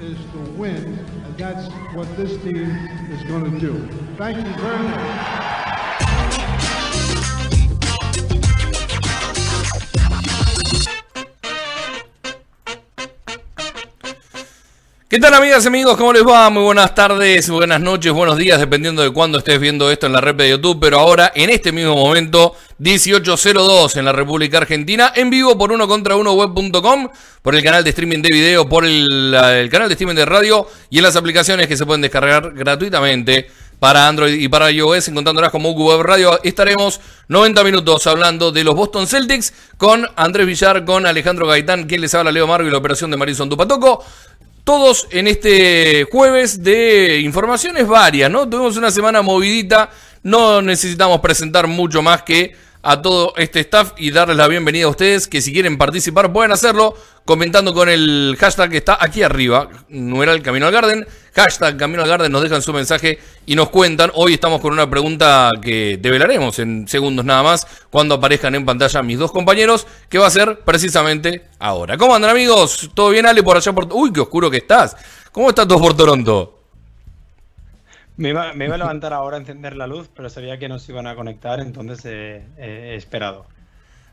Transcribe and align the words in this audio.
is 0.00 0.18
to 0.32 0.38
win. 0.56 0.98
And 1.24 1.36
that's 1.36 1.72
what 1.94 2.14
this 2.16 2.36
team 2.42 2.70
is 3.10 3.22
going 3.24 3.50
to 3.50 3.58
do. 3.58 3.86
Thank 4.16 4.36
you 4.36 4.62
very 4.62 4.82
much. 4.82 5.55
¿Qué 15.08 15.20
tal 15.20 15.34
amigas 15.34 15.62
y 15.62 15.68
amigos? 15.68 15.96
¿Cómo 15.96 16.12
les 16.12 16.26
va? 16.26 16.50
Muy 16.50 16.64
buenas 16.64 16.92
tardes, 16.92 17.48
buenas 17.48 17.80
noches, 17.80 18.12
buenos 18.12 18.36
días, 18.36 18.58
dependiendo 18.58 19.02
de 19.02 19.10
cuándo 19.10 19.38
estés 19.38 19.60
viendo 19.60 19.88
esto 19.88 20.06
en 20.06 20.12
la 20.12 20.20
red 20.20 20.34
de 20.34 20.50
YouTube. 20.50 20.78
Pero 20.80 20.98
ahora, 20.98 21.30
en 21.32 21.48
este 21.48 21.70
mismo 21.70 21.94
momento, 21.94 22.56
1802 22.78 23.98
en 23.98 24.04
la 24.04 24.10
República 24.10 24.58
Argentina, 24.58 25.12
en 25.14 25.30
vivo 25.30 25.56
por 25.56 25.70
uno 25.70 25.86
contra 25.86 26.16
uno 26.16 26.32
web.com, 26.32 27.08
por 27.40 27.54
el 27.54 27.62
canal 27.62 27.84
de 27.84 27.90
streaming 27.90 28.20
de 28.20 28.30
video, 28.30 28.68
por 28.68 28.84
el, 28.84 29.30
canal 29.70 29.86
de 29.88 29.94
streaming 29.94 30.16
de 30.16 30.24
radio 30.24 30.66
y 30.90 30.96
en 30.98 31.04
las 31.04 31.14
aplicaciones 31.14 31.68
que 31.68 31.76
se 31.76 31.86
pueden 31.86 32.02
descargar 32.02 32.52
gratuitamente 32.52 33.48
para 33.78 34.08
Android 34.08 34.40
y 34.40 34.48
para 34.48 34.72
iOS, 34.72 35.06
encontrándolas 35.06 35.52
como 35.52 35.70
UQ 35.70 35.86
Web 35.86 36.02
Radio. 36.02 36.40
Estaremos 36.42 37.00
90 37.28 37.62
minutos 37.62 38.06
hablando 38.08 38.50
de 38.50 38.64
los 38.64 38.74
Boston 38.74 39.06
Celtics 39.06 39.52
con 39.76 40.08
Andrés 40.16 40.46
Villar, 40.48 40.84
con 40.84 41.06
Alejandro 41.06 41.46
Gaitán, 41.46 41.84
quien 41.84 42.00
les 42.00 42.12
habla 42.14 42.32
Leo 42.32 42.48
Margo 42.48 42.66
y 42.66 42.72
la 42.72 42.78
operación 42.78 43.12
de 43.12 43.16
Marison 43.16 43.48
Tupatoco. 43.48 44.04
Todos 44.66 45.06
en 45.12 45.28
este 45.28 46.08
jueves 46.10 46.60
de 46.60 47.20
informaciones 47.20 47.86
varias, 47.86 48.28
¿no? 48.28 48.48
Tuvimos 48.48 48.76
una 48.76 48.90
semana 48.90 49.22
movidita, 49.22 49.90
no 50.24 50.60
necesitamos 50.60 51.20
presentar 51.20 51.68
mucho 51.68 52.02
más 52.02 52.24
que 52.24 52.56
a 52.86 53.02
todo 53.02 53.32
este 53.36 53.58
staff 53.58 53.94
y 53.96 54.12
darles 54.12 54.36
la 54.36 54.46
bienvenida 54.46 54.84
a 54.84 54.88
ustedes, 54.88 55.26
que 55.26 55.42
si 55.42 55.52
quieren 55.52 55.76
participar 55.76 56.32
pueden 56.32 56.52
hacerlo 56.52 56.94
comentando 57.24 57.74
con 57.74 57.88
el 57.88 58.36
hashtag 58.38 58.70
que 58.70 58.76
está 58.76 58.96
aquí 59.00 59.24
arriba, 59.24 59.68
numeral 59.88 60.40
Camino 60.40 60.68
al 60.68 60.72
Garden, 60.72 61.04
hashtag 61.34 61.76
Camino 61.76 62.04
al 62.04 62.08
Garden, 62.08 62.30
nos 62.30 62.42
dejan 62.42 62.62
su 62.62 62.72
mensaje 62.72 63.18
y 63.44 63.56
nos 63.56 63.70
cuentan. 63.70 64.12
Hoy 64.14 64.34
estamos 64.34 64.60
con 64.60 64.72
una 64.72 64.88
pregunta 64.88 65.50
que 65.60 65.98
develaremos 66.00 66.60
en 66.60 66.86
segundos 66.86 67.24
nada 67.24 67.42
más, 67.42 67.66
cuando 67.90 68.14
aparezcan 68.14 68.54
en 68.54 68.64
pantalla 68.64 69.02
mis 69.02 69.18
dos 69.18 69.32
compañeros, 69.32 69.84
que 70.08 70.18
va 70.18 70.28
a 70.28 70.30
ser 70.30 70.60
precisamente 70.60 71.42
ahora. 71.58 71.98
¿Cómo 71.98 72.14
andan 72.14 72.30
amigos? 72.30 72.90
¿Todo 72.94 73.10
bien 73.10 73.26
Ale 73.26 73.42
por 73.42 73.56
allá 73.56 73.72
por... 73.72 73.88
Uy, 73.90 74.12
qué 74.12 74.20
oscuro 74.20 74.48
que 74.48 74.58
estás. 74.58 74.96
¿Cómo 75.32 75.48
estás 75.48 75.66
todos 75.66 75.80
por 75.80 75.96
Toronto? 75.96 76.55
Me 78.16 78.30
iba, 78.30 78.52
me 78.54 78.64
iba, 78.64 78.76
a 78.76 78.78
levantar 78.78 79.12
ahora 79.12 79.36
a 79.36 79.40
encender 79.40 79.76
la 79.76 79.86
luz, 79.86 80.08
pero 80.14 80.30
sabía 80.30 80.58
que 80.58 80.68
nos 80.68 80.88
iban 80.88 81.06
a 81.06 81.14
conectar, 81.14 81.60
entonces 81.60 82.00
eh, 82.06 82.46
eh, 82.56 82.92
he 82.92 82.96
esperado. 82.96 83.46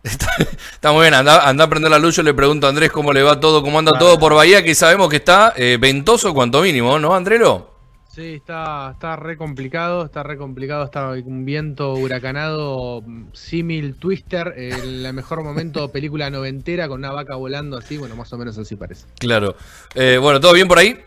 Está, 0.03 0.27
está, 0.73 0.91
muy 0.91 1.03
bien, 1.03 1.13
anda, 1.13 1.47
anda, 1.47 1.63
a 1.63 1.69
prender 1.69 1.89
la 1.89 1.99
luz, 1.99 2.17
yo 2.17 2.23
le 2.23 2.33
pregunto 2.33 2.67
a 2.67 2.69
Andrés 2.69 2.91
cómo 2.91 3.13
le 3.13 3.23
va 3.23 3.39
todo, 3.39 3.61
cómo 3.61 3.79
anda 3.79 3.91
vale. 3.91 4.03
todo 4.03 4.19
por 4.19 4.33
Bahía, 4.33 4.61
que 4.61 4.75
sabemos 4.75 5.07
que 5.09 5.15
está 5.15 5.53
eh, 5.55 5.77
ventoso 5.79 6.33
cuanto 6.33 6.61
mínimo, 6.61 6.99
¿no, 6.99 7.15
Andrelo? 7.15 7.71
Sí, 8.13 8.33
está, 8.35 8.91
está 8.91 9.15
re 9.15 9.37
complicado, 9.37 10.05
está 10.05 10.21
re 10.21 10.37
complicado, 10.37 10.83
está 10.83 11.09
un 11.25 11.45
viento 11.45 11.93
huracanado, 11.93 13.03
símil 13.31 13.95
Twister, 13.95 14.53
el 14.57 15.11
mejor 15.13 15.43
momento 15.43 15.87
película 15.91 16.29
noventera 16.29 16.89
con 16.89 16.99
una 16.99 17.11
vaca 17.11 17.35
volando 17.35 17.77
así, 17.77 17.97
bueno, 17.97 18.15
más 18.17 18.31
o 18.33 18.37
menos 18.37 18.57
así 18.57 18.75
parece. 18.75 19.07
Claro. 19.17 19.55
Eh, 19.95 20.19
bueno, 20.21 20.39
¿todo 20.39 20.53
bien 20.53 20.67
por 20.67 20.77
ahí? 20.77 20.99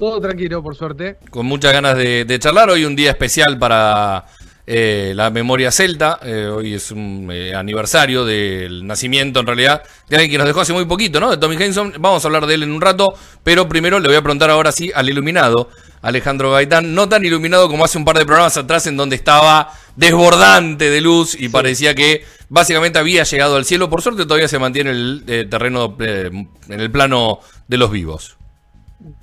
Todo 0.00 0.18
tranquilo, 0.18 0.62
por 0.62 0.74
suerte. 0.74 1.18
Con 1.28 1.44
muchas 1.44 1.74
ganas 1.74 1.94
de, 1.94 2.24
de 2.24 2.38
charlar. 2.38 2.70
Hoy 2.70 2.86
un 2.86 2.96
día 2.96 3.10
especial 3.10 3.58
para 3.58 4.24
eh, 4.66 5.12
la 5.14 5.28
memoria 5.28 5.70
celta. 5.70 6.18
Eh, 6.22 6.46
hoy 6.46 6.72
es 6.72 6.90
un 6.90 7.28
eh, 7.30 7.54
aniversario 7.54 8.24
del 8.24 8.86
nacimiento, 8.86 9.40
en 9.40 9.46
realidad, 9.46 9.82
de 10.08 10.16
alguien 10.16 10.30
que 10.30 10.38
nos 10.38 10.46
dejó 10.46 10.62
hace 10.62 10.72
muy 10.72 10.86
poquito, 10.86 11.20
¿no? 11.20 11.30
De 11.30 11.36
Tommy 11.36 11.62
Henson. 11.62 11.92
Vamos 11.98 12.24
a 12.24 12.28
hablar 12.28 12.46
de 12.46 12.54
él 12.54 12.62
en 12.62 12.72
un 12.72 12.80
rato. 12.80 13.12
Pero 13.44 13.68
primero 13.68 14.00
le 14.00 14.08
voy 14.08 14.16
a 14.16 14.22
preguntar 14.22 14.48
ahora 14.48 14.72
sí 14.72 14.90
al 14.94 15.10
iluminado, 15.10 15.68
Alejandro 16.00 16.50
Gaitán. 16.50 16.94
No 16.94 17.06
tan 17.06 17.22
iluminado 17.22 17.68
como 17.68 17.84
hace 17.84 17.98
un 17.98 18.06
par 18.06 18.16
de 18.16 18.24
programas 18.24 18.56
atrás, 18.56 18.86
en 18.86 18.96
donde 18.96 19.16
estaba 19.16 19.70
desbordante 19.96 20.88
de 20.88 21.02
luz 21.02 21.34
y 21.34 21.40
sí. 21.40 21.48
parecía 21.50 21.94
que 21.94 22.24
básicamente 22.48 22.98
había 22.98 23.24
llegado 23.24 23.56
al 23.56 23.66
cielo. 23.66 23.90
Por 23.90 24.00
suerte 24.00 24.24
todavía 24.24 24.48
se 24.48 24.58
mantiene 24.58 24.92
el 24.92 25.24
eh, 25.26 25.44
terreno 25.44 25.94
en 25.98 26.48
el 26.68 26.90
plano 26.90 27.40
de 27.68 27.76
los 27.76 27.90
vivos. 27.90 28.39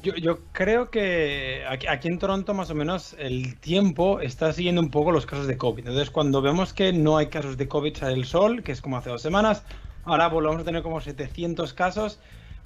Yo, 0.02 0.16
yo, 0.16 0.40
creo 0.54 0.90
que 0.90 1.64
aquí, 1.70 1.86
aquí, 1.88 2.08
en 2.08 2.18
Toronto 2.18 2.54
más 2.56 2.72
o 2.72 2.76
menos 2.76 3.16
el 3.20 3.60
tiempo 3.60 4.20
está 4.22 4.52
siguiendo 4.52 4.82
un 4.82 4.90
poco 4.90 5.12
los 5.12 5.26
casos 5.26 5.46
de 5.46 5.58
COVID. 5.58 5.80
Entonces 5.80 6.10
cuando 6.10 6.42
vemos 6.42 6.74
que 6.74 6.94
no 6.94 7.18
hay 7.18 7.28
casos 7.28 7.58
de 7.58 7.68
COVID 7.68 7.96
sale 7.96 8.14
el 8.14 8.26
sol, 8.26 8.64
que 8.64 8.72
es 8.72 8.82
como 8.82 8.98
hace 8.98 9.12
dos 9.12 9.22
semanas, 9.22 9.64
ahora 10.04 10.30
volvemos 10.30 10.62
a 10.62 10.64
tener 10.64 10.82
como 10.82 11.00
700 11.00 11.74
casos, 11.74 12.20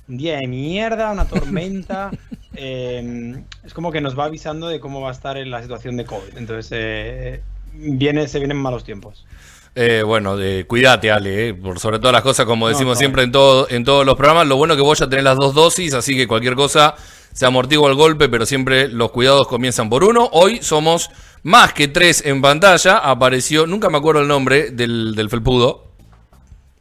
un 0.07 0.17
día 0.17 0.37
de 0.37 0.47
mierda, 0.47 1.11
una 1.11 1.25
tormenta, 1.25 2.11
eh, 2.55 3.43
es 3.63 3.73
como 3.73 3.91
que 3.91 3.99
nos 3.99 4.17
va 4.17 4.25
avisando 4.25 4.69
de 4.69 4.79
cómo 4.79 5.01
va 5.01 5.09
a 5.09 5.13
estar 5.13 5.37
en 5.37 5.51
la 5.51 5.61
situación 5.61 5.97
de 5.97 6.05
COVID. 6.05 6.37
Entonces 6.37 6.69
eh, 6.71 7.43
viene, 7.73 8.27
se 8.27 8.39
vienen 8.39 8.57
malos 8.57 8.85
tiempos. 8.85 9.25
Eh, 9.73 10.03
bueno, 10.05 10.35
de, 10.35 10.65
cuídate, 10.67 11.11
Ale, 11.11 11.49
eh, 11.49 11.53
por 11.53 11.79
sobre 11.79 11.99
todas 11.99 12.11
las 12.13 12.23
cosas, 12.23 12.45
como 12.45 12.67
decimos 12.67 12.87
no, 12.87 12.93
no. 12.93 12.99
siempre 12.99 13.23
en, 13.23 13.31
todo, 13.31 13.67
en 13.69 13.85
todos 13.85 14.05
los 14.05 14.15
programas. 14.15 14.47
Lo 14.47 14.57
bueno 14.57 14.73
es 14.73 14.77
que 14.77 14.83
vos 14.83 14.99
ya 14.99 15.07
tenés 15.07 15.23
las 15.23 15.37
dos 15.37 15.53
dosis, 15.53 15.93
así 15.93 16.15
que 16.15 16.27
cualquier 16.27 16.55
cosa 16.55 16.95
se 17.31 17.45
amortigua 17.45 17.89
el 17.89 17.95
golpe, 17.95 18.27
pero 18.27 18.45
siempre 18.45 18.89
los 18.89 19.11
cuidados 19.11 19.47
comienzan 19.47 19.89
por 19.89 20.03
uno. 20.03 20.29
Hoy 20.33 20.61
somos 20.61 21.09
más 21.43 21.73
que 21.73 21.87
tres 21.87 22.25
en 22.25 22.41
pantalla. 22.41 22.97
Apareció, 22.97 23.65
nunca 23.65 23.89
me 23.89 23.97
acuerdo 23.97 24.21
el 24.21 24.27
nombre 24.27 24.71
del, 24.71 25.15
del 25.15 25.29
felpudo. 25.29 25.85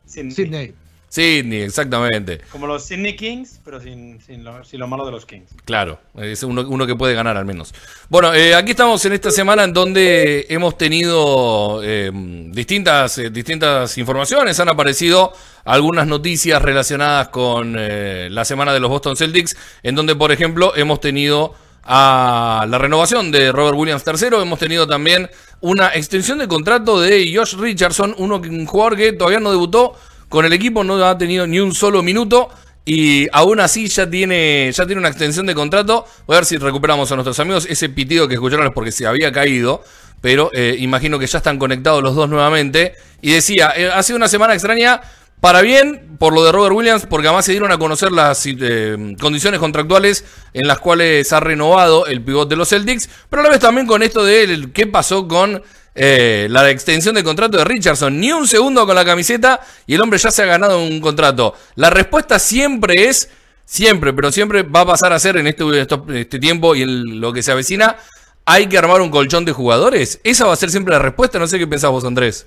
Sydney. 0.06 0.74
Sydney. 1.10 1.62
Exactamente. 1.62 2.40
Como 2.52 2.68
los 2.68 2.84
Sydney 2.84 3.16
Kings, 3.16 3.60
pero 3.64 3.80
sin, 3.80 4.20
sin, 4.20 4.44
lo, 4.44 4.64
sin 4.64 4.78
lo, 4.78 4.86
malo 4.86 5.04
de 5.04 5.10
los 5.10 5.26
Kings. 5.26 5.50
Claro, 5.64 5.98
es 6.16 6.44
uno, 6.44 6.62
uno 6.62 6.86
que 6.86 6.94
puede 6.94 7.14
ganar 7.14 7.36
al 7.36 7.44
menos. 7.44 7.74
Bueno, 8.08 8.32
eh, 8.32 8.54
aquí 8.54 8.70
estamos 8.70 9.04
en 9.04 9.14
esta 9.14 9.32
semana 9.32 9.64
en 9.64 9.72
donde 9.72 10.46
hemos 10.48 10.78
tenido 10.78 11.80
eh, 11.82 12.12
distintas, 12.14 13.18
eh, 13.18 13.30
distintas 13.30 13.98
informaciones. 13.98 14.60
Han 14.60 14.68
aparecido 14.68 15.32
algunas 15.64 16.06
noticias 16.06 16.62
relacionadas 16.62 17.28
con 17.28 17.74
eh, 17.76 18.28
la 18.30 18.44
semana 18.44 18.72
de 18.72 18.78
los 18.78 18.88
Boston 18.88 19.16
Celtics, 19.16 19.56
en 19.82 19.96
donde, 19.96 20.14
por 20.14 20.30
ejemplo, 20.30 20.76
hemos 20.76 21.00
tenido 21.00 21.54
a 21.82 22.66
la 22.68 22.78
renovación 22.78 23.32
de 23.32 23.50
Robert 23.50 23.76
Williams 23.76 24.04
III. 24.06 24.42
Hemos 24.42 24.60
tenido 24.60 24.86
también 24.86 25.28
una 25.60 25.88
extensión 25.88 26.38
de 26.38 26.46
contrato 26.46 27.00
de 27.00 27.32
Josh 27.34 27.56
Richardson, 27.56 28.14
uno, 28.18 28.36
un 28.36 28.66
jugador 28.66 28.96
que 28.96 29.12
todavía 29.12 29.40
no 29.40 29.50
debutó 29.50 29.96
con 30.30 30.46
el 30.46 30.52
equipo 30.54 30.84
no 30.84 31.04
ha 31.04 31.18
tenido 31.18 31.46
ni 31.46 31.58
un 31.58 31.74
solo 31.74 32.02
minuto 32.02 32.48
y 32.86 33.26
aún 33.32 33.60
así 33.60 33.88
ya 33.88 34.08
tiene, 34.08 34.70
ya 34.72 34.86
tiene 34.86 35.00
una 35.00 35.08
extensión 35.08 35.44
de 35.44 35.54
contrato. 35.54 36.06
Voy 36.26 36.36
a 36.36 36.38
ver 36.38 36.46
si 36.46 36.56
recuperamos 36.56 37.10
a 37.10 37.16
nuestros 37.16 37.38
amigos. 37.40 37.66
Ese 37.68 37.88
pitido 37.88 38.28
que 38.28 38.34
escucharon 38.34 38.66
es 38.66 38.72
porque 38.72 38.92
se 38.92 39.06
había 39.06 39.32
caído, 39.32 39.82
pero 40.20 40.50
eh, 40.54 40.76
imagino 40.78 41.18
que 41.18 41.26
ya 41.26 41.38
están 41.38 41.58
conectados 41.58 42.00
los 42.00 42.14
dos 42.14 42.30
nuevamente. 42.30 42.94
Y 43.20 43.32
decía, 43.32 43.72
eh, 43.76 43.90
ha 43.92 44.02
sido 44.04 44.16
una 44.16 44.28
semana 44.28 44.54
extraña 44.54 45.00
para 45.40 45.62
bien 45.62 46.16
por 46.18 46.32
lo 46.32 46.44
de 46.44 46.52
Robert 46.52 46.76
Williams, 46.76 47.06
porque 47.06 47.26
además 47.26 47.44
se 47.44 47.52
dieron 47.52 47.72
a 47.72 47.78
conocer 47.78 48.12
las 48.12 48.44
eh, 48.46 49.16
condiciones 49.20 49.58
contractuales 49.58 50.24
en 50.52 50.68
las 50.68 50.78
cuales 50.78 51.32
ha 51.32 51.40
renovado 51.40 52.06
el 52.06 52.22
pivot 52.22 52.48
de 52.48 52.56
los 52.56 52.68
Celtics, 52.68 53.08
pero 53.28 53.40
a 53.40 53.44
la 53.44 53.50
vez 53.50 53.58
también 53.58 53.86
con 53.86 54.02
esto 54.02 54.24
de 54.24 54.68
qué 54.72 54.86
pasó 54.86 55.26
con 55.26 55.62
eh, 55.94 56.46
la 56.50 56.70
extensión 56.70 57.14
de 57.14 57.24
contrato 57.24 57.58
de 57.58 57.64
Richardson. 57.64 58.18
Ni 58.18 58.32
un 58.32 58.46
segundo 58.46 58.86
con 58.86 58.94
la 58.94 59.04
camiseta 59.04 59.60
y 59.86 59.94
el 59.94 60.00
hombre 60.00 60.18
ya 60.18 60.30
se 60.30 60.42
ha 60.42 60.46
ganado 60.46 60.82
un 60.82 61.00
contrato. 61.00 61.54
La 61.74 61.90
respuesta 61.90 62.38
siempre 62.38 63.08
es, 63.08 63.30
siempre, 63.64 64.12
pero 64.12 64.32
siempre 64.32 64.62
va 64.62 64.80
a 64.80 64.86
pasar 64.86 65.12
a 65.12 65.18
ser 65.18 65.36
en 65.36 65.46
este, 65.46 65.64
este 65.80 66.38
tiempo 66.38 66.74
y 66.74 66.82
en 66.82 67.20
lo 67.20 67.32
que 67.32 67.42
se 67.42 67.52
avecina, 67.52 67.96
hay 68.44 68.66
que 68.66 68.78
armar 68.78 69.00
un 69.00 69.10
colchón 69.10 69.44
de 69.44 69.52
jugadores. 69.52 70.20
Esa 70.24 70.46
va 70.46 70.52
a 70.52 70.56
ser 70.56 70.70
siempre 70.70 70.92
la 70.92 71.00
respuesta. 71.00 71.38
No 71.38 71.46
sé 71.46 71.58
qué 71.58 71.66
pensás 71.66 71.90
vos, 71.90 72.04
Andrés. 72.04 72.46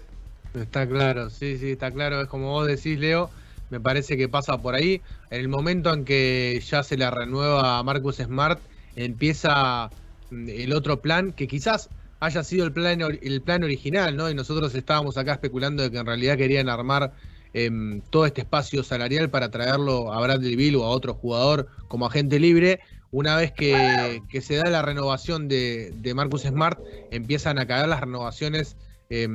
Está 0.54 0.88
claro, 0.88 1.30
sí, 1.30 1.58
sí, 1.58 1.72
está 1.72 1.92
claro. 1.92 2.22
Es 2.22 2.28
como 2.28 2.52
vos 2.52 2.68
decís, 2.68 3.00
Leo. 3.00 3.30
Me 3.70 3.80
parece 3.80 4.18
que 4.18 4.30
pasa 4.30 4.60
por 4.60 4.76
ahí. 4.76 5.02
En 5.32 5.40
el 5.40 5.48
momento 5.48 5.92
en 5.92 6.06
que 6.06 6.62
ya 6.70 6.84
se 6.84 6.96
la 6.96 7.10
renueva 7.10 7.80
a 7.80 7.84
Marcus 7.84 8.18
Smart, 8.18 8.60
empieza 8.96 9.90
mm, 10.30 10.48
el 10.50 10.74
otro 10.74 11.02
plan 11.02 11.32
que 11.32 11.48
quizás 11.48 11.90
haya 12.24 12.44
sido 12.44 12.66
el 12.66 12.72
plan, 12.72 13.02
el 13.02 13.42
plan 13.42 13.64
original, 13.64 14.16
¿no? 14.16 14.30
Y 14.30 14.34
nosotros 14.34 14.74
estábamos 14.76 15.18
acá 15.18 15.34
especulando 15.34 15.84
de 15.84 15.92
que 15.92 15.98
en 15.98 16.06
realidad 16.06 16.38
querían 16.38 16.70
armar 16.70 17.14
eh, 17.54 17.70
todo 18.10 18.26
este 18.26 18.42
espacio 18.42 18.82
salarial 18.82 19.30
para 19.30 19.52
traerlo 19.52 20.14
a 20.14 20.22
Bradley 20.22 20.56
Bill 20.56 20.78
o 20.78 20.86
a 20.86 20.90
otro 20.90 21.14
jugador 21.14 21.68
como 21.90 22.06
agente 22.06 22.40
libre. 22.40 22.80
una 23.12 23.36
vez 23.36 23.52
que, 23.52 24.22
que 24.30 24.42
se 24.42 24.56
da 24.56 24.70
la 24.70 24.82
renovación 24.82 25.48
de, 25.48 25.92
de, 25.96 26.14
Marcus 26.14 26.44
Smart, 26.44 26.80
empiezan 27.12 27.60
a 27.60 27.68
caer 27.68 27.88
las 27.88 28.00
renovaciones 28.00 28.76
eh, 29.16 29.28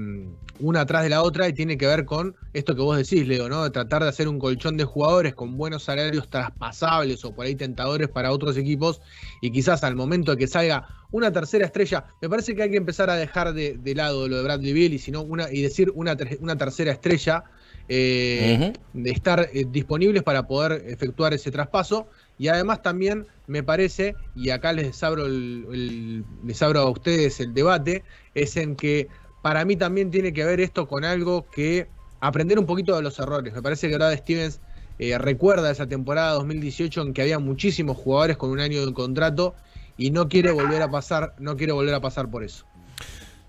una 0.59 0.81
atrás 0.81 1.05
de 1.05 1.09
la 1.09 1.23
otra 1.23 1.47
y 1.47 1.53
tiene 1.53 1.79
que 1.79 1.87
ver 1.87 2.05
con 2.05 2.35
esto 2.53 2.75
que 2.75 2.83
vos 2.83 2.97
decís, 2.97 3.29
Leo, 3.29 3.49
¿no? 3.49 3.63
De 3.63 3.71
tratar 3.71 4.03
de 4.03 4.09
hacer 4.09 4.27
un 4.27 4.41
colchón 4.41 4.77
de 4.77 4.83
jugadores 4.83 5.35
con 5.35 5.57
buenos 5.57 5.85
salarios 5.85 6.29
traspasables 6.29 7.25
o 7.25 7.33
por 7.33 7.47
ahí 7.47 7.55
tentadores 7.55 8.09
para 8.09 8.33
otros 8.33 8.57
equipos 8.57 9.01
y 9.41 9.53
quizás 9.53 9.85
al 9.85 9.95
momento 9.95 10.33
de 10.33 10.39
que 10.39 10.49
salga 10.49 10.89
una 11.13 11.33
tercera 11.33 11.65
estrella, 11.65 12.07
me 12.21 12.29
parece 12.29 12.57
que 12.57 12.65
hay 12.65 12.71
que 12.71 12.77
empezar 12.77 13.09
a 13.09 13.15
dejar 13.15 13.53
de, 13.55 13.79
de 13.79 13.95
lado 13.95 14.27
lo 14.27 14.39
de 14.39 14.43
Bradley 14.43 14.73
Bill 14.73 14.95
y, 14.95 14.99
sino 14.99 15.23
una, 15.23 15.51
y 15.51 15.63
decir 15.63 15.93
una, 15.95 16.17
una 16.41 16.57
tercera 16.57 16.91
estrella 16.91 17.45
eh, 17.89 18.59
uh 18.59 18.65
-huh. 18.65 19.03
de 19.05 19.11
estar 19.11 19.49
eh, 19.53 19.65
disponibles 19.71 20.23
para 20.25 20.47
poder 20.47 20.85
efectuar 20.89 21.33
ese 21.35 21.51
traspaso. 21.51 22.09
Y 22.37 22.49
además 22.49 22.83
también 22.83 23.27
me 23.47 23.63
parece, 23.63 24.15
y 24.37 24.51
acá 24.51 24.73
les 24.73 25.03
abro, 25.03 25.25
el, 25.27 25.67
el, 25.73 26.25
les 26.45 26.61
abro 26.63 26.81
a 26.81 26.91
ustedes 26.91 27.41
el 27.41 27.55
debate, 27.55 28.03
es 28.35 28.57
en 28.57 28.77
que 28.77 29.09
para 29.49 29.65
mí 29.65 29.77
también 29.77 30.11
tiene 30.11 30.35
que 30.35 30.45
ver 30.45 30.61
esto 30.61 30.87
con 30.87 31.07
algo 31.07 31.47
que 31.51 31.87
aprender 32.21 32.59
un 32.59 32.67
poquito 32.67 32.95
de 32.95 33.01
los 33.01 33.19
errores. 33.19 33.55
Me 33.55 33.63
parece 33.63 33.89
que 33.89 33.95
Brad 33.95 34.15
Stevens 34.19 34.61
eh, 34.99 35.17
recuerda 35.17 35.71
esa 35.71 35.87
temporada 35.87 36.33
2018 36.33 37.01
en 37.01 37.15
que 37.15 37.23
había 37.23 37.39
muchísimos 37.39 37.97
jugadores 37.97 38.37
con 38.37 38.51
un 38.51 38.61
año 38.61 38.85
de 38.85 38.93
contrato 38.93 39.55
y 39.97 40.11
no 40.11 40.29
quiere 40.29 40.51
volver 40.51 40.83
a 40.83 40.91
pasar, 40.91 41.35
no 41.39 41.57
quiere 41.57 41.73
volver 41.73 41.95
a 41.95 42.01
pasar 42.01 42.31
por 42.31 42.45
eso. 42.45 42.67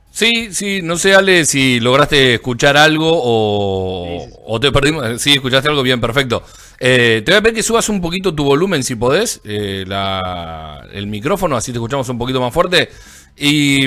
Sí, 0.09 0.53
sí, 0.53 0.79
no 0.81 0.95
sé, 0.95 1.13
Ale, 1.13 1.43
si 1.43 1.81
lograste 1.81 2.35
escuchar 2.35 2.77
algo 2.77 3.09
o, 3.11 4.21
sí, 4.23 4.31
sí. 4.31 4.37
o 4.45 4.57
te 4.57 4.71
perdimos. 4.71 5.21
Sí, 5.21 5.33
escuchaste 5.33 5.67
algo 5.67 5.83
bien, 5.83 5.99
perfecto. 5.99 6.43
Eh, 6.79 7.23
te 7.25 7.31
voy 7.33 7.39
a 7.39 7.41
pedir 7.41 7.55
que 7.57 7.63
subas 7.63 7.89
un 7.89 7.99
poquito 7.99 8.33
tu 8.33 8.45
volumen, 8.45 8.85
si 8.85 8.95
podés, 8.95 9.41
eh, 9.43 9.83
la, 9.85 10.87
el 10.93 11.07
micrófono, 11.07 11.57
así 11.57 11.73
te 11.73 11.77
escuchamos 11.77 12.07
un 12.07 12.17
poquito 12.17 12.39
más 12.39 12.53
fuerte. 12.53 12.89
Y, 13.35 13.85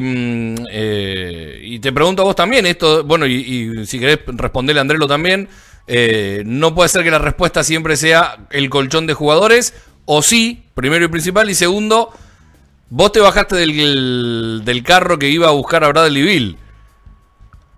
eh, 0.71 1.61
y 1.63 1.79
te 1.79 1.93
pregunto 1.93 2.23
a 2.23 2.25
vos 2.25 2.37
también, 2.37 2.67
esto, 2.67 3.05
bueno, 3.05 3.27
y, 3.27 3.35
y 3.35 3.87
si 3.87 3.99
querés 3.99 4.21
responderle 4.27 4.81
a 4.81 4.83
Andrelo 4.83 5.07
también, 5.07 5.49
eh, 5.87 6.43
no 6.47 6.75
puede 6.75 6.89
ser 6.89 7.03
que 7.03 7.11
la 7.11 7.19
respuesta 7.19 7.65
siempre 7.65 7.97
sea 7.97 8.47
el 8.51 8.71
colchón 8.71 9.07
de 9.07 9.15
jugadores, 9.15 9.75
o 10.05 10.23
sí, 10.23 10.65
primero 10.75 11.05
y 11.05 11.09
principal, 11.09 11.51
y 11.51 11.55
segundo, 11.55 12.13
vos 12.89 13.13
te 13.13 13.21
bajaste 13.21 13.57
del, 13.57 14.63
del 14.65 14.83
carro 14.83 15.19
que 15.19 15.29
iba 15.29 15.49
a 15.49 15.53
buscar 15.53 15.85
a 15.85 15.89
Bradley 15.89 16.23
Bill. 16.23 16.59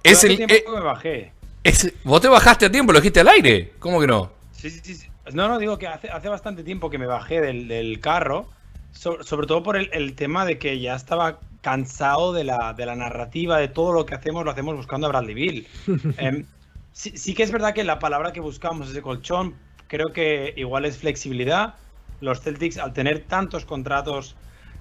Es 0.02 0.22
el, 0.25 0.37
tiempo 0.37 0.55
eh, 0.55 0.64
que 0.64 0.72
me 0.72 0.81
bajé. 0.81 1.32
Es, 1.62 1.93
vos 2.05 2.20
te 2.20 2.28
bajaste 2.28 2.67
a 2.67 2.70
tiempo, 2.70 2.93
lo 2.93 3.00
dijiste 3.00 3.20
al 3.20 3.28
aire, 3.28 3.72
¿cómo 3.78 4.00
que 4.00 4.06
no? 4.06 4.31
Sí, 4.52 4.70
sí, 4.70 4.94
sí. 4.94 5.08
No, 5.32 5.49
no, 5.49 5.58
digo 5.58 5.78
que 5.78 5.88
hace, 5.88 6.10
hace 6.10 6.28
bastante 6.28 6.62
tiempo 6.62 6.90
que 6.90 6.99
me 6.99 7.06
bajé 7.06 7.40
del, 7.40 7.67
del 7.67 7.99
carro, 8.00 8.50
so, 8.94 9.23
sobre 9.23 9.46
todo 9.46 9.62
por 9.62 9.76
el, 9.76 9.91
el, 9.93 10.14
tema 10.14 10.46
de 10.46 10.58
que 10.58 10.81
ya 10.81 10.94
estaba 10.94 11.41
cansado 11.61 12.32
de 12.32 12.44
la, 12.44 12.75
de 12.75 12.87
la, 12.87 12.94
narrativa, 12.94 13.58
de 13.58 13.69
todo 13.69 13.93
lo 13.93 14.06
que 14.06 14.14
hacemos, 14.14 14.44
lo 14.44 14.50
hacemos 14.50 14.76
buscando 14.76 15.06
a 15.06 15.11
Bradley 15.11 15.35
Bill. 15.35 15.67
eh, 16.19 16.44
sí, 16.93 17.17
sí, 17.17 17.35
que 17.35 17.43
es 17.43 17.50
verdad 17.50 17.75
que 17.75 17.85
la 17.85 17.99
palabra 17.99 18.32
que 18.32 18.41
buscamos 18.41 18.88
es 18.88 18.94
de 18.94 19.02
colchón, 19.02 19.55
creo 19.88 20.12
que 20.12 20.55
igual 20.56 20.85
es 20.85 20.99
flexibilidad. 20.99 21.75
Los 22.20 22.41
Celtics, 22.41 22.79
al 22.79 22.93
tener 22.93 23.20
tantos 23.20 23.64
contratos 23.64 24.37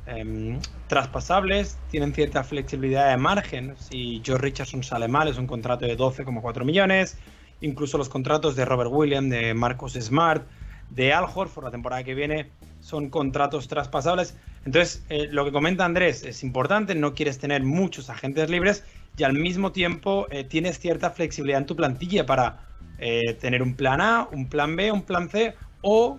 eh, 0.05 0.59
traspasables, 0.87 1.77
tienen 1.89 2.13
cierta 2.13 2.43
flexibilidad 2.43 3.09
de 3.09 3.17
margen. 3.17 3.75
Si 3.77 4.21
George 4.23 4.43
Richardson 4.43 4.83
sale 4.83 5.07
mal, 5.07 5.27
es 5.27 5.37
un 5.37 5.47
contrato 5.47 5.85
de 5.85 5.97
12,4 5.97 6.63
millones. 6.63 7.17
Incluso 7.61 7.97
los 7.97 8.09
contratos 8.09 8.55
de 8.55 8.65
Robert 8.65 8.91
Williams, 8.91 9.29
de 9.29 9.53
Marcus 9.53 9.93
Smart, 9.93 10.45
de 10.89 11.13
Al 11.13 11.25
Horford 11.33 11.63
la 11.63 11.71
temporada 11.71 12.03
que 12.03 12.13
viene 12.13 12.51
son 12.83 13.09
contratos 13.09 13.67
traspasables. 13.67 14.35
Entonces, 14.65 15.03
eh, 15.09 15.27
lo 15.31 15.45
que 15.45 15.51
comenta 15.51 15.85
Andrés 15.85 16.23
es 16.23 16.43
importante, 16.43 16.93
no 16.95 17.13
quieres 17.13 17.39
tener 17.39 17.63
muchos 17.63 18.09
agentes 18.09 18.49
libres 18.49 18.83
y 19.17 19.23
al 19.23 19.33
mismo 19.33 19.71
tiempo 19.71 20.27
eh, 20.29 20.43
tienes 20.43 20.79
cierta 20.79 21.09
flexibilidad 21.09 21.61
en 21.61 21.65
tu 21.65 21.75
plantilla 21.75 22.25
para 22.25 22.59
eh, 22.99 23.33
tener 23.39 23.63
un 23.63 23.75
plan 23.75 24.01
A, 24.01 24.27
un 24.31 24.49
plan 24.49 24.75
B, 24.75 24.91
un 24.91 25.03
plan 25.03 25.29
C 25.29 25.55
o 25.81 26.17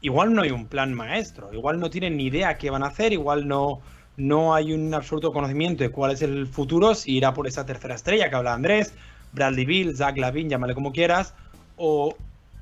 igual 0.00 0.32
no 0.32 0.42
hay 0.42 0.50
un 0.50 0.66
plan 0.66 0.94
maestro, 0.94 1.52
igual 1.52 1.78
no 1.78 1.90
tienen 1.90 2.16
ni 2.16 2.26
idea 2.26 2.56
qué 2.56 2.70
van 2.70 2.82
a 2.82 2.86
hacer, 2.86 3.12
igual 3.12 3.46
no, 3.46 3.80
no 4.16 4.54
hay 4.54 4.72
un 4.72 4.94
absoluto 4.94 5.30
conocimiento 5.30 5.84
de 5.84 5.90
cuál 5.90 6.12
es 6.12 6.22
el 6.22 6.46
futuro, 6.46 6.94
si 6.94 7.16
irá 7.16 7.34
por 7.34 7.46
esa 7.46 7.66
tercera 7.66 7.96
estrella 7.96 8.30
que 8.30 8.36
habla 8.36 8.54
Andrés, 8.54 8.94
Bradley 9.32 9.66
Bill, 9.66 9.96
Zach 9.96 10.16
Lavin, 10.16 10.48
llámale 10.48 10.74
como 10.74 10.92
quieras, 10.92 11.34
o, 11.76 12.16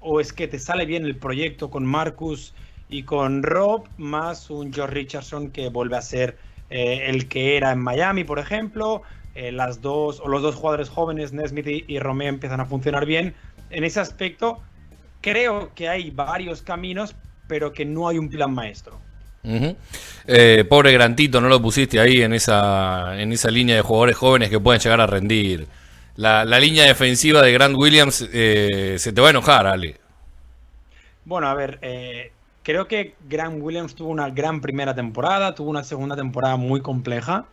o 0.06 0.20
es 0.20 0.32
que 0.32 0.46
te 0.46 0.58
sale 0.58 0.86
bien 0.86 1.04
el 1.04 1.16
proyecto 1.16 1.68
con 1.68 1.84
Marcus 1.84 2.54
y 2.88 3.02
con 3.02 3.42
Rob, 3.42 3.88
más 3.98 4.50
un 4.50 4.72
George 4.72 4.94
Richardson 4.94 5.50
que 5.50 5.68
vuelve 5.68 5.96
a 5.96 6.02
ser 6.02 6.38
eh, 6.70 7.06
el 7.08 7.26
que 7.26 7.56
era 7.56 7.72
en 7.72 7.80
Miami, 7.80 8.22
por 8.22 8.38
ejemplo. 8.38 9.02
Eh, 9.34 9.52
las 9.52 9.82
dos, 9.82 10.20
o 10.20 10.28
los 10.28 10.42
dos 10.42 10.54
jugadores 10.54 10.88
jóvenes, 10.88 11.32
Nesmith 11.32 11.66
y, 11.66 11.84
y 11.88 11.98
Romeo, 11.98 12.28
empiezan 12.28 12.60
a 12.60 12.66
funcionar 12.66 13.04
bien. 13.04 13.34
En 13.70 13.82
ese 13.82 13.98
aspecto, 13.98 14.60
creo 15.20 15.72
que 15.74 15.88
hay 15.88 16.10
varios 16.10 16.62
caminos, 16.62 17.16
pero 17.48 17.72
que 17.72 17.84
no 17.84 18.08
hay 18.08 18.18
un 18.18 18.30
plan 18.30 18.54
maestro. 18.54 18.98
Eh, 20.26 20.64
pobre 20.68 20.92
Grantito, 20.92 21.40
no 21.40 21.48
lo 21.48 21.60
pusiste 21.60 22.00
ahí 22.00 22.22
en 22.22 22.32
esa, 22.32 23.20
en 23.20 23.32
esa 23.32 23.50
línea 23.50 23.76
de 23.76 23.82
jugadores 23.82 24.16
jóvenes 24.16 24.50
que 24.50 24.58
pueden 24.58 24.80
llegar 24.80 25.00
a 25.00 25.06
rendir. 25.06 25.66
La, 26.16 26.44
la 26.44 26.58
línea 26.58 26.84
defensiva 26.84 27.42
de 27.42 27.52
Grant 27.52 27.76
Williams 27.76 28.26
eh, 28.32 28.96
se 28.98 29.12
te 29.12 29.20
va 29.20 29.28
a 29.28 29.30
enojar, 29.30 29.66
Ale. 29.66 29.96
Bueno, 31.24 31.48
a 31.48 31.54
ver, 31.54 31.78
eh, 31.82 32.32
creo 32.62 32.88
que 32.88 33.14
Grant 33.28 33.60
Williams 33.60 33.94
tuvo 33.94 34.08
una 34.08 34.30
gran 34.30 34.60
primera 34.60 34.94
temporada, 34.94 35.54
tuvo 35.54 35.70
una 35.70 35.84
segunda 35.84 36.16
temporada 36.16 36.56
muy 36.56 36.80
compleja, 36.80 37.46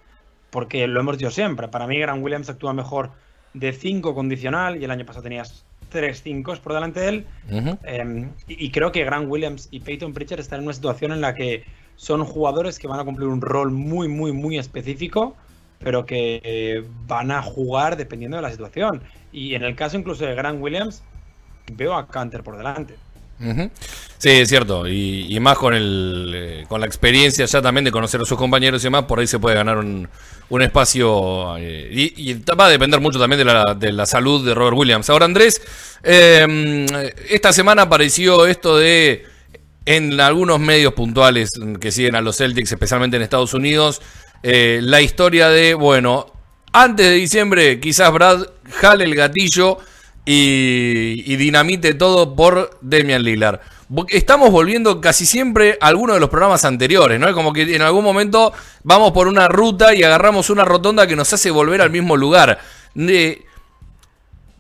porque 0.50 0.88
lo 0.88 1.00
hemos 1.00 1.18
dicho 1.18 1.32
siempre. 1.32 1.68
Para 1.68 1.88
mí, 1.88 2.00
Grant 2.00 2.24
Williams 2.24 2.50
actúa 2.50 2.74
mejor 2.74 3.12
de 3.54 3.74
5 3.74 4.16
condicional 4.16 4.82
y 4.82 4.86
el 4.86 4.92
año 4.92 5.06
pasado 5.06 5.24
tenías 5.24 5.66
3 5.90 6.22
5 6.24 6.56
por 6.64 6.74
delante 6.74 7.02
de 7.02 7.10
él. 7.10 7.26
Uh 7.50 7.56
-huh. 7.56 7.78
eh, 7.84 8.30
y, 8.48 8.66
y, 8.66 8.72
creo 8.72 8.92
que 8.92 9.04
Grant 9.04 9.30
Williams 9.30 9.68
y 9.72 9.82
Peyton 9.82 10.14
Pritchard 10.14 10.40
están 10.40 10.60
en 10.60 10.66
una 10.66 10.74
situación 10.74 11.12
en 11.12 11.22
la 11.22 11.36
que 11.36 11.66
son 11.96 12.24
jugadores 12.24 12.80
que 12.80 12.88
van 12.88 13.00
a 13.00 13.04
cumplir 13.04 13.28
un 13.28 13.42
rol 13.42 13.72
muy, 13.72 14.08
muy, 14.08 14.32
muy 14.32 14.58
específico, 14.58 15.36
pero 15.84 16.06
que 16.06 16.84
van 17.08 17.32
a 17.32 17.42
jugar 17.42 17.98
dependiendo 17.98 18.38
de 18.38 18.44
la 18.44 18.52
situación. 18.52 19.02
Y 19.32 19.56
en 19.56 19.64
el 19.64 19.76
caso 19.76 19.98
incluso 19.98 20.26
de 20.26 20.36
Grant 20.36 20.62
Williams, 20.62 21.04
veo 21.72 21.94
a 21.96 22.08
Canter 22.08 22.44
por 22.44 22.58
delante. 22.58 22.96
Sí, 24.18 24.30
es 24.30 24.48
cierto. 24.48 24.88
Y, 24.88 25.28
y 25.30 25.40
más 25.40 25.58
con 25.58 25.74
el 25.74 26.32
eh, 26.34 26.66
con 26.70 26.80
la 26.80 26.88
experiencia 26.88 27.46
ya 27.46 27.62
también 27.62 27.84
de 27.84 27.92
conocer 27.92 28.22
a 28.22 28.26
sus 28.26 28.38
compañeros 28.38 28.82
y 28.82 28.86
demás, 28.86 29.04
por 29.04 29.20
ahí 29.20 29.28
se 29.28 29.40
puede 29.40 29.56
ganar 29.56 29.78
un, 29.78 30.08
un 30.50 30.62
espacio. 30.62 31.58
Eh, 31.58 31.90
y, 31.92 32.32
y, 32.32 32.34
va 32.58 32.68
a 32.68 32.70
depender 32.70 33.02
mucho 33.02 33.20
también 33.20 33.40
de 33.40 33.46
la, 33.46 33.74
de 33.74 33.92
la 33.92 34.06
salud 34.06 34.46
de 34.46 34.54
Robert 34.54 34.78
Williams. 34.78 35.10
Ahora, 35.10 35.26
Andrés, 35.26 35.62
eh, 36.04 37.12
esta 37.30 37.52
semana 37.52 37.84
apareció 37.84 38.46
esto 38.46 38.78
de. 38.78 39.26
En 39.86 40.18
algunos 40.22 40.62
medios 40.62 40.94
puntuales 40.94 41.50
que 41.82 41.92
siguen 41.92 42.16
a 42.16 42.22
los 42.22 42.38
Celtics, 42.38 42.72
especialmente 42.72 43.18
en 43.18 43.24
Estados 43.24 43.54
Unidos, 43.54 44.02
eh, 44.44 44.80
la 44.82 45.02
historia 45.02 45.50
de, 45.50 45.74
bueno, 45.74 46.28
antes 46.74 47.06
de 47.08 47.14
diciembre 47.14 47.80
quizás 47.80 48.12
Brad 48.12 48.46
jale 48.72 49.06
el 49.06 49.16
gatillo 49.16 49.78
y, 50.26 51.24
y 51.26 51.36
dinamite 51.38 51.94
todo 51.94 52.36
por 52.36 52.78
Demian 52.82 53.24
Lillard. 53.24 53.62
Estamos 54.10 54.52
volviendo 54.52 55.00
casi 55.00 55.26
siempre 55.26 55.78
a 55.80 55.88
alguno 55.88 56.14
de 56.14 56.20
los 56.20 56.30
programas 56.30 56.66
anteriores, 56.66 57.20
¿no? 57.20 57.28
Es 57.28 57.34
como 57.34 57.54
que 57.54 57.76
en 57.76 57.82
algún 57.82 58.04
momento 58.04 58.52
vamos 58.84 59.12
por 59.12 59.28
una 59.28 59.48
ruta 59.48 59.94
y 59.94 60.04
agarramos 60.04 60.50
una 60.50 60.66
rotonda 60.66 61.08
que 61.08 61.16
nos 61.16 61.32
hace 61.32 61.52
volver 61.52 61.82
al 61.82 61.90
mismo 61.90 62.18
lugar. 62.18 62.60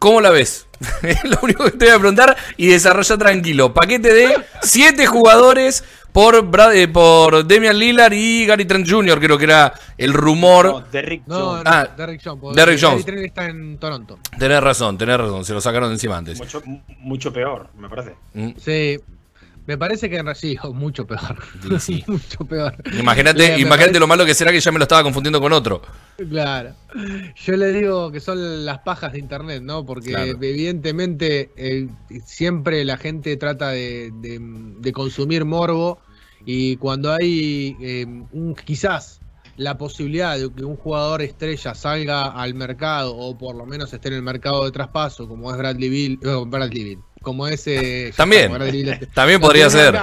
¿Cómo 0.03 0.19
la 0.19 0.31
ves? 0.31 0.67
Es 1.01 1.23
lo 1.23 1.39
único 1.41 1.63
que 1.63 1.71
te 1.71 1.85
voy 1.85 1.95
a 1.95 1.99
preguntar 1.99 2.37
y 2.57 2.67
desarrolla 2.67 3.17
tranquilo. 3.17 3.73
Paquete 3.73 4.13
de 4.13 4.35
7 4.61 5.05
jugadores 5.05 5.85
por, 6.13 6.41
Brad, 6.47 6.75
eh, 6.75 6.87
por 6.87 7.45
Demian 7.45 7.77
Lillard 7.77 8.13
y 8.13 8.45
Gary 8.45 8.65
Trent 8.65 8.89
Jr., 8.89 9.19
creo 9.19 9.37
que 9.37 9.45
era 9.45 9.73
el 9.97 10.13
rumor. 10.13 10.65
No, 10.65 10.81
Derrick 10.81 11.23
Jones. 11.27 11.63
No, 11.63 11.69
ah, 11.69 11.87
Derrick 11.97 12.21
Jones. 12.23 12.55
Derrick 12.55 12.79
Jones. 12.79 13.05
Gary 13.05 13.17
Trent 13.17 13.25
está 13.25 13.45
en 13.47 13.77
Toronto. 13.77 14.19
Tenés 14.37 14.61
razón, 14.61 14.97
tenés 14.97 15.17
razón. 15.17 15.43
Se 15.43 15.53
lo 15.53 15.59
sacaron 15.59 15.89
de 15.89 15.95
encima 15.95 16.17
antes. 16.17 16.39
Mucho, 16.39 16.61
mucho 16.99 17.33
peor, 17.33 17.69
me 17.77 17.89
parece. 17.89 18.15
Mm. 18.33 18.51
Sí. 18.57 18.99
Me 19.65 19.77
parece 19.77 20.09
que 20.09 20.17
en 20.17 20.35
sí, 20.35 20.57
mucho 20.73 21.07
peor. 21.07 21.37
Sí, 21.61 21.79
sí. 21.79 22.03
mucho 22.11 22.45
peor. 22.45 22.75
Imagínate, 22.97 23.59
imagínate 23.59 23.77
parece... 23.77 23.99
lo 23.99 24.07
malo 24.07 24.25
que 24.25 24.33
será 24.33 24.51
que 24.51 24.59
ya 24.59 24.71
me 24.71 24.77
lo 24.77 24.83
estaba 24.83 25.03
confundiendo 25.03 25.39
con 25.39 25.53
otro. 25.53 25.81
Claro. 26.29 26.75
Yo 27.35 27.55
le 27.55 27.71
digo 27.71 28.11
que 28.11 28.19
son 28.19 28.65
las 28.65 28.79
pajas 28.79 29.13
de 29.13 29.19
internet, 29.19 29.63
¿no? 29.63 29.85
Porque 29.85 30.11
claro. 30.11 30.31
evidentemente 30.41 31.51
eh, 31.55 31.87
siempre 32.25 32.83
la 32.83 32.97
gente 32.97 33.35
trata 33.37 33.69
de, 33.69 34.11
de, 34.15 34.39
de, 34.39 34.91
consumir 34.91 35.45
morbo 35.45 35.99
y 36.45 36.75
cuando 36.77 37.11
hay 37.11 37.75
eh, 37.81 38.05
un, 38.05 38.55
quizás 38.55 39.21
la 39.55 39.77
posibilidad 39.77 40.37
de 40.37 40.51
que 40.51 40.65
un 40.65 40.75
jugador 40.75 41.21
estrella 41.21 41.73
salga 41.73 42.25
al 42.25 42.53
mercado 42.53 43.15
o 43.15 43.37
por 43.37 43.55
lo 43.55 43.65
menos 43.65 43.93
esté 43.93 44.09
en 44.09 44.15
el 44.15 44.23
mercado 44.23 44.65
de 44.65 44.71
traspaso, 44.71 45.27
como 45.27 45.51
es 45.51 45.57
Bradley 45.57 45.89
Bill, 45.89 46.19
no, 46.21 46.45
Bradley 46.45 46.83
Bill 46.83 46.99
como 47.23 47.47
ese. 47.47 48.13
También. 48.15 48.51
también 49.15 49.41
podría 49.41 49.69
ser. 49.71 49.99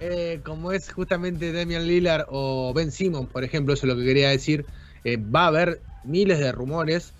eh, 0.00 0.40
como 0.42 0.72
es 0.72 0.90
justamente 0.90 1.52
Damian 1.52 1.86
Lillard 1.86 2.24
o 2.28 2.72
Ben 2.72 2.90
Simmons, 2.90 3.28
por 3.28 3.44
ejemplo, 3.44 3.74
eso 3.74 3.86
es 3.86 3.92
lo 3.92 3.98
que 3.98 4.06
quería 4.06 4.30
decir, 4.30 4.64
eh, 5.04 5.18
va 5.18 5.44
a 5.44 5.48
haber 5.48 5.82
miles 6.04 6.38
de 6.38 6.52
rumores 6.52 7.12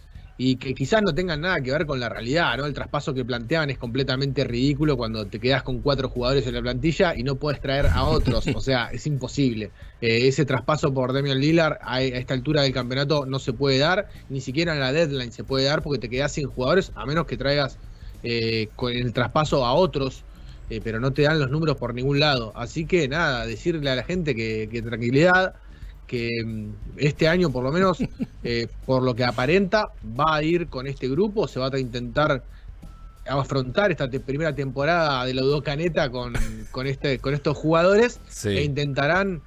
y 0.42 0.57
que 0.57 0.75
quizás 0.75 1.02
no 1.02 1.14
tengan 1.14 1.42
nada 1.42 1.61
que 1.61 1.71
ver 1.71 1.85
con 1.85 2.00
la 2.00 2.09
realidad, 2.09 2.57
¿no? 2.57 2.64
El 2.64 2.73
traspaso 2.73 3.12
que 3.12 3.26
planteaban 3.26 3.69
es 3.69 3.76
completamente 3.76 4.42
ridículo 4.42 4.97
cuando 4.97 5.26
te 5.26 5.38
quedas 5.38 5.62
con 5.62 5.83
cuatro 5.83 6.09
jugadores 6.09 6.47
en 6.47 6.54
la 6.54 6.62
plantilla 6.62 7.14
y 7.14 7.23
no 7.23 7.35
puedes 7.35 7.61
traer 7.61 7.88
a 7.88 8.04
otros, 8.04 8.47
o 8.54 8.61
sea, 8.62 8.87
es 8.90 9.07
imposible. 9.07 9.71
Eh, 10.00 10.28
ese 10.28 10.47
traspaso 10.47 10.95
por 10.95 11.12
Damian 11.12 11.38
Lillard 11.38 11.76
a, 11.83 11.97
a, 11.97 12.02
esta 12.02 12.33
altura 12.33 12.62
del 12.62 12.73
campeonato 12.73 13.26
no 13.26 13.38
se 13.38 13.52
puede 13.52 13.76
dar, 13.76 14.09
ni 14.30 14.40
siquiera 14.40 14.73
en 14.73 14.80
la 14.80 14.95
deadline 14.95 15.30
se 15.30 15.45
puede 15.45 15.66
dar 15.66 15.83
porque 15.83 15.99
te 15.99 16.09
quedas 16.09 16.33
sin 16.33 16.47
jugadores, 16.47 16.90
a 16.95 17.04
menos 17.04 17.26
que 17.26 17.37
traigas 17.37 17.76
eh, 18.22 18.68
con 18.76 18.92
el 18.92 19.12
traspaso 19.12 19.64
a 19.64 19.72
otros, 19.72 20.24
eh, 20.68 20.80
pero 20.84 21.00
no 21.00 21.12
te 21.12 21.22
dan 21.22 21.40
los 21.40 21.50
números 21.50 21.76
por 21.76 21.94
ningún 21.94 22.20
lado. 22.20 22.52
Así 22.54 22.84
que 22.84 23.08
nada, 23.08 23.46
decirle 23.46 23.90
a 23.90 23.96
la 23.96 24.04
gente 24.04 24.34
que, 24.34 24.68
que 24.70 24.82
tranquilidad 24.82 25.54
que 26.06 26.28
mm, 26.44 26.70
este 26.98 27.28
año 27.28 27.50
por 27.50 27.64
lo 27.64 27.72
menos, 27.72 27.98
eh, 28.44 28.68
por 28.84 29.02
lo 29.02 29.14
que 29.14 29.24
aparenta, 29.24 29.88
va 30.18 30.36
a 30.36 30.42
ir 30.42 30.68
con 30.68 30.86
este 30.86 31.08
grupo, 31.08 31.48
se 31.48 31.60
va 31.60 31.68
a 31.72 31.78
intentar 31.78 32.42
afrontar 33.26 33.90
esta 33.90 34.10
te 34.10 34.20
primera 34.20 34.54
temporada 34.54 35.24
de 35.24 35.34
la 35.34 35.42
Udocaneta 35.42 36.10
con, 36.10 36.34
con, 36.70 36.86
este, 36.86 37.18
con 37.20 37.32
estos 37.32 37.56
jugadores 37.56 38.18
sí. 38.28 38.48
e 38.48 38.64
intentarán 38.64 39.42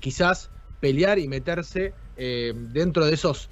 quizás 0.00 0.50
pelear 0.80 1.18
y 1.18 1.28
meterse 1.28 1.94
dentro 2.16 3.06
de 3.06 3.14
esos 3.14 3.48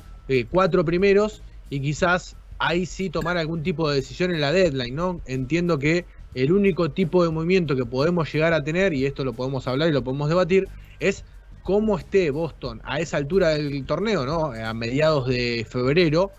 cuatro 0.51 0.85
primeros 0.85 1.41
y 1.71 1.81
quizás 1.81 2.37
ahí 2.61 2.87
sí 2.87 3.11
tomar 3.11 3.37
algún 3.39 3.63
tipo 3.63 3.89
de 3.91 3.97
decisión 3.97 4.31
en 4.33 4.41
la 4.41 4.53
deadline, 4.53 4.95
¿no? 4.95 5.23
Entiendo 5.27 5.79
que 5.79 6.07
el 6.35 6.53
único 6.53 6.93
tipo 6.93 7.25
de 7.25 7.31
movimiento 7.31 7.75
que 7.77 7.87
podemos 7.87 8.33
llegar 8.33 8.53
a 8.53 8.63
tener, 8.63 8.95
y 8.95 9.07
esto 9.07 9.25
lo 9.25 9.35
podemos 9.35 9.67
hablar 9.67 9.89
y 9.89 9.93
lo 9.93 10.05
podemos 10.05 10.29
debatir, 10.29 10.71
es 10.99 11.25
cómo 11.63 11.99
esté 11.99 12.31
Boston 12.31 12.81
a 12.85 13.01
esa 13.01 13.17
altura 13.17 13.51
del 13.51 13.85
torneo, 13.87 14.27
¿no? 14.27 14.53
A 14.53 14.75
mediados 14.75 15.27
de 15.29 15.67
febrero, 15.69 16.35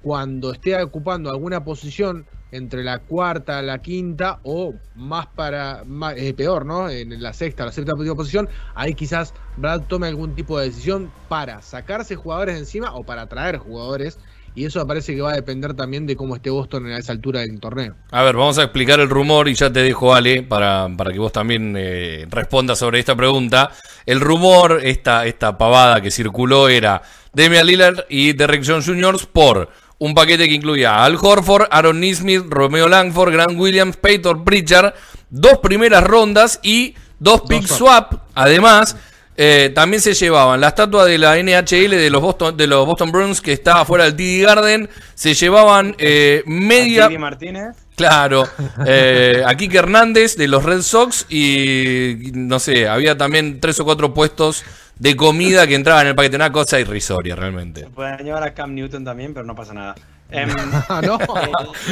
cuando 0.00 0.52
esté 0.52 0.82
ocupando 0.82 1.30
alguna 1.30 1.64
posición 1.64 2.28
entre 2.50 2.84
la 2.84 3.00
cuarta, 3.00 3.60
la 3.62 3.80
quinta 3.82 4.40
o 4.44 4.80
más 4.94 5.26
para 5.34 5.84
eh, 6.16 6.32
peor, 6.34 6.64
¿no? 6.64 6.88
En 6.88 7.20
la 7.22 7.32
sexta, 7.32 7.64
la 7.66 7.72
séptima 7.72 8.14
posición, 8.14 8.48
ahí 8.74 8.94
quizás 8.94 9.34
Brad 9.56 9.82
tome 9.86 10.06
algún 10.06 10.34
tipo 10.34 10.58
de 10.58 10.66
decisión 10.66 11.14
para 11.26 11.60
sacarse 11.62 12.14
jugadores 12.16 12.56
encima 12.58 12.94
o 12.94 13.04
para 13.04 13.26
traer 13.28 13.58
jugadores. 13.58 14.18
Y 14.56 14.64
eso 14.64 14.80
me 14.80 14.86
parece 14.86 15.14
que 15.14 15.20
va 15.20 15.32
a 15.32 15.34
depender 15.34 15.74
también 15.74 16.06
de 16.06 16.16
cómo 16.16 16.34
esté 16.34 16.48
Boston 16.48 16.86
a 16.86 16.98
esa 16.98 17.12
altura 17.12 17.40
del 17.40 17.60
torneo. 17.60 17.94
A 18.10 18.22
ver, 18.22 18.36
vamos 18.36 18.56
a 18.56 18.62
explicar 18.62 18.98
el 19.00 19.10
rumor 19.10 19.48
y 19.48 19.54
ya 19.54 19.70
te 19.70 19.80
dejo, 19.80 20.14
Ale, 20.14 20.42
para, 20.42 20.88
para 20.96 21.12
que 21.12 21.18
vos 21.18 21.30
también 21.30 21.74
eh, 21.76 22.26
respondas 22.30 22.78
sobre 22.78 22.98
esta 22.98 23.14
pregunta. 23.14 23.70
El 24.06 24.18
rumor, 24.18 24.80
esta, 24.82 25.26
esta 25.26 25.58
pavada 25.58 26.00
que 26.00 26.10
circuló 26.10 26.70
era 26.70 27.02
Damian 27.34 27.66
Lillard 27.66 28.06
y 28.08 28.32
Derek 28.32 28.64
Jones 28.66 28.86
Jr. 28.86 29.18
por 29.30 29.68
un 29.98 30.14
paquete 30.14 30.48
que 30.48 30.54
incluía 30.54 30.94
a 30.94 31.04
Al 31.04 31.16
Horford, 31.20 31.68
Aaron 31.70 32.00
Nismith, 32.00 32.44
Romeo 32.48 32.88
Langford, 32.88 33.34
Grant 33.34 33.58
Williams, 33.58 33.98
Peyton 33.98 34.42
Pritchard, 34.42 34.94
dos 35.28 35.58
primeras 35.58 36.02
rondas 36.02 36.60
y 36.62 36.94
dos 37.18 37.42
pick 37.42 37.66
swap. 37.66 38.14
Además, 38.34 38.96
eh, 39.36 39.70
también 39.74 40.00
se 40.00 40.14
llevaban 40.14 40.60
la 40.60 40.68
estatua 40.68 41.04
de 41.04 41.18
la 41.18 41.36
NHL 41.36 41.90
de 41.90 42.10
los 42.10 42.22
Boston, 42.22 42.56
de 42.56 42.66
los 42.66 42.86
Boston 42.86 43.12
Bruins 43.12 43.40
que 43.40 43.52
estaba 43.52 43.84
fuera 43.84 44.04
del 44.04 44.16
TD 44.16 44.46
Garden. 44.46 44.88
Se 45.14 45.34
llevaban 45.34 45.94
eh, 45.98 46.42
media. 46.46 47.08
Martínez. 47.18 47.76
Claro, 47.96 48.44
eh, 48.86 49.42
a 49.44 49.54
Kike 49.54 49.78
Hernández 49.78 50.36
de 50.36 50.48
los 50.48 50.64
Red 50.64 50.82
Sox 50.82 51.26
y 51.30 52.30
no 52.34 52.58
sé, 52.58 52.88
había 52.88 53.16
también 53.16 53.60
tres 53.60 53.80
o 53.80 53.84
cuatro 53.84 54.12
puestos 54.12 54.64
de 54.98 55.16
comida 55.16 55.66
que 55.66 55.74
entraban 55.74 56.02
en 56.02 56.08
el 56.08 56.14
paquete, 56.14 56.36
una 56.36 56.52
cosa 56.52 56.80
irrisoria 56.80 57.36
realmente. 57.36 57.86
Pueden 57.94 58.18
llevar 58.18 58.42
a 58.42 58.54
Cam 58.54 58.74
Newton 58.74 59.04
también, 59.04 59.34
pero 59.34 59.46
no 59.46 59.54
pasa 59.54 59.74
nada. 59.74 59.94
Um, 60.32 61.02
no. 61.06 61.18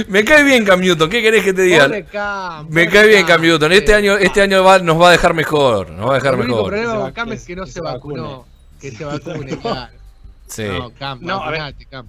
Me 0.08 0.24
cae 0.24 0.42
bien 0.42 0.64
Cam 0.64 0.80
Newton, 0.80 1.08
¿qué 1.08 1.22
querés 1.22 1.44
que 1.44 1.52
te 1.52 1.62
diga? 1.62 1.88
Cam, 2.06 2.66
Me 2.68 2.88
cae 2.88 3.06
bien 3.06 3.24
Cam 3.26 3.40
Newton, 3.40 3.72
este 3.72 3.94
año, 3.94 4.16
este 4.16 4.42
año 4.42 4.64
va, 4.64 4.80
nos 4.80 5.00
va 5.00 5.08
a 5.08 5.12
dejar 5.12 5.34
mejor, 5.34 5.90
nos 5.90 6.08
va 6.08 6.12
a 6.12 6.14
dejar 6.14 6.34
el 6.34 6.40
único 6.40 6.56
mejor. 6.56 6.72
problema 6.72 7.00
con 7.00 7.12
Cam 7.12 7.32
es 7.32 7.44
que 7.44 7.54
no 7.54 7.64
se, 7.66 7.72
se 7.74 7.80
vacunó, 7.80 8.44
que 8.80 8.90
se 8.90 9.04
vacune, 9.04 9.56
claro. 9.62 9.92
Sí. 10.48 10.64
No, 10.66 10.90
Cam, 10.90 11.20
No, 11.22 11.42
a 11.42 11.50
ver. 11.50 11.60
vacunate, 11.60 11.86
Cam. 11.86 12.08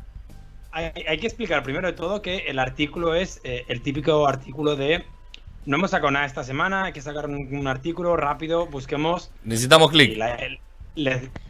Hay, 0.72 0.92
hay, 1.08 1.18
que 1.20 1.28
explicar 1.28 1.64
primero 1.64 1.88
de 1.88 1.94
todo 1.94 2.22
que 2.22 2.40
el 2.48 2.60
artículo 2.60 3.16
es 3.16 3.40
eh, 3.44 3.64
el 3.70 3.82
típico 3.82 4.28
artículo 4.28 4.76
de 4.76 5.06
no 5.66 5.78
hemos 5.78 5.92
sacado 5.92 6.12
nada 6.12 6.26
esta 6.26 6.44
semana, 6.44 6.86
hay 6.86 6.94
que 6.94 7.02
sacar 7.02 7.28
un, 7.28 7.56
un 7.56 7.68
artículo 7.68 8.16
rápido, 8.18 8.66
busquemos. 8.68 9.32
Necesitamos 9.44 9.92
clic. 9.92 10.18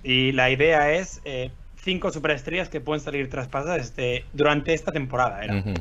y 0.03 0.31
la 0.31 0.49
idea 0.49 0.91
es 0.93 1.21
eh, 1.25 1.51
cinco 1.85 2.11
superestrellas 2.11 2.67
que 2.67 2.81
pueden 2.81 2.99
salir 2.99 3.29
traspasadas 3.29 3.79
este, 3.79 4.25
durante 4.33 4.73
esta 4.73 4.91
temporada. 4.91 5.43
Era. 5.43 5.57
Ujú. 5.57 5.73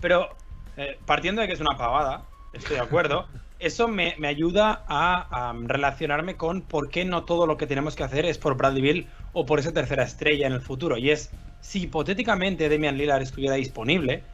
Pero 0.00 0.30
eh, 0.76 0.98
partiendo 1.06 1.40
de 1.40 1.46
que 1.46 1.54
es 1.54 1.60
una 1.60 1.78
pavada, 1.78 2.24
estoy 2.52 2.76
de 2.76 2.82
acuerdo, 2.82 3.28
eso 3.60 3.86
me, 3.86 4.16
me 4.18 4.26
ayuda 4.26 4.84
a, 4.88 5.50
a 5.50 5.54
relacionarme 5.62 6.34
con 6.34 6.60
por 6.60 6.90
qué 6.90 7.04
no 7.04 7.22
todo 7.22 7.46
lo 7.46 7.56
que 7.56 7.68
tenemos 7.68 7.94
que 7.94 8.02
hacer 8.02 8.26
es 8.26 8.36
por 8.36 8.56
Bradley 8.56 8.82
Bill 8.82 9.06
o 9.32 9.46
por 9.46 9.60
esa 9.60 9.72
tercera 9.72 10.02
estrella 10.02 10.48
en 10.48 10.52
el 10.52 10.60
futuro. 10.60 10.98
Y 10.98 11.10
es, 11.10 11.30
si 11.60 11.82
hipotéticamente 11.82 12.68
Damian 12.68 12.98
Lillard 12.98 13.22
estuviera 13.22 13.54
disponible, 13.54 14.24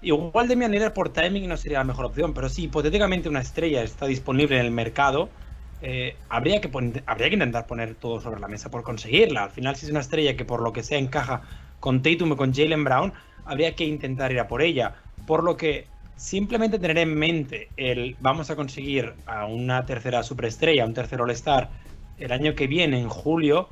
igual 0.00 0.48
Damian 0.48 0.72
Lillard 0.72 0.94
por 0.94 1.10
timing 1.10 1.46
no 1.46 1.58
sería 1.58 1.78
la 1.78 1.84
mejor 1.84 2.06
opción, 2.06 2.32
pero 2.32 2.48
si 2.48 2.64
hipotéticamente 2.64 3.28
una 3.28 3.40
estrella 3.40 3.82
está 3.82 4.06
disponible 4.06 4.58
en 4.58 4.64
el 4.64 4.72
mercado, 4.72 5.28
eh, 5.86 6.16
habría, 6.30 6.62
que 6.62 6.70
habría 7.04 7.28
que 7.28 7.34
intentar 7.34 7.66
poner 7.66 7.94
todo 7.94 8.18
sobre 8.18 8.40
la 8.40 8.48
mesa 8.48 8.70
por 8.70 8.82
conseguirla. 8.82 9.44
Al 9.44 9.50
final, 9.50 9.76
si 9.76 9.84
es 9.84 9.90
una 9.90 10.00
estrella 10.00 10.34
que 10.34 10.46
por 10.46 10.62
lo 10.62 10.72
que 10.72 10.82
sea 10.82 10.96
encaja 10.96 11.42
con 11.78 12.00
Tatum 12.00 12.32
o 12.32 12.36
con 12.38 12.54
Jalen 12.54 12.84
Brown, 12.84 13.12
habría 13.44 13.74
que 13.74 13.84
intentar 13.84 14.32
ir 14.32 14.40
a 14.40 14.48
por 14.48 14.62
ella. 14.62 14.94
Por 15.26 15.44
lo 15.44 15.58
que 15.58 15.86
simplemente 16.16 16.78
tener 16.78 16.96
en 16.96 17.14
mente 17.14 17.68
el 17.76 18.16
vamos 18.20 18.48
a 18.48 18.56
conseguir 18.56 19.12
a 19.26 19.44
una 19.44 19.84
tercera 19.84 20.22
superestrella, 20.22 20.86
un 20.86 20.94
tercer 20.94 21.20
All-Star 21.20 21.68
el 22.16 22.32
año 22.32 22.54
que 22.54 22.66
viene, 22.66 22.98
en 22.98 23.10
julio, 23.10 23.68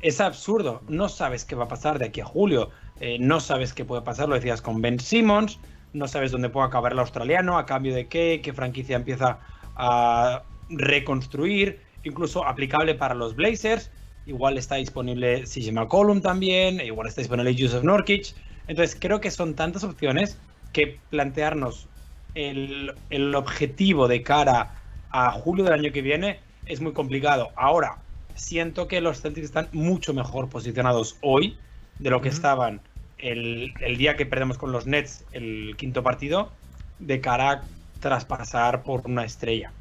es 0.00 0.20
absurdo. 0.20 0.82
No 0.88 1.08
sabes 1.08 1.44
qué 1.44 1.54
va 1.54 1.66
a 1.66 1.68
pasar 1.68 2.00
de 2.00 2.06
aquí 2.06 2.20
a 2.20 2.24
julio. 2.24 2.70
Eh, 2.98 3.18
no 3.20 3.38
sabes 3.38 3.72
qué 3.72 3.84
puede 3.84 4.02
pasar, 4.02 4.28
lo 4.28 4.34
decías 4.34 4.62
con 4.62 4.82
Ben 4.82 4.98
Simmons. 4.98 5.60
No 5.92 6.08
sabes 6.08 6.32
dónde 6.32 6.48
puede 6.48 6.66
acabar 6.66 6.90
el 6.90 6.98
australiano, 6.98 7.56
a 7.56 7.66
cambio 7.66 7.94
de 7.94 8.08
qué, 8.08 8.40
qué 8.42 8.52
franquicia 8.52 8.96
empieza 8.96 9.38
a 9.76 10.42
reconstruir, 10.72 11.80
incluso 12.04 12.46
aplicable 12.46 12.94
para 12.94 13.14
los 13.14 13.34
Blazers. 13.34 13.90
Igual 14.26 14.58
está 14.58 14.76
disponible 14.76 15.44
CJ 15.44 15.72
McCollum 15.72 16.20
también, 16.20 16.80
igual 16.80 17.08
está 17.08 17.20
disponible 17.20 17.56
Joseph 17.58 17.82
Nurkic. 17.82 18.34
Entonces 18.68 18.96
creo 18.98 19.20
que 19.20 19.30
son 19.30 19.54
tantas 19.54 19.84
opciones 19.84 20.38
que 20.72 20.98
plantearnos 21.10 21.88
el, 22.34 22.94
el 23.10 23.34
objetivo 23.34 24.08
de 24.08 24.22
cara 24.22 24.74
a 25.10 25.30
julio 25.32 25.64
del 25.64 25.74
año 25.74 25.92
que 25.92 26.02
viene 26.02 26.40
es 26.66 26.80
muy 26.80 26.92
complicado. 26.92 27.50
Ahora, 27.56 27.98
siento 28.34 28.88
que 28.88 29.00
los 29.00 29.20
Celtics 29.20 29.46
están 29.46 29.68
mucho 29.72 30.14
mejor 30.14 30.48
posicionados 30.48 31.16
hoy 31.20 31.56
de 31.98 32.10
lo 32.10 32.22
que 32.22 32.28
estaban 32.28 32.80
el, 33.18 33.74
el 33.80 33.96
día 33.96 34.16
que 34.16 34.26
perdemos 34.26 34.58
con 34.58 34.72
los 34.72 34.86
Nets 34.86 35.24
el 35.32 35.74
quinto 35.76 36.02
partido, 36.02 36.50
de 36.98 37.20
cara 37.20 37.50
a 37.50 37.62
traspasar 38.00 38.82
por 38.82 39.02
una 39.06 39.24
estrella. 39.24 39.72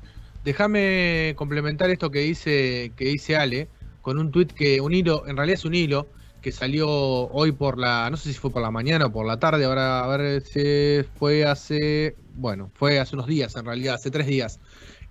Déjame 0.43 1.33
complementar 1.37 1.89
esto 1.91 2.09
que 2.09 2.19
dice, 2.19 2.93
que 2.95 3.05
dice 3.05 3.35
Ale, 3.35 3.69
con 4.01 4.17
un 4.17 4.31
tuit 4.31 4.51
que, 4.51 4.81
un 4.81 4.93
hilo, 4.93 5.27
en 5.27 5.37
realidad 5.37 5.59
es 5.59 5.65
un 5.65 5.75
hilo, 5.75 6.09
que 6.41 6.51
salió 6.51 6.89
hoy 6.89 7.51
por 7.51 7.77
la, 7.77 8.09
no 8.09 8.17
sé 8.17 8.33
si 8.33 8.39
fue 8.39 8.51
por 8.51 8.63
la 8.63 8.71
mañana 8.71 9.05
o 9.05 9.11
por 9.11 9.27
la 9.27 9.37
tarde, 9.37 9.65
ahora 9.65 10.03
a 10.03 10.17
ver 10.17 10.41
si 10.41 11.07
fue 11.15 11.45
hace, 11.45 12.15
bueno, 12.33 12.71
fue 12.73 12.99
hace 12.99 13.15
unos 13.15 13.27
días 13.27 13.55
en 13.55 13.65
realidad, 13.65 13.95
hace 13.95 14.09
tres 14.09 14.25
días, 14.25 14.59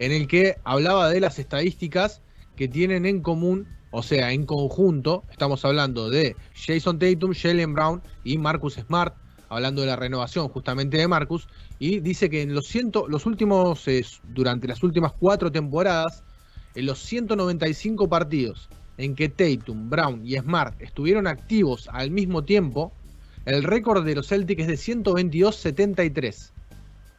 en 0.00 0.10
el 0.10 0.26
que 0.26 0.56
hablaba 0.64 1.08
de 1.08 1.20
las 1.20 1.38
estadísticas 1.38 2.22
que 2.56 2.66
tienen 2.66 3.06
en 3.06 3.22
común, 3.22 3.68
o 3.90 4.02
sea, 4.02 4.32
en 4.32 4.44
conjunto, 4.44 5.24
estamos 5.30 5.64
hablando 5.64 6.10
de 6.10 6.36
Jason 6.52 6.98
Tatum, 6.98 7.32
Jalen 7.32 7.74
Brown 7.74 8.02
y 8.24 8.36
Marcus 8.38 8.74
Smart, 8.74 9.14
hablando 9.50 9.82
de 9.82 9.88
la 9.88 9.96
renovación 9.96 10.48
justamente 10.48 10.96
de 10.96 11.06
Marcus, 11.06 11.46
y 11.78 12.00
dice 12.00 12.30
que 12.30 12.40
en 12.40 12.54
los, 12.54 12.66
ciento, 12.66 13.06
los 13.08 13.26
últimos, 13.26 13.86
eh, 13.88 14.04
durante 14.28 14.66
las 14.66 14.82
últimas 14.82 15.12
cuatro 15.12 15.52
temporadas, 15.52 16.24
en 16.74 16.86
los 16.86 17.00
195 17.00 18.08
partidos 18.08 18.70
en 18.96 19.14
que 19.14 19.28
Tatum, 19.28 19.90
Brown 19.90 20.22
y 20.24 20.36
Smart 20.36 20.80
estuvieron 20.80 21.26
activos 21.26 21.88
al 21.92 22.10
mismo 22.10 22.44
tiempo, 22.44 22.92
el 23.46 23.64
récord 23.64 24.04
de 24.04 24.14
los 24.14 24.28
Celtics 24.28 24.62
es 24.62 24.68
de 24.68 24.94
122-73. 24.94 26.52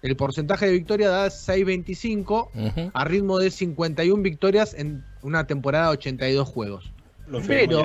El 0.04 0.16
porcentaje 0.16 0.68
de 0.68 0.72
victoria 0.74 1.10
da 1.10 1.28
6.25 1.28 2.50
Ujú. 2.54 2.92
a 2.94 3.06
ritmo 3.06 3.40
de 3.40 3.52
51 3.52 4.24
victorias 4.24 4.74
en 4.74 5.04
una 5.22 5.46
temporada 5.46 5.88
de 5.88 5.94
82 5.94 6.48
juegos. 6.48 6.92
Lo 7.28 7.42
Pero-. 7.42 7.84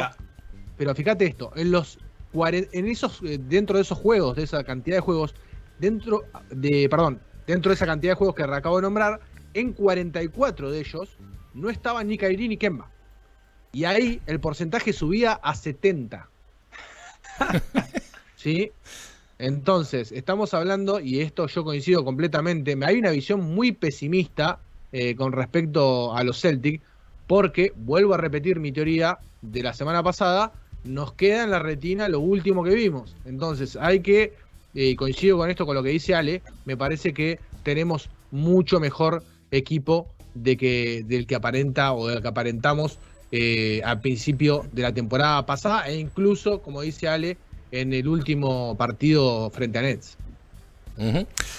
Pero 0.76 0.94
fíjate 0.94 1.24
esto, 1.24 1.52
en 1.56 1.70
los 1.70 1.98
en 2.44 2.86
esos 2.86 3.22
eh, 3.22 3.38
dentro 3.38 3.76
de 3.76 3.82
esos 3.82 3.98
juegos, 3.98 4.36
de 4.36 4.44
esa 4.44 4.64
cantidad 4.64 4.96
de 4.96 5.00
juegos, 5.00 5.34
dentro 5.78 6.24
de 6.50 6.88
perdón, 6.88 7.20
dentro 7.46 7.70
de 7.70 7.74
esa 7.74 7.86
cantidad 7.86 8.12
de 8.12 8.16
juegos 8.16 8.34
que 8.34 8.42
acabo 8.42 8.76
de 8.76 8.82
nombrar, 8.82 9.20
en 9.54 9.72
44 9.72 10.70
de 10.70 10.80
ellos 10.80 11.16
no 11.54 11.70
estaban 11.70 12.08
ni 12.08 12.18
Kairi 12.18 12.48
ni 12.48 12.56
Kemba. 12.56 12.90
Y 13.72 13.84
ahí 13.84 14.20
el 14.26 14.40
porcentaje 14.40 14.92
subía 14.92 15.32
a 15.32 15.54
70. 15.54 16.28
¿Sí? 18.36 18.72
Entonces, 19.38 20.12
estamos 20.12 20.54
hablando, 20.54 21.00
y 21.00 21.20
esto 21.20 21.46
yo 21.46 21.62
coincido 21.64 22.04
completamente, 22.04 22.76
hay 22.82 22.98
una 22.98 23.10
visión 23.10 23.40
muy 23.40 23.72
pesimista 23.72 24.60
eh, 24.92 25.14
con 25.14 25.32
respecto 25.32 26.14
a 26.14 26.24
los 26.24 26.40
Celtic, 26.40 26.80
porque, 27.26 27.72
vuelvo 27.76 28.14
a 28.14 28.18
repetir 28.18 28.60
mi 28.60 28.72
teoría 28.72 29.18
de 29.42 29.62
la 29.62 29.74
semana 29.74 30.02
pasada, 30.02 30.52
nos 30.86 31.12
queda 31.12 31.44
en 31.44 31.50
la 31.50 31.58
retina 31.58 32.08
lo 32.08 32.20
último 32.20 32.64
que 32.64 32.74
vimos. 32.74 33.14
Entonces, 33.24 33.76
hay 33.80 34.00
que, 34.00 34.34
eh, 34.74 34.96
coincido 34.96 35.38
con 35.38 35.50
esto, 35.50 35.66
con 35.66 35.74
lo 35.74 35.82
que 35.82 35.90
dice 35.90 36.14
Ale, 36.14 36.42
me 36.64 36.76
parece 36.76 37.12
que 37.12 37.38
tenemos 37.62 38.08
mucho 38.30 38.80
mejor 38.80 39.22
equipo 39.50 40.06
de 40.34 40.56
que, 40.56 41.04
del 41.06 41.26
que 41.26 41.34
aparenta 41.34 41.92
o 41.92 42.08
del 42.08 42.22
que 42.22 42.28
aparentamos 42.28 42.98
eh, 43.32 43.80
al 43.84 44.00
principio 44.00 44.64
de 44.72 44.82
la 44.82 44.92
temporada 44.92 45.44
pasada 45.46 45.88
e 45.88 45.96
incluso, 45.96 46.60
como 46.62 46.82
dice 46.82 47.08
Ale, 47.08 47.36
en 47.72 47.92
el 47.92 48.06
último 48.06 48.76
partido 48.76 49.50
frente 49.50 49.78
a 49.78 49.82
Nets. 49.82 50.16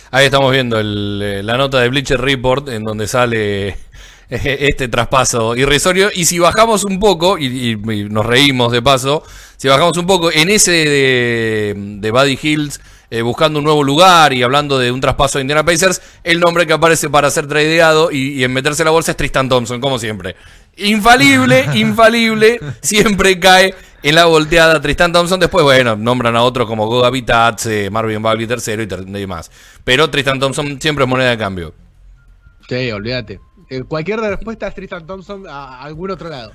Ahí 0.10 0.25
estamos 0.25 0.51
viendo 0.51 0.79
eh, 0.79 1.43
la 1.43 1.57
nota 1.57 1.79
de 1.79 1.89
Bleacher 1.89 2.19
Report 2.19 2.69
en 2.69 2.84
donde 2.84 3.07
sale 3.07 3.77
este 4.29 4.88
traspaso 4.88 5.55
irrisorio. 5.55 6.10
Y 6.13 6.25
si 6.25 6.39
bajamos 6.39 6.84
un 6.84 7.00
poco, 7.00 7.38
y, 7.38 7.75
nos 8.10 8.25
reímos 8.25 8.72
de 8.72 8.81
paso, 8.81 9.24
si 9.57 9.67
bajamos 9.67 9.98
un 9.98 10.05
poco 10.05 10.31
en 10.31 10.50
ese 10.50 10.72
de, 10.72 11.74
de 12.00 12.12
Buddy 12.12 12.39
Hills 12.41 12.79
eh, 13.10 13.22
buscando 13.22 13.60
un 13.60 13.63
nuevo 13.63 13.84
lugar 13.84 14.34
y 14.34 14.43
hablando 14.43 14.77
de 14.77 14.91
un 14.91 15.00
traspaso 15.00 15.38
de 15.38 15.43
Indiana 15.43 15.63
Pacers, 15.63 16.01
el 16.25 16.41
nombre 16.41 16.67
que 16.67 16.74
aparece 16.74 17.10
para 17.10 17.31
ser 17.31 17.48
tradeado 17.48 18.12
y, 18.12 18.43
en 18.43 18.51
meterse 18.51 18.84
la 18.84 18.91
bolsa 18.91 19.12
es 19.12 19.17
Tristan 19.17 19.48
Thompson, 19.48 19.79
como 19.79 19.98
siempre. 19.98 20.36
Infalible, 20.75 21.65
infalible, 21.75 22.60
siempre 22.81 23.39
cae 23.39 23.74
en 24.03 24.13
la 24.13 24.25
volteada 24.25 24.81
Tristan 24.81 25.13
Thompson. 25.13 25.39
Después, 25.39 25.63
bueno, 25.63 25.96
nombran 25.96 26.36
a 26.36 26.43
otros 26.43 26.67
como 26.67 26.86
Goga 26.88 27.07
Habitats, 27.07 27.67
eh, 27.67 27.89
Marvin 27.89 28.22
Bagley 28.22 28.46
tercero 28.46 28.84
y 28.84 28.86
demás. 28.86 29.51
Pero 29.86 30.10
Tristan 30.10 30.38
Thompson 30.38 30.81
siempre 30.81 31.05
es 31.05 31.10
moneda 31.10 31.29
de 31.29 31.38
cambio. 31.38 31.74
Sí, 32.67 32.91
olvídate. 32.91 33.39
Eh, 33.69 33.83
cualquier 33.83 34.19
respuesta 34.19 34.67
es 34.67 34.75
Tristan 34.75 35.05
Thompson 35.05 35.45
a 35.47 35.81
algún 35.81 36.12
otro 36.12 36.29
lado. 36.29 36.51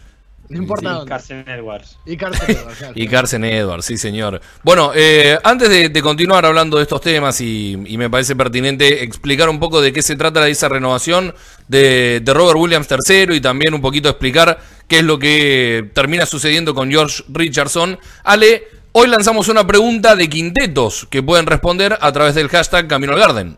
No 0.49 0.59
importa 0.59 1.01
Y 1.03 1.07
Carson 1.07 1.45
Edwards. 1.49 1.99
Y 2.05 2.17
Carson 2.17 2.51
Edwards. 2.51 2.93
y 2.95 3.09
Carson 3.09 3.45
Edwards, 3.45 3.85
sí, 3.87 3.97
señor. 3.97 4.41
Bueno, 4.63 4.93
eh, 4.95 5.39
antes 5.43 5.69
de, 5.71 6.03
continuar 6.03 6.45
hablando 6.45 6.77
de 6.77 6.83
estos 6.83 7.01
temas, 7.01 7.41
y, 7.41 7.77
me 7.77 8.11
parece 8.11 8.37
pertinente 8.37 9.03
explicar 9.03 9.49
un 9.49 9.59
poco 9.59 9.81
de 9.81 9.93
qué 9.93 10.03
se 10.03 10.17
trata 10.17 10.47
esa 10.49 10.69
renovación 10.69 11.35
de, 11.69 12.23
Robert 12.27 12.59
Williams 12.59 12.89
III 12.91 13.35
y 13.37 13.41
también 13.41 13.73
un 13.73 13.81
poquito 13.81 14.09
explicar 14.09 14.59
qué 14.89 14.99
es 14.99 15.05
lo 15.05 15.19
que 15.19 15.91
termina 15.95 16.27
sucediendo 16.27 16.75
con 16.75 16.91
George 16.91 17.23
Richardson. 17.29 17.99
Ale, 18.25 18.65
hoy 18.93 19.09
lanzamos 19.09 19.49
una 19.49 19.67
pregunta 19.67 20.17
de 20.17 20.29
quintetos 20.29 21.07
que 21.09 21.23
pueden 21.23 21.47
responder 21.47 21.97
a 22.01 22.13
través 22.13 22.35
del 22.35 22.49
hashtag 22.49 22.89
Camino 22.89 23.13
al 23.13 23.21
Garden. 23.21 23.57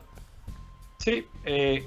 Sí, 0.98 1.26
eh, 1.44 1.84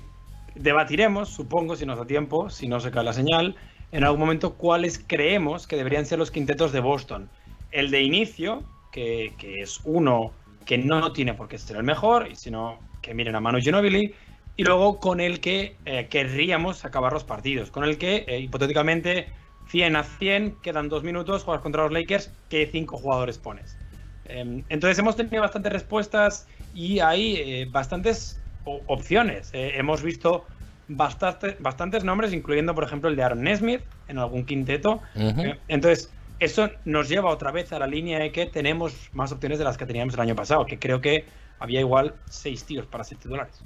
debatiremos, 0.59 1.29
supongo, 1.29 1.75
si 1.75 1.85
nos 1.85 1.97
da 1.97 2.05
tiempo, 2.05 2.49
si 2.49 2.67
no 2.67 2.79
se 2.79 2.91
cae 2.91 3.03
la 3.03 3.13
señal 3.13 3.55
en 3.91 4.03
algún 4.03 4.19
momento 4.19 4.55
cuáles 4.55 5.03
creemos 5.05 5.67
que 5.67 5.75
deberían 5.75 6.05
ser 6.05 6.19
los 6.19 6.31
quintetos 6.31 6.71
de 6.71 6.79
Boston. 6.79 7.29
El 7.71 7.91
de 7.91 8.01
inicio, 8.01 8.63
que, 8.91 9.33
es 9.41 9.79
uno 9.83 10.31
que 10.65 10.77
no 10.77 11.11
tiene 11.13 11.33
por 11.33 11.47
qué 11.47 11.57
ser 11.57 11.77
el 11.77 11.83
mejor, 11.83 12.35
sino 12.35 12.79
que 13.01 13.13
miren 13.13 13.35
a 13.35 13.39
Manu 13.39 13.59
Ginobili, 13.59 14.13
y 14.57 14.63
luego 14.63 14.99
con 14.99 15.19
el 15.19 15.39
que 15.39 15.77
eh, 15.85 16.07
querríamos 16.09 16.83
acabar 16.83 17.13
los 17.13 17.23
partidos, 17.23 17.71
con 17.71 17.83
el 17.83 17.97
que 17.97 18.25
eh, 18.27 18.39
hipotéticamente 18.39 19.27
100 19.69 19.95
a 19.95 20.03
100, 20.03 20.57
quedan 20.61 20.89
dos 20.89 21.03
minutos, 21.03 21.43
juegas 21.43 21.61
contra 21.61 21.83
los 21.83 21.91
Lakers, 21.91 22.33
¿qué 22.49 22.67
cinco 22.71 22.97
jugadores 22.97 23.37
pones? 23.37 23.77
Em, 24.25 24.63
entonces 24.69 24.97
hemos 24.99 25.15
tenido 25.15 25.41
bastantes 25.41 25.71
respuestas 25.71 26.47
y 26.73 26.99
hay 26.99 27.35
eh, 27.35 27.67
bastantes 27.69 28.41
opciones. 28.87 29.49
hemos 29.53 30.03
visto 30.03 30.45
bastante, 30.87 31.57
bastantes 31.59 32.03
nombres, 32.03 32.33
incluyendo, 32.33 32.73
por 32.73 32.83
ejemplo, 32.83 33.09
el 33.09 33.15
de 33.15 33.23
Aaron 33.23 33.43
Nesmith 33.43 33.81
en 34.07 34.17
algún 34.17 34.45
quinteto. 34.45 35.01
Eh, 35.15 35.57
entonces, 35.67 36.11
eso 36.39 36.69
nos 36.85 37.09
lleva 37.09 37.29
otra 37.29 37.51
vez 37.51 37.71
a 37.73 37.79
la 37.79 37.87
línea 37.87 38.19
de 38.19 38.31
que 38.31 38.45
tenemos 38.45 38.93
más 39.13 39.31
opciones 39.31 39.59
de 39.59 39.65
las 39.65 39.77
que 39.77 39.85
teníamos 39.85 40.13
el 40.13 40.21
año 40.21 40.35
pasado, 40.35 40.65
que 40.65 40.79
creo 40.79 41.01
que 41.01 41.25
había 41.59 41.79
igual 41.79 42.15
seis 42.29 42.63
tíos 42.63 42.85
para 42.85 43.03
ser 43.03 43.17
titulares. 43.17 43.61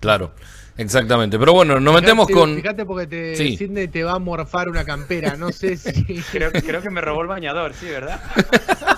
Claro, 0.00 0.32
exactamente. 0.76 1.38
Pero 1.38 1.52
bueno, 1.52 1.80
nos 1.80 1.94
metemos 1.94 2.28
con. 2.28 2.54
Fíjate 2.54 2.84
porque 2.84 3.06
te, 3.08 3.34
Sidney 3.56 3.88
te 3.88 4.04
va 4.04 4.12
a 4.12 4.18
morfar 4.20 4.68
una 4.68 4.84
campera, 4.84 5.36
no 5.36 5.50
sé 5.50 5.76
si. 5.76 6.22
creo, 6.30 6.52
creo 6.52 6.80
que 6.80 6.90
me 6.90 7.00
robó 7.00 7.22
el 7.22 7.28
bañador, 7.28 7.74
sí, 7.74 7.86
¿verdad? 7.86 8.20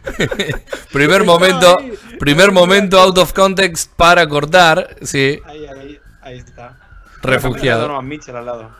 primer 0.92 1.24
momento, 1.24 1.78
primer 2.18 2.52
momento 2.52 3.00
out 3.00 3.18
of 3.18 3.32
context 3.32 3.92
para 3.96 4.28
cortar, 4.28 4.96
sí. 5.02 5.40
Ahí, 5.44 5.66
ahí, 5.66 6.00
ahí 6.22 6.38
está. 6.38 6.76
Refugiado. 7.22 8.02
Mitchell 8.02 8.36
al 8.36 8.46
lado. 8.46 8.70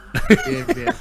Bien, 0.46 0.66
bien, 0.74 0.94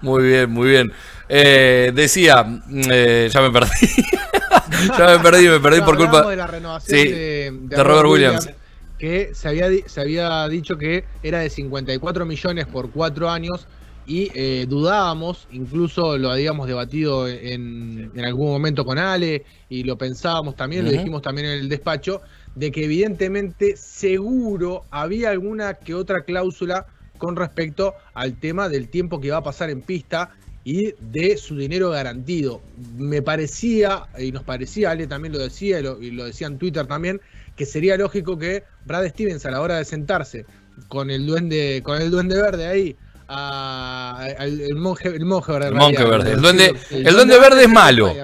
Muy 0.00 0.24
bien, 0.24 0.50
muy 0.50 0.68
bien. 0.68 0.92
Eh, 1.28 1.92
decía, 1.94 2.44
eh, 2.90 3.28
ya 3.30 3.40
me 3.40 3.50
perdí. 3.50 3.70
ya 4.98 5.06
me 5.06 5.18
perdí, 5.18 5.48
me 5.48 5.60
perdí 5.60 5.80
por 5.82 5.96
culpa 5.96 6.22
de 6.28 6.36
la 6.36 6.46
renovación 6.46 7.68
de, 7.68 7.82
Robert 7.82 8.08
Williams. 8.08 8.50
Que 8.98 9.34
se 9.34 9.48
había, 9.48 9.68
se 9.86 10.00
había 10.00 10.48
dicho 10.48 10.78
que 10.78 11.04
era 11.22 11.40
de 11.40 11.50
54 11.50 12.24
millones 12.24 12.66
por 12.66 12.90
cuatro 12.90 13.28
años 13.28 13.66
y 14.06 14.30
eh, 14.34 14.66
dudábamos, 14.68 15.48
incluso 15.50 16.18
lo 16.18 16.30
habíamos 16.30 16.66
debatido 16.66 17.26
en, 17.26 18.12
algún 18.22 18.48
momento 18.48 18.84
con 18.84 18.98
Ale 18.98 19.44
y 19.68 19.82
lo 19.84 19.96
pensábamos 19.96 20.56
también, 20.56 20.84
lo 20.84 20.90
dijimos 20.90 21.22
también 21.22 21.46
en 21.46 21.58
el 21.60 21.68
despacho, 21.68 22.20
de 22.54 22.70
que 22.70 22.84
evidentemente 22.84 23.76
seguro 23.76 24.84
había 24.90 25.30
alguna 25.30 25.74
que 25.74 25.94
otra 25.94 26.24
cláusula 26.24 26.86
con 27.18 27.36
respecto 27.36 27.94
al 28.12 28.38
tema 28.38 28.68
del 28.68 28.88
tiempo 28.88 29.20
que 29.20 29.30
va 29.30 29.38
a 29.38 29.42
pasar 29.42 29.70
en 29.70 29.80
pista 29.80 30.30
y 30.64 30.94
de 30.98 31.36
su 31.36 31.56
dinero 31.56 31.90
garantido. 31.90 32.60
Me 32.96 33.22
parecía, 33.22 34.04
y 34.18 34.32
nos 34.32 34.42
parecía, 34.42 34.90
Ale 34.90 35.06
también 35.06 35.32
lo 35.32 35.38
decía 35.38 35.80
y 35.80 35.82
lo, 35.82 36.02
y 36.02 36.10
lo 36.10 36.24
decía 36.24 36.46
en 36.46 36.58
Twitter 36.58 36.86
también, 36.86 37.20
que 37.56 37.64
sería 37.64 37.96
lógico 37.96 38.38
que 38.38 38.64
Brad 38.84 39.08
Stevens 39.08 39.46
a 39.46 39.50
la 39.50 39.60
hora 39.60 39.78
de 39.78 39.84
sentarse 39.84 40.44
con 40.88 41.10
el 41.10 41.26
duende, 41.26 41.82
con 41.84 42.00
el 42.00 42.10
duende 42.10 42.36
verde 42.36 42.66
ahí 42.66 42.96
el 43.28 44.74
monje, 44.76 45.08
el 45.08 45.24
monje 45.24 45.52
verde. 45.52 45.68
El 45.68 45.74
monje 45.74 46.04
verde. 46.04 46.32
El 46.32 46.40
duende, 46.42 46.74
el, 46.90 47.14
duende 47.14 47.38
verde 47.38 47.62
es 47.62 47.68
malo. 47.68 48.14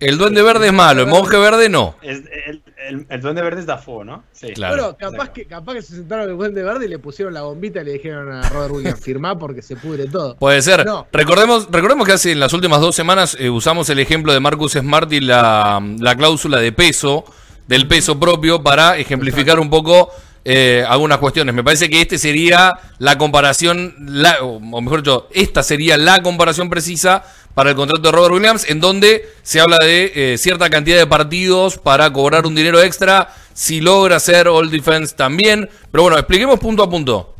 El 0.00 0.18
duende 0.18 0.42
verde 0.42 0.66
es 0.66 0.72
malo, 0.72 1.02
el 1.02 1.08
monje 1.08 1.36
verde 1.36 1.68
no. 1.68 1.96
el, 2.02 3.20
duende 3.20 3.42
verde 3.42 3.60
es 3.60 3.66
Dafoe, 3.66 4.04
¿no? 4.04 4.24
Sí. 4.32 4.52
Claro. 4.52 4.96
capaz, 4.98 5.30
que, 5.30 5.46
capaz 5.46 5.74
que 5.74 5.82
se 5.82 5.96
sentaron 5.96 6.30
el 6.30 6.36
duende 6.36 6.62
verde 6.62 6.84
y 6.84 6.88
le 6.88 6.98
pusieron 6.98 7.32
la 7.32 7.42
bombita 7.42 7.80
y 7.80 7.84
le 7.84 7.92
dijeron 7.92 8.30
a 8.32 8.48
Robert 8.50 8.74
Williams 8.74 9.00
firmar 9.00 9.38
porque 9.38 9.62
se 9.62 9.76
pudre 9.76 10.06
todo. 10.06 10.36
Puede 10.36 10.60
ser. 10.62 10.84
Recordemos, 11.12 11.68
recordemos 11.70 12.06
que 12.06 12.12
hace 12.12 12.32
en 12.32 12.40
las 12.40 12.52
últimas 12.52 12.80
dos 12.80 12.94
semanas 12.94 13.36
eh, 13.40 13.48
usamos 13.48 13.88
el 13.90 13.98
ejemplo 13.98 14.32
de 14.32 14.40
Marcus 14.40 14.72
Smart 14.72 15.10
y 15.12 15.20
la, 15.20 15.82
la 15.98 16.16
cláusula 16.16 16.58
de 16.60 16.72
peso, 16.72 17.24
del 17.66 17.88
peso 17.88 18.20
propio, 18.20 18.62
para 18.62 18.98
ejemplificar 18.98 19.58
un 19.58 19.70
poco 19.70 20.10
eh, 20.44 20.84
algunas 20.86 21.18
cuestiones. 21.18 21.54
Me 21.54 21.64
parece 21.64 21.88
que 21.88 22.00
este 22.00 22.18
sería 22.18 22.72
la 22.98 23.16
comparación, 23.18 23.94
o 24.42 24.60
mejor 24.60 25.02
dicho, 25.02 25.28
esta 25.32 25.62
sería 25.62 25.96
la 25.96 26.22
comparación 26.22 26.68
precisa 26.68 27.24
para 27.54 27.70
el 27.70 27.76
contrato 27.76 28.02
de 28.02 28.12
Robert 28.12 28.34
Williams, 28.34 28.68
en 28.68 28.80
donde 28.80 29.28
se 29.42 29.60
habla 29.60 29.78
de 29.78 30.12
eh, 30.14 30.38
cierta 30.38 30.68
cantidad 30.70 30.98
de 30.98 31.06
partidos 31.06 31.78
para 31.78 32.12
cobrar 32.12 32.46
un 32.46 32.54
dinero 32.54 32.82
extra, 32.82 33.32
si 33.52 33.80
logra 33.80 34.16
hacer 34.16 34.48
All 34.48 34.70
Defense 34.70 35.14
también. 35.14 35.68
Pero 35.90 36.02
bueno, 36.02 36.18
expliquemos 36.18 36.58
punto 36.58 36.82
a 36.82 36.90
punto. 36.90 37.34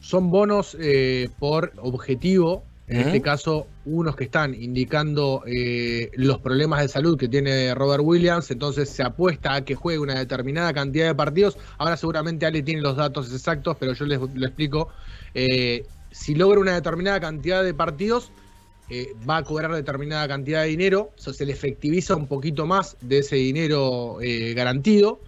Son 0.00 0.30
bonos 0.30 0.76
eh, 0.80 1.28
por 1.38 1.72
objetivo 1.76 2.62
en 2.88 3.00
este 3.00 3.20
caso, 3.20 3.66
unos 3.88 4.16
que 4.16 4.24
están 4.24 4.54
indicando 4.54 5.42
eh, 5.46 6.10
los 6.14 6.38
problemas 6.40 6.82
de 6.82 6.88
salud 6.88 7.18
que 7.18 7.28
tiene 7.28 7.74
Robert 7.74 8.02
Williams, 8.04 8.50
entonces 8.50 8.90
se 8.90 9.02
apuesta 9.02 9.54
a 9.54 9.64
que 9.64 9.74
juegue 9.74 9.98
una 9.98 10.14
determinada 10.14 10.72
cantidad 10.72 11.06
de 11.06 11.14
partidos. 11.14 11.56
Ahora 11.78 11.96
seguramente 11.96 12.46
Ale 12.46 12.62
tiene 12.62 12.82
los 12.82 12.96
datos 12.96 13.32
exactos, 13.32 13.76
pero 13.80 13.94
yo 13.94 14.04
les 14.04 14.20
lo 14.20 14.46
explico. 14.46 14.88
Eh, 15.34 15.86
si 16.10 16.34
logra 16.34 16.60
una 16.60 16.74
determinada 16.74 17.18
cantidad 17.20 17.64
de 17.64 17.72
partidos, 17.72 18.30
eh, 18.90 19.14
va 19.28 19.38
a 19.38 19.42
cobrar 19.42 19.72
determinada 19.72 20.28
cantidad 20.28 20.62
de 20.62 20.68
dinero, 20.68 21.12
se 21.16 21.44
le 21.44 21.52
efectiviza 21.52 22.14
un 22.14 22.26
poquito 22.26 22.66
más 22.66 22.96
de 23.00 23.18
ese 23.18 23.36
dinero 23.36 24.18
garantido. 24.54 25.20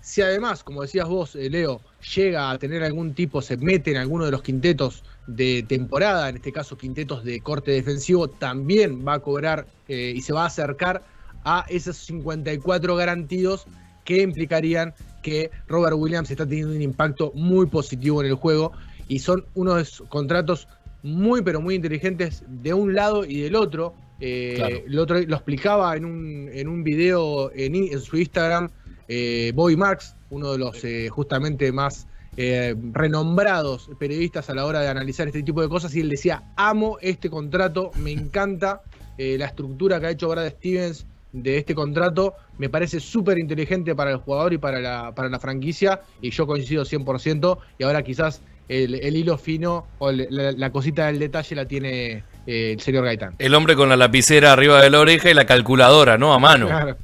Si 0.00 0.22
además, 0.22 0.64
como 0.64 0.82
decías 0.82 1.06
vos, 1.06 1.34
Leo, 1.34 1.82
llega 2.14 2.50
a 2.50 2.58
tener 2.58 2.82
algún 2.82 3.14
tipo, 3.14 3.42
se 3.42 3.58
mete 3.58 3.90
en 3.90 3.98
alguno 3.98 4.24
de 4.24 4.30
los 4.30 4.42
quintetos 4.42 5.02
de 5.36 5.64
temporada, 5.66 6.28
en 6.28 6.36
este 6.36 6.52
caso 6.52 6.76
quintetos 6.76 7.24
de 7.24 7.40
corte 7.40 7.70
defensivo, 7.70 8.28
también 8.28 9.06
va 9.06 9.14
a 9.14 9.18
cobrar 9.20 9.66
eh, 9.88 10.12
y 10.14 10.20
se 10.22 10.32
va 10.32 10.44
a 10.44 10.46
acercar 10.46 11.02
a 11.44 11.64
esos 11.68 11.96
54 11.96 12.96
garantidos 12.96 13.66
que 14.04 14.22
implicarían 14.22 14.94
que 15.22 15.50
Robert 15.68 15.96
Williams 15.96 16.30
está 16.30 16.46
teniendo 16.46 16.74
un 16.74 16.82
impacto 16.82 17.32
muy 17.34 17.66
positivo 17.66 18.22
en 18.22 18.28
el 18.28 18.34
juego 18.34 18.72
y 19.08 19.20
son 19.20 19.44
unos 19.54 20.02
contratos 20.08 20.68
muy 21.02 21.42
pero 21.42 21.60
muy 21.60 21.74
inteligentes 21.74 22.42
de 22.46 22.74
un 22.74 22.94
lado 22.94 23.24
y 23.24 23.40
del 23.40 23.56
otro. 23.56 23.94
Eh, 24.20 24.54
Claro. 24.56 24.76
lo, 24.86 25.02
otro, 25.02 25.20
lo 25.20 25.36
explicaba 25.36 25.96
en 25.96 26.04
un, 26.04 26.50
en 26.52 26.68
un 26.68 26.84
video 26.84 27.50
en, 27.54 27.98
su 28.00 28.18
Instagram 28.18 28.68
eh, 29.08 29.52
Bobby 29.54 29.76
Marks, 29.76 30.14
uno 30.28 30.52
de 30.52 30.58
los 30.58 30.84
eh, 30.84 31.08
justamente 31.08 31.72
más 31.72 32.06
eh, 32.36 32.74
renombrados 32.92 33.90
periodistas 33.98 34.48
a 34.50 34.54
la 34.54 34.64
hora 34.66 34.80
de 34.80 34.88
analizar 34.88 35.26
este 35.26 35.42
tipo 35.42 35.60
de 35.62 35.68
cosas, 35.68 35.94
y 35.94 36.00
él 36.00 36.08
decía, 36.08 36.42
amo 36.56 36.98
este 37.00 37.28
contrato, 37.30 37.90
me 37.96 38.12
encanta 38.12 38.82
eh, 39.18 39.36
la 39.38 39.46
estructura 39.46 40.00
que 40.00 40.06
ha 40.06 40.10
hecho 40.10 40.28
Brad 40.28 40.48
Stevens 40.50 41.06
de 41.32 41.58
este 41.58 41.74
contrato, 41.74 42.34
me 42.58 42.68
parece 42.68 42.98
súper 43.00 43.38
inteligente 43.38 43.94
para 43.94 44.10
el 44.10 44.16
jugador 44.16 44.52
y 44.52 44.58
para 44.58 44.80
la, 44.80 45.12
para 45.14 45.28
la 45.28 45.38
franquicia, 45.38 46.00
y 46.20 46.30
yo 46.30 46.46
coincido 46.46 46.84
100%, 46.84 47.58
y 47.78 47.84
ahora 47.84 48.02
quizás 48.02 48.40
el, 48.68 48.94
el 48.96 49.16
hilo 49.16 49.36
fino 49.38 49.86
o 49.98 50.10
el- 50.10 50.26
la, 50.30 50.52
la 50.52 50.70
cosita 50.70 51.06
del 51.06 51.18
detalle 51.18 51.56
la 51.56 51.66
tiene 51.66 52.22
eh, 52.46 52.72
el 52.72 52.80
señor 52.80 53.04
Gaitán. 53.04 53.34
El 53.38 53.54
hombre 53.54 53.74
con 53.76 53.88
la 53.88 53.96
lapicera 53.96 54.52
arriba 54.52 54.80
de 54.80 54.90
la 54.90 55.00
oreja 55.00 55.30
y 55.30 55.34
la 55.34 55.44
calculadora, 55.46 56.18
¿no? 56.18 56.32
A 56.32 56.38
mano. 56.38 56.66
Claro. 56.68 56.96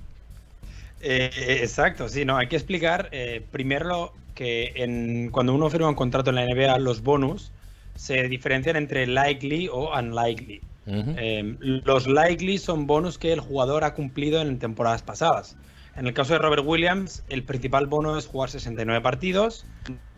Eh, 1.00 1.58
exacto, 1.62 2.08
sí, 2.08 2.24
no, 2.24 2.36
hay 2.36 2.48
que 2.48 2.56
explicar 2.56 3.08
eh, 3.12 3.42
primero 3.52 4.12
que 4.36 4.72
en, 4.76 5.30
cuando 5.30 5.52
uno 5.52 5.68
firma 5.68 5.88
un 5.88 5.96
contrato 5.96 6.30
en 6.30 6.36
la 6.36 6.46
NBA, 6.46 6.78
los 6.78 7.02
bonus 7.02 7.50
se 7.96 8.28
diferencian 8.28 8.76
entre 8.76 9.08
likely 9.08 9.68
o 9.68 9.90
unlikely. 9.98 10.60
Eh, 10.86 11.56
los 11.60 12.06
likely 12.06 12.58
son 12.58 12.86
bonus 12.86 13.18
que 13.18 13.32
el 13.32 13.40
jugador 13.40 13.82
ha 13.82 13.94
cumplido 13.94 14.40
en 14.40 14.60
temporadas 14.60 15.02
pasadas. 15.02 15.56
En 15.96 16.06
el 16.06 16.14
caso 16.14 16.34
de 16.34 16.38
Robert 16.38 16.62
Williams, 16.64 17.24
el 17.28 17.42
principal 17.42 17.86
bono 17.86 18.16
es 18.16 18.26
jugar 18.26 18.50
69 18.50 19.00
partidos. 19.00 19.66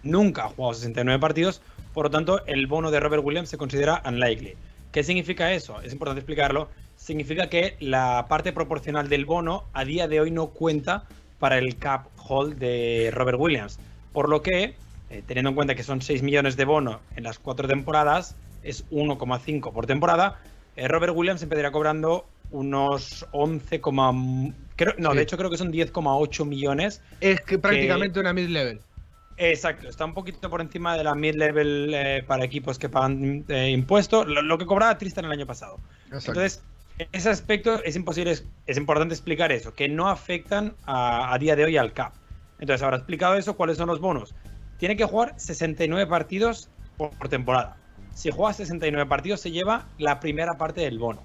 Nunca 0.02 0.44
ha 0.44 0.48
jugado 0.48 0.74
69 0.74 1.18
partidos, 1.20 1.62
por 1.94 2.07
lo 2.07 2.11
tanto, 2.11 2.46
el 2.46 2.66
bono 2.66 2.90
de 2.90 3.00
Robert 3.00 3.24
Williams 3.24 3.48
se 3.48 3.59
considera 3.59 4.02
unlikely. 4.07 4.54
¿Qué 4.92 5.02
significa 5.02 5.52
eso? 5.52 5.81
Es 5.83 5.92
importante 5.92 6.20
explicarlo. 6.20 6.68
Significa 6.96 7.48
que 7.48 7.76
la 7.81 8.26
parte 8.28 8.52
proporcional 8.52 9.09
del 9.09 9.24
bono 9.24 9.64
a 9.72 9.85
día 9.85 10.09
de 10.09 10.20
hoy 10.20 10.31
no 10.31 10.48
cuenta 10.48 11.04
para 11.38 11.59
el 11.59 11.76
cap 11.76 12.07
hold 12.28 12.59
de 12.59 13.11
Robert 13.12 13.38
Williams. 13.40 13.78
Por 14.18 14.28
lo 14.28 14.42
que, 14.42 14.74
eh, 15.11 15.22
teniendo 15.28 15.50
en 15.50 15.54
cuenta 15.54 15.76
que 15.76 15.85
son 15.85 16.02
6 16.02 16.24
millones 16.24 16.57
de 16.57 16.64
bono 16.64 17.02
en 17.14 17.22
las 17.22 17.38
cuatro 17.38 17.68
temporadas, 17.68 18.35
es 18.64 18.85
1,5 18.90 19.72
por 19.72 19.87
temporada, 19.87 20.40
eh, 20.74 20.88
Robert 20.88 21.12
Williams 21.14 21.40
empezaría 21.40 21.70
cobrando 21.70 22.26
unos 22.50 23.24
11, 23.31 23.81
coma- 23.81 24.12
creo, 24.74 24.94
no, 24.98 25.11
Sí. 25.12 25.18
de 25.18 25.22
hecho 25.22 25.37
creo 25.37 25.50
que 25.50 25.57
son 25.57 25.70
10,8 25.70 26.44
millones. 26.44 27.00
Es 27.20 27.40
que 27.42 27.61
prácticamente 27.61 28.18
una 28.18 28.33
mid-level. 28.33 28.81
Exacto, 29.37 29.88
está 29.88 30.04
un 30.04 30.14
poquito 30.14 30.50
por 30.50 30.62
encima 30.62 30.96
de 30.96 31.04
la 31.04 31.14
mid-level 31.14 31.94
eh, 31.94 32.24
para 32.26 32.42
equipos 32.42 32.76
que 32.76 32.88
pagan 32.88 33.44
impuestos, 33.48 34.26
lo, 34.26 34.42
lo 34.42 34.59
que 34.59 34.66
cobraba 34.66 34.98
Tristan 34.98 35.26
el 35.26 35.31
año 35.31 35.46
pasado. 35.46 35.78
Entonces, 36.11 36.64
ese 37.12 37.31
aspecto 37.31 37.81
es 37.85 37.94
imposible, 37.94 38.33
es, 38.33 38.44
es 38.66 38.78
importante 38.78 39.14
explicar 39.14 39.52
eso, 39.52 39.76
que 39.76 39.88
no 39.88 40.09
afectan 40.09 40.74
a, 40.87 41.33
a 41.33 41.38
día 41.38 41.54
de 41.54 41.66
hoy 41.66 41.76
al 41.76 41.92
CAP. 41.92 42.14
Entonces, 42.59 42.83
ahora 42.83 42.97
explicado 42.97 43.35
eso, 43.35 43.57
¿cuáles 43.57 43.77
son 43.77 43.88
los 43.88 44.01
bonos? 44.01 44.35
Tiene 44.79 44.97
que 44.97 45.05
jugar 45.05 45.35
69 45.37 46.09
partidos 46.09 46.71
por, 46.97 47.11
por 47.11 47.29
temporada. 47.29 47.77
Si 48.14 48.31
juega 48.31 48.53
69 48.53 49.09
partidos, 49.09 49.40
se 49.40 49.51
lleva 49.51 49.87
la 49.99 50.21
primera 50.21 50.59
parte 50.59 50.81
del 50.81 50.99
bono. 50.99 51.23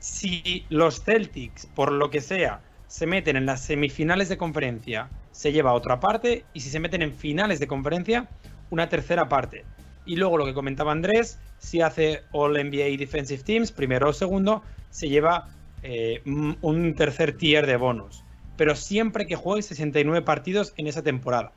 Si 0.00 0.64
los 0.68 1.02
Celtics, 1.02 1.66
por 1.66 1.92
lo 1.92 2.10
que 2.10 2.20
sea, 2.20 2.60
se 2.88 3.06
meten 3.06 3.36
en 3.36 3.46
las 3.46 3.60
semifinales 3.60 4.28
de 4.28 4.36
conferencia, 4.36 5.10
se 5.30 5.52
lleva 5.52 5.74
otra 5.74 6.00
parte. 6.00 6.44
Y 6.54 6.60
si 6.60 6.70
se 6.70 6.80
meten 6.80 7.02
en 7.02 7.14
finales 7.14 7.60
de 7.60 7.68
conferencia, 7.68 8.28
una 8.70 8.88
tercera 8.88 9.28
parte. 9.28 9.64
Y 10.06 10.16
luego 10.16 10.38
lo 10.38 10.46
que 10.46 10.54
comentaba 10.54 10.90
Andrés, 10.90 11.38
si 11.58 11.82
hace 11.82 12.22
All 12.32 12.54
NBA 12.54 12.96
Defensive 12.98 13.42
Teams, 13.42 13.72
primero 13.72 14.08
o 14.08 14.12
segundo, 14.12 14.62
se 14.90 15.08
lleva 15.08 15.48
eh, 15.82 16.22
un 16.24 16.94
tercer 16.96 17.36
tier 17.36 17.66
de 17.66 17.76
bonos. 17.76 18.24
Pero 18.58 18.74
siempre 18.76 19.26
que 19.26 19.36
juegue 19.36 19.62
69 19.62 20.20
partidos 20.22 20.74
en 20.76 20.88
esa 20.88 21.02
temporada. 21.02 21.52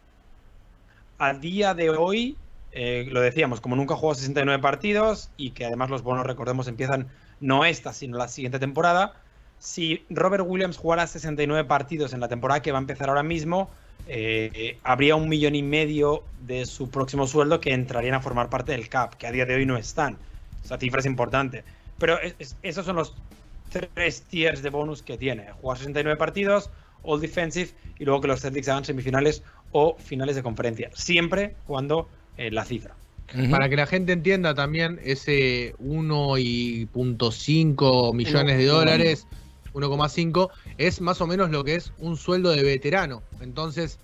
A 1.17 1.33
día 1.33 1.73
de 1.73 1.89
hoy, 1.89 2.37
eh, 2.71 3.07
lo 3.11 3.19
decíamos, 3.21 3.59
como 3.59 3.75
nunca 3.75 3.95
jugó 3.95 4.15
69 4.15 4.61
partidos 4.61 5.29
y 5.35 5.49
que 5.49 5.65
además 5.65 5.89
los 5.89 6.03
bonos, 6.03 6.25
recordemos, 6.25 6.67
empiezan 6.67 7.07
no 7.39 7.65
esta, 7.65 7.91
sino 7.91 8.17
la 8.17 8.27
siguiente 8.27 8.59
temporada. 8.59 9.13
Si 9.57 10.05
Robert 10.11 10.45
Williams 10.47 10.77
jugara 10.77 11.05
69 11.07 11.67
partidos 11.67 12.13
en 12.13 12.19
la 12.19 12.27
temporada 12.27 12.61
que 12.61 12.71
va 12.71 12.77
a 12.77 12.81
empezar 12.81 13.09
ahora 13.09 13.23
mismo, 13.23 13.69
eh, 14.07 14.77
habría 14.83 15.15
un 15.15 15.27
millón 15.27 15.55
y 15.55 15.63
medio 15.63 16.23
de 16.45 16.65
su 16.67 16.89
próximo 16.91 17.25
sueldo 17.25 17.59
que 17.59 17.73
entrarían 17.73 18.13
a 18.13 18.21
formar 18.21 18.49
parte 18.49 18.73
del 18.73 18.89
CAP, 18.89 19.15
que 19.15 19.25
a 19.25 19.31
día 19.31 19.45
de 19.47 19.55
hoy 19.55 19.65
no 19.65 19.75
están. 19.77 20.17
Esa 20.63 20.77
cifra 20.77 20.99
es 20.99 21.07
importante. 21.07 21.63
Pero 21.97 22.19
es- 22.19 22.35
es- 22.37 22.55
esos 22.61 22.85
son 22.85 22.95
los 22.95 23.15
tres 23.71 24.23
tiers 24.23 24.61
de 24.61 24.69
bonus 24.69 25.01
que 25.01 25.17
tiene. 25.17 25.51
Jugar 25.61 25.77
69 25.77 26.17
partidos, 26.17 26.69
All 27.03 27.19
Defensive, 27.19 27.71
y 27.99 28.05
luego 28.05 28.21
que 28.21 28.27
los 28.27 28.41
Celtics 28.41 28.69
hagan 28.69 28.85
semifinales 28.85 29.43
o 29.71 29.97
finales 29.97 30.35
de 30.35 30.43
conferencia. 30.43 30.91
Siempre 30.93 31.55
cuando 31.65 32.07
eh, 32.37 32.51
la 32.51 32.63
cifra. 32.65 32.95
Para 33.49 33.69
que 33.69 33.77
la 33.77 33.85
gente 33.85 34.11
entienda 34.11 34.53
también, 34.53 34.99
ese 35.03 35.73
1.5 35.75 38.13
millones 38.13 38.57
de 38.57 38.65
dólares, 38.65 39.25
1,5, 39.73 40.49
es 40.77 40.99
más 40.99 41.21
o 41.21 41.27
menos 41.27 41.49
lo 41.49 41.63
que 41.63 41.75
es 41.75 41.93
un 41.97 42.17
sueldo 42.17 42.51
de 42.51 42.61
veterano. 42.61 43.23
Entonces, 43.39 43.99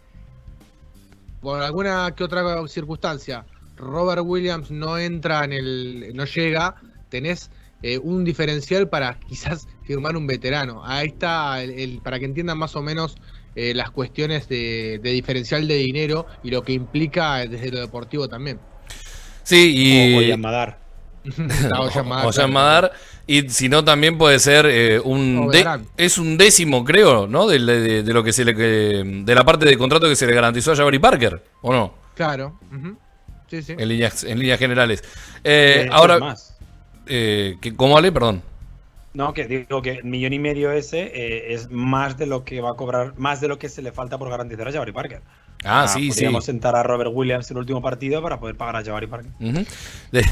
por 1.41 1.61
alguna 1.61 2.13
que 2.15 2.23
otra 2.23 2.65
circunstancia, 2.67 3.45
Robert 3.75 4.21
Williams 4.25 4.71
no 4.71 4.97
entra 4.97 5.43
en 5.43 5.51
el. 5.53 6.15
no 6.15 6.25
llega, 6.25 6.75
tenés 7.09 7.51
eh, 7.83 7.97
un 7.97 8.23
diferencial 8.23 8.87
para 8.87 9.19
quizás 9.27 9.67
firmar 9.87 10.15
un 10.17 10.27
veterano. 10.27 10.83
Ahí 10.85 11.07
está, 11.07 11.63
el, 11.63 11.71
el- 11.71 12.01
para 12.03 12.19
que 12.19 12.25
entiendan 12.25 12.57
más 12.57 12.75
o 12.75 12.81
menos 12.83 13.15
eh, 13.55 13.73
las 13.73 13.89
cuestiones 13.89 14.47
de, 14.49 14.99
de 15.01 15.11
diferencial 15.11 15.67
de 15.67 15.75
dinero 15.75 16.27
y 16.43 16.51
lo 16.51 16.61
que 16.63 16.73
implica 16.73 17.37
desde 17.47 17.71
lo 17.71 17.79
deportivo 17.79 18.27
también. 18.27 18.59
Sí, 19.43 19.73
y. 19.75 20.15
Olla 20.15 20.37
Madar, 20.37 20.77
o. 22.43 22.47
Madar, 22.47 22.91
y 23.25 23.49
si 23.49 23.67
no 23.69 23.83
también 23.83 24.17
puede 24.17 24.39
ser 24.39 24.65
eh, 24.69 24.99
un 25.03 25.49
de- 25.49 25.65
es 25.97 26.17
un 26.17 26.37
décimo 26.37 26.83
creo 26.85 27.27
no 27.27 27.47
de, 27.47 27.59
de- 27.59 28.03
de 28.03 28.13
lo 28.13 28.23
que 28.23 28.31
se 28.31 28.45
le 28.45 28.55
que- 28.55 29.03
de 29.25 29.35
la 29.35 29.43
parte 29.43 29.65
de 29.65 29.77
contrato 29.77 30.07
que 30.07 30.15
se 30.15 30.25
le 30.27 30.33
garantizó 30.33 30.71
a 30.71 30.75
Jabari 30.75 30.99
Parker 30.99 31.43
o 31.61 31.73
no 31.73 31.93
Claro. 32.15 32.57
Sí, 33.49 33.61
sí. 33.61 33.73
en 33.77 33.87
líneas 33.89 34.23
en 34.23 34.39
líneas 34.39 34.59
generales 34.59 35.03
Eh, 35.43 35.87
ahora 35.91 36.19
más. 36.19 36.55
eh, 37.07 37.57
cómo 37.75 37.95
vale 37.95 38.11
perdón 38.11 38.41
No, 39.17 39.33
que 39.33 39.47
digo 39.47 39.81
que 39.81 39.93
el 39.93 40.03
millón 40.03 40.33
y 40.33 40.37
medio 40.37 40.71
ese 40.71 40.99
eh, 41.05 41.53
es 41.53 41.71
más 41.71 42.17
de 42.19 42.27
lo 42.27 42.43
que 42.45 42.61
va 42.61 42.69
a 42.71 42.75
cobrar, 42.75 43.17
más 43.17 43.41
de 43.41 43.47
lo 43.47 43.57
que 43.57 43.67
se 43.67 43.81
le 43.81 43.91
falta 43.91 44.19
por 44.19 44.29
garantizar 44.29 44.67
a 44.67 44.71
Jabari 44.71 44.91
Parker. 44.91 45.23
Ah 45.63 45.87
sí 45.87 46.03
sí 46.03 46.09
Podríamos 46.09 46.45
sentar 46.45 46.75
a 46.75 46.83
Robert 46.83 47.11
Williams 47.13 47.49
en 47.51 47.57
el 47.57 47.61
último 47.61 47.81
partido 47.81 48.21
para 48.21 48.39
poder 48.39 48.55
pagar 48.55 48.77
a 48.77 48.83
Jabari 48.83 49.07
Parker. 49.07 49.31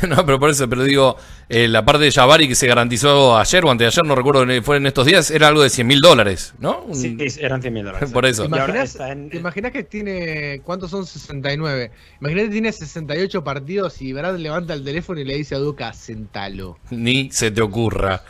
No, 0.07 0.25
pero 0.25 0.39
por 0.39 0.49
eso, 0.49 0.69
pero 0.69 0.83
digo, 0.83 1.17
eh, 1.49 1.67
la 1.67 1.83
parte 1.83 2.03
de 2.05 2.11
Jabari 2.11 2.47
que 2.47 2.55
se 2.55 2.65
garantizó 2.67 3.37
ayer 3.37 3.65
o 3.65 3.71
anteayer, 3.71 4.05
no 4.05 4.15
recuerdo, 4.15 4.45
fue 4.63 4.77
en 4.77 4.85
estos 4.87 5.05
días, 5.05 5.29
era 5.31 5.49
algo 5.49 5.61
de 5.63 5.69
100 5.69 5.85
mil 5.87 5.99
dólares, 6.01 6.53
¿no? 6.59 6.81
Un- 6.83 6.95
Sí, 6.95 7.17
sí, 7.29 7.39
eran 7.41 7.61
100 7.61 7.73
mil 7.73 7.83
dólares. 7.85 8.11
Por 8.11 8.25
eso. 8.25 8.45
Y 8.45 8.49
¿Te 8.49 8.53
ahora 8.59 8.65
imaginas, 8.73 8.91
está 8.91 9.11
en- 9.11 9.29
te 9.29 9.37
imaginas 9.37 9.71
que 9.71 9.83
tiene. 9.83 10.61
¿Cuántos 10.63 10.91
son 10.91 11.05
69? 11.05 11.91
Imagínate 12.21 12.47
que 12.47 12.51
tiene 12.53 12.71
68 12.71 13.43
partidos 13.43 14.01
y 14.01 14.13
Brad 14.13 14.37
levanta 14.37 14.73
el 14.73 14.83
teléfono 14.83 15.19
y 15.19 15.25
le 15.25 15.35
dice 15.35 15.55
a 15.55 15.59
Duca, 15.59 15.91
sentalo. 15.93 16.79
Ni 16.89 17.29
se 17.31 17.51
te 17.51 17.61
ocurra. 17.61 18.23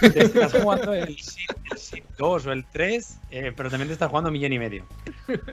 te 0.00 0.06
estás 0.24 0.52
jugando 0.52 0.92
el 0.94 1.16
SID, 1.18 1.50
el 1.72 1.78
SID 1.78 2.02
2 2.18 2.46
o 2.46 2.52
el 2.52 2.64
3, 2.72 3.18
eh, 3.32 3.52
pero 3.56 3.68
también 3.70 3.88
te 3.88 3.94
estás 3.94 4.08
jugando 4.08 4.28
un 4.28 4.34
millón 4.34 4.52
y 4.52 4.58
medio. 4.58 4.84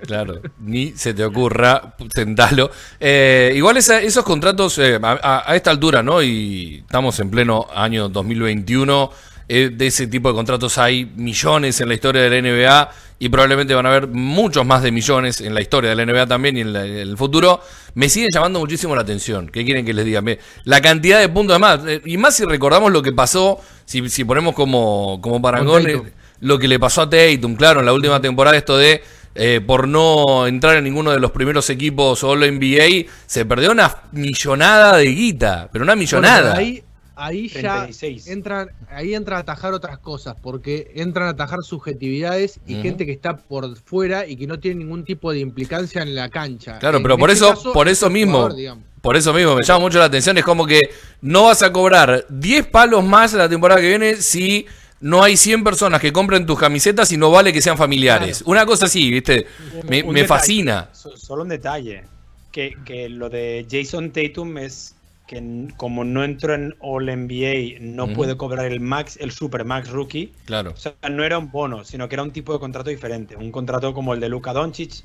Claro, 0.05 0.41
ni 0.59 0.88
se 0.95 1.13
te 1.13 1.23
ocurra, 1.23 1.95
sentalo. 2.13 2.69
Eh, 2.99 3.53
igual 3.55 3.77
esa- 3.77 4.01
esos 4.01 4.23
contratos 4.23 4.77
eh, 4.79 4.99
a, 5.01 5.53
esta 5.55 5.71
altura, 5.71 6.03
¿no? 6.03 6.21
Y 6.21 6.79
estamos 6.85 7.19
en 7.19 7.29
pleno 7.29 7.67
año 7.73 8.09
2021. 8.09 9.11
eh, 9.51 9.71
de 9.73 9.87
ese 9.87 10.05
tipo 10.05 10.29
de 10.29 10.35
contratos 10.35 10.77
hay 10.77 11.05
millones 11.15 11.81
en 11.81 11.87
la 11.87 11.95
historia 11.95 12.21
de 12.21 12.29
la 12.29 12.37
NBA 12.39 12.89
y 13.17 13.29
probablemente 13.29 13.73
van 13.73 13.87
a 13.87 13.89
haber 13.89 14.07
muchos 14.07 14.63
más 14.63 14.83
de 14.83 14.91
millones 14.91 15.41
en 15.41 15.55
la 15.55 15.61
historia 15.61 15.89
de 15.89 15.95
la 15.95 16.03
NBA 16.05 16.27
también 16.27 16.55
y 16.57 16.61
en, 16.61 16.71
la- 16.71 16.85
en 16.85 16.97
el 16.97 17.17
futuro. 17.17 17.59
Me 17.95 18.09
siguen 18.09 18.29
llamando 18.31 18.59
muchísimo 18.59 18.95
la 18.95 19.01
atención. 19.01 19.49
¿Qué 19.49 19.65
quieren 19.65 19.85
que 19.87 19.93
les 19.95 20.05
diga? 20.05 20.21
La 20.65 20.81
cantidad 20.81 21.19
de 21.19 21.29
puntos 21.29 21.59
más. 21.59 21.79
eh, 21.87 21.99
y 22.05 22.17
más 22.17 22.35
si 22.35 22.45
recordamos 22.45 22.91
lo 22.91 23.01
que 23.01 23.11
pasó, 23.11 23.59
si, 23.85 24.07
si 24.09 24.23
ponemos 24.23 24.53
como, 24.53 25.19
como 25.19 25.41
parangón 25.41 25.81
eh, 25.89 26.11
lo 26.41 26.59
que 26.59 26.67
le 26.67 26.77
pasó 26.79 27.01
a 27.01 27.09
Tatum, 27.09 27.55
claro, 27.55 27.79
en 27.79 27.87
la 27.87 27.93
última 27.93 28.21
temporada, 28.21 28.55
esto 28.55 28.77
de 28.77 29.03
eh, 29.35 29.61
por 29.65 29.87
no 29.87 30.47
entrar 30.47 30.77
en 30.77 30.83
ninguno 30.83 31.11
de 31.11 31.19
los 31.19 31.31
primeros 31.31 31.69
equipos 31.69 32.23
All 32.23 32.39
NBA, 32.43 33.09
se 33.25 33.45
perdió 33.45 33.71
una 33.71 33.95
millonada 34.11 34.97
de 34.97 35.05
guita, 35.05 35.69
pero 35.71 35.83
una 35.83 35.93
Bueno, 35.93 35.99
millonada. 35.99 36.53
pero 36.55 36.59
ahí, 36.65 36.83
ahí 37.15 37.47
ya 37.49 37.83
36. 37.85 38.27
entran, 38.27 38.69
ahí 38.89 39.13
entra 39.13 39.37
a 39.37 39.39
atajar 39.41 39.73
otras 39.73 39.97
cosas, 39.99 40.35
porque 40.41 40.91
entran 40.95 41.27
a 41.27 41.31
atajar 41.31 41.59
subjetividades 41.63 42.59
y 42.67 42.75
gente 42.81 43.05
que 43.05 43.11
está 43.11 43.37
por 43.37 43.75
fuera 43.77 44.25
y 44.27 44.35
que 44.35 44.47
no 44.47 44.59
tiene 44.59 44.79
ningún 44.83 45.03
tipo 45.03 45.31
de 45.31 45.39
implicancia 45.39 46.01
en 46.01 46.15
la 46.15 46.29
cancha. 46.29 46.79
Claro, 46.79 46.97
En 46.97 47.03
pero 47.03 47.17
por 47.17 47.29
este 47.29 47.45
eso- 47.45 47.55
caso, 47.55 47.73
por 47.73 47.87
es 47.87 47.97
eso 47.97 48.09
mismo. 48.09 48.49
jugador. 48.49 48.77
Por 49.01 49.15
eso 49.15 49.33
mismo 49.33 49.55
me 49.55 49.63
llama 49.63 49.79
mucho 49.79 49.97
la 49.97 50.05
atención. 50.05 50.37
Es 50.37 50.43
como 50.43 50.65
que 50.67 50.89
no 51.21 51.43
vas 51.45 51.63
a 51.63 51.71
cobrar 51.71 52.25
10 52.27 52.67
palos 52.67 53.01
más 53.01 53.31
la 53.33 53.47
temporada 53.47 53.79
que 53.79 53.87
viene 53.87 54.15
si 54.17 54.65
no 55.01 55.23
hay 55.23 55.37
100 55.37 55.63
personas 55.63 56.01
que 56.01 56.11
compren 56.11 56.45
tus 56.45 56.59
camisetas 56.59 57.11
y 57.11 57.17
no 57.17 57.31
vale 57.31 57.53
que 57.53 57.61
sean 57.61 57.77
familiares. 57.77 58.43
Una 58.45 58.65
cosa 58.65 58.85
así, 58.85 59.09
¿viste? 59.11 59.47
Me, 59.87 60.03
Un 60.03 60.13
me 60.13 60.21
detalle, 60.21 60.27
fascina. 60.27 60.89
so- 60.93 61.15
Solo 61.17 61.43
un 61.43 61.49
detalle. 61.49 62.03
Que, 62.51 62.75
que 62.83 63.09
lo 63.09 63.29
de 63.29 63.65
Jason 63.69 64.11
Tatum 64.11 64.57
es 64.57 64.95
que 65.27 65.67
como 65.77 66.03
no 66.03 66.23
entró 66.23 66.55
en 66.55 66.73
All 66.79 67.05
NBA, 67.05 67.77
no 67.79 68.07
puede 68.13 68.35
cobrar 68.35 68.65
el 68.65 68.79
max, 68.79 69.17
el 69.21 69.31
super 69.31 69.63
max 69.65 69.89
rookie. 69.89 70.33
Claro. 70.45 70.71
O 70.71 70.77
sea, 70.77 70.95
no 71.11 71.23
era 71.23 71.37
un 71.37 71.51
bono, 71.51 71.85
sino 71.85 72.09
que 72.09 72.15
era 72.15 72.23
un 72.23 72.31
tipo 72.31 72.51
de 72.51 72.59
contrato 72.59 72.89
diferente. 72.89 73.35
Un 73.35 73.51
contrato 73.51 73.93
como 73.93 74.15
el 74.15 74.19
de 74.19 74.29
Luka 74.29 74.51
Doncic. 74.53 75.03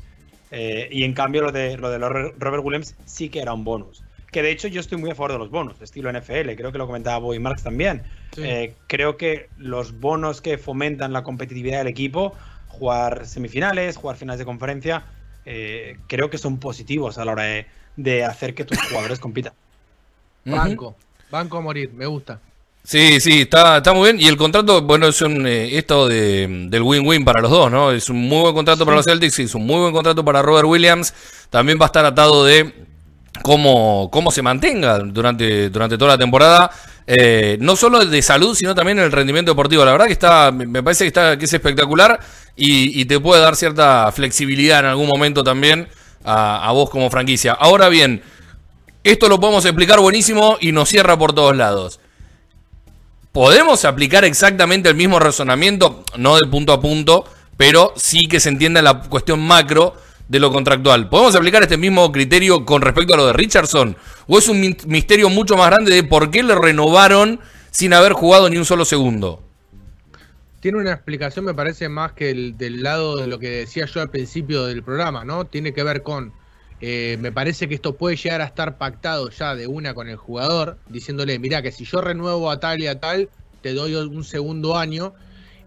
eh, 0.50 0.88
y 0.90 1.04
en 1.04 1.12
cambio 1.12 1.42
lo 1.42 1.52
de, 1.52 1.76
lo 1.76 1.90
de 1.90 1.98
Robert 1.98 2.34
Robert 2.38 2.64
Williams 2.64 2.94
sí 3.04 3.28
que 3.28 3.40
era 3.40 3.52
un 3.52 3.64
bonus. 3.64 4.02
Que 4.34 4.42
de 4.42 4.50
hecho 4.50 4.66
yo 4.66 4.80
estoy 4.80 4.98
muy 4.98 5.12
a 5.12 5.14
favor 5.14 5.30
de 5.30 5.38
los 5.38 5.48
bonos, 5.48 5.80
estilo 5.80 6.12
NFL. 6.12 6.56
Creo 6.56 6.72
que 6.72 6.78
lo 6.78 6.88
comentaba 6.88 7.18
Boy 7.18 7.38
Marks 7.38 7.62
también. 7.62 8.02
Sí. 8.34 8.42
Eh, 8.42 8.74
creo 8.88 9.16
que 9.16 9.48
los 9.58 10.00
bonos 10.00 10.40
que 10.40 10.58
fomentan 10.58 11.12
la 11.12 11.22
competitividad 11.22 11.78
del 11.78 11.86
equipo, 11.86 12.34
jugar 12.66 13.26
semifinales, 13.26 13.96
jugar 13.96 14.16
finales 14.16 14.40
de 14.40 14.44
conferencia, 14.44 15.04
eh, 15.46 15.98
creo 16.08 16.30
que 16.30 16.38
son 16.38 16.58
positivos 16.58 17.16
a 17.18 17.24
la 17.24 17.30
hora 17.30 17.42
de, 17.44 17.66
de 17.94 18.24
hacer 18.24 18.56
que 18.56 18.64
tus 18.64 18.76
jugadores 18.88 19.20
compitan. 19.20 19.52
Banco, 20.44 20.96
banco 21.30 21.58
a 21.58 21.60
morir, 21.60 21.92
me 21.92 22.06
gusta. 22.06 22.40
Sí, 22.82 23.20
sí, 23.20 23.42
está, 23.42 23.76
está 23.76 23.92
muy 23.92 24.10
bien. 24.10 24.20
Y 24.20 24.26
el 24.26 24.36
contrato, 24.36 24.82
bueno, 24.82 25.06
es 25.06 25.22
un, 25.22 25.46
eh, 25.46 25.78
esto 25.78 26.08
de, 26.08 26.66
del 26.70 26.82
win-win 26.82 27.24
para 27.24 27.40
los 27.40 27.52
dos, 27.52 27.70
¿no? 27.70 27.92
Es 27.92 28.10
un 28.10 28.16
muy 28.16 28.40
buen 28.40 28.54
contrato 28.56 28.84
para 28.84 28.96
los 28.96 29.04
Celtics, 29.06 29.38
es 29.38 29.54
un 29.54 29.64
muy 29.64 29.78
buen 29.78 29.92
contrato 29.92 30.24
para 30.24 30.42
Robert 30.42 30.66
Williams. 30.66 31.14
También 31.50 31.78
va 31.80 31.84
a 31.84 31.86
estar 31.86 32.04
atado 32.04 32.44
de 32.44 32.93
cómo, 33.42 34.08
cómo 34.10 34.30
se 34.30 34.42
mantenga 34.42 34.98
durante, 34.98 35.70
durante 35.70 35.98
toda 35.98 36.12
la 36.12 36.18
temporada. 36.18 36.70
Eh, 37.06 37.58
no 37.60 37.76
solo 37.76 38.04
de 38.04 38.22
salud, 38.22 38.54
sino 38.54 38.74
también 38.74 38.98
el 38.98 39.12
rendimiento 39.12 39.50
deportivo. 39.52 39.84
La 39.84 39.92
verdad 39.92 40.06
que 40.06 40.12
está, 40.12 40.50
me 40.52 40.82
parece 40.82 41.04
que, 41.04 41.08
está, 41.08 41.36
que 41.36 41.44
es 41.44 41.52
espectacular 41.52 42.18
y, 42.56 43.00
y 43.00 43.04
te 43.04 43.20
puede 43.20 43.42
dar 43.42 43.56
cierta 43.56 44.10
flexibilidad 44.12 44.80
en 44.80 44.86
algún 44.86 45.08
momento 45.08 45.44
también 45.44 45.88
a, 46.24 46.66
a 46.66 46.72
vos 46.72 46.88
como 46.88 47.10
franquicia. 47.10 47.52
Ahora 47.52 47.88
bien, 47.88 48.22
esto 49.02 49.28
lo 49.28 49.38
podemos 49.38 49.64
explicar 49.66 50.00
buenísimo 50.00 50.56
y 50.60 50.72
nos 50.72 50.88
cierra 50.88 51.18
por 51.18 51.34
todos 51.34 51.54
lados. 51.54 52.00
¿Podemos 53.32 53.84
aplicar 53.84 54.24
exactamente 54.24 54.88
el 54.88 54.94
mismo 54.94 55.18
razonamiento? 55.18 56.04
No 56.16 56.36
de 56.38 56.46
punto 56.46 56.72
a 56.72 56.80
punto, 56.80 57.24
pero 57.56 57.92
sí 57.96 58.28
que 58.30 58.40
se 58.40 58.48
entienda 58.48 58.80
la 58.80 59.00
cuestión 59.00 59.40
macro 59.40 59.96
de 60.28 60.40
lo 60.40 60.50
contractual. 60.52 61.08
¿Podemos 61.08 61.34
aplicar 61.34 61.62
este 61.62 61.76
mismo 61.76 62.10
criterio 62.10 62.64
con 62.64 62.82
respecto 62.82 63.14
a 63.14 63.16
lo 63.16 63.26
de 63.26 63.32
Richardson? 63.32 63.96
¿O 64.26 64.38
es 64.38 64.48
un 64.48 64.60
mi- 64.60 64.76
misterio 64.86 65.28
mucho 65.28 65.56
más 65.56 65.68
grande 65.68 65.94
de 65.94 66.02
por 66.04 66.30
qué 66.30 66.42
le 66.42 66.54
renovaron 66.54 67.40
sin 67.70 67.92
haber 67.92 68.12
jugado 68.12 68.48
ni 68.48 68.56
un 68.56 68.64
solo 68.64 68.84
segundo? 68.84 69.42
Tiene 70.60 70.78
una 70.78 70.92
explicación, 70.92 71.44
me 71.44 71.52
parece, 71.52 71.90
más 71.90 72.12
que 72.12 72.30
el 72.30 72.56
del 72.56 72.82
lado 72.82 73.16
de 73.16 73.26
lo 73.26 73.38
que 73.38 73.50
decía 73.50 73.84
yo 73.84 74.00
al 74.00 74.08
principio 74.08 74.64
del 74.64 74.82
programa, 74.82 75.22
¿no? 75.24 75.44
Tiene 75.44 75.74
que 75.74 75.82
ver 75.82 76.02
con, 76.02 76.32
eh, 76.80 77.18
me 77.20 77.32
parece 77.32 77.68
que 77.68 77.74
esto 77.74 77.96
puede 77.96 78.16
llegar 78.16 78.40
a 78.40 78.46
estar 78.46 78.78
pactado 78.78 79.28
ya 79.28 79.54
de 79.54 79.66
una 79.66 79.92
con 79.92 80.08
el 80.08 80.16
jugador, 80.16 80.78
diciéndole, 80.88 81.38
mira 81.38 81.60
que 81.60 81.70
si 81.70 81.84
yo 81.84 82.00
renuevo 82.00 82.50
a 82.50 82.60
tal 82.60 82.80
y 82.80 82.86
a 82.86 82.98
tal, 82.98 83.28
te 83.60 83.74
doy 83.74 83.94
un 83.94 84.24
segundo 84.24 84.78
año. 84.78 85.12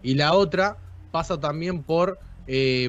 Y 0.02 0.14
la 0.16 0.32
otra 0.32 0.78
pasa 1.12 1.38
también 1.38 1.84
por 1.84 2.18
eh, 2.48 2.88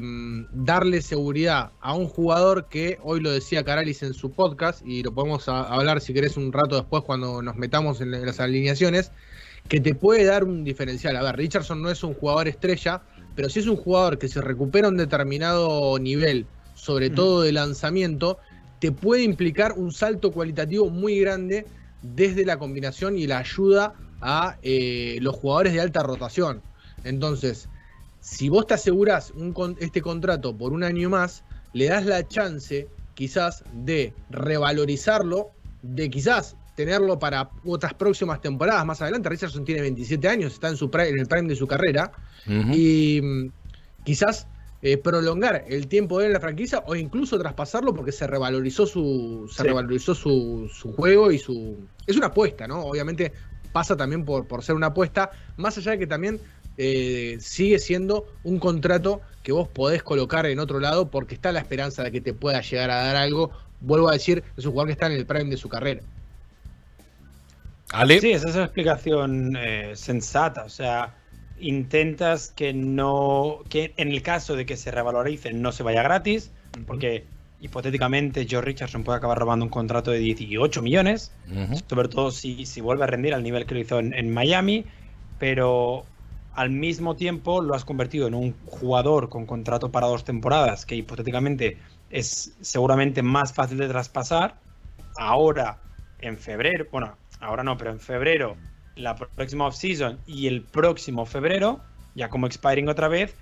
darle 0.54 1.02
seguridad 1.02 1.72
a 1.82 1.94
un 1.94 2.08
jugador 2.08 2.68
que 2.70 2.98
hoy 3.04 3.20
lo 3.20 3.30
decía 3.30 3.64
Caralis 3.64 4.02
en 4.04 4.14
su 4.14 4.32
podcast, 4.32 4.82
y 4.86 5.04
lo 5.04 5.14
podemos 5.14 5.48
a- 5.50 5.64
hablar 5.64 6.02
si 6.02 6.14
querés 6.14 6.38
un 6.38 6.52
rato 6.52 6.78
después 6.78 7.04
cuando 7.04 7.42
nos 7.42 7.56
metamos 7.58 8.00
en 8.02 8.12
las 8.26 8.40
alineaciones, 8.40 9.12
que 9.68 9.82
te 9.82 9.94
puede 9.94 10.24
dar 10.24 10.46
un 10.46 10.64
diferencial. 10.64 11.18
A 11.18 11.24
ver, 11.24 11.36
Richardson 11.36 11.82
no 11.82 11.92
es 11.92 12.04
un 12.04 12.14
jugador 12.14 12.48
estrella, 12.48 13.02
pero 13.36 13.50
sí 13.50 13.60
es 13.60 13.68
un 13.68 13.76
jugador 13.76 14.18
que 14.18 14.30
se 14.30 14.42
recupera 14.42 14.88
un 14.88 14.98
determinado 14.98 16.00
nivel, 16.00 16.46
sobre 16.74 17.10
todo 17.10 17.42
de 17.42 17.52
lanzamiento, 17.52 18.40
te 18.80 18.94
puede 18.94 19.24
implicar 19.24 19.74
un 19.74 19.92
salto 19.92 20.32
cualitativo 20.32 20.90
muy 20.90 21.20
grande 21.20 21.66
desde 22.02 22.46
la 22.46 22.58
combinación 22.58 23.18
y 23.18 23.28
la 23.28 23.40
ayuda 23.40 23.94
a 24.22 24.56
eh, 24.62 25.18
los 25.22 25.36
jugadores 25.36 25.74
de 25.74 25.82
alta 25.82 26.02
rotación. 26.02 26.62
Entonces, 27.04 27.68
si 28.20 28.50
vos 28.50 28.68
te 28.68 28.74
aseguras 28.74 29.32
un 29.32 29.54
con- 29.54 29.78
este 29.80 30.02
contrato 30.02 30.56
por 30.58 30.74
un 30.74 30.84
año 30.84 31.10
más, 31.10 31.44
le 31.74 31.86
das 31.88 32.06
la 32.06 32.28
chance 32.28 32.88
quizás 33.16 33.64
de 33.74 34.14
revalorizarlo, 34.30 35.52
de 35.82 36.10
quizás 36.10 36.56
tenerlo 36.76 37.20
para 37.20 37.50
otras 37.66 37.94
próximas 37.94 38.42
temporadas 38.42 38.86
más 38.86 39.02
adelante. 39.02 39.30
Richardson 39.30 39.66
tiene 39.66 39.82
27 39.82 40.28
años, 40.30 40.54
está 40.54 40.70
en, 40.70 40.78
su 40.78 40.90
en 40.94 41.20
el 41.20 41.28
prime 41.28 41.48
de 41.50 41.56
su 41.56 41.68
carrera 41.68 42.12
y 42.74 43.20
mm, 43.22 43.52
quizás 44.06 44.48
eh, 44.82 44.98
prolongar 44.98 45.66
el 45.68 45.88
tiempo 45.88 46.20
de 46.20 46.26
él 46.26 46.30
en 46.30 46.34
la 46.36 46.40
franquicia 46.40 46.84
o 46.88 46.96
incluso 46.96 47.38
traspasarlo 47.38 47.94
porque 47.94 48.14
se 48.14 48.26
revalorizó 48.28 48.86
su 48.86 49.50
se 49.52 49.64
Sí. 49.64 49.68
revalorizó 49.68 50.16
su, 50.16 50.70
su 50.74 50.94
juego 50.94 51.32
y 51.32 51.38
su 51.38 51.78
es 52.08 52.16
una 52.16 52.28
apuesta, 52.28 52.66
¿no? 52.68 52.84
Obviamente 52.86 53.34
pasa 53.74 53.96
también 53.98 54.24
por, 54.24 54.48
por 54.48 54.64
ser 54.64 54.76
una 54.76 54.88
apuesta, 54.88 55.30
más 55.58 55.78
allá 55.78 55.92
de 55.92 56.00
que 56.00 56.08
también 56.08 56.40
eh, 56.82 57.36
sigue 57.42 57.78
siendo 57.78 58.26
un 58.46 58.58
contrato 58.58 59.20
que 59.44 59.52
vos 59.52 59.68
podés 59.68 60.02
colocar 60.02 60.46
en 60.46 60.60
otro 60.60 60.80
lado 60.80 61.12
porque 61.12 61.36
está 61.36 61.52
la 61.52 61.60
esperanza 61.60 62.04
de 62.04 62.12
que 62.14 62.22
te 62.22 62.34
pueda 62.34 62.62
llegar 62.62 62.90
a 62.90 63.04
dar 63.04 63.18
algo. 63.18 63.52
Vuelvo 63.82 64.08
a 64.08 64.14
decir, 64.14 64.46
es 64.56 64.64
un 64.64 64.72
jugador 64.72 64.88
que 64.88 64.94
está 64.94 65.08
en 65.08 65.12
el 65.12 65.26
prime 65.26 65.50
de 65.50 65.58
su 65.58 65.68
carrera. 65.68 66.00
Ale, 67.92 68.22
Sí, 68.22 68.32
esa 68.32 68.48
es 68.48 68.56
una 68.56 68.64
explicación 68.64 69.58
eh, 69.58 69.92
sensata. 69.96 70.64
O 70.64 70.70
sea, 70.70 71.18
intentas 71.60 72.54
que 72.56 72.72
no. 72.74 73.60
que 73.68 73.94
en 73.98 74.14
el 74.14 74.22
caso 74.22 74.56
de 74.56 74.66
que 74.66 74.78
se 74.78 74.90
revalorice 74.90 75.52
no 75.52 75.74
se 75.74 75.84
vaya 75.84 76.02
gratis, 76.02 76.50
porque 76.88 77.26
hipotéticamente 77.60 78.48
Joe 78.50 78.62
Richardson 78.62 79.04
puede 79.04 79.18
acabar 79.18 79.38
robando 79.38 79.66
un 79.66 79.70
contrato 79.70 80.12
de 80.12 80.20
18 80.20 80.82
millones, 80.82 81.34
sobre 81.90 82.08
todo 82.08 82.32
si, 82.32 82.66
si 82.66 82.80
vuelve 82.80 83.04
a 83.04 83.08
rendir 83.08 83.34
al 83.34 83.44
nivel 83.44 83.66
que 83.66 83.74
lo 83.74 83.82
hizo 83.82 84.00
en, 84.00 84.14
en 84.14 84.34
Miami, 84.34 84.86
pero 85.40 86.06
al 86.56 86.70
mismo 86.70 87.16
tiempo 87.16 87.62
lo 87.62 87.76
has 87.76 87.86
convertido 87.86 88.28
en 88.28 88.34
un 88.34 88.56
jugador 88.66 89.30
con 89.30 89.46
contrato 89.46 89.92
para 89.92 90.08
dos 90.08 90.24
temporadas, 90.24 90.86
que 90.86 90.96
hipotéticamente 90.96 91.78
es 92.10 92.56
seguramente 92.62 93.22
más 93.22 93.54
fácil 93.54 93.78
de 93.78 93.88
traspasar. 93.88 94.56
Ahora, 95.18 95.78
en 96.20 96.38
febrero, 96.38 96.86
bueno, 96.92 97.18
ahora 97.40 97.64
no, 97.64 97.78
pero 97.78 97.92
en 97.92 98.00
febrero, 98.00 98.58
la 98.96 99.16
próxima 99.16 99.68
offseason 99.68 100.20
y 100.26 100.48
el 100.48 100.64
próximo 100.64 101.26
febrero, 101.26 101.80
ya 102.16 102.30
como 102.30 102.48
expiring 102.48 102.90
otra 102.90 103.08
vez. 103.08 103.36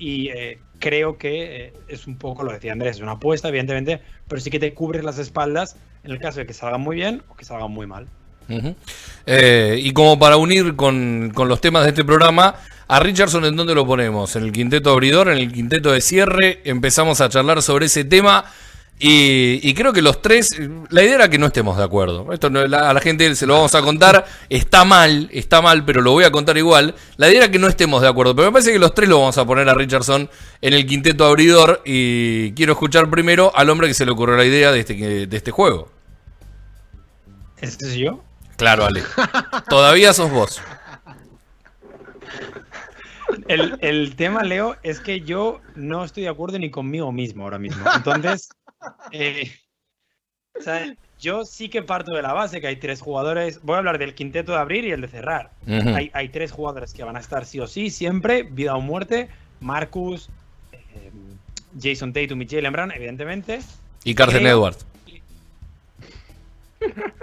Y 0.00 0.28
eh, 0.28 0.60
creo 0.78 1.18
que 1.18 1.66
eh, 1.66 1.72
es 1.88 2.06
un 2.06 2.18
poco 2.18 2.44
lo 2.44 2.52
decía 2.52 2.72
Andrés, 2.72 2.96
es 2.96 3.02
una 3.02 3.12
apuesta, 3.12 3.48
evidentemente, 3.48 4.00
pero 4.28 4.40
sí 4.40 4.48
que 4.48 4.60
te 4.60 4.72
cubres 4.72 5.02
las 5.02 5.18
espaldas 5.18 5.76
en 6.04 6.12
el 6.12 6.20
caso 6.20 6.38
de 6.38 6.46
que 6.46 6.54
salgan 6.54 6.82
muy 6.82 6.96
bien 6.96 7.22
o 7.28 7.34
que 7.34 7.44
salgan 7.44 7.72
muy 7.72 7.86
mal. 7.86 8.08
Eh, 9.26 9.78
y 9.82 9.92
como 9.92 10.18
para 10.18 10.36
unir 10.36 10.74
con, 10.76 11.30
con 11.34 11.48
los 11.48 11.60
temas 11.60 11.84
de 11.84 11.90
este 11.90 12.04
programa, 12.04 12.54
a 12.88 13.00
Richardson, 13.00 13.44
¿en 13.44 13.56
dónde 13.56 13.74
lo 13.74 13.86
ponemos? 13.86 14.34
¿En 14.36 14.44
el 14.44 14.52
quinteto 14.52 14.90
abridor? 14.90 15.28
¿En 15.28 15.38
el 15.38 15.52
quinteto 15.52 15.92
de 15.92 16.00
cierre? 16.00 16.60
Empezamos 16.64 17.20
a 17.20 17.28
charlar 17.28 17.62
sobre 17.62 17.86
ese 17.86 18.04
tema. 18.04 18.46
Y, 19.00 19.74
creo 19.74 19.92
que 19.92 20.02
los 20.02 20.20
tres, 20.22 20.58
la 20.90 21.04
idea 21.04 21.14
era 21.14 21.28
que 21.30 21.38
no 21.38 21.46
estemos 21.46 21.76
de 21.76 21.84
acuerdo. 21.84 22.32
Esto 22.32 22.50
no- 22.50 22.60
a 22.60 22.92
la 22.92 23.00
gente 23.00 23.32
se 23.36 23.46
lo 23.46 23.54
vamos 23.54 23.74
a 23.76 23.82
contar. 23.82 24.26
Está 24.48 24.84
mal, 24.84 25.28
está 25.32 25.62
mal, 25.62 25.84
pero 25.84 26.00
lo 26.00 26.10
voy 26.12 26.24
a 26.24 26.32
contar 26.32 26.56
igual. 26.58 26.96
La 27.16 27.28
idea 27.28 27.44
era 27.44 27.50
que 27.50 27.60
no 27.60 27.68
estemos 27.68 28.02
de 28.02 28.08
acuerdo. 28.08 28.34
Pero 28.34 28.48
me 28.48 28.52
parece 28.52 28.72
que 28.72 28.78
los 28.80 28.94
tres 28.94 29.08
lo 29.08 29.20
vamos 29.20 29.38
a 29.38 29.44
poner 29.44 29.68
a 29.68 29.74
Richardson 29.74 30.28
en 30.62 30.72
el 30.74 30.84
quinteto 30.86 31.26
abridor. 31.26 31.80
Y 31.84 32.52
quiero 32.52 32.72
escuchar 32.72 33.08
primero 33.08 33.52
al 33.54 33.70
hombre 33.70 33.86
que 33.86 33.94
se 33.94 34.04
le 34.04 34.10
ocurrió 34.10 34.36
la 34.36 34.46
idea 34.46 34.72
de 34.72 34.80
este, 34.80 34.94
de 35.26 35.36
este 35.36 35.50
juego. 35.52 35.92
¿Este 37.60 37.86
soy 37.86 37.98
yo? 38.00 38.24
Claro, 38.58 38.84
Ale. 38.84 39.04
Todavía 39.70 40.12
sos 40.12 40.30
vos. 40.32 40.60
El, 43.46 43.78
el 43.80 44.16
tema, 44.16 44.42
Leo, 44.42 44.76
es 44.82 44.98
que 44.98 45.20
yo 45.20 45.60
no 45.76 46.04
estoy 46.04 46.24
de 46.24 46.28
acuerdo 46.28 46.58
ni 46.58 46.70
conmigo 46.70 47.12
mismo 47.12 47.44
ahora 47.44 47.58
mismo. 47.58 47.84
Entonces, 47.94 48.48
eh, 49.12 49.52
o 50.58 50.60
sea, 50.60 50.92
yo 51.20 51.44
sí 51.44 51.68
que 51.68 51.82
parto 51.82 52.12
de 52.12 52.22
la 52.22 52.32
base 52.32 52.60
que 52.60 52.66
hay 52.66 52.76
tres 52.76 53.00
jugadores. 53.00 53.60
Voy 53.62 53.76
a 53.76 53.78
hablar 53.78 53.98
del 53.98 54.14
quinteto 54.14 54.52
de 54.52 54.58
abrir 54.58 54.84
y 54.84 54.90
el 54.90 55.02
de 55.02 55.08
cerrar. 55.08 55.52
Hay, 55.66 56.10
hay 56.12 56.28
tres 56.28 56.50
jugadores 56.50 56.92
que 56.92 57.04
van 57.04 57.16
a 57.16 57.20
estar 57.20 57.46
sí 57.46 57.60
o 57.60 57.68
sí, 57.68 57.90
siempre, 57.90 58.42
vida 58.42 58.74
o 58.74 58.80
muerte. 58.80 59.28
Marcus, 59.60 60.30
eh, 60.72 61.12
Jason 61.80 62.12
Tatum 62.12 62.42
y 62.42 62.48
Jalen 62.48 62.72
Brown, 62.72 62.90
evidentemente. 62.90 63.60
Y 64.02 64.16
Carson 64.16 64.46
Edwards. 64.46 64.84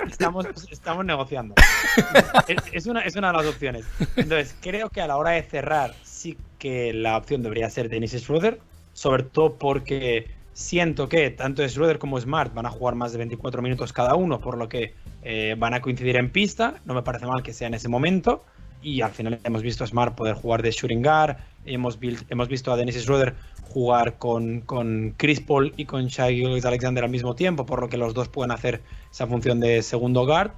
Estamos, 0.08 0.46
estamos 0.70 1.06
negociando. 1.06 1.56
Es, 2.48 2.58
es 2.72 2.86
una, 2.86 3.02
es 3.02 3.16
una 3.16 3.32
de 3.32 3.38
las 3.38 3.46
opciones. 3.48 3.86
Entonces, 4.16 4.56
creo 4.62 4.90
que 4.90 5.02
a 5.02 5.08
la 5.08 5.18
hora 5.18 5.32
de 5.32 5.44
cerrar, 5.44 5.94
sí 6.04 6.38
que 6.60 6.94
la 6.94 7.18
opción 7.18 7.42
debería 7.42 7.70
ser 7.70 7.90
Dennis 7.90 8.12
Schroeder, 8.12 8.60
sobre 8.94 9.24
todo 9.24 9.56
porque 9.56 10.30
siento 10.54 11.10
que 11.10 11.32
tanto 11.32 11.68
Schroeder 11.68 12.00
como 12.00 12.20
Smart 12.20 12.54
van 12.54 12.66
a 12.66 12.70
jugar 12.70 12.96
más 12.96 13.12
de 13.12 13.18
24 13.18 13.62
minutos 13.62 13.94
cada 13.94 14.16
uno, 14.16 14.40
por 14.40 14.58
lo 14.58 14.70
que 14.70 14.94
eh, 15.24 15.56
van 15.58 15.74
a 15.74 15.82
coincidir 15.82 16.16
en 16.18 16.30
pista. 16.30 16.76
No 16.86 16.94
me 16.94 17.04
parece 17.04 17.26
mal 17.26 17.44
que 17.44 17.54
sea 17.54 17.68
en 17.68 17.74
ese 17.74 17.90
momento. 17.90 18.44
Y 18.82 19.02
al 19.02 19.12
final 19.12 19.40
hemos 19.44 19.64
visto 19.64 19.84
a 19.84 19.88
Smart 19.88 20.16
poder 20.16 20.36
jugar 20.36 20.62
de 20.62 20.72
shooting 20.72 21.02
guard. 21.02 21.38
Hemos, 21.66 21.98
hemos 22.30 22.48
visto 22.48 22.72
a 22.72 22.78
Dennis 22.78 23.02
Schroeder 23.02 23.36
jugar 23.64 24.18
con, 24.18 24.62
con 24.62 25.14
Chris 25.18 25.42
Paul 25.42 25.74
y 25.76 25.86
con 25.86 26.08
Shai 26.08 26.44
Alexander 26.64 27.04
al 27.04 27.10
mismo 27.10 27.36
tiempo, 27.36 27.66
por 27.66 27.82
lo 27.82 27.90
que 27.90 27.98
los 27.98 28.14
dos 28.14 28.30
pueden 28.30 28.52
hacer 28.52 28.82
esa 29.12 29.28
función 29.28 29.60
de 29.60 29.82
segundo 29.82 30.26
guard. 30.26 30.52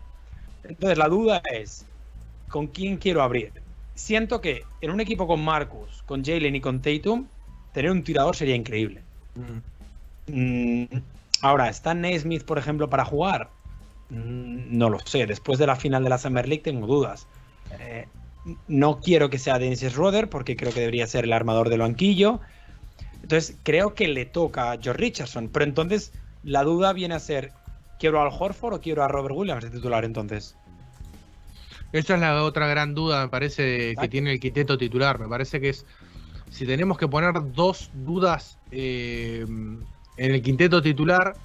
Entonces 0.63 0.97
la 0.97 1.07
duda 1.07 1.41
es, 1.51 1.85
¿con 2.49 2.67
quién 2.67 2.97
quiero 2.97 3.23
abrir? 3.23 3.51
Siento 3.95 4.41
que 4.41 4.63
en 4.81 4.91
un 4.91 4.99
equipo 4.99 5.25
con 5.27 5.43
Marcus, 5.43 6.03
con 6.05 6.23
Jalen 6.23 6.55
y 6.55 6.61
con 6.61 6.81
Tatum, 6.81 7.25
tener 7.73 7.91
un 7.91 8.03
tirador 8.03 8.35
sería 8.35 8.55
increíble. 8.55 9.01
Mm, 10.27 10.83
ahora, 11.41 11.69
¿está 11.69 11.93
Naismith, 11.93 12.43
por 12.43 12.57
ejemplo, 12.57 12.89
para 12.89 13.05
jugar? 13.05 13.49
Mm, 14.09 14.77
no 14.77 14.89
lo 14.89 14.99
sé. 14.99 15.25
Después 15.25 15.57
de 15.57 15.67
la 15.67 15.75
final 15.75 16.03
de 16.03 16.09
la 16.09 16.17
Summer 16.17 16.47
League 16.47 16.63
tengo 16.63 16.85
dudas. 16.85 17.27
Eh, 17.79 18.07
no 18.67 18.99
quiero 18.99 19.29
que 19.29 19.39
sea 19.39 19.59
Dennis 19.59 19.81
Schroeder 19.81 20.29
porque 20.29 20.55
creo 20.55 20.73
que 20.73 20.79
debería 20.79 21.07
ser 21.07 21.25
el 21.25 21.33
armador 21.33 21.69
del 21.69 21.79
banquillo. 21.79 22.39
Entonces, 23.21 23.57
creo 23.63 23.93
que 23.93 24.07
le 24.07 24.25
toca 24.25 24.71
a 24.71 24.77
George 24.77 25.01
Richardson. 25.01 25.49
Pero 25.49 25.65
entonces, 25.65 26.13
la 26.43 26.63
duda 26.63 26.93
viene 26.93 27.15
a 27.15 27.19
ser: 27.19 27.51
¿quiero 27.99 28.21
al 28.21 28.29
Horford 28.31 28.75
o 28.75 28.81
quiero 28.81 29.03
a 29.03 29.07
Robert 29.07 29.35
Williams 29.35 29.63
de 29.63 29.69
titular 29.69 30.05
entonces? 30.05 30.55
Esa 31.91 32.15
es 32.15 32.19
la 32.19 32.43
otra 32.43 32.67
gran 32.67 32.93
duda, 32.93 33.23
me 33.23 33.29
parece, 33.29 33.95
que 33.99 34.07
tiene 34.07 34.33
el 34.33 34.39
quinteto 34.39 34.77
titular. 34.77 35.19
Me 35.19 35.27
parece 35.27 35.59
que 35.59 35.69
es. 35.69 35.85
Si 36.49 36.65
tenemos 36.65 36.97
que 36.97 37.07
poner 37.07 37.33
dos 37.53 37.91
dudas 37.93 38.57
eh, 38.71 39.45
en 39.45 40.31
el 40.31 40.41
quinteto 40.41 40.81
titular, 40.81 41.35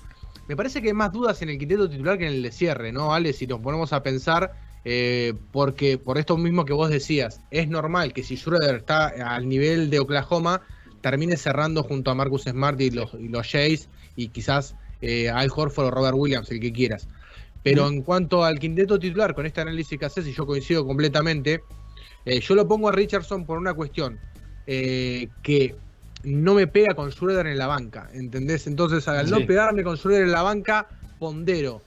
me 0.46 0.56
parece 0.56 0.80
que 0.80 0.88
hay 0.88 0.94
más 0.94 1.12
dudas 1.12 1.42
en 1.42 1.48
el 1.48 1.58
quinteto 1.58 1.88
titular 1.88 2.18
que 2.18 2.26
en 2.26 2.34
el 2.34 2.42
de 2.42 2.52
cierre, 2.52 2.92
¿no, 2.92 3.12
Ale? 3.12 3.32
Si 3.32 3.46
nos 3.46 3.60
ponemos 3.60 3.92
a 3.92 4.02
pensar, 4.02 4.52
eh, 4.84 5.34
porque 5.52 5.98
por 5.98 6.18
esto 6.18 6.36
mismo 6.36 6.64
que 6.64 6.72
vos 6.72 6.90
decías, 6.90 7.40
es 7.50 7.68
normal 7.68 8.12
que 8.12 8.22
si 8.22 8.36
Schroeder 8.36 8.76
está 8.76 9.08
al 9.08 9.48
nivel 9.48 9.90
de 9.90 10.00
Oklahoma, 10.00 10.62
termine 11.00 11.36
cerrando 11.36 11.82
junto 11.82 12.10
a 12.10 12.14
Marcus 12.14 12.42
Smart 12.42 12.80
y 12.80 12.90
los, 12.90 13.14
y 13.14 13.28
los 13.28 13.46
Jays 13.46 13.88
y 14.16 14.28
quizás 14.28 14.74
eh, 15.00 15.28
Al 15.28 15.50
Horford 15.54 15.86
o 15.86 15.90
Robert 15.90 16.16
Williams, 16.16 16.50
el 16.50 16.60
que 16.60 16.72
quieras. 16.72 17.08
Pero 17.62 17.86
en 17.86 18.02
cuanto 18.02 18.44
al 18.44 18.58
quinteto 18.58 18.98
titular, 18.98 19.34
con 19.34 19.46
este 19.46 19.60
análisis 19.60 19.96
que 19.98 20.04
haces, 20.04 20.26
y 20.26 20.32
yo 20.32 20.46
coincido 20.46 20.84
completamente, 20.84 21.62
eh, 22.24 22.40
yo 22.40 22.54
lo 22.56 22.66
pongo 22.66 22.88
a 22.88 22.92
Richardson 22.92 23.46
por 23.46 23.58
una 23.58 23.72
cuestión 23.74 24.18
eh, 24.66 25.28
que 25.42 25.76
no 26.24 26.54
me 26.54 26.66
pega 26.66 26.94
con 26.94 27.10
Schroeder 27.12 27.46
en 27.46 27.58
la 27.58 27.68
banca, 27.68 28.10
¿entendés? 28.14 28.66
Entonces, 28.66 29.06
al 29.06 29.30
no 29.30 29.46
pegarme 29.46 29.84
con 29.84 29.96
Schroeder 29.96 30.22
en 30.22 30.32
la 30.32 30.42
banca, 30.42 30.88
pondero 31.18 31.82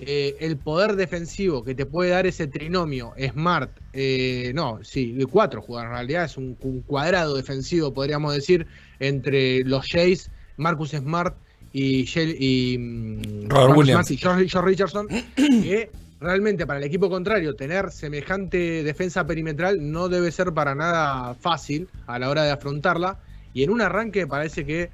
eh, 0.00 0.36
el 0.40 0.56
poder 0.56 0.96
defensivo 0.96 1.62
que 1.62 1.74
te 1.74 1.86
puede 1.86 2.10
dar 2.10 2.26
ese 2.26 2.46
trinomio 2.46 3.12
Smart, 3.32 3.70
eh, 3.92 4.52
no, 4.54 4.80
sí, 4.82 5.12
de 5.12 5.26
cuatro 5.26 5.60
jugadores 5.60 5.90
en 5.90 5.96
realidad, 5.96 6.24
es 6.24 6.36
un, 6.36 6.54
cuadrado 6.86 7.36
defensivo, 7.36 7.92
podríamos 7.92 8.34
decir, 8.34 8.66
entre 8.98 9.62
los 9.64 9.86
Jays, 9.86 10.30
Marcus 10.56 10.90
Smart 10.90 11.36
y, 11.72 12.06
y 12.38 12.78
mm, 12.78 13.48
Robert 13.48 13.76
Williams 13.76 14.10
y 14.10 14.16
George, 14.16 14.60
Richardson, 14.62 15.08
que 15.36 15.90
realmente 16.20 16.66
para 16.66 16.78
el 16.78 16.84
equipo 16.84 17.08
contrario 17.08 17.54
tener 17.54 17.90
semejante 17.90 18.82
defensa 18.82 19.26
perimetral 19.26 19.90
no 19.90 20.08
debe 20.08 20.32
ser 20.32 20.52
para 20.52 20.74
nada 20.74 21.34
fácil 21.34 21.88
a 22.06 22.18
la 22.18 22.28
hora 22.28 22.44
de 22.44 22.50
afrontarla. 22.50 23.18
Y 23.52 23.64
en 23.64 23.70
un 23.70 23.80
arranque 23.80 24.26
parece 24.26 24.64
que 24.64 24.90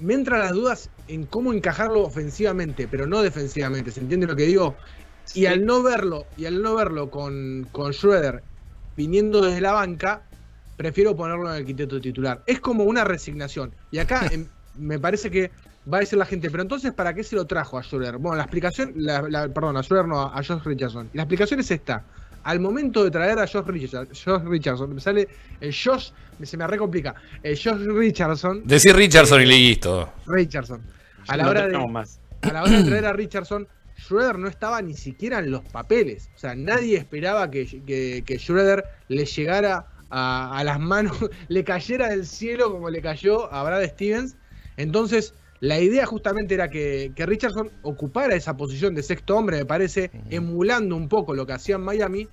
me 0.00 0.14
entran 0.14 0.40
las 0.40 0.52
dudas 0.52 0.90
en 1.08 1.26
cómo 1.26 1.52
encajarlo 1.52 2.02
ofensivamente, 2.02 2.88
pero 2.88 3.06
no 3.06 3.22
defensivamente. 3.22 3.90
¿Se 3.90 4.00
entiende 4.00 4.26
lo 4.26 4.36
que 4.36 4.46
digo? 4.46 4.76
Y 5.34 5.46
al 5.46 5.64
no 5.64 5.82
verlo, 5.82 6.26
y 6.36 6.46
al 6.46 6.62
no 6.62 6.74
verlo 6.74 7.10
con, 7.10 7.66
con 7.72 7.92
Schroeder 7.92 8.42
viniendo 8.96 9.40
desde 9.40 9.60
la 9.60 9.72
banca, 9.72 10.22
prefiero 10.76 11.16
ponerlo 11.16 11.50
en 11.50 11.56
el 11.56 11.64
quinteto 11.64 12.00
titular. 12.00 12.42
Es 12.46 12.60
como 12.60 12.84
una 12.84 13.04
resignación. 13.04 13.74
Y 13.90 13.98
acá 13.98 14.26
em, 14.32 14.46
me 14.76 14.98
parece 14.98 15.30
que 15.30 15.50
va 15.92 15.98
a 15.98 16.00
decir 16.00 16.18
la 16.18 16.26
gente, 16.26 16.50
pero 16.50 16.62
entonces, 16.62 16.92
¿para 16.92 17.14
qué 17.14 17.22
se 17.22 17.36
lo 17.36 17.46
trajo 17.46 17.78
a 17.78 17.82
Schroeder? 17.82 18.18
Bueno, 18.18 18.36
la 18.36 18.44
explicación, 18.44 18.92
la, 18.96 19.48
perdón, 19.48 19.76
a 19.76 19.82
Schroeder 19.82 20.06
no, 20.06 20.20
a 20.20 20.42
Josh 20.42 20.62
Richardson. 20.64 21.10
La 21.12 21.22
explicación 21.22 21.60
es 21.60 21.70
esta 21.70 22.04
al 22.44 22.60
momento 22.60 23.02
de 23.02 23.10
traer 23.10 23.38
a 23.38 23.46
Josh 23.46 23.66
Richardson, 23.66 24.50
Richardson 24.50 24.94
me 24.94 25.00
sale 25.00 25.28
el 25.60 25.74
Josh, 25.74 26.10
se 26.42 26.56
me 26.56 26.66
recomplica, 26.66 27.14
el 27.42 27.58
Josh 27.58 27.82
Richardson. 27.86 28.62
Decir 28.66 28.94
Richardson 28.94 29.42
y 29.42 29.46
listo. 29.46 30.12
Richardson. 30.26 30.82
A 31.26 31.36
la, 31.38 31.48
hora 31.48 31.66
de, 31.66 31.76
a 31.76 32.52
la 32.52 32.62
hora 32.62 32.70
de 32.70 32.84
traer 32.84 33.06
a 33.06 33.12
Richardson, 33.14 33.66
Schroeder 33.98 34.38
no 34.38 34.48
estaba 34.48 34.82
ni 34.82 34.94
siquiera 34.94 35.38
en 35.38 35.50
los 35.50 35.62
papeles. 35.62 36.30
O 36.34 36.38
sea, 36.38 36.54
nadie 36.54 36.98
esperaba 36.98 37.50
que, 37.50 37.64
que, 38.26 38.38
Schroeder 38.38 38.84
le 39.08 39.24
llegara 39.24 39.86
a, 40.10 40.58
a, 40.58 40.64
las 40.64 40.78
manos, 40.78 41.16
le 41.48 41.64
cayera 41.64 42.08
del 42.08 42.26
cielo 42.26 42.70
como 42.70 42.90
le 42.90 43.00
cayó 43.00 43.50
a 43.52 43.62
Brad 43.62 43.84
Stevens. 43.88 44.36
Entonces, 44.76 45.32
la 45.60 45.80
idea 45.80 46.06
justamente 46.06 46.54
era 46.54 46.68
que, 46.68 47.12
Richardson 47.16 47.70
ocupara 47.82 48.34
esa 48.34 48.56
posición 48.56 48.94
de 48.94 49.02
sexto 49.02 49.36
hombre, 49.36 49.58
me 49.58 49.64
parece, 49.64 50.10
emulando 50.30 50.96
un 50.96 51.08
poco 51.08 51.34
lo 51.34 51.46
que 51.46 51.54
hacía 51.54 51.76
en 51.76 51.82
Miami, 51.82 52.28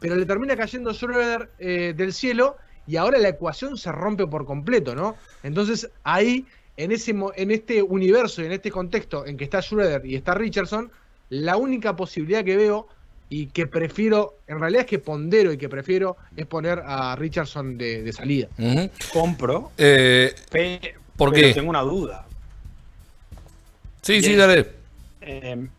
pero 0.00 0.16
le 0.16 0.26
termina 0.26 0.56
cayendo 0.56 0.92
Schroeder 0.92 1.50
eh, 1.58 1.94
del 1.96 2.12
cielo 2.12 2.56
y 2.86 2.96
ahora 2.96 3.18
la 3.18 3.30
ecuación 3.30 3.78
se 3.78 3.90
rompe 3.90 4.26
por 4.26 4.44
completo, 4.44 4.94
¿no? 4.94 5.16
Entonces 5.42 5.88
ahí, 6.02 6.46
en, 6.76 6.92
ese, 6.92 7.14
en 7.36 7.50
este 7.50 7.82
universo 7.82 8.42
y 8.42 8.46
en 8.46 8.52
este 8.52 8.70
contexto 8.70 9.24
en 9.26 9.36
que 9.36 9.44
está 9.44 9.62
Schroeder 9.62 10.04
y 10.04 10.16
está 10.16 10.34
Richardson, 10.34 10.90
la 11.30 11.56
única 11.56 11.96
posibilidad 11.96 12.44
que 12.44 12.56
veo 12.56 12.88
y 13.30 13.46
que 13.46 13.66
prefiero, 13.66 14.34
en 14.46 14.60
realidad 14.60 14.82
es 14.82 14.86
que 14.86 14.98
pondero 14.98 15.52
y 15.52 15.56
que 15.56 15.68
prefiero 15.68 16.16
es 16.36 16.46
poner 16.46 16.82
a 16.84 17.16
Richardson 17.16 17.78
de, 17.78 18.12
salida. 18.12 18.48
Compro. 19.12 19.72
Eh, 19.78 20.34
¿Por 21.16 21.32
qué? 21.32 21.54
Tengo 21.54 21.70
una 21.70 21.80
duda. 21.80 22.26
Sí, 24.04 24.20
sí, 24.20 24.36
dale. 24.36 24.70
Em, 25.22 25.70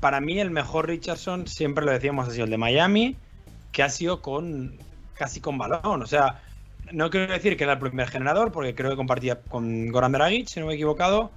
para 0.00 0.20
mí 0.20 0.40
el 0.40 0.50
mejor 0.50 0.88
Richardson, 0.88 1.46
siempre 1.46 1.84
lo 1.84 1.92
decíamos, 1.92 2.26
ha 2.26 2.30
sido 2.30 2.44
el 2.44 2.50
de 2.50 2.56
Miami, 2.56 3.16
que 3.72 3.82
ha 3.82 3.90
sido 3.90 4.22
con 4.22 4.72
casi 5.14 5.40
con 5.40 5.58
balón. 5.58 6.02
O 6.02 6.06
sea, 6.06 6.40
no 6.92 7.10
quiero 7.10 7.30
decir 7.30 7.58
que 7.58 7.64
era 7.64 7.74
el 7.74 7.78
primer 7.78 8.08
generador, 8.08 8.52
porque 8.52 8.74
creo 8.74 8.90
que 8.90 8.96
compartía 8.96 9.40
con 9.40 9.88
Goran 9.88 10.12
Dragic, 10.12 10.48
si 10.48 10.60
no 10.60 10.66
me 10.66 10.72
he 10.72 10.76
equivocado, 10.76 11.30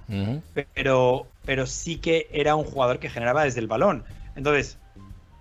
pero, 0.74 1.26
pero 1.44 1.66
sí 1.66 1.96
que 1.98 2.28
era 2.32 2.56
un 2.56 2.64
jugador 2.64 2.98
que 2.98 3.10
generaba 3.10 3.44
desde 3.44 3.60
el 3.60 3.66
balón. 3.66 4.02
Entonces, 4.36 4.78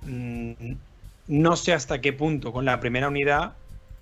mm, 0.02 0.74
no 1.28 1.56
sé 1.56 1.72
hasta 1.72 2.02
qué 2.02 2.12
punto 2.12 2.52
con 2.52 2.66
la 2.66 2.82
primera 2.82 3.08
unidad, 3.08 3.54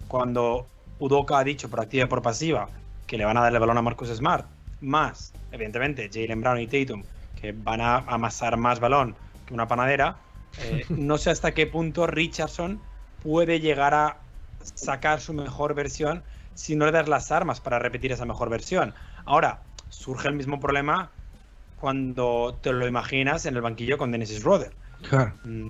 cuando 0.07 0.65
Udoka 0.97 1.37
ha 1.37 1.43
dicho 1.43 1.69
por 1.69 1.81
activa 1.81 2.05
y 2.05 2.07
por 2.07 2.23
pasiva 2.23 2.67
que 3.05 3.17
le 3.17 3.25
van 3.25 3.37
a 3.37 3.41
dar 3.41 3.53
el 3.53 3.59
balón 3.59 3.77
a 3.77 3.81
Marcus 3.83 4.09
Smart, 4.09 4.47
más 4.81 5.33
evidentemente, 5.53 6.09
Jalen 6.11 6.41
Brown 6.41 6.59
y 6.59 6.67
Tatum, 6.67 7.03
que 7.39 7.53
van 7.53 7.79
a 7.79 7.97
amasar 7.97 8.57
más 8.57 8.79
balón 8.79 9.15
que 9.45 9.53
una 9.53 9.67
panadera, 9.67 10.17
eh, 10.59 10.85
no 10.89 11.17
sé 11.17 11.29
hasta 11.29 11.53
qué 11.53 11.67
punto 11.67 12.07
Richardson 12.07 12.81
puede 13.21 13.59
llegar 13.59 13.93
a 13.93 14.17
sacar 14.75 15.21
su 15.21 15.33
mejor 15.33 15.73
versión 15.73 16.23
si 16.55 16.75
no 16.75 16.85
le 16.85 16.91
das 16.91 17.07
las 17.07 17.31
armas 17.31 17.61
para 17.61 17.79
repetir 17.79 18.11
esa 18.11 18.25
mejor 18.25 18.49
versión. 18.49 18.93
Ahora, 19.25 19.61
surge 19.89 20.27
el 20.27 20.35
mismo 20.35 20.59
problema 20.59 21.11
cuando 21.79 22.57
te 22.61 22.71
lo 22.73 22.87
imaginas 22.87 23.45
en 23.45 23.55
el 23.55 23.61
banquillo 23.61 23.97
con 23.97 24.11
Dennis 24.11 24.37
Schroeder. 24.37 24.73
Mm, 25.43 25.67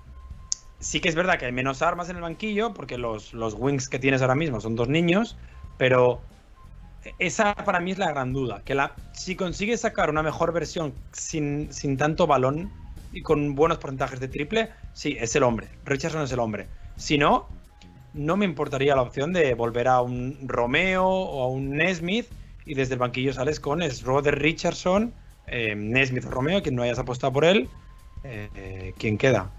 sí 0.79 0.99
que 0.99 1.09
es 1.09 1.15
verdad 1.15 1.39
que 1.39 1.45
hay 1.45 1.51
menos 1.51 1.81
armas 1.81 2.09
en 2.09 2.17
el 2.17 2.21
banquillo, 2.21 2.73
porque 2.73 2.97
los, 2.97 3.33
los 3.33 3.55
wings 3.57 3.89
que 3.89 3.99
tienes 3.99 4.21
ahora 4.21 4.35
mismo 4.35 4.61
son 4.61 4.75
dos 4.75 4.89
niños, 4.89 5.37
pero 5.77 6.21
esa 7.19 7.55
para 7.55 7.79
mí 7.79 7.91
es 7.91 7.97
la 7.97 8.11
gran 8.11 8.33
duda. 8.33 8.61
Que 8.63 8.75
la, 8.75 8.93
si 9.13 9.35
consigues 9.35 9.81
sacar 9.81 10.09
una 10.09 10.23
mejor 10.23 10.53
versión 10.53 10.93
sin, 11.11 11.69
tanto 11.97 12.27
balón 12.27 12.71
y 13.11 13.21
con 13.21 13.55
buenos 13.55 13.77
porcentajes 13.77 14.19
de 14.19 14.27
triple, 14.27 14.69
sí, 14.93 15.17
es 15.19 15.35
el 15.35 15.43
hombre. 15.43 15.67
Richardson 15.85 16.23
es 16.23 16.31
el 16.31 16.39
hombre. 16.39 16.67
Si 16.95 17.17
no, 17.17 17.47
no 18.13 18.37
me 18.37 18.45
importaría 18.45 18.95
la 18.95 19.01
opción 19.01 19.33
de 19.33 19.53
volver 19.53 19.87
a 19.87 20.01
un 20.01 20.37
Romeo 20.47 21.05
o 21.05 21.43
a 21.43 21.47
un 21.47 21.71
Nesmith 21.71 22.27
y 22.65 22.75
desde 22.75 22.93
el 22.93 22.99
banquillo 22.99 23.33
sales 23.33 23.59
con 23.59 23.81
es 23.81 24.03
Roder 24.03 24.39
Richardson, 24.39 25.13
eh, 25.47 25.75
Nesmith 25.75 26.25
o 26.25 26.31
Romeo, 26.31 26.61
quien 26.61 26.75
no 26.75 26.83
hayas 26.83 26.99
apostado 26.99 27.33
por 27.33 27.45
él. 27.45 27.69
Eh, 28.23 28.93
¿Quién 28.97 29.17
queda? 29.17 29.51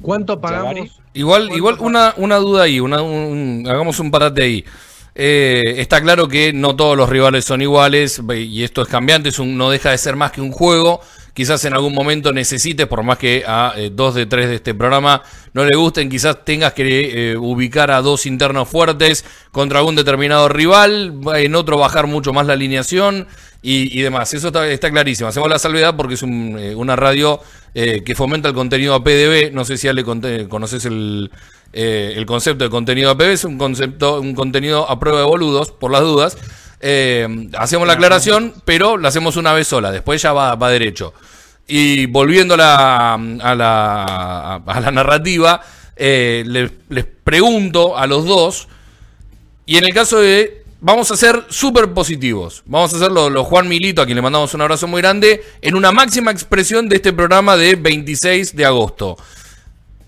¿Cuánto 0.00 0.40
pagamos? 0.40 1.00
Igual, 1.12 1.50
igual 1.52 1.76
una, 1.80 2.14
una 2.16 2.36
duda 2.36 2.62
ahí, 2.64 2.80
una, 2.80 2.96
hagamos 3.70 3.98
un 4.00 4.10
parate 4.10 4.42
ahí. 4.42 4.64
Eh, 5.14 5.74
está 5.76 6.00
claro 6.00 6.26
que 6.28 6.52
no 6.52 6.74
todos 6.74 6.96
los 6.96 7.08
rivales 7.08 7.44
son 7.44 7.60
iguales 7.60 8.22
y 8.34 8.62
esto 8.62 8.82
es 8.82 8.88
cambiante, 8.88 9.28
es 9.28 9.38
no 9.38 9.70
deja 9.70 9.90
de 9.90 9.98
ser 9.98 10.16
más 10.16 10.32
que 10.32 10.40
un 10.40 10.52
juego 10.52 11.00
quizás 11.34 11.64
en 11.64 11.74
algún 11.74 11.94
momento 11.94 12.32
necesites, 12.32 12.86
por 12.86 13.02
más 13.02 13.18
que 13.18 13.44
a 13.46 13.74
eh, 13.76 13.90
dos 13.92 14.14
de 14.14 14.26
tres 14.26 14.48
de 14.48 14.56
este 14.56 14.74
programa 14.74 15.22
no 15.54 15.64
le 15.64 15.76
gusten, 15.76 16.08
quizás 16.08 16.44
tengas 16.44 16.72
que 16.72 17.32
eh, 17.32 17.36
ubicar 17.36 17.90
a 17.90 18.02
dos 18.02 18.26
internos 18.26 18.68
fuertes 18.68 19.24
contra 19.50 19.78
algún 19.78 19.96
determinado 19.96 20.48
rival, 20.48 21.14
en 21.34 21.54
otro 21.54 21.78
bajar 21.78 22.06
mucho 22.06 22.32
más 22.32 22.46
la 22.46 22.54
alineación 22.54 23.26
y, 23.62 23.98
y 23.98 24.02
demás. 24.02 24.32
Eso 24.34 24.48
está, 24.48 24.68
está, 24.68 24.90
clarísimo. 24.90 25.28
Hacemos 25.28 25.48
la 25.48 25.58
salvedad 25.58 25.94
porque 25.96 26.14
es 26.14 26.22
un, 26.22 26.58
eh, 26.58 26.74
una 26.74 26.96
radio 26.96 27.40
que 27.74 28.14
fomenta 28.14 28.48
el 28.50 28.54
contenido 28.54 28.94
APDB. 28.94 29.50
No 29.50 29.64
sé 29.64 29.78
si 29.78 29.86
ya 29.86 29.94
le 29.94 30.04
conoces 30.04 30.84
el, 30.84 31.30
el 31.72 32.26
concepto 32.26 32.64
de 32.64 32.70
contenido 32.70 33.10
APB, 33.10 33.32
es 33.32 33.44
un 33.44 33.58
concepto, 33.58 34.20
un 34.20 34.34
contenido 34.34 34.88
a 34.90 34.98
prueba 35.00 35.20
de 35.20 35.24
boludos, 35.24 35.70
por 35.72 35.90
las 35.90 36.02
dudas. 36.02 36.36
Eh, 36.84 37.48
hacemos 37.56 37.86
la 37.86 37.92
aclaración, 37.94 38.52
pero 38.64 38.98
la 38.98 39.08
hacemos 39.08 39.36
una 39.36 39.52
vez 39.52 39.68
sola, 39.68 39.92
después 39.92 40.20
ya 40.20 40.32
va, 40.32 40.56
va 40.56 40.68
derecho. 40.68 41.14
Y 41.68 42.06
volviendo 42.06 42.54
a 42.54 42.56
la, 42.56 43.14
a 43.14 43.54
la, 43.54 44.54
a 44.56 44.80
la 44.80 44.90
narrativa, 44.90 45.60
eh, 45.94 46.42
les, 46.44 46.72
les, 46.88 47.06
pregunto 47.22 47.96
a 47.96 48.08
los 48.08 48.26
dos, 48.26 48.66
y 49.64 49.76
en 49.76 49.84
el 49.84 49.94
caso 49.94 50.18
de, 50.18 50.64
vamos 50.80 51.08
a 51.12 51.16
ser 51.16 51.44
súper 51.50 51.92
positivos, 51.92 52.64
vamos 52.66 52.92
a 52.92 52.96
hacerlo 52.96 53.30
los 53.30 53.46
Juan 53.46 53.68
Milito, 53.68 54.02
a 54.02 54.04
quien 54.04 54.16
le 54.16 54.22
mandamos 54.22 54.52
un 54.52 54.62
abrazo 54.62 54.88
muy 54.88 55.00
grande, 55.00 55.40
en 55.62 55.76
una 55.76 55.92
máxima 55.92 56.32
expresión 56.32 56.88
de 56.88 56.96
este 56.96 57.12
programa 57.12 57.56
de 57.56 57.76
26 57.76 58.56
de 58.56 58.64
agosto. 58.64 59.16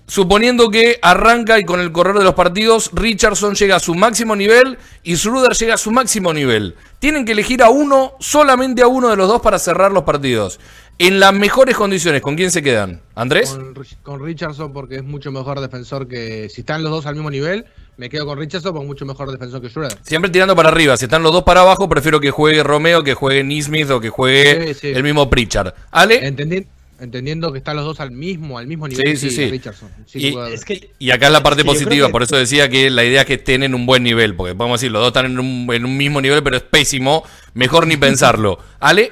Suponiendo 0.06 0.70
que 0.70 0.98
arranca 1.00 1.58
y 1.58 1.64
con 1.64 1.80
el 1.80 1.90
correr 1.90 2.16
de 2.16 2.24
los 2.24 2.34
partidos, 2.34 2.90
Richardson 2.92 3.54
llega 3.54 3.76
a 3.76 3.80
su 3.80 3.94
máximo 3.94 4.36
nivel 4.36 4.76
y 5.02 5.16
Schroeder 5.16 5.52
llega 5.52 5.74
a 5.74 5.78
su 5.78 5.90
máximo 5.90 6.34
nivel. 6.34 6.74
Tienen 6.98 7.24
que 7.24 7.32
elegir 7.32 7.62
a 7.62 7.70
uno, 7.70 8.12
solamente 8.20 8.82
a 8.82 8.86
uno 8.86 9.08
de 9.08 9.16
los 9.16 9.28
dos 9.28 9.40
para 9.40 9.58
cerrar 9.58 9.92
los 9.92 10.04
partidos. 10.04 10.60
En 10.98 11.20
las 11.20 11.32
mejores 11.32 11.74
condiciones, 11.74 12.20
¿con 12.20 12.36
quién 12.36 12.50
se 12.50 12.62
quedan? 12.62 13.00
¿Andrés? 13.14 13.50
Con, 13.50 13.74
con 14.02 14.24
Richardson 14.24 14.72
porque 14.74 14.96
es 14.96 15.04
mucho 15.04 15.32
mejor 15.32 15.60
defensor 15.60 16.06
que... 16.06 16.48
Si 16.50 16.60
están 16.60 16.82
los 16.82 16.92
dos 16.92 17.06
al 17.06 17.14
mismo 17.14 17.30
nivel, 17.30 17.64
me 17.96 18.10
quedo 18.10 18.26
con 18.26 18.38
Richardson 18.38 18.72
porque 18.72 18.84
es 18.84 18.88
mucho 18.88 19.06
mejor 19.06 19.32
defensor 19.32 19.62
que 19.62 19.70
Schroeder. 19.70 19.98
Siempre 20.02 20.30
tirando 20.30 20.54
para 20.54 20.68
arriba. 20.68 20.96
Si 20.98 21.06
están 21.06 21.22
los 21.22 21.32
dos 21.32 21.44
para 21.44 21.62
abajo, 21.62 21.88
prefiero 21.88 22.20
que 22.20 22.30
juegue 22.30 22.62
Romeo, 22.62 23.02
que 23.02 23.14
juegue 23.14 23.42
Nismith 23.42 23.90
o 23.90 24.00
que 24.00 24.10
juegue 24.10 24.74
sí, 24.74 24.80
sí. 24.80 24.88
el 24.88 25.02
mismo 25.02 25.30
Pritchard. 25.30 25.72
¿Ale? 25.90 26.26
Entendí 26.26 26.66
entendiendo 27.00 27.52
que 27.52 27.58
están 27.58 27.76
los 27.76 27.84
dos 27.84 28.00
al 28.00 28.10
mismo, 28.10 28.58
al 28.58 28.66
mismo 28.66 28.88
nivel 28.88 29.16
sí, 29.16 29.30
sí, 29.30 29.36
sí. 29.36 29.50
Richardson. 29.50 29.90
Y, 30.12 30.36
es 30.52 30.64
que, 30.64 30.90
y, 30.98 31.10
acá 31.10 31.26
es 31.26 31.32
la 31.32 31.42
parte 31.42 31.64
positiva, 31.64 32.06
que... 32.06 32.12
por 32.12 32.22
eso 32.22 32.36
decía 32.36 32.68
que 32.68 32.90
la 32.90 33.04
idea 33.04 33.22
es 33.22 33.26
que 33.26 33.34
estén 33.34 33.62
en 33.62 33.74
un 33.74 33.86
buen 33.86 34.02
nivel, 34.02 34.34
porque 34.34 34.54
podemos 34.54 34.80
decir, 34.80 34.92
los 34.92 35.00
dos 35.00 35.08
están 35.08 35.26
en 35.26 35.38
un, 35.38 35.72
en 35.72 35.84
un 35.84 35.96
mismo 35.96 36.20
nivel, 36.20 36.42
pero 36.42 36.56
es 36.56 36.62
pésimo, 36.62 37.24
mejor 37.54 37.86
ni 37.86 37.96
pensarlo. 37.96 38.58
¿Ale? 38.80 39.10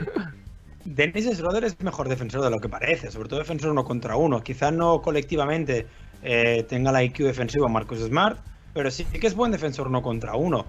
Dennis 0.84 1.36
Schroeder 1.36 1.64
es 1.64 1.80
mejor 1.80 2.08
defensor 2.08 2.42
de 2.42 2.50
lo 2.50 2.60
que 2.60 2.68
parece, 2.68 3.10
sobre 3.10 3.28
todo 3.28 3.38
defensor 3.38 3.70
uno 3.70 3.84
contra 3.84 4.16
uno. 4.16 4.42
Quizás 4.42 4.72
no 4.72 5.00
colectivamente 5.00 5.86
eh, 6.22 6.64
tenga 6.68 6.92
la 6.92 7.02
IQ 7.04 7.18
defensivo 7.18 7.68
Marcus 7.68 8.00
Smart, 8.00 8.38
pero 8.74 8.90
sí 8.90 9.04
que 9.04 9.26
es 9.26 9.34
buen 9.34 9.52
defensor 9.52 9.88
uno 9.88 10.02
contra 10.02 10.34
uno. 10.34 10.66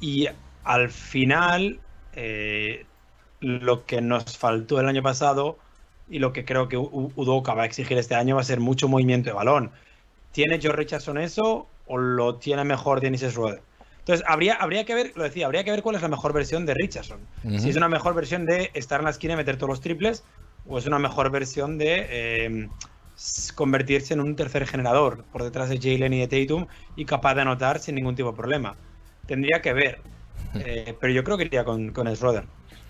Y 0.00 0.28
al 0.64 0.90
final, 0.90 1.80
eh, 2.14 2.84
lo 3.40 3.84
que 3.84 4.00
nos 4.00 4.36
faltó 4.36 4.80
el 4.80 4.88
año 4.88 5.02
pasado 5.02 5.58
y 6.08 6.18
lo 6.18 6.32
que 6.32 6.44
creo 6.44 6.68
que 6.68 6.76
Udoka 6.76 7.54
va 7.54 7.62
a 7.62 7.66
exigir 7.66 7.96
este 7.98 8.14
año 8.14 8.36
va 8.36 8.42
a 8.42 8.44
ser 8.44 8.60
mucho 8.60 8.88
movimiento 8.88 9.30
de 9.30 9.34
balón. 9.34 9.70
¿Tiene 10.32 10.60
Joe 10.62 10.72
Richardson 10.72 11.18
eso 11.18 11.66
o 11.86 11.98
lo 11.98 12.36
tiene 12.36 12.64
mejor 12.64 13.00
Dennis 13.00 13.22
Schroeder? 13.22 13.62
Entonces, 14.00 14.24
habría, 14.28 14.54
habría 14.54 14.84
que 14.84 14.94
ver, 14.94 15.12
lo 15.14 15.22
decía, 15.22 15.46
habría 15.46 15.64
que 15.64 15.70
ver 15.70 15.82
cuál 15.82 15.96
es 15.96 16.02
la 16.02 16.08
mejor 16.08 16.34
versión 16.34 16.66
de 16.66 16.74
Richardson. 16.74 17.20
Uh 17.42 17.48
-huh. 17.48 17.58
Si 17.58 17.70
es 17.70 17.76
una 17.76 17.88
mejor 17.88 18.14
versión 18.14 18.44
de 18.44 18.70
estar 18.74 19.00
en 19.00 19.04
la 19.04 19.10
esquina 19.10 19.32
y 19.32 19.36
meter 19.36 19.56
todos 19.56 19.70
los 19.70 19.80
triples, 19.80 20.24
o 20.66 20.76
es 20.76 20.86
una 20.86 20.98
mejor 20.98 21.30
versión 21.30 21.78
de 21.78 22.06
eh, 22.10 22.68
convertirse 23.54 24.12
en 24.14 24.20
un 24.20 24.36
tercer 24.36 24.66
generador 24.66 25.24
por 25.32 25.42
detrás 25.42 25.68
de 25.68 25.78
Jalen 25.78 26.12
y 26.12 26.26
de 26.26 26.46
Tatum 26.46 26.66
y 26.96 27.04
capaz 27.04 27.34
de 27.34 27.42
anotar 27.42 27.78
sin 27.78 27.94
ningún 27.94 28.14
tipo 28.14 28.30
de 28.30 28.36
problema. 28.36 28.76
Tendría 29.26 29.62
que 29.62 29.72
ver, 29.72 30.00
eh, 30.54 30.94
pero 31.00 31.12
yo 31.12 31.24
creo 31.24 31.38
que 31.38 31.44
iría 31.44 31.64
con, 31.64 31.92
con 31.92 32.14
Schroeder. 32.14 32.44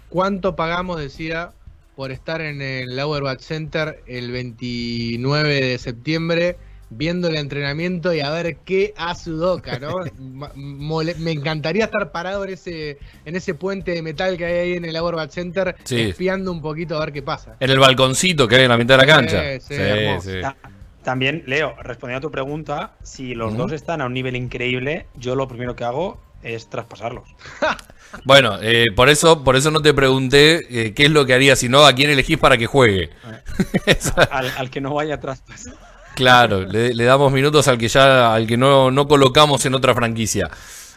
¿Cuánto 0.08 0.56
pagamos, 0.56 0.98
decía, 0.98 1.52
por 1.96 2.10
estar 2.10 2.40
en 2.40 2.60
el 2.60 2.98
Auerbach 2.98 3.40
Center 3.40 4.02
el 4.06 4.30
29 4.32 5.60
de 5.60 5.78
septiembre 5.78 6.56
viendo 6.96 7.28
el 7.28 7.36
entrenamiento 7.36 8.12
y 8.12 8.20
a 8.20 8.30
ver 8.30 8.56
qué 8.64 8.94
hace 8.96 9.30
Udoca, 9.30 9.78
¿no? 9.78 9.96
Me 10.54 11.32
encantaría 11.32 11.84
estar 11.84 12.12
parado 12.12 12.44
en 12.44 12.50
ese, 12.50 12.98
en 13.24 13.36
ese 13.36 13.54
puente 13.54 13.92
de 13.92 14.02
metal 14.02 14.36
que 14.36 14.44
hay 14.44 14.58
ahí 14.58 14.72
en 14.74 14.84
el 14.84 14.96
Auerbach 14.96 15.30
Center, 15.30 15.76
sí. 15.84 16.00
espiando 16.00 16.52
un 16.52 16.60
poquito 16.60 16.96
a 16.96 17.00
ver 17.00 17.12
qué 17.12 17.22
pasa. 17.22 17.56
En 17.60 17.70
el 17.70 17.78
balconcito 17.78 18.46
que 18.48 18.56
hay 18.56 18.62
en 18.64 18.68
la 18.68 18.76
mitad 18.76 18.98
de 18.98 19.06
la 19.06 19.12
cancha. 19.12 19.60
Sí, 19.60 19.74
sí, 20.20 20.40
También, 21.02 21.42
Leo, 21.46 21.74
respondiendo 21.82 22.26
a 22.26 22.28
tu 22.28 22.30
pregunta, 22.30 22.92
si 23.02 23.34
los 23.34 23.52
uh 23.52 23.56
-huh. 23.56 23.58
dos 23.58 23.72
están 23.72 24.00
a 24.00 24.06
un 24.06 24.14
nivel 24.14 24.36
increíble, 24.36 25.06
yo 25.16 25.34
lo 25.34 25.48
primero 25.48 25.74
que 25.74 25.84
hago 25.84 26.20
es 26.42 26.68
traspasarlos. 26.68 27.28
Bueno, 28.24 28.58
eh, 28.62 28.86
por 28.94 29.08
eso 29.08 29.42
por 29.42 29.56
eso 29.56 29.70
no 29.70 29.82
te 29.82 29.92
pregunté 29.92 30.66
eh, 30.70 30.94
qué 30.94 31.06
es 31.06 31.10
lo 31.10 31.26
que 31.26 31.34
haría, 31.34 31.56
sino 31.56 31.84
a 31.84 31.92
quién 31.92 32.10
elegís 32.10 32.38
para 32.38 32.56
que 32.56 32.66
juegue. 32.66 33.10
al, 34.30 34.52
al, 34.56 34.70
que 34.70 34.80
no 34.80 34.94
vaya 34.94 35.16
atrás. 35.16 35.42
Pues. 35.46 35.68
Claro, 36.14 36.64
le, 36.64 36.94
le, 36.94 37.04
damos 37.04 37.32
minutos 37.32 37.66
al 37.66 37.78
que 37.78 37.88
ya 37.88 38.32
al 38.34 38.46
que 38.46 38.56
no, 38.56 38.90
no 38.90 39.08
colocamos 39.08 39.64
en 39.66 39.74
otra 39.74 39.94
franquicia. 39.94 40.50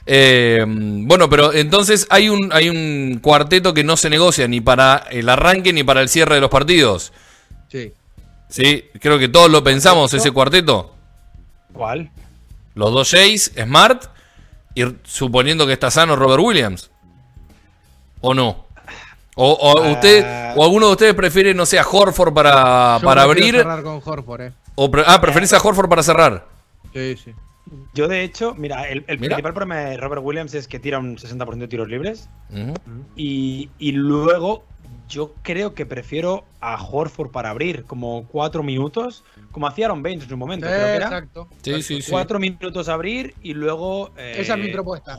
Eh, 0.06 0.64
bueno, 0.68 1.30
pero 1.30 1.54
entonces 1.54 2.08
hay 2.10 2.30
un 2.30 2.50
hay 2.54 2.70
un 2.70 3.20
cuarteto 3.22 3.74
que 3.74 3.84
no 3.84 3.98
se 3.98 4.10
negocia 4.10 4.48
ni 4.48 4.62
para 4.62 5.04
el 5.12 5.28
arranque 5.28 5.74
ni 5.74 5.84
para 5.84 6.02
el 6.02 6.10
cierre 6.10 6.36
de 6.36 6.42
los 6.42 6.50
partidos. 6.50 7.12
Sí. 7.68 7.92
Sí, 8.50 8.86
creo 9.02 9.20
que 9.20 9.28
todos 9.28 9.52
lo 9.52 9.64
pensamos, 9.64 10.14
ese 10.14 10.32
cuarteto. 10.32 10.96
¿Cuál? 11.74 12.10
Los 12.76 12.94
dos 12.94 13.12
Jays, 13.12 13.52
Smart 13.62 14.06
y 14.74 14.84
suponiendo 15.04 15.68
que 15.68 15.74
está 15.74 15.92
sano 15.92 16.16
Robert 16.16 16.42
Williams. 16.42 16.90
¿O 18.22 18.34
no? 18.34 18.68
O, 19.36 19.52
o 19.52 19.82
uh, 19.82 19.92
usted 19.92 20.26
o 20.56 20.64
alguno 20.64 20.88
de 20.88 20.92
ustedes 20.94 21.14
prefiere, 21.14 21.54
no 21.54 21.66
sé, 21.66 21.78
a 21.78 21.86
Horford 21.88 22.34
para, 22.34 23.00
para 23.04 23.22
abrir. 23.22 23.56
cerrar 23.56 23.84
con 23.84 24.02
Horford, 24.04 24.42
eh. 24.42 24.54
o 24.74 24.90
pre 24.90 25.04
ah, 25.06 25.22
preferís 25.22 25.54
a 25.54 25.60
Horford 25.60 25.88
para 25.88 26.02
cerrar. 26.02 26.48
Sí, 26.94 27.16
sí. 27.24 27.34
Yo, 27.94 28.08
de 28.08 28.24
hecho, 28.24 28.56
mira, 28.56 28.88
el, 28.88 29.04
el 29.08 29.20
mira. 29.20 29.36
principal 29.36 29.54
problema 29.54 29.76
de 29.82 29.98
Robert 29.98 30.24
Williams 30.24 30.54
es 30.56 30.68
que 30.68 30.80
tira 30.80 30.98
un 31.00 31.18
60% 31.18 31.58
de 31.58 31.68
tiros 31.68 31.88
libres. 31.88 32.30
Uh 32.50 32.56
-huh. 32.56 32.76
y, 33.16 33.70
y, 33.78 33.92
luego, 33.92 34.64
yo 35.08 35.34
creo 35.44 35.76
que 35.76 35.86
prefiero 35.86 36.46
a 36.60 36.82
Horford 36.82 37.30
para 37.30 37.52
abrir 37.52 37.84
como 37.84 38.26
cuatro 38.28 38.64
minutos, 38.64 39.24
como 39.52 39.68
hacía 39.68 39.86
Aaron 39.86 40.02
Baines 40.02 40.24
en 40.24 40.30
su 40.30 40.38
momento. 40.38 40.66
Sí, 40.66 40.74
creo 40.74 40.86
que 40.86 40.96
era. 40.96 41.06
exacto. 41.06 41.48
Sí, 41.62 41.84
sí, 41.84 42.02
sí. 42.02 42.12
Cuatro 42.12 42.40
minutos 42.40 42.90
abrir 42.90 43.36
y 43.44 43.54
luego. 43.54 44.12
Eh, 44.18 44.38
Esa 44.38 44.54
es 44.56 44.60
mi 44.60 44.70
propuesta. 44.70 45.18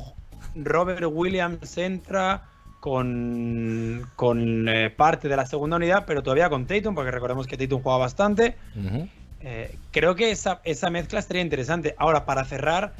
Robert 0.56 1.06
Williams 1.08 1.76
entra 1.78 2.48
con, 2.88 4.08
con 4.16 4.66
eh, 4.66 4.88
parte 4.88 5.28
de 5.28 5.36
la 5.36 5.44
segunda 5.44 5.76
unidad, 5.76 6.04
pero 6.06 6.22
todavía 6.22 6.48
con 6.48 6.66
Tatum, 6.66 6.94
porque 6.94 7.10
recordemos 7.10 7.46
que 7.46 7.58
Tatum 7.58 7.82
juega 7.82 7.98
bastante. 7.98 8.56
Uh 8.74 8.80
-huh. 8.80 9.08
eh, 9.42 9.76
creo 9.90 10.14
que 10.14 10.30
esa, 10.30 10.62
esa 10.64 10.88
mezcla 10.88 11.18
estaría 11.18 11.42
interesante. 11.42 11.94
Ahora, 11.98 12.24
para 12.24 12.46
cerrar, 12.46 12.94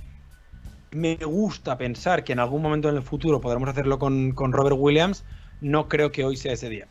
me 0.90 1.16
gusta 1.16 1.78
pensar 1.78 2.22
que 2.22 2.34
en 2.34 2.38
algún 2.38 2.60
momento 2.60 2.90
en 2.90 2.96
el 2.96 3.02
futuro 3.02 3.40
podremos 3.40 3.66
hacerlo 3.70 3.98
con, 3.98 4.32
con 4.32 4.52
Robert 4.52 4.76
Williams. 4.78 5.24
No 5.62 5.88
creo 5.88 6.12
que 6.12 6.22
hoy 6.22 6.36
sea 6.36 6.52
ese 6.52 6.68
día. 6.68 6.86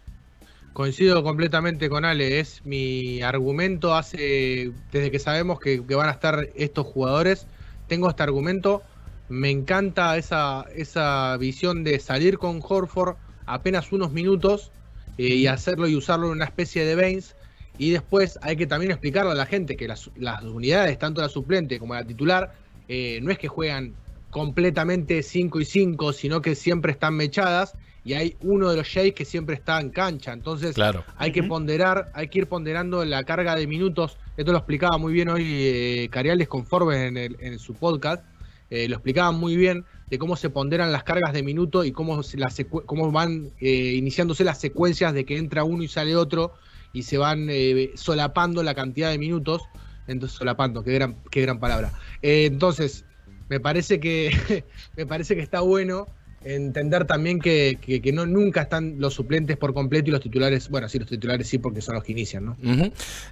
Coincido 0.73 1.23
completamente 1.23 1.89
con 1.89 2.03
Ale, 2.03 2.39
es 2.39 2.65
mi 2.65 3.21
argumento 3.21 3.93
hace, 3.95 4.71
desde 4.91 5.11
que 5.11 5.19
sabemos 5.19 5.59
que, 5.59 5.85
que 5.85 5.95
van 5.95 6.09
a 6.09 6.13
estar 6.13 6.49
estos 6.55 6.87
jugadores, 6.87 7.45
tengo 7.87 8.09
este 8.09 8.23
argumento 8.23 8.81
me 9.29 9.49
encanta 9.49 10.17
esa, 10.17 10.65
esa 10.75 11.35
visión 11.37 11.83
de 11.83 11.99
salir 11.99 12.37
con 12.37 12.61
Horford 12.63 13.15
apenas 13.45 13.91
unos 13.91 14.11
minutos 14.11 14.71
eh, 15.17 15.27
y 15.27 15.47
hacerlo 15.47 15.87
y 15.87 15.95
usarlo 15.95 16.27
en 16.27 16.33
una 16.33 16.45
especie 16.45 16.85
de 16.85 16.95
Baines. 16.95 17.35
Y 17.77 17.91
después 17.91 18.39
hay 18.41 18.55
que 18.55 18.65
también 18.65 18.91
explicarle 18.91 19.31
a 19.31 19.35
la 19.35 19.45
gente 19.45 19.75
que 19.75 19.87
las, 19.87 20.09
las 20.15 20.43
unidades, 20.43 20.97
tanto 20.97 21.21
la 21.21 21.29
suplente 21.29 21.77
como 21.77 21.93
la 21.93 22.03
titular, 22.03 22.53
eh, 22.87 23.19
no 23.21 23.31
es 23.31 23.37
que 23.37 23.47
juegan 23.47 23.93
completamente 24.31 25.21
5 25.21 25.59
y 25.59 25.65
5, 25.65 26.13
sino 26.13 26.41
que 26.41 26.55
siempre 26.55 26.91
están 26.91 27.15
mechadas 27.15 27.75
y 28.03 28.13
hay 28.13 28.37
uno 28.41 28.69
de 28.69 28.77
los 28.77 28.87
Jays 28.87 29.13
que 29.13 29.25
siempre 29.25 29.55
está 29.55 29.79
en 29.79 29.89
cancha. 29.89 30.31
Entonces 30.31 30.73
claro. 30.75 31.03
hay 31.17 31.31
que 31.31 31.43
ponderar, 31.43 32.09
hay 32.13 32.29
que 32.29 32.39
ir 32.39 32.47
ponderando 32.47 33.03
la 33.03 33.23
carga 33.25 33.55
de 33.55 33.67
minutos. 33.67 34.17
Esto 34.37 34.53
lo 34.53 34.59
explicaba 34.59 34.97
muy 34.97 35.13
bien 35.13 35.29
hoy 35.29 35.43
eh, 35.45 36.07
Cariales 36.09 36.47
con 36.47 36.65
Forbes 36.65 36.97
en, 36.97 37.17
el, 37.17 37.37
en 37.39 37.59
su 37.59 37.73
podcast 37.73 38.23
eh, 38.69 38.87
lo 38.87 38.95
explicaban 38.95 39.35
muy 39.35 39.55
bien 39.55 39.85
de 40.09 40.17
cómo 40.17 40.35
se 40.35 40.49
ponderan 40.49 40.91
las 40.91 41.03
cargas 41.03 41.33
de 41.33 41.43
minuto 41.43 41.83
y 41.83 41.91
cómo, 41.91 42.21
la 42.35 42.51
cómo 42.85 43.11
van 43.11 43.51
eh, 43.59 43.93
iniciándose 43.95 44.43
las 44.43 44.59
secuencias 44.59 45.13
de 45.13 45.25
que 45.25 45.37
entra 45.37 45.63
uno 45.63 45.83
y 45.83 45.87
sale 45.87 46.15
otro 46.15 46.53
y 46.93 47.03
se 47.03 47.17
van 47.17 47.47
eh, 47.49 47.91
solapando 47.95 48.63
la 48.63 48.73
cantidad 48.73 49.09
de 49.09 49.17
minutos. 49.17 49.61
Entonces, 50.07 50.37
solapando, 50.37 50.83
qué 50.83 50.93
gran, 50.93 51.17
qué 51.29 51.41
gran 51.41 51.59
palabra. 51.59 51.91
Eh, 52.21 52.45
entonces, 52.45 53.03
me 53.49 53.59
parece 53.59 53.99
que 53.99 54.63
me 54.95 55.05
parece 55.05 55.35
que 55.35 55.41
está 55.41 55.61
bueno 55.61 56.07
entender 56.43 57.05
también 57.05 57.39
que, 57.39 57.77
no 58.13 58.25
nunca 58.25 58.61
están 58.61 58.95
los 58.99 59.13
suplentes 59.13 59.57
por 59.57 59.73
completo 59.73 60.09
y 60.09 60.11
los 60.11 60.21
titulares, 60.21 60.69
bueno, 60.69 60.87
sí, 60.87 60.99
los 60.99 61.09
titulares 61.09 61.47
sí, 61.47 61.57
porque 61.57 61.81
son 61.81 61.95
los 61.95 62.03
que 62.03 62.13
inician, 62.13 62.45
¿no? 62.45 62.57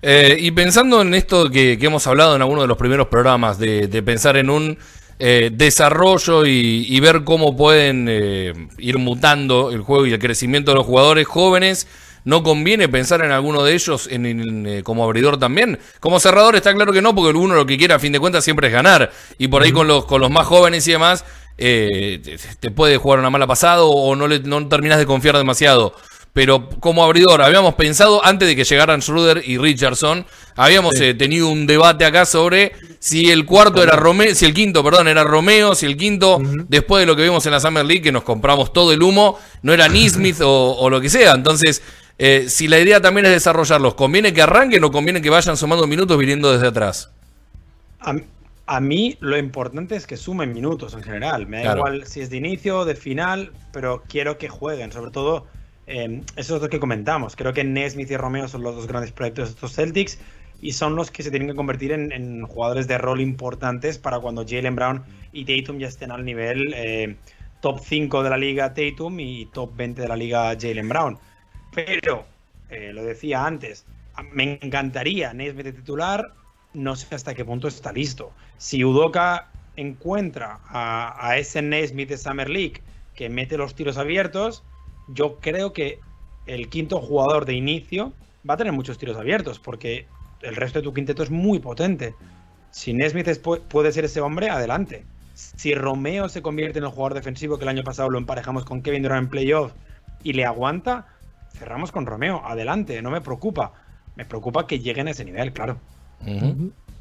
Eh, 0.02 0.38
y 0.40 0.52
pensando 0.52 1.02
en 1.02 1.14
esto 1.14 1.50
que, 1.50 1.78
hemos 1.80 2.06
hablado 2.08 2.36
en 2.36 2.42
alguno 2.42 2.62
de 2.62 2.68
los 2.68 2.78
primeros 2.78 3.08
programas, 3.08 3.58
de, 3.58 3.88
pensar 4.04 4.38
en 4.38 4.50
un 4.50 4.78
eh, 5.18 5.50
desarrollo 5.54 6.46
y, 6.46 7.00
ver 7.00 7.24
cómo 7.24 7.56
pueden 7.56 8.08
eh, 8.10 8.54
ir 8.78 8.98
mutando 8.98 9.72
el 9.72 9.82
juego 9.82 10.06
y 10.06 10.14
el 10.14 10.20
crecimiento 10.20 10.72
de 10.72 10.76
los 10.76 10.86
jugadores 10.86 11.28
jóvenes. 11.28 11.88
¿No 12.26 12.42
conviene 12.42 12.90
pensar 12.90 13.24
en 13.24 13.32
alguno 13.32 13.64
de 13.64 13.74
ellos 13.74 14.10
en, 14.12 14.82
como 14.84 15.04
abridor 15.04 15.38
también? 15.38 15.78
Como 16.00 16.20
cerrador 16.20 16.56
está 16.56 16.74
claro 16.74 16.92
que 16.92 17.02
no, 17.02 17.14
porque 17.14 17.38
uno 17.38 17.54
lo 17.54 17.68
que 17.68 17.78
quiere 17.78 17.94
a 17.94 18.00
fin 18.00 18.12
de 18.12 18.20
cuentas 18.20 18.44
siempre 18.44 18.68
es 18.68 18.74
ganar. 18.74 19.12
Y 19.38 19.48
por 19.48 19.62
ahí 19.62 19.72
con, 19.72 19.88
los, 19.88 20.06
con 20.06 20.22
los 20.22 20.32
más 20.32 20.48
jóvenes 20.48 20.88
y 20.88 20.92
demás, 20.94 21.24
eh, 21.58 22.40
te 22.60 22.72
puede 22.72 22.98
jugar 22.98 23.20
una 23.20 23.30
mala 23.30 23.46
pasada 23.46 23.84
o 23.84 24.16
no, 24.16 24.28
le, 24.28 24.40
no 24.40 24.68
terminas 24.68 24.98
de 24.98 25.06
confiar 25.06 25.38
demasiado. 25.38 25.94
Pero 26.36 26.68
como 26.82 27.02
abridor, 27.02 27.42
habíamos 27.42 27.76
pensado, 27.76 28.24
antes 28.26 28.46
de 28.46 28.58
que 28.58 28.66
llegaran 28.66 29.02
Schroeder 29.02 29.42
y 29.46 29.58
Richardson, 29.58 30.26
habíamos 30.58 31.00
eh, 31.00 31.14
tenido 31.14 31.48
un 31.48 31.66
debate 31.66 32.04
acá 32.04 32.26
sobre 32.26 32.74
si 33.00 33.32
el 33.32 33.46
cuarto 33.46 33.82
era 33.82 33.96
Romeo, 33.96 34.36
si 34.36 34.44
el 34.44 34.54
quinto, 34.54 34.84
perdón, 34.84 35.08
era 35.08 35.24
Romeo, 35.24 35.76
si 35.76 35.86
el 35.86 35.96
quinto, 35.96 36.42
después 36.68 37.00
de 37.00 37.06
lo 37.06 37.16
que 37.16 37.24
vimos 37.24 37.46
en 37.46 37.54
la 37.54 37.62
Summer 37.62 37.86
League, 37.86 38.02
que 38.02 38.12
nos 38.12 38.24
compramos 38.24 38.74
todo 38.74 38.92
el 38.92 39.02
humo, 39.02 39.40
no 39.62 39.72
era 39.72 39.88
Nismith 39.88 40.42
o, 40.42 40.90
lo 40.90 41.00
que 41.00 41.08
sea. 41.08 41.36
Entonces, 41.36 41.82
eh, 42.20 42.48
si 42.50 42.68
la 42.68 42.80
idea 42.80 43.00
también 43.00 43.28
es 43.28 43.32
desarrollarlos, 43.32 43.94
¿conviene 43.94 44.34
que 44.34 44.42
arranquen 44.42 44.84
o 44.84 44.92
conviene 44.92 45.22
que 45.22 45.30
vayan 45.30 45.56
sumando 45.56 45.88
minutos 45.88 46.18
viniendo 46.18 46.52
desde 46.52 46.68
atrás? 46.68 47.12
A 48.66 48.82
mí 48.82 49.16
lo 49.22 49.38
importante 49.38 49.96
es 49.96 50.06
que 50.06 50.18
sumen 50.18 50.52
minutos 50.52 50.96
en 50.96 51.04
general. 51.04 51.48
Me 51.48 51.64
da 51.64 51.78
igual 51.78 52.06
si 52.06 52.20
es 52.20 52.30
de 52.30 52.36
inicio 52.36 52.80
o 52.80 52.86
de 52.86 52.96
final, 52.96 53.54
pero 53.72 54.04
quiero 54.10 54.38
que 54.38 54.50
jueguen. 54.50 54.92
Sobre 54.92 55.12
todo, 55.12 55.48
eh, 55.88 56.22
eso 56.36 56.56
es 56.56 56.62
lo 56.62 56.70
que 56.70 56.80
comentamos. 56.80 57.36
Creo 57.36 57.54
que 57.54 57.64
Nesmith 57.64 58.12
y 58.12 58.18
Romeo 58.18 58.48
son 58.48 58.64
los 58.64 58.76
dos 58.76 58.88
grandes 58.88 59.12
proyectos 59.12 59.50
de 59.50 59.54
estos 59.56 59.74
Celtics 59.74 60.20
y 60.62 60.72
son 60.72 60.96
los 60.96 61.12
que 61.12 61.24
se 61.24 61.30
tienen 61.30 61.50
que 61.50 61.56
convertir 61.56 61.92
en, 61.92 62.42
jugadores 62.48 62.88
de 62.88 62.98
rol 62.98 63.22
importantes 63.22 63.98
para 63.98 64.20
cuando 64.20 64.46
Jalen 64.48 64.76
Brown 64.76 65.04
y 65.32 65.46
Tatum 65.46 65.80
ya 65.80 65.88
estén 65.88 66.12
al 66.12 66.24
nivel 66.26 66.74
eh, 66.76 67.16
top 67.62 67.80
5 67.84 68.24
de 68.24 68.30
la 68.30 68.38
liga 68.38 68.74
Tatum 68.74 69.20
y 69.20 69.46
top 69.48 69.76
20 69.76 70.02
de 70.02 70.08
la 70.08 70.16
liga 70.16 70.56
Jalen 70.60 70.90
Brown. 70.90 71.18
Pero, 71.74 72.26
eh, 72.70 72.92
lo 72.94 73.04
decía 73.04 73.46
antes, 73.46 73.86
me 74.32 74.60
encantaría 74.62 75.34
Nesmith 75.34 75.66
de 75.66 75.74
titular, 75.74 76.34
no 76.74 76.96
sé 76.96 77.14
hasta 77.14 77.34
qué 77.34 77.44
punto 77.44 77.68
está 77.68 77.92
listo. 77.92 78.32
Si 78.58 78.84
Udoka 78.84 79.52
encuentra 79.76 80.60
a, 80.68 81.38
ese 81.38 81.62
Nesmith 81.62 82.10
de 82.10 82.18
Summer 82.18 82.50
League 82.50 82.82
que 83.14 83.30
mete 83.30 83.58
los 83.58 83.76
tiros 83.76 83.98
abiertos, 83.98 84.64
yo 85.08 85.38
creo 85.40 85.74
que 85.74 86.00
el 86.46 86.70
quinto 86.70 87.00
jugador 87.02 87.46
de 87.46 87.54
inicio 87.54 88.14
va 88.48 88.56
a 88.56 88.58
tener 88.58 88.74
muchos 88.74 88.98
tiros 88.98 89.18
abiertos, 89.18 89.60
porque 89.60 90.08
el 90.42 90.56
resto 90.56 90.80
de 90.80 90.84
tu 90.84 90.94
quinteto 90.94 91.24
es 91.24 91.32
muy 91.32 91.60
potente. 91.60 92.16
Si 92.72 92.94
Nesmith 92.94 93.28
puede 93.70 93.92
ser 93.92 94.06
ese 94.06 94.22
hombre, 94.22 94.50
adelante. 94.50 95.06
Si 95.34 95.74
Romeo 95.74 96.30
se 96.30 96.42
convierte 96.42 96.80
en 96.80 96.86
el 96.86 96.92
jugador 96.92 97.14
defensivo 97.14 97.58
que 97.58 97.64
el 97.64 97.70
año 97.70 97.84
pasado 97.84 98.10
lo 98.10 98.18
emparejamos 98.18 98.66
con 98.66 98.82
Kevin 98.82 99.04
Durant 99.04 99.24
en 99.24 99.30
playoff 99.30 99.74
y 100.24 100.34
le 100.34 100.46
aguanta, 100.46 101.08
cerramos 101.54 101.92
con 101.92 102.06
Romeo, 102.06 102.42
adelante, 102.46 103.02
no 103.02 103.12
me 103.12 103.22
preocupa. 103.22 103.74
Me 104.16 104.26
preocupa 104.26 104.66
que 104.68 104.80
lleguen 104.80 105.08
a 105.08 105.12
ese 105.12 105.26
nivel, 105.26 105.52
claro. 105.52 105.78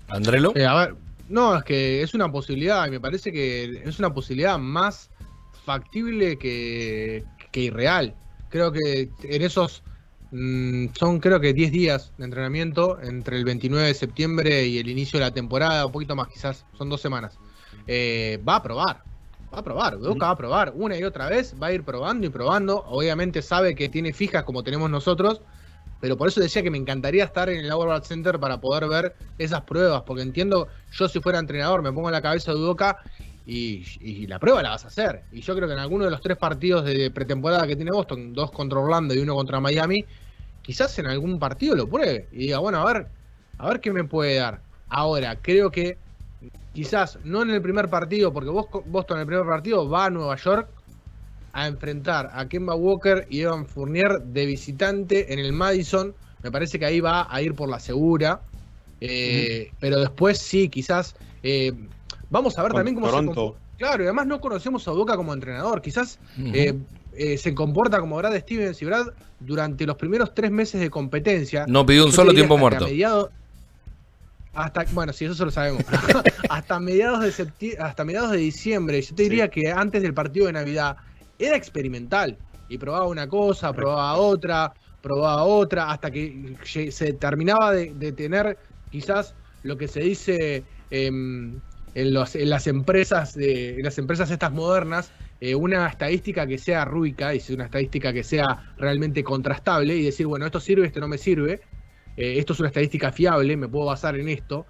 ¿Andrelo? 0.09 0.53
Eh, 0.57 0.67
a 0.67 0.75
ver, 0.75 0.97
no, 1.29 1.57
es 1.57 1.65
que 1.65 2.03
es 2.03 2.15
una 2.15 2.31
posibilidad, 2.31 2.87
y 2.87 2.91
me 2.91 3.01
parece 3.01 3.33
que 3.33 3.83
es 3.85 3.99
una 3.99 4.13
posibilidad 4.13 4.59
más 4.59 5.11
factible 5.65 6.39
que, 6.39 7.25
irreal. 7.61 8.15
Creo 8.49 8.73
que 8.73 9.11
en 9.23 9.43
esos 9.43 9.83
mm, 10.31 10.87
son 10.99 11.21
creo 11.21 11.41
que 11.41 11.53
10 11.53 11.73
días 11.73 12.13
de 12.19 12.25
entrenamiento 12.25 13.01
entre 13.03 13.37
el 13.37 13.45
29 13.45 13.89
de 13.89 13.95
septiembre 13.95 14.67
y 14.67 14.79
el 14.79 14.89
inicio 14.89 15.19
de 15.19 15.25
la 15.27 15.33
temporada, 15.33 15.87
un 15.87 15.93
poquito 15.93 16.15
más 16.15 16.29
quizás, 16.29 16.65
son 16.77 16.89
dos 16.89 17.01
semanas. 17.01 17.39
Eh, 17.87 18.41
va 18.47 18.57
a 18.57 18.63
probar, 18.63 19.03
va 19.53 19.59
a 19.59 19.63
probar, 19.63 19.99
va 19.99 20.31
a 20.31 20.37
probar 20.37 20.73
una 20.77 20.99
y 20.99 21.05
otra 21.05 21.29
vez, 21.29 21.55
va 21.61 21.69
a 21.69 21.73
ir 21.73 21.85
probando 21.85 22.27
y 22.27 22.31
probando. 22.31 22.85
Obviamente 22.87 23.43
sabe 23.43 23.75
que 23.75 23.89
tiene 23.89 24.13
fijas 24.13 24.45
como 24.45 24.63
tenemos 24.63 24.91
nosotros, 24.91 25.41
pero 26.01 26.17
por 26.17 26.29
eso 26.29 26.41
decía 26.41 26.63
que 26.63 26.71
me 26.71 26.79
encantaría 26.79 27.25
estar 27.25 27.49
en 27.49 27.65
el 27.65 27.73
World 27.73 28.05
Center 28.05 28.39
para 28.39 28.61
poder 28.61 28.89
ver 28.89 29.17
esas 29.39 29.63
pruebas, 29.63 30.03
porque 30.03 30.23
entiendo, 30.23 30.69
yo 30.93 31.09
si 31.09 31.21
fuera 31.21 31.39
entrenador 31.39 31.83
me 31.83 31.93
pongo 31.93 32.09
en 32.09 32.13
la 32.13 32.23
cabeza 32.23 32.53
de 32.53 32.59
Udoca 32.59 32.99
y, 33.47 34.27
la 34.27 34.39
prueba 34.39 34.63
la 34.63 34.71
vas 34.71 34.85
a 34.85 34.89
hacer. 34.89 35.23
Y 35.33 35.41
yo 35.41 35.55
creo 35.55 35.69
que 35.69 35.75
en 35.75 35.81
alguno 35.81 36.05
de 36.05 36.11
los 36.11 36.21
tres 36.21 36.37
partidos 36.37 36.85
de 36.85 37.11
pretemporada 37.11 37.67
que 37.67 37.77
tiene 37.77 37.91
Boston, 37.91 38.33
dos 38.33 38.51
contra 38.51 38.79
Orlando 38.79 39.15
y 39.15 39.19
uno 39.19 39.35
contra 39.35 39.61
Miami, 39.61 40.05
quizás 40.63 40.99
en 40.99 41.07
algún 41.07 41.39
partido 41.39 41.77
lo 41.77 41.89
pruebe 41.89 42.29
y 42.33 42.39
diga, 42.39 42.59
bueno, 42.59 42.79
a 42.79 42.93
ver, 42.93 43.07
a 43.59 43.69
ver 43.69 43.81
qué 43.81 43.93
me 43.93 44.05
puede 44.05 44.37
dar. 44.37 44.61
Ahora, 44.89 45.37
creo 45.37 45.71
que 45.71 45.99
quizás 46.73 47.19
no 47.25 47.43
en 47.43 47.51
el 47.51 47.61
primer 47.61 47.89
partido, 47.89 48.33
porque 48.33 48.51
Boston 48.51 49.19
en 49.19 49.21
el 49.21 49.27
primer 49.27 49.47
partido 49.47 49.89
va 49.89 50.07
a 50.07 50.11
Nueva 50.11 50.37
York 50.37 50.69
a 51.53 51.69
enfrentar 51.69 52.31
a 52.33 52.49
Kemba 52.49 52.75
Walker 52.75 53.27
y 53.31 53.43
Evan 53.43 53.67
Fournier 53.67 54.21
de 54.21 54.47
visitante 54.47 55.33
en 55.33 55.39
el 55.39 55.53
Madison. 55.53 56.15
Me 56.43 56.51
parece 56.51 56.79
que 56.79 56.85
ahí 56.85 57.01
va 57.01 57.29
a 57.31 57.43
ir 57.43 57.55
por 57.55 57.69
la 57.69 57.79
segura. 57.79 58.41
Eh, 59.01 59.71
pero 59.79 60.01
después 60.01 60.39
sí, 60.39 60.69
quizás. 60.69 61.15
Eh, 61.43 61.73
vamos 62.35 62.59
a 62.59 62.63
ver 62.65 62.73
también 62.73 62.97
cómo 62.97 63.09
se. 63.09 63.79
Claro, 63.79 64.03
y 64.03 64.07
además 64.07 64.27
no 64.27 64.41
conocemos 64.41 64.87
a 64.89 64.91
Boca 64.91 65.17
como 65.17 65.33
entrenador. 65.33 65.81
Quizás 65.81 66.19
eh, 66.37 67.39
se 67.39 67.55
comporta 67.55 68.01
como 68.01 68.17
Brad 68.17 68.37
Stevens 68.41 68.83
y 68.83 68.85
Brad 68.85 69.07
durante 69.39 69.87
los 69.87 69.97
primeros 69.97 70.35
tres 70.35 70.51
meses 70.51 70.81
de 70.81 70.91
competencia. 70.91 71.65
No 71.69 71.87
pidió 71.87 72.05
un 72.05 72.13
solo 72.13 72.35
tiempo 72.35 72.59
muerto. 72.59 72.87
hasta, 74.53 74.85
bueno, 74.93 75.13
sí, 75.13 75.25
eso 75.25 75.35
se 75.35 75.45
lo 75.45 75.51
sabemos. 75.53 75.85
hasta 76.49 76.81
mediados 76.81 77.21
de 77.21 77.77
hasta 77.79 78.05
mediados 78.05 78.33
de 78.33 78.39
diciembre. 78.39 79.01
Yo 79.01 79.15
te 79.15 79.23
diría 79.23 79.49
que 79.49 79.71
antes 79.71 80.03
del 80.03 80.13
partido 80.13 80.47
de 80.47 80.55
Navidad 80.55 80.97
era 81.39 81.57
experimental 81.57 82.37
y 82.69 82.79
probaba 82.79 83.07
una 83.07 83.29
cosa, 83.29 83.73
probaba 83.73 84.17
otra, 84.17 84.73
probaba 85.01 85.45
otra, 85.45 85.93
hasta 85.93 86.11
que 86.11 86.57
se 86.65 87.13
terminaba 87.13 87.73
de, 87.73 88.13
tener 88.13 88.59
quizás 88.91 89.35
lo 89.63 89.77
que 89.77 89.87
se 89.87 90.01
dice 90.01 90.65
em, 90.91 91.61
en, 91.95 92.13
las 92.13 92.67
empresas 92.67 93.35
de 93.35 93.79
las 93.83 93.99
empresas 93.99 94.31
estas 94.31 94.53
modernas 94.53 95.13
eh, 95.41 95.55
una 95.55 95.87
estadística 95.87 96.47
que 96.47 96.59
sea 96.59 96.85
rúbica 96.85 97.35
y 97.35 97.43
una 97.51 97.65
estadística 97.65 98.13
que 98.13 98.25
sea 98.25 98.75
realmente 98.77 99.23
contrastable 99.23 99.97
y 99.97 100.05
decir 100.05 100.27
bueno 100.27 100.47
esto 100.47 100.61
sirve 100.61 100.87
esto 100.87 101.01
no 101.01 101.09
me 101.09 101.19
sirve 101.19 101.61
eh, 102.17 102.39
esto 102.39 102.53
es 102.53 102.61
una 102.61 102.69
estadística 102.69 103.13
fiable 103.13 103.57
me 103.57 103.69
puedo 103.69 103.87
basar 103.87 104.17
en 104.17 104.29
esto 104.29 104.67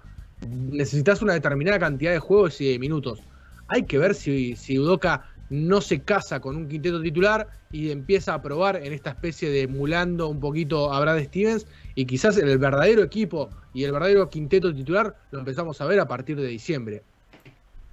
necesitas 0.47 1.21
una 1.21 1.33
determinada 1.33 1.79
cantidad 1.79 2.11
de 2.11 2.19
juegos 2.19 2.59
y 2.61 2.71
de 2.71 2.79
minutos 2.79 3.23
hay 3.67 3.83
que 3.83 3.97
ver 3.97 4.13
si, 4.13 4.55
si 4.55 4.77
Udoka 4.77 5.25
no 5.49 5.81
se 5.81 6.01
casa 6.01 6.39
con 6.39 6.55
un 6.55 6.67
quinteto 6.67 7.01
titular 7.01 7.47
y 7.71 7.91
empieza 7.91 8.33
a 8.33 8.41
probar 8.41 8.77
en 8.77 8.93
esta 8.93 9.11
especie 9.11 9.49
de 9.49 9.63
emulando 9.63 10.27
un 10.27 10.39
poquito 10.39 10.91
a 10.91 10.99
Brad 10.99 11.23
Stevens 11.23 11.67
y 11.93 12.05
quizás 12.05 12.37
el 12.37 12.57
verdadero 12.57 13.03
equipo 13.03 13.49
y 13.73 13.83
el 13.83 13.91
verdadero 13.91 14.29
quinteto 14.29 14.73
titular 14.73 15.15
lo 15.31 15.39
empezamos 15.39 15.79
a 15.81 15.85
ver 15.85 15.99
a 15.99 16.07
partir 16.07 16.37
de 16.37 16.47
diciembre. 16.47 17.03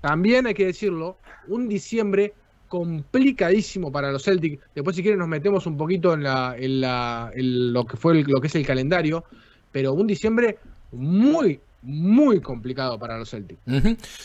También 0.03 0.47
hay 0.47 0.55
que 0.55 0.67
decirlo, 0.67 1.17
un 1.47 1.69
diciembre 1.69 2.35
complicadísimo 2.69 3.93
para 3.93 4.11
los 4.11 4.25
Celtics. 4.25 4.63
Después 4.75 4.97
si 4.97 5.03
quieren 5.03 5.21
nos 5.21 5.29
metemos 5.29 5.65
un 5.67 5.77
poquito 5.77 6.13
en, 6.13 6.25
la, 6.25 6.57
en, 6.59 7.73
lo 7.73 7.87
que 7.87 7.97
fue 7.97 8.23
lo 8.23 8.41
que 8.41 8.49
es 8.49 8.55
el 8.57 8.67
calendario, 8.67 9.25
pero 9.71 9.93
un 9.93 10.07
diciembre 10.07 10.59
muy 10.91 11.61
muy 11.83 12.41
complicado 12.41 12.97
para 12.99 13.19
los 13.19 13.31
Celtics. 13.31 13.61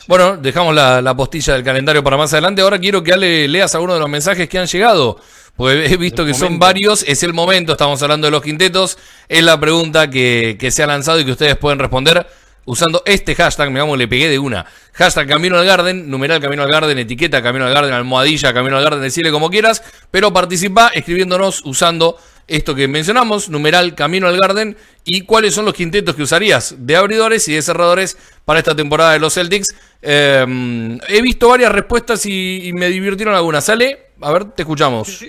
Bueno, 0.07 0.37
dejamos 0.37 0.75
la, 0.75 1.15
postilla 1.17 1.53
del 1.53 1.63
calendario 1.63 2.03
para 2.03 2.15
más 2.15 2.31
adelante. 2.33 2.61
Ahora 2.61 2.79
quiero 2.79 3.03
que 3.03 3.13
Ale 3.13 3.47
leas 3.47 3.73
algunos 3.73 3.95
de 3.95 3.99
los 3.99 4.09
mensajes 4.09 4.47
que 4.47 4.59
han 4.59 4.67
llegado. 4.67 5.19
Porque 5.55 5.85
he 5.85 5.97
visto 5.97 6.23
que 6.23 6.35
son 6.35 6.59
varios. 6.59 7.03
Es 7.07 7.23
el 7.23 7.33
momento, 7.33 7.71
estamos 7.71 8.01
hablando 8.03 8.27
de 8.27 8.31
los 8.31 8.43
quintetos. 8.43 8.99
Es 9.27 9.43
la 9.43 9.59
pregunta 9.59 10.09
que, 10.09 10.55
que 10.59 10.69
se 10.69 10.83
ha 10.83 10.87
lanzado 10.87 11.19
y 11.19 11.25
que 11.25 11.31
ustedes 11.31 11.57
pueden 11.57 11.79
responder 11.79 12.27
usando 12.67 13.01
este 13.05 13.33
hashtag, 13.33 13.71
me 13.71 13.79
vamos, 13.79 13.97
le 13.97 14.07
pegué 14.07 14.29
de 14.29 14.37
una. 14.37 14.65
Hashtag 14.93 15.27
Camino 15.27 15.57
al 15.57 15.65
Garden, 15.65 16.09
numeral 16.09 16.39
Camino 16.41 16.63
al 16.63 16.69
Garden, 16.69 16.99
etiqueta 16.99 17.41
Camino 17.41 17.65
al 17.65 17.73
Garden, 17.73 17.93
almohadilla 17.93 18.53
Camino 18.53 18.77
al 18.77 18.83
Garden, 18.83 19.01
decirle 19.01 19.31
como 19.31 19.49
quieras, 19.49 19.83
pero 20.11 20.33
participa 20.33 20.89
escribiéndonos 20.89 21.65
usando 21.65 22.17
esto 22.45 22.75
que 22.75 22.87
mencionamos, 22.87 23.49
numeral 23.49 23.95
Camino 23.95 24.27
al 24.27 24.37
Garden, 24.37 24.77
y 25.05 25.21
cuáles 25.21 25.53
son 25.53 25.65
los 25.65 25.73
quintetos 25.73 26.15
que 26.15 26.23
usarías 26.23 26.75
de 26.77 26.95
abridores 26.97 27.47
y 27.47 27.53
de 27.53 27.61
cerradores 27.61 28.17
para 28.43 28.59
esta 28.59 28.75
temporada 28.75 29.13
de 29.13 29.19
los 29.19 29.33
Celtics. 29.33 29.73
Em, 30.01 30.99
he 31.07 31.21
visto 31.21 31.49
varias 31.49 31.71
respuestas 31.71 32.25
y, 32.25 32.71
me 32.73 32.89
divirtieron 32.89 33.33
algunas. 33.33 33.63
Sale, 33.63 34.11
a 34.21 34.31
ver, 34.31 34.51
te 34.51 34.63
escuchamos. 34.63 35.25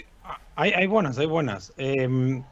Hay, 0.57 0.87
buenas, 0.89 1.19
hay 1.19 1.27
buenas. 1.27 1.73
Em, 1.77 2.43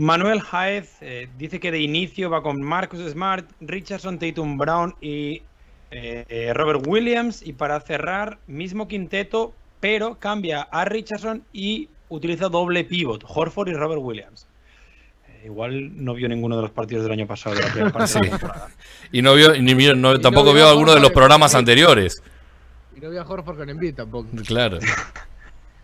Manuel 0.00 0.40
Jaez 0.40 0.96
eh, 1.02 1.28
dice 1.36 1.60
que 1.60 1.70
de 1.70 1.80
inicio 1.80 2.30
va 2.30 2.42
con 2.42 2.62
Marcus 2.62 3.00
Smart, 3.10 3.44
Richardson, 3.60 4.18
Tatum 4.18 4.56
Brown 4.56 4.94
y 5.00 5.42
eh, 5.90 6.52
Robert 6.54 6.86
Williams. 6.86 7.42
Y 7.44 7.52
para 7.52 7.78
cerrar, 7.80 8.38
mismo 8.46 8.88
quinteto, 8.88 9.52
pero 9.80 10.18
cambia 10.18 10.62
a 10.62 10.84
Richardson 10.84 11.42
y 11.52 11.88
utiliza 12.08 12.48
doble 12.48 12.84
pivot, 12.84 13.24
Horford 13.26 13.68
y 13.68 13.74
Robert 13.74 14.00
Williams. 14.02 14.46
Eh, 15.28 15.42
igual 15.46 16.02
no 16.04 16.14
vio 16.14 16.28
ninguno 16.28 16.56
de 16.56 16.62
los 16.62 16.70
partidos 16.70 17.02
del 17.04 17.12
año 17.12 17.26
pasado 17.26 17.56
de 17.56 17.62
la 17.62 17.68
primera 17.68 17.90
parte 17.92 18.20
de 18.20 18.30
la. 18.30 18.68
Y 19.12 19.20
no 19.22 19.34
vio, 19.34 19.52
ni 19.60 19.74
vio- 19.74 19.94
no- 19.94 20.12
Y 20.12 20.14
no 20.14 20.20
tampoco 20.20 20.46
vio 20.46 20.54
vio 20.64 20.68
alguno 20.68 20.94
de 20.94 21.00
los 21.00 21.10
programas 21.10 21.54
anteriores. 21.54 22.22
Y 22.96 23.00
no 23.00 23.08
voy 23.08 23.18
a 23.18 23.22
Horford 23.22 23.58
con 23.58 23.68
Embiid 23.68 23.94
tampoco. 23.96 24.28
Claro. 24.46 24.78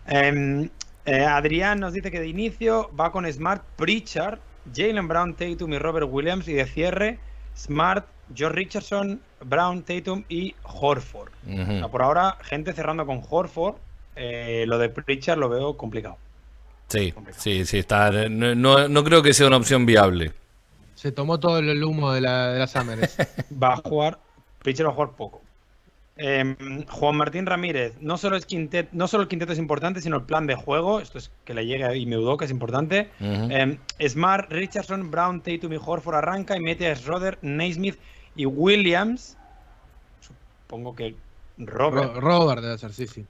Em, 0.07 0.69
eh, 1.07 1.23
Adrián 1.25 1.79
nos 1.79 1.93
dice 1.93 2.11
que 2.11 2.19
de 2.19 2.27
inicio 2.27 2.89
va 2.99 3.11
con 3.11 3.31
Smart, 3.31 3.63
Pritchard, 3.75 4.39
Jalen 4.75 5.07
Brown, 5.07 5.35
Tatum 5.35 5.73
y 5.73 5.79
Robert 5.79 6.07
Williams. 6.09 6.47
Y 6.47 6.53
de 6.53 6.65
cierre, 6.67 7.19
Smart, 7.55 8.05
George 8.35 8.55
Richardson, 8.55 9.21
Brown, 9.41 9.83
Tatum 9.83 10.23
y 10.29 10.55
Horford. 10.63 11.31
O 11.69 11.77
sea, 11.77 11.85
Ujú. 11.85 11.91
por 11.91 12.01
ahora, 12.03 12.37
gente 12.43 12.73
cerrando 12.73 13.05
con 13.05 13.21
Horford. 13.29 13.75
eh, 14.15 14.65
lo 14.67 14.77
de 14.79 14.89
Pritchard 14.89 15.37
lo 15.39 15.49
veo 15.49 15.77
complicado. 15.77 16.17
Sí, 16.89 17.13
sí, 17.37 17.65
sí, 17.65 17.77
está. 17.79 18.11
No, 18.29 18.55
no, 18.55 18.87
no 18.87 19.03
creo 19.03 19.21
que 19.21 19.33
sea 19.33 19.47
una 19.47 19.57
opción 19.57 19.85
viable. 19.85 20.33
Se 20.95 21.11
tomó 21.11 21.39
todo 21.39 21.59
el 21.59 21.83
humo 21.83 22.11
de 22.13 22.21
la, 22.21 22.47
de 22.53 22.59
la. 22.59 22.67
Va 23.63 23.73
a 23.73 23.77
jugar, 23.77 24.19
Pritchard 24.59 24.87
va 24.87 24.91
a 24.91 24.95
jugar 24.95 25.11
poco. 25.15 25.46
Em, 26.19 26.55
Juan 26.87 27.15
Martín 27.15 27.45
Ramírez, 27.45 27.93
no 28.01 28.17
solo, 28.17 28.35
es 28.37 28.45
quintet, 28.45 28.89
no 28.91 29.07
solo 29.07 29.23
el 29.23 29.29
quinteto 29.29 29.53
es 29.53 29.59
importante, 29.59 30.01
sino 30.01 30.15
el 30.17 30.23
plan 30.23 30.47
de 30.47 30.55
juego. 30.55 30.99
Esto 30.99 31.17
es 31.19 31.31
que 31.45 31.53
le 31.53 31.65
llegue 31.65 31.83
a 31.85 31.95
Imeudo, 31.95 32.37
que 32.37 32.45
es 32.45 32.51
importante. 32.51 33.09
Em, 33.19 33.77
Smart, 34.07 34.51
Richardson, 34.51 35.11
Brown, 35.11 35.41
Tatum 35.41 35.73
y 35.73 35.77
Horford 35.83 36.15
arranca 36.15 36.55
y 36.57 36.59
mete 36.59 36.89
a 36.89 36.95
Schroeder, 36.95 37.37
Naismith 37.41 37.97
y 38.35 38.45
Williams. 38.45 39.37
Supongo 40.21 40.95
que 40.95 41.15
Robert. 41.59 42.13
Ro- 42.15 42.21
Robert 42.21 42.61
debe 42.61 42.77
ser, 42.77 42.93
sí, 42.93 43.07
sí. 43.07 43.25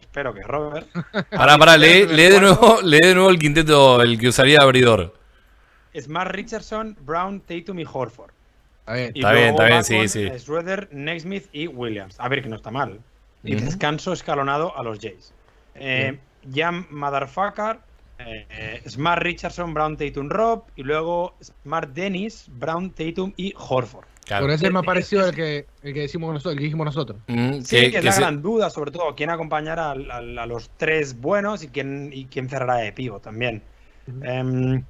Espero 0.00 0.34
que 0.34 0.42
Robert. 0.42 0.86
Pará, 1.30 1.58
pará, 1.58 1.76
lee, 1.76 2.06
lee 2.06 2.28
de 2.28 2.40
nuevo, 2.40 2.80
lee 2.84 2.98
de 3.02 3.14
nuevo 3.14 3.30
el 3.30 3.38
quinteto, 3.38 4.00
el 4.02 4.18
que 4.18 4.28
usaría 4.28 4.58
abridor. 4.60 5.14
Smart, 5.98 6.30
Richardson, 6.30 6.96
Brown, 7.00 7.40
Tatum 7.40 7.78
y 7.80 7.84
Horford. 7.90 8.30
Está 8.82 8.94
bien. 8.94 9.12
Y 9.14 9.18
Está 9.20 9.32
bien, 9.32 9.54
luego 9.54 9.62
está 9.80 9.94
bien, 9.94 10.08
sí, 10.08 10.28
sí. 10.30 10.38
Schroeder, 10.38 10.88
Naismith 10.92 11.46
y 11.52 11.66
Williams. 11.68 12.16
A 12.18 12.28
ver, 12.28 12.42
que 12.42 12.48
no 12.48 12.56
está 12.56 12.70
mal. 12.70 13.00
Y 13.44 13.54
descanso 13.56 14.12
escalonado 14.12 14.76
a 14.76 14.82
los 14.82 14.98
Jays. 15.00 15.32
Eh, 15.74 16.18
Jam 16.52 16.86
Motherfucker, 16.90 17.78
eh, 18.18 18.46
eh, 18.50 18.82
Smart 18.88 19.22
Richardson, 19.22 19.72
Brown, 19.74 19.96
Tatum, 19.96 20.28
Rob. 20.28 20.64
Y 20.76 20.82
luego 20.82 21.34
Smart 21.42 21.90
Dennis, 21.92 22.46
Brown, 22.52 22.90
Tatum 22.90 23.32
y 23.36 23.52
Horford. 23.56 24.06
Claro. 24.24 24.44
Por 24.44 24.52
ese 24.52 24.66
es 24.66 24.72
más 24.72 24.84
parecido 24.84 25.24
al 25.24 25.34
que, 25.34 25.66
el 25.82 25.94
que, 25.94 26.00
decimos 26.00 26.32
nosotros, 26.32 26.52
el 26.52 26.58
que 26.58 26.64
dijimos 26.64 26.84
nosotros. 26.84 27.18
Mm, 27.26 27.60
Sí, 27.62 27.76
que- 27.76 27.80
que, 27.82 27.86
es 27.86 27.92
que 27.94 28.02
la 28.02 28.12
se- 28.12 28.20
gran 28.20 28.40
duda, 28.42 28.70
sobre 28.70 28.92
todo, 28.92 29.14
quién 29.16 29.30
acompañará 29.30 29.90
a, 29.90 29.94
los 30.46 30.70
tres 30.76 31.20
buenos 31.20 31.64
y 31.64 31.68
quién, 31.68 32.10
y 32.12 32.26
quién 32.26 32.48
cerrará 32.48 32.76
de 32.76 32.92
pivo 32.92 33.18
también. 33.18 33.62
Em, 34.22 34.84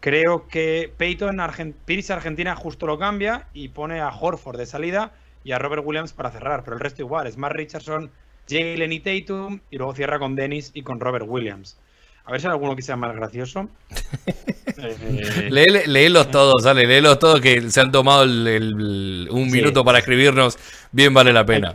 creo 0.00 0.48
que 0.48 0.92
Peyton, 0.96 1.36
Argen- 1.38 1.74
Pierce 1.84 2.12
Argentina 2.12 2.54
justo 2.56 2.86
lo 2.86 2.98
cambia 2.98 3.46
y 3.54 3.68
pone 3.68 4.00
a 4.00 4.08
Horford 4.10 4.58
de 4.58 4.66
salida 4.66 5.12
y 5.44 5.52
a 5.52 5.58
Robert 5.58 5.82
Williams 5.84 6.12
para 6.12 6.30
cerrar, 6.30 6.62
pero 6.64 6.74
el 6.76 6.80
resto 6.80 7.02
igual, 7.02 7.26
es 7.26 7.36
más 7.36 7.52
Richardson, 7.52 8.10
Jalen 8.48 8.92
y 8.92 9.00
Tatum 9.00 9.60
y 9.70 9.76
luego 9.78 9.94
cierra 9.94 10.18
con 10.18 10.34
Dennis 10.34 10.70
y 10.74 10.82
con 10.82 11.00
Robert 11.00 11.24
Williams. 11.28 11.78
A 12.24 12.32
ver 12.32 12.40
si 12.40 12.46
hay 12.46 12.52
alguno 12.52 12.76
que 12.76 12.82
sea 12.82 12.96
más 12.96 13.14
gracioso. 13.16 13.68
Eh, 14.80 15.48
Léele- 15.50 15.86
léelos 15.86 16.30
todos, 16.30 16.62
sale, 16.62 16.86
léelos 16.86 17.18
todos 17.18 17.40
que 17.40 17.68
se 17.68 17.80
han 17.80 17.90
tomado 17.90 18.22
el- 18.22 18.46
el- 18.46 19.28
un 19.30 19.46
Sí. 19.50 19.56
minuto 19.56 19.84
para 19.84 19.98
escribirnos. 19.98 20.56
Bien 20.92 21.12
vale 21.12 21.32
la 21.32 21.44
pena. 21.44 21.74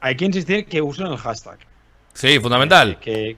hay 0.00 0.14
que 0.14 0.26
insistir 0.26 0.66
que 0.66 0.80
usen 0.80 1.08
el 1.08 1.16
hashtag. 1.16 1.58
Sí, 2.12 2.38
fundamental. 2.38 3.00
Que 3.00 3.36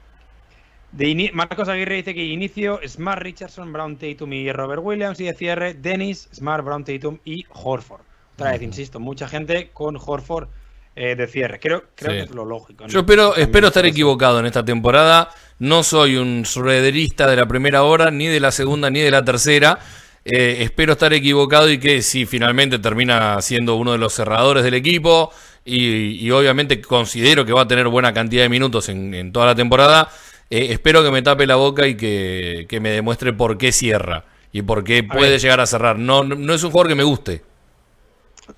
de 0.93 1.31
Marcos 1.35 1.69
Aguirre 1.69 1.97
dice 1.97 2.15
que 2.15 2.25
inicio 2.25 2.81
Smart, 2.87 3.21
Richardson, 3.23 3.73
Brown, 3.73 3.97
Tatum 3.97 4.33
y 4.33 4.51
Robert 4.53 4.83
Williams 4.83 5.21
y 5.21 5.25
de 5.25 5.35
cierre 5.35 5.75
Dennis, 5.75 6.29
Smart, 6.35 6.65
Brown, 6.65 6.85
Tatum 6.85 7.19
y 7.25 7.45
Horford. 7.51 8.01
Otra 8.35 8.53
vez, 8.53 8.63
insisto, 8.63 8.99
mucha 9.01 9.29
gente 9.29 9.71
con 9.73 9.97
Horford 9.97 10.49
eh, 10.97 11.15
de 11.15 11.27
cierre. 11.27 11.61
Creo, 11.61 11.85
creo 11.95 12.11
Sí. 12.13 12.17
que 12.19 12.23
es 12.25 12.31
lo 12.31 12.45
lógico. 12.45 12.85
¿no? 12.85 12.89
Yo 12.91 13.01
espero, 13.01 13.37
espero 13.37 13.69
estar 13.69 13.85
equivocado 13.87 14.41
en 14.41 14.47
esta 14.47 14.65
temporada. 14.65 15.31
No 15.59 15.83
soy 15.83 16.17
un 16.17 16.45
Schroederista 16.45 17.27
de 17.29 17.37
la 17.37 17.47
primera 17.47 17.83
hora, 17.83 18.11
ni 18.11 18.27
de 18.27 18.41
la 18.41 18.51
segunda, 18.51 18.91
ni 18.91 19.01
de 19.01 19.11
la 19.11 19.25
tercera. 19.25 19.79
Eh, 20.25 20.59
espero 20.61 20.93
estar 20.93 21.13
equivocado 21.13 21.71
y 21.71 21.79
que 21.79 22.03
si 22.03 22.27
finalmente 22.27 22.79
termina 22.79 23.41
siendo 23.43 23.77
uno 23.77 23.93
de 23.93 23.99
los 23.99 24.13
cerradores 24.13 24.63
del 24.65 24.75
equipo 24.75 25.31
y, 25.65 26.25
y 26.25 26.31
obviamente 26.33 26.81
considero 26.81 27.45
que 27.45 27.53
va 27.53 27.63
a 27.63 27.69
tener 27.69 27.89
buena 27.89 28.13
cantidad 28.13 28.43
de 28.43 28.49
minutos 28.49 28.89
en, 28.89 29.15
en 29.15 29.33
toda 29.33 29.47
la 29.47 29.55
temporada, 29.55 30.09
eh, 30.51 30.69
espero 30.71 31.03
que 31.03 31.11
me 31.11 31.23
tape 31.23 31.47
la 31.47 31.57
boca 31.57 31.87
y 31.87 31.97
que, 31.97 32.67
que 32.69 32.81
me 32.81 32.91
demuestre 32.91 33.33
por 33.33 33.59
qué 33.59 33.73
cierra 33.73 34.25
y 34.53 34.63
por 34.63 34.85
qué 34.85 35.03
puede 35.05 35.33
ver. 35.33 35.41
llegar 35.41 35.61
a 35.61 35.67
cerrar. 35.67 35.99
No, 35.99 36.25
no, 36.25 36.35
no 36.35 36.55
es 36.55 36.63
un 36.63 36.71
jugador 36.71 36.89
que 36.89 36.95
me 36.95 37.05
guste. 37.05 37.43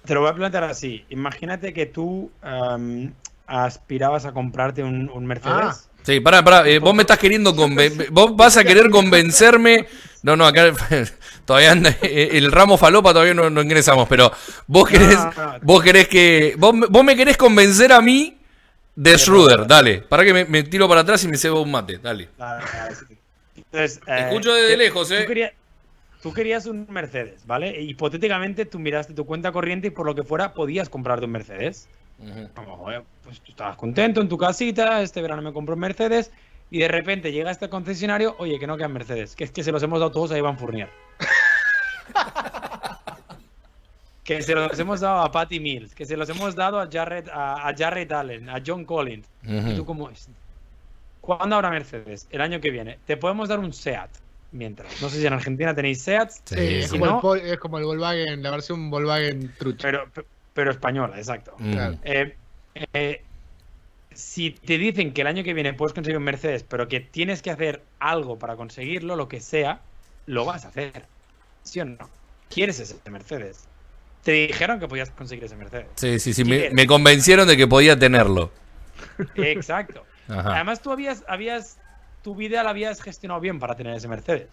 Te 0.04 0.14
lo 0.14 0.20
voy 0.20 0.30
a 0.30 0.34
plantear 0.34 0.64
así. 0.64 1.04
Imagínate 1.10 1.72
que 1.72 1.86
tú 1.86 2.30
aspirabas 3.46 4.24
a 4.24 4.32
comprarte 4.32 4.82
un, 4.84 5.10
un 5.12 5.26
Mercedes. 5.26 5.54
Ah. 5.56 5.76
Sí, 6.02 6.18
pará, 6.20 6.42
pará, 6.42 6.66
eh, 6.66 6.78
vos 6.78 6.94
me 6.94 7.02
estás 7.02 7.18
queriendo 7.18 7.54
conven- 7.54 8.08
vos 8.10 8.34
vas 8.34 8.56
a 8.56 8.64
querer 8.64 8.88
convencerme. 8.90 9.86
No, 10.22 10.34
no, 10.36 10.46
acá 10.46 10.72
todavía 11.44 11.72
anda- 11.72 11.94
eh, 12.02 12.30
el 12.32 12.50
ramo 12.52 12.78
falopa 12.78 13.12
todavía 13.12 13.34
no, 13.34 13.50
no 13.50 13.60
ingresamos, 13.62 14.08
pero 14.08 14.32
vos 14.66 14.88
querés, 14.88 15.18
vos 15.62 15.82
querés 15.82 16.08
que, 16.08 16.54
vos, 16.56 16.74
vos 16.88 17.04
me 17.04 17.16
querés 17.16 17.36
convencer 17.36 17.92
a 17.92 18.00
mí 18.00 18.38
de 18.94 19.18
Schroeder, 19.18 19.66
dale, 19.66 20.02
para 20.02 20.24
que 20.24 20.32
me, 20.32 20.44
me 20.44 20.62
tiro 20.62 20.88
para 20.88 21.02
atrás 21.02 21.22
y 21.24 21.28
me 21.28 21.36
cebo 21.36 21.62
un 21.62 21.70
mate, 21.70 21.98
dale. 21.98 22.28
Sí. 23.08 23.16
Entonces, 23.56 24.00
Te 24.00 24.20
escucho 24.20 24.54
desde 24.54 24.76
lejos, 24.76 25.10
eh. 25.10 25.22
Tú 25.22 25.28
querías, 25.28 25.52
tú 26.22 26.32
querías 26.32 26.66
un 26.66 26.86
Mercedes, 26.90 27.46
¿vale? 27.46 27.70
E 27.70 27.82
hipotéticamente 27.82 28.66
tú 28.66 28.78
miraste 28.78 29.14
tu 29.14 29.24
cuenta 29.26 29.52
corriente 29.52 29.88
y 29.88 29.90
por 29.90 30.06
lo 30.06 30.14
que 30.14 30.22
fuera 30.22 30.52
podías 30.54 30.88
comprarte 30.88 31.26
un 31.26 31.32
Mercedes. 31.32 31.88
Como, 32.54 32.76
joder, 32.76 33.02
pues 33.24 33.40
tú 33.40 33.52
estabas 33.52 33.76
contento 33.76 34.20
en 34.20 34.28
tu 34.28 34.36
casita, 34.36 35.00
este 35.00 35.22
verano 35.22 35.40
me 35.40 35.52
compró 35.52 35.74
un 35.74 35.80
Mercedes 35.80 36.30
y 36.70 36.78
de 36.78 36.88
repente 36.88 37.32
llega 37.32 37.50
este 37.50 37.70
concesionario, 37.70 38.36
oye, 38.38 38.58
que 38.58 38.66
no 38.66 38.76
quedan 38.76 38.92
Mercedes, 38.92 39.34
que 39.34 39.44
es 39.44 39.50
que 39.50 39.64
se 39.64 39.72
los 39.72 39.82
hemos 39.82 40.00
dado 40.00 40.12
todos 40.12 40.30
a 40.32 40.38
Iván 40.38 40.58
Fournier. 40.58 40.90
que 44.36 44.42
se 44.42 44.54
los 44.54 44.78
hemos 44.78 45.00
dado 45.00 45.22
a 45.22 45.32
Patty 45.32 45.58
Mills, 45.58 45.92
que 45.94 46.04
se 46.06 46.16
los 46.16 46.28
hemos 46.28 46.54
dado 46.54 46.78
a 46.80 46.88
Jared, 46.90 47.28
a, 47.28 47.68
a 47.68 47.74
Jared 47.76 48.10
Allen, 48.12 48.48
a 48.48 48.62
John 48.64 48.84
Collins. 48.84 49.26
Y 49.42 49.74
tú 49.74 49.84
como, 49.84 50.08
¿cuándo 51.20 51.56
habrá 51.56 51.70
Mercedes? 51.70 52.28
El 52.30 52.40
año 52.40 52.60
que 52.60 52.70
viene. 52.70 52.98
Te 53.06 53.16
podemos 53.16 53.48
dar 53.48 53.58
un 53.58 53.72
SEAT 53.72 54.08
mientras. 54.52 55.02
No 55.02 55.08
sé 55.08 55.20
si 55.20 55.26
en 55.26 55.32
Argentina 55.32 55.74
tenéis 55.74 56.02
SEAT, 56.02 56.30
Sí, 56.30 56.54
Sí, 56.54 56.54
es, 56.56 56.90
como 56.92 57.06
no- 57.06 57.34
el, 57.34 57.40
es 57.46 57.58
como 57.58 57.78
el 57.78 57.84
Volkswagen, 57.84 58.42
la 58.42 58.50
versión 58.52 58.88
Volkswagen 58.88 59.52
trucha. 59.58 59.82
pero, 59.88 60.04
pero 60.54 60.70
española, 60.70 61.16
exacto. 61.18 61.54
Mm. 61.58 61.72
Claro. 61.72 61.98
Eh, 62.04 62.36
eh, 62.92 63.22
si 64.14 64.50
te 64.52 64.78
dicen 64.78 65.12
que 65.12 65.22
el 65.22 65.26
año 65.26 65.42
que 65.42 65.54
viene 65.54 65.72
puedes 65.74 65.92
conseguir 65.92 66.18
un 66.18 66.22
Mercedes, 66.24 66.62
pero 66.62 66.86
que 66.86 67.00
tienes 67.00 67.42
que 67.42 67.50
hacer 67.50 67.82
algo 67.98 68.38
para 68.38 68.54
conseguirlo, 68.54 69.16
lo 69.16 69.26
que 69.28 69.40
sea, 69.40 69.80
lo 70.26 70.44
vas 70.44 70.64
a 70.64 70.68
hacer. 70.68 71.04
¿Sí 71.64 71.80
o 71.80 71.84
no? 71.84 72.08
¿Quieres 72.48 72.78
ese 72.78 72.96
Mercedes? 73.10 73.66
Te 74.22 74.32
dijeron 74.32 74.78
que 74.78 74.86
podías 74.86 75.10
conseguir 75.10 75.44
ese 75.44 75.56
Mercedes. 75.56 75.86
Sí, 75.94 76.18
sí, 76.18 76.34
sí, 76.34 76.44
me, 76.44 76.86
convencieron 76.86 77.48
de 77.48 77.56
que 77.56 77.66
podía 77.66 77.98
tenerlo. 77.98 78.52
Exacto. 79.36 80.04
Ajá. 80.28 80.56
Además, 80.56 80.80
tú 80.82 80.92
habías, 80.92 81.24
habías, 81.26 81.78
tu 82.22 82.34
vida 82.34 82.62
la 82.62 82.70
habías 82.70 83.00
gestionado 83.02 83.40
bien 83.40 83.58
para 83.58 83.74
tener 83.74 83.94
ese 83.96 84.08
Mercedes. 84.08 84.48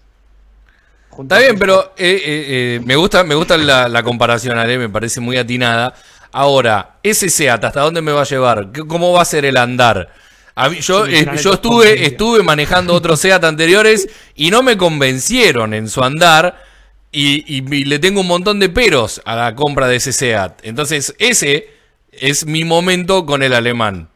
Está 1.19 1.39
bien, 1.39 1.57
pero 1.57 1.93
eh, 1.97 2.15
eh, 2.15 2.45
eh, 2.75 2.81
me 2.85 2.95
gusta, 2.95 3.23
me 3.23 3.33
gusta 3.35 3.57
la, 3.57 3.87
la 3.87 4.03
comparación, 4.03 4.57
Ale, 4.57 4.77
me 4.77 4.89
parece 4.89 5.19
muy 5.19 5.37
atinada. 5.37 5.93
Ahora, 6.31 6.97
ese 7.01 7.29
SEAT, 7.29 7.63
¿hasta 7.63 7.81
dónde 7.81 8.01
me 8.01 8.11
va 8.11 8.21
a 8.21 8.25
llevar? 8.25 8.71
¿Qué- 8.71 8.85
¿Cómo 8.85 9.11
va 9.13 9.21
a 9.21 9.25
ser 9.25 9.45
el 9.45 9.57
andar? 9.57 10.13
A 10.53 10.69
mí- 10.69 10.79
yo, 10.79 11.05
eh, 11.07 11.25
yo 11.41 11.53
estuve, 11.53 12.05
estuve 12.05 12.43
manejando 12.43 12.93
otros 12.93 13.19
SEAT 13.21 13.43
anteriores 13.43 14.09
y 14.35 14.51
no 14.51 14.61
me 14.63 14.77
convencieron 14.77 15.73
en 15.73 15.87
su 15.89 16.03
andar 16.03 16.63
y, 17.11 17.43
y- 17.57 17.75
y 17.75 17.85
le 17.85 17.99
tengo 17.99 18.21
un 18.21 18.27
montón 18.27 18.59
de 18.59 18.69
peros 18.69 19.21
a 19.25 19.35
la 19.35 19.55
compra 19.55 19.87
de 19.87 19.95
ese 19.97 20.13
SEAT. 20.13 20.59
Entonces, 20.63 21.15
ese 21.19 21.69
es 22.11 22.45
mi 22.45 22.63
momento 22.63 23.25
con 23.25 23.43
el 23.43 23.53
alemán. 23.53 24.09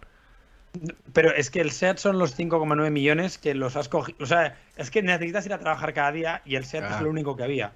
Pero 1.13 1.33
es 1.35 1.49
que 1.49 1.59
el 1.61 1.71
SEAT 1.71 1.97
son 1.97 2.17
los 2.17 2.37
5,9 2.37 2.89
millones 2.91 3.37
que 3.37 3.53
los 3.53 3.75
has 3.75 3.89
cogido. 3.89 4.17
O 4.21 4.25
sea, 4.25 4.57
es 4.77 4.89
que 4.89 5.01
necesitas 5.01 5.45
ir 5.45 5.53
a 5.53 5.59
trabajar 5.59 5.93
cada 5.93 6.11
día 6.11 6.41
y 6.45 6.55
el 6.55 6.65
SEAT 6.65 6.89
es 6.95 7.01
lo 7.01 7.09
único 7.09 7.35
que 7.35 7.43
había. 7.43 7.71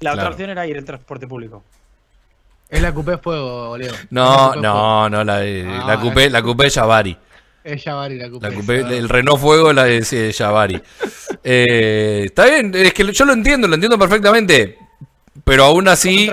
La 0.00 0.10
Claro. 0.12 0.16
otra 0.18 0.30
opción 0.30 0.50
era 0.50 0.66
ir 0.66 0.76
en 0.76 0.84
transporte 0.84 1.26
público. 1.28 1.62
Es 2.68 2.82
la 2.82 2.92
Coupé 2.92 3.18
Fuego, 3.18 3.76
Leo. 3.78 3.92
No, 4.10 4.54
no, 4.56 5.08
no, 5.08 5.22
la, 5.22 5.36
Ah, 5.38 5.84
la 5.86 6.00
coupé, 6.00 6.28
la 6.30 6.42
coupé 6.42 6.70
Javari. 6.70 7.16
Es 7.64 7.82
Javari 7.82 8.18
la 8.18 8.28
Coupé. 8.30 8.48
La 8.50 8.54
coupé- 8.54 8.92
el 8.92 9.08
Renault 9.08 9.40
Fuego 9.40 9.72
la 9.72 9.84
de 9.84 10.04
sí, 10.04 10.16
de 10.16 10.32
Javari. 10.32 10.80
Eh, 11.46 12.22
está 12.24 12.46
bien, 12.46 12.72
es 12.74 12.94
que 12.94 13.12
yo 13.12 13.24
lo 13.26 13.34
entiendo, 13.34 13.68
lo 13.68 13.74
entiendo 13.74 13.98
perfectamente. 13.98 14.78
Pero 15.44 15.64
aún 15.64 15.88
así. 15.88 16.30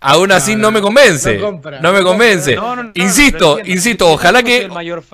Aún 0.00 0.32
así 0.32 0.52
No, 0.52 0.58
no, 0.58 0.62
no, 0.64 0.72
me 0.72 0.80
convence. 0.82 1.34
no 1.38 1.46
compra, 1.46 1.80
no 1.80 1.92
me 1.94 2.00
no 2.00 2.04
convence. 2.04 2.54
compra. 2.56 2.76
No, 2.76 2.76
no, 2.76 2.82
no, 2.82 2.92
insisto, 2.94 3.58
insisto, 3.64 4.10
ojalá 4.10 4.42
que 4.42 4.68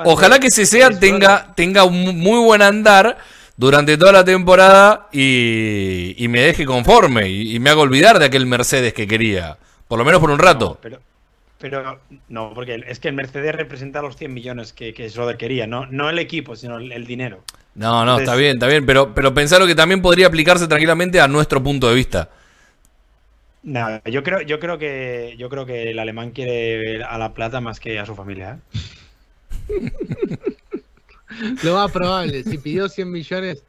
ojalá 0.04 0.40
que 0.40 0.48
ese 0.48 0.62
de 0.62 0.66
sea 0.66 0.88
Chris 0.88 0.98
tenga 1.00 1.52
tenga 1.54 1.84
un 1.84 2.18
muy 2.18 2.40
buen 2.44 2.60
andar 2.60 3.18
durante 3.56 3.96
toda 3.96 4.10
la 4.10 4.24
temporada 4.24 5.06
y, 5.12 6.16
y 6.18 6.26
me 6.26 6.40
deje 6.40 6.64
conforme 6.66 7.28
y, 7.28 7.54
y 7.54 7.60
me 7.60 7.70
haga 7.70 7.82
olvidar 7.82 8.18
de 8.18 8.24
aquel 8.24 8.46
Mercedes 8.46 8.92
que 8.94 9.06
quería, 9.06 9.58
por 9.86 9.96
lo 9.98 10.04
menos 10.04 10.20
por 10.20 10.30
un 10.30 10.38
No, 10.38 10.42
rato. 10.42 10.78
pero, 10.82 10.98
pero 11.60 12.00
no, 12.28 12.52
porque 12.54 12.82
es 12.88 12.98
que 12.98 13.08
el 13.08 13.14
Mercedes 13.14 13.54
representa 13.54 14.00
los 14.00 14.16
100 14.16 14.32
millones 14.32 14.72
que, 14.72 14.94
que 14.94 15.08
Schroeder 15.08 15.36
quería, 15.36 15.66
no, 15.66 15.86
no 15.86 16.08
el 16.08 16.18
equipo, 16.18 16.56
sino 16.56 16.78
el, 16.78 16.90
el 16.90 17.06
dinero. 17.06 17.44
No, 17.74 18.04
no, 18.04 18.18
está 18.18 18.34
bien, 18.34 18.54
está 18.54 18.66
bien, 18.66 18.86
pero 18.86 19.14
pero 19.14 19.32
pensarlo 19.34 19.66
que 19.66 19.74
también 19.74 20.02
podría 20.02 20.26
aplicarse 20.26 20.66
tranquilamente 20.66 21.20
a 21.20 21.28
nuestro 21.28 21.62
punto 21.62 21.88
de 21.88 21.94
vista. 21.94 22.30
Nada, 23.62 24.02
yo 24.06 24.22
creo, 24.22 24.40
yo 24.40 24.58
creo 24.58 24.78
que 24.78 25.34
yo 25.38 25.50
creo 25.50 25.66
que 25.66 25.90
el 25.90 25.98
alemán 25.98 26.30
quiere 26.30 27.04
a 27.04 27.18
la 27.18 27.34
plata 27.34 27.60
más 27.60 27.78
que 27.78 27.98
a 27.98 28.06
su 28.06 28.16
familia. 28.16 28.58
¿eh? 29.68 29.92
Lo 31.62 31.74
más 31.74 31.92
probable, 31.92 32.42
si 32.42 32.58
pidió 32.58 32.88
100 32.88 33.10
millones 33.10 33.62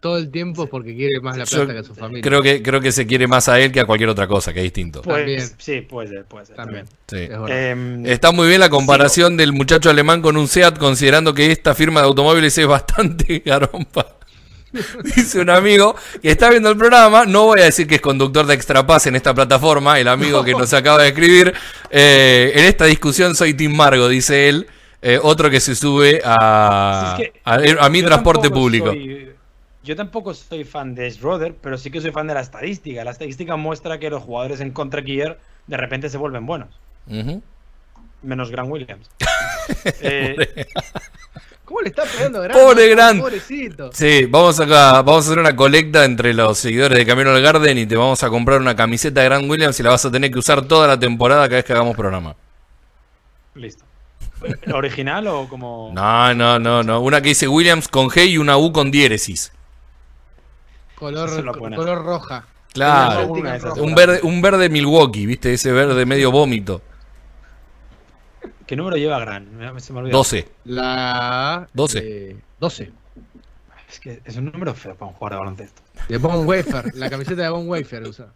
todo 0.00 0.16
el 0.18 0.30
tiempo 0.30 0.64
es 0.64 0.70
porque 0.70 0.94
quiere 0.94 1.20
más 1.20 1.36
la 1.36 1.44
Yo 1.44 1.56
plata 1.58 1.72
que 1.72 1.78
a 1.80 1.82
su 1.82 1.94
familia. 1.94 2.22
Creo 2.22 2.40
que 2.42 2.62
creo 2.62 2.80
que 2.80 2.92
se 2.92 3.06
quiere 3.06 3.26
más 3.26 3.48
a 3.48 3.58
él 3.60 3.72
que 3.72 3.80
a 3.80 3.84
cualquier 3.84 4.08
otra 4.10 4.26
cosa, 4.28 4.52
que 4.52 4.60
es 4.60 4.64
distinto. 4.64 5.02
Pues 5.02 5.16
También. 5.16 5.48
sí, 5.58 5.80
puede 5.80 6.08
ser, 6.08 6.24
puede 6.24 6.46
ser. 6.46 6.56
También. 6.56 6.84
Sí. 7.08 7.16
Es 7.16 7.28
verdad. 7.30 7.70
Em, 7.70 8.06
Está 8.06 8.30
muy 8.32 8.46
bien 8.48 8.60
la 8.60 8.68
comparación 8.70 9.36
del 9.36 9.52
muchacho 9.52 9.90
alemán 9.90 10.22
con 10.22 10.36
un 10.36 10.46
SEAT, 10.48 10.78
considerando 10.78 11.34
que 11.34 11.50
esta 11.50 11.74
firma 11.74 12.00
de 12.00 12.06
automóviles 12.06 12.56
es 12.56 12.66
bastante 12.66 13.38
garompa. 13.44 14.14
Dice 15.16 15.40
un 15.40 15.48
amigo 15.48 15.96
que 16.20 16.30
está 16.30 16.50
viendo 16.50 16.68
el 16.70 16.76
programa, 16.76 17.24
no 17.24 17.46
voy 17.46 17.60
a 17.60 17.64
decir 17.64 17.86
que 17.86 17.94
es 17.96 18.00
conductor 18.02 18.46
de 18.46 18.52
Extrapass 18.54 19.06
en 19.06 19.16
esta 19.16 19.32
plataforma, 19.34 19.98
el 19.98 20.08
amigo 20.08 20.44
que 20.44 20.52
nos 20.52 20.72
acaba 20.74 21.02
de 21.02 21.08
escribir. 21.08 21.54
eh, 21.90 22.52
en 22.54 22.64
esta 22.66 22.84
discusión 22.84 23.34
soy 23.34 23.54
Tim 23.54 23.74
Margo, 23.74 24.08
dice 24.08 24.48
él, 24.50 24.66
eh, 25.00 25.18
otro 25.22 25.48
que 25.48 25.60
se 25.60 25.74
sube 25.74 26.20
a, 26.22 27.14
Si 27.16 27.22
es 27.22 27.30
que 27.30 27.40
a, 27.44 27.84
a 27.86 27.88
mi 27.88 28.02
transporte 28.02 28.50
público. 28.50 28.88
soy- 28.88 29.27
yo 29.88 29.96
tampoco 29.96 30.34
soy 30.34 30.64
fan 30.64 30.94
de 30.94 31.10
Schroeder, 31.10 31.54
pero 31.54 31.78
sí 31.78 31.90
que 31.90 32.02
soy 32.02 32.10
fan 32.10 32.26
de 32.26 32.34
la 32.34 32.42
estadística. 32.42 33.02
La 33.04 33.12
estadística 33.12 33.56
muestra 33.56 33.98
que 33.98 34.10
los 34.10 34.22
jugadores 34.22 34.60
en 34.60 34.70
contra 34.70 35.02
Gear 35.02 35.38
de 35.66 35.76
repente 35.78 36.10
se 36.10 36.18
vuelven 36.18 36.44
buenos. 36.44 36.68
Menos 38.22 38.50
Grant 38.50 38.70
Williams. 38.70 39.08
Eh, 40.00 40.34
¿Cómo 41.66 41.82
le 41.82 41.90
está 41.90 42.04
pegando 42.04 42.40
Grant? 42.40 42.58
Pobre 42.58 42.88
Grant. 42.88 43.20
Pobrecito. 43.20 43.90
Sí, 43.92 44.24
vamos 44.24 44.58
acá, 44.58 45.02
vamos 45.02 45.26
a 45.26 45.28
hacer 45.28 45.38
una 45.38 45.54
colecta 45.54 46.06
entre 46.06 46.32
los 46.32 46.56
seguidores 46.56 46.96
de 46.96 47.04
Camino 47.04 47.30
al 47.30 47.42
Garden 47.42 47.76
y 47.76 47.84
te 47.84 47.94
vamos 47.94 48.22
a 48.22 48.30
comprar 48.30 48.62
una 48.62 48.74
camiseta 48.74 49.20
de 49.20 49.26
Grant 49.26 49.50
Williams 49.50 49.78
y 49.78 49.82
la 49.82 49.90
vas 49.90 50.06
a 50.06 50.10
tener 50.10 50.30
que 50.30 50.38
usar 50.38 50.66
toda 50.66 50.86
la 50.86 50.98
temporada 50.98 51.42
cada 51.48 51.56
vez 51.56 51.64
que 51.66 51.72
hagamos 51.74 51.96
programa. 51.96 52.34
listo. 53.54 53.84
¿Original 54.72 55.26
o 55.26 55.46
como.? 55.48 55.90
No, 55.92 56.34
no, 56.34 56.58
no, 56.58 56.82
no. 56.82 57.00
Una 57.00 57.20
que 57.20 57.30
dice 57.30 57.46
Williams 57.46 57.88
con 57.88 58.08
G 58.08 58.26
y 58.28 58.38
una 58.38 58.56
U 58.56 58.72
con 58.72 58.90
diéresis. 58.90 59.52
Color, 60.98 61.58
color 61.58 62.04
roja. 62.04 62.44
Claro. 62.72 63.28
Un 63.28 63.94
verde, 63.94 64.20
un 64.22 64.42
verde 64.42 64.68
Milwaukee, 64.68 65.26
¿viste? 65.26 65.52
Ese 65.52 65.72
verde 65.72 66.04
medio 66.06 66.30
vómito. 66.30 66.82
¿Qué 68.66 68.76
número 68.76 68.96
lleva 68.96 69.18
Grant? 69.20 69.48
Me- 69.50 69.80
Se 69.80 69.92
me 69.92 70.00
olvidó. 70.00 70.18
12. 70.18 70.48
La 70.64 71.68
12. 71.72 71.98
eh, 72.02 72.36
12. 72.60 72.92
Es 73.88 74.00
que 74.00 74.20
es 74.24 74.36
un 74.36 74.46
número 74.52 74.74
feo 74.74 74.94
para 74.94 75.10
un 75.10 75.14
jugador 75.16 75.32
de 75.32 75.38
baloncesto. 75.38 75.82
De 76.08 76.18
Von 76.18 76.46
Wafer. 76.46 76.94
la 76.94 77.08
camiseta 77.08 77.42
de 77.42 77.48
Von 77.48 77.68
Wafer 77.68 78.02
usa. 78.02 78.26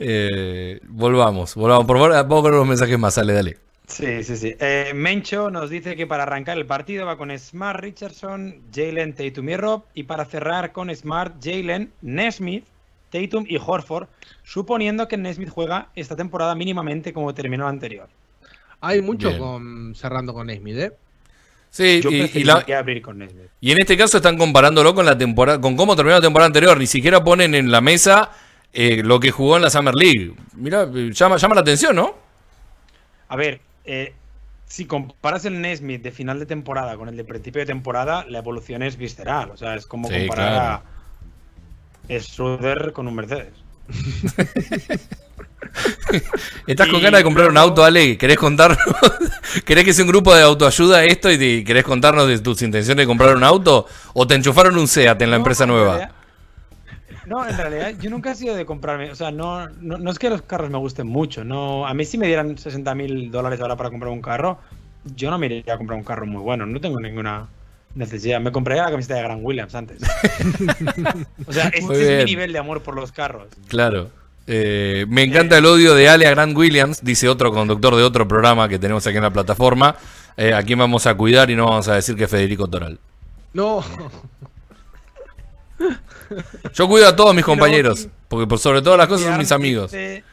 Eh, 0.00 0.80
volvamos, 0.88 1.54
volvamos. 1.54 1.86
Por 1.86 1.96
favor, 1.98 2.12
vamos 2.12 2.42
con 2.42 2.54
unos 2.54 2.66
mensajes 2.66 2.98
más. 2.98 3.14
Dale, 3.14 3.32
dale. 3.34 3.58
Sí, 3.86 4.24
sí, 4.24 4.36
sí. 4.36 4.56
Eh, 4.60 4.92
Mencho 4.94 5.50
nos 5.50 5.68
dice 5.68 5.94
que 5.94 6.06
para 6.06 6.22
arrancar 6.22 6.56
el 6.56 6.64
partido 6.64 7.04
va 7.04 7.18
con 7.18 7.36
Smart 7.38 7.78
Richardson, 7.80 8.62
Jalen, 8.74 9.12
Tatum 9.14 9.48
y 9.50 9.56
Rob. 9.56 9.82
Y 9.94 10.04
para 10.04 10.24
cerrar 10.24 10.72
con 10.72 10.94
Smart, 10.94 11.34
Jalen, 11.42 11.92
Nesmith, 12.00 12.64
Tatum 13.10 13.44
y 13.46 13.58
Horford. 13.64 14.08
Suponiendo 14.42 15.06
que 15.06 15.16
Nesmith 15.18 15.50
juega 15.50 15.88
esta 15.94 16.16
temporada 16.16 16.54
mínimamente 16.54 17.12
como 17.12 17.34
terminó 17.34 17.64
la 17.64 17.70
anterior. 17.70 18.08
Hay 18.80 19.02
mucho 19.02 19.28
Bien. 19.28 19.38
con 19.40 19.94
cerrando 19.94 20.32
con 20.32 20.48
Smith, 20.50 20.76
¿eh? 20.78 20.92
Sí, 21.70 22.00
Yo 22.02 22.10
y, 22.10 22.14
y 22.16 22.18
preferiría 22.20 22.64
la- 22.66 22.78
abrir 22.78 23.02
con 23.02 23.18
Nesmith. 23.18 23.48
y 23.60 23.72
en 23.72 23.78
este 23.80 23.96
caso 23.96 24.16
están 24.18 24.38
comparándolo 24.38 24.94
con 24.94 25.04
la 25.04 25.18
temporada, 25.18 25.60
con 25.60 25.76
cómo 25.76 25.94
terminó 25.96 26.16
la 26.16 26.20
temporada 26.22 26.46
anterior. 26.46 26.78
Ni 26.78 26.86
siquiera 26.86 27.22
ponen 27.22 27.54
en 27.54 27.70
la 27.70 27.80
mesa 27.82 28.30
eh, 28.72 29.02
lo 29.04 29.20
que 29.20 29.30
jugó 29.30 29.56
en 29.56 29.62
la 29.62 29.70
Summer 29.70 29.94
League. 29.94 30.32
Mira, 30.54 30.88
llama, 30.90 31.36
llama 31.36 31.54
la 31.56 31.60
atención, 31.62 31.96
¿no? 31.96 32.14
A 33.28 33.36
ver, 33.36 33.60
eh, 33.84 34.14
si 34.66 34.86
comparas 34.86 35.44
el 35.44 35.60
Nesmith 35.60 36.02
de 36.02 36.10
final 36.10 36.38
de 36.38 36.46
temporada 36.46 36.96
con 36.96 37.08
el 37.08 37.16
de 37.16 37.24
principio 37.24 37.60
de 37.60 37.66
temporada, 37.66 38.24
la 38.28 38.38
evolución 38.38 38.82
es 38.82 38.96
visceral. 38.96 39.50
O 39.50 39.56
sea, 39.56 39.74
es 39.76 39.86
como 39.86 40.08
Sí, 40.08 40.14
comparar 40.26 40.52
claro. 40.52 40.82
a 42.10 42.20
Schroeder 42.20 42.92
con 42.92 43.06
un 43.08 43.14
Mercedes. 43.14 43.52
Estás 46.66 46.88
con 46.88 47.02
ganas 47.02 47.20
de 47.20 47.24
comprar 47.24 47.48
un 47.48 47.56
auto, 47.56 47.84
Ale. 47.84 48.16
¿Querés 48.16 48.36
contarnos? 48.38 48.78
¿Querés 49.64 49.84
que 49.84 49.92
sea 49.92 50.04
un 50.04 50.10
grupo 50.10 50.34
de 50.34 50.42
autoayuda 50.42 51.04
esto 51.04 51.30
y 51.30 51.38
te- 51.38 51.64
querés 51.64 51.84
contarnos 51.84 52.28
de 52.28 52.38
tus 52.38 52.62
intenciones 52.62 53.02
de 53.02 53.06
comprar 53.06 53.36
un 53.36 53.44
auto? 53.44 53.86
¿O 54.12 54.26
te 54.26 54.34
enchufaron 54.34 54.76
un 54.78 54.88
SEAT 54.88 55.20
en 55.22 55.30
la 55.30 55.36
No, 55.36 55.40
empresa 55.40 55.66
nueva? 55.66 56.10
No, 57.26 57.48
en 57.48 57.56
realidad 57.56 57.94
yo 58.00 58.10
nunca 58.10 58.32
he 58.32 58.34
sido 58.34 58.54
de 58.54 58.66
comprarme. 58.66 59.10
O 59.10 59.14
sea, 59.14 59.30
no, 59.30 59.68
no, 59.68 59.98
no 59.98 60.10
es 60.10 60.18
que 60.18 60.30
los 60.30 60.42
carros 60.42 60.70
me 60.70 60.78
gusten 60.78 61.06
mucho. 61.06 61.44
No, 61.44 61.86
a 61.86 61.94
mí 61.94 62.04
si 62.04 62.18
me 62.18 62.26
dieran 62.26 62.56
60 62.56 62.94
mil 62.94 63.30
dólares 63.30 63.60
ahora 63.60 63.76
para 63.76 63.90
comprar 63.90 64.12
un 64.12 64.22
carro, 64.22 64.58
yo 65.16 65.30
no 65.30 65.38
me 65.38 65.46
iría 65.46 65.74
a 65.74 65.78
comprar 65.78 65.98
un 65.98 66.04
carro 66.04 66.26
muy 66.26 66.42
bueno. 66.42 66.66
No 66.66 66.80
tengo 66.80 67.00
ninguna 67.00 67.48
necesidad. 67.94 68.40
Me 68.40 68.52
compraría 68.52 68.84
la 68.84 68.90
camiseta 68.90 69.14
de 69.14 69.22
Grant 69.22 69.40
Williams 69.42 69.74
antes. 69.74 70.02
o 71.46 71.52
sea, 71.52 71.68
este 71.68 72.20
es 72.20 72.24
mi 72.24 72.30
nivel 72.30 72.52
de 72.52 72.58
amor 72.58 72.82
por 72.82 72.94
los 72.94 73.12
carros. 73.12 73.48
Claro. 73.68 74.10
Eh, 74.46 75.06
me 75.08 75.22
encanta 75.22 75.58
el 75.58 75.66
odio 75.66 75.94
de 75.94 76.08
Ale 76.08 76.26
a 76.26 76.30
Grant 76.30 76.56
Williams, 76.56 77.02
dice 77.02 77.28
otro 77.28 77.50
conductor 77.50 77.96
de 77.96 78.02
otro 78.02 78.28
programa 78.28 78.68
que 78.68 78.78
tenemos 78.78 79.06
aquí 79.06 79.16
en 79.16 79.22
la 79.22 79.30
plataforma. 79.30 79.96
Eh, 80.36 80.52
a 80.52 80.62
quién 80.62 80.78
vamos 80.78 81.06
a 81.06 81.14
cuidar 81.14 81.50
y 81.50 81.56
no 81.56 81.66
vamos 81.66 81.88
a 81.88 81.94
decir 81.94 82.16
que 82.16 82.24
es 82.24 82.30
Federico 82.30 82.68
Toral. 82.68 82.98
No. 83.52 83.82
Yo 86.74 86.88
cuido 86.88 87.08
a 87.08 87.16
todos 87.16 87.34
mis 87.34 87.44
compañeros, 87.44 88.08
porque 88.28 88.46
por 88.46 88.58
sobre 88.58 88.82
todas 88.82 88.98
las 88.98 89.08
cosas 89.08 89.26
son 89.28 89.38
mis 89.38 89.52
amigos. 89.52 89.90
dice, 89.92 90.24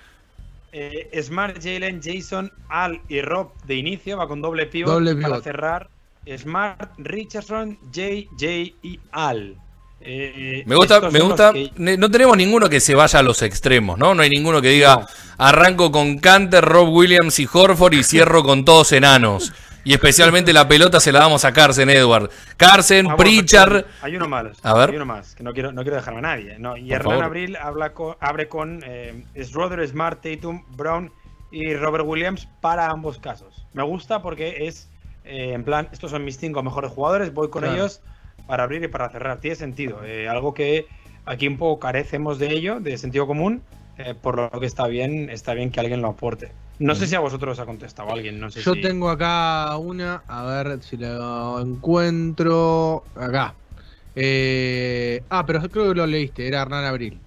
eh, 0.71 1.21
Smart, 1.23 1.57
Jalen, 1.61 2.01
Jason, 2.03 2.51
Al 2.69 3.01
y 3.09 3.21
Rob 3.21 3.51
de 3.65 3.75
inicio, 3.75 4.17
va 4.17 4.27
con 4.27 4.41
doble 4.41 4.65
pivot. 4.67 4.93
Doble 4.93 5.15
Para 5.15 5.41
cerrar, 5.41 5.89
Smart, 6.37 6.91
Richardson, 6.97 7.77
J, 7.93 8.01
J 8.39 8.45
y 8.81 8.99
Al. 9.11 9.55
Eh, 10.03 10.63
Me 10.65 10.75
gusta, 10.75 10.99
me 11.11 11.19
gusta. 11.19 11.53
que- 11.53 11.71
No 11.75 12.09
tenemos 12.09 12.35
ninguno 12.35 12.69
que 12.69 12.79
se 12.79 12.95
vaya 12.95 13.19
a 13.19 13.23
los 13.23 13.41
extremos, 13.43 13.99
¿no? 13.99 14.15
No 14.15 14.23
hay 14.23 14.29
ninguno 14.29 14.59
que 14.61 14.69
diga 14.69 14.95
No. 14.95 15.07
arranco 15.37 15.91
con 15.91 16.17
Canter, 16.17 16.63
Rob 16.65 16.89
Williams 16.89 17.37
y 17.39 17.47
Horford 17.51 17.93
y 17.93 18.03
cierro 18.03 18.41
con 18.43 18.65
todos 18.65 18.91
enanos. 18.93 19.53
Y 19.83 19.93
especialmente 19.93 20.53
la 20.53 20.67
pelota 20.67 20.99
se 20.99 21.11
la 21.11 21.19
damos 21.19 21.43
a 21.43 21.51
Carsen 21.53 21.89
Edward. 21.89 22.29
Ah, 22.59 22.79
bueno, 22.87 23.17
Pritchard. 23.17 23.85
Hay 24.01 24.15
uno 24.15 24.27
más. 24.27 24.45
A 24.63 24.73
ver. 24.75 24.89
Hay 24.91 24.95
uno 24.95 25.05
más, 25.05 25.33
que 25.35 25.43
no 25.43 25.53
quiero, 25.53 25.71
no 25.71 25.81
quiero 25.81 25.95
dejarme 25.97 26.19
a 26.19 26.21
nadie. 26.21 26.59
No, 26.59 26.77
y 26.77 26.83
Por 26.83 26.91
Hernán 26.97 27.09
favor. 27.11 27.23
Abril 27.25 27.55
habla 27.55 27.93
con- 27.93 28.15
abre 28.19 28.47
con 28.47 28.83
eh, 28.85 29.23
Schroeder, 29.41 29.87
Smart, 29.87 30.21
Tatum, 30.21 30.63
Brown 30.75 31.11
y 31.51 31.73
Robert 31.75 32.05
Williams 32.05 32.47
para 32.61 32.87
ambos 32.89 33.17
casos. 33.17 33.65
Me 33.73 33.81
gusta 33.83 34.21
porque 34.21 34.67
es, 34.67 34.89
eh, 35.25 35.53
en 35.53 35.63
plan, 35.63 35.89
estos 35.91 36.11
son 36.11 36.23
mis 36.25 36.37
cinco 36.37 36.61
mejores 36.61 36.91
jugadores, 36.91 37.33
voy 37.33 37.49
con 37.49 37.63
Claro. 37.63 37.75
ellos 37.77 38.01
para 38.47 38.63
abrir 38.63 38.83
y 38.83 38.87
para 38.87 39.09
cerrar. 39.09 39.39
Tiene 39.39 39.55
sentido. 39.55 40.03
eh, 40.05 40.29
algo 40.29 40.53
que 40.53 40.85
aquí 41.25 41.47
un 41.47 41.57
poco 41.57 41.79
carecemos 41.79 42.37
de 42.39 42.51
ello, 42.51 42.79
de 42.79 42.97
sentido 42.97 43.25
común, 43.25 43.63
eh, 43.97 44.15
por 44.19 44.37
lo 44.53 44.59
que 44.59 44.65
está 44.65 44.87
bien, 44.87 45.29
está 45.29 45.53
bien 45.53 45.71
que 45.71 45.79
alguien 45.79 46.01
lo 46.01 46.09
aporte. 46.09 46.51
No 46.79 46.95
sé 46.95 47.05
si 47.07 47.13
a 47.15 47.19
vosotros 47.19 47.53
os 47.53 47.59
ha 47.59 47.65
contestado 47.65 48.11
alguien, 48.11 48.39
no 48.39 48.49
sé 48.49 48.61
Yo 48.61 48.73
si- 48.73 48.81
tengo 48.81 49.09
acá 49.09 49.77
una, 49.77 50.23
a 50.27 50.43
ver 50.45 50.81
si 50.81 50.97
lo 50.97 51.59
encuentro. 51.61 53.03
Acá. 53.15 53.53
Eh, 54.15 55.21
ah, 55.29 55.45
pero 55.45 55.61
creo 55.69 55.89
que 55.89 55.95
lo 55.95 56.07
leíste, 56.07 56.47
era 56.47 56.61
Hernán 56.63 56.85
Abril. 56.85 57.19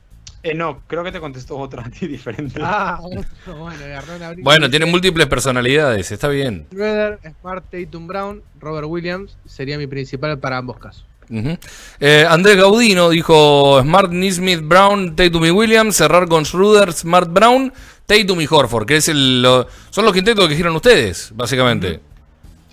Eh, 0.42 0.52
no, 0.54 0.82
creo 0.86 1.02
que 1.02 1.10
te 1.12 1.20
contestó 1.20 1.56
otra 1.56 1.84
a 1.84 1.88
ti 1.90 2.06
diferente. 2.06 2.60
Ah, 2.62 2.98
otro, 3.02 3.56
bueno, 3.56 3.82
Hernán 3.82 4.22
Abril. 4.22 4.44
Bueno, 4.44 4.68
tiene 4.68 4.84
múltiples 4.86 5.26
personalidades, 5.26 6.12
está 6.12 6.28
bien. 6.28 6.66
Schroeder, 6.70 7.18
Smart, 7.40 7.64
Tatum 7.70 8.06
Brown, 8.06 8.42
Robert 8.58 8.86
Williams 8.88 9.38
sería 9.46 9.78
mi 9.78 9.86
principal 9.86 10.38
para 10.38 10.58
ambos 10.58 10.78
casos. 10.78 11.06
Eh, 12.00 12.26
Andrés 12.28 12.56
Gaudino 12.56 13.10
dijo 13.10 13.80
Smart, 13.82 14.10
Nismith, 14.10 14.60
Brown, 14.62 15.16
Tatum 15.16 15.44
y 15.46 15.50
Williams. 15.50 15.96
Cerrar 15.96 16.28
con 16.28 16.44
Schroeder, 16.44 16.92
Smart, 16.92 17.30
Brown, 17.32 17.72
Tatum 18.06 18.40
y 18.40 18.46
Horford. 18.48 18.86
Que 18.86 18.96
es 18.96 19.08
el, 19.08 19.42
lo- 19.42 19.66
son 19.90 20.04
los 20.04 20.12
quintetos 20.14 20.44
que 20.46 20.50
dijeron 20.54 20.74
ustedes, 20.76 21.32
básicamente. 21.34 22.00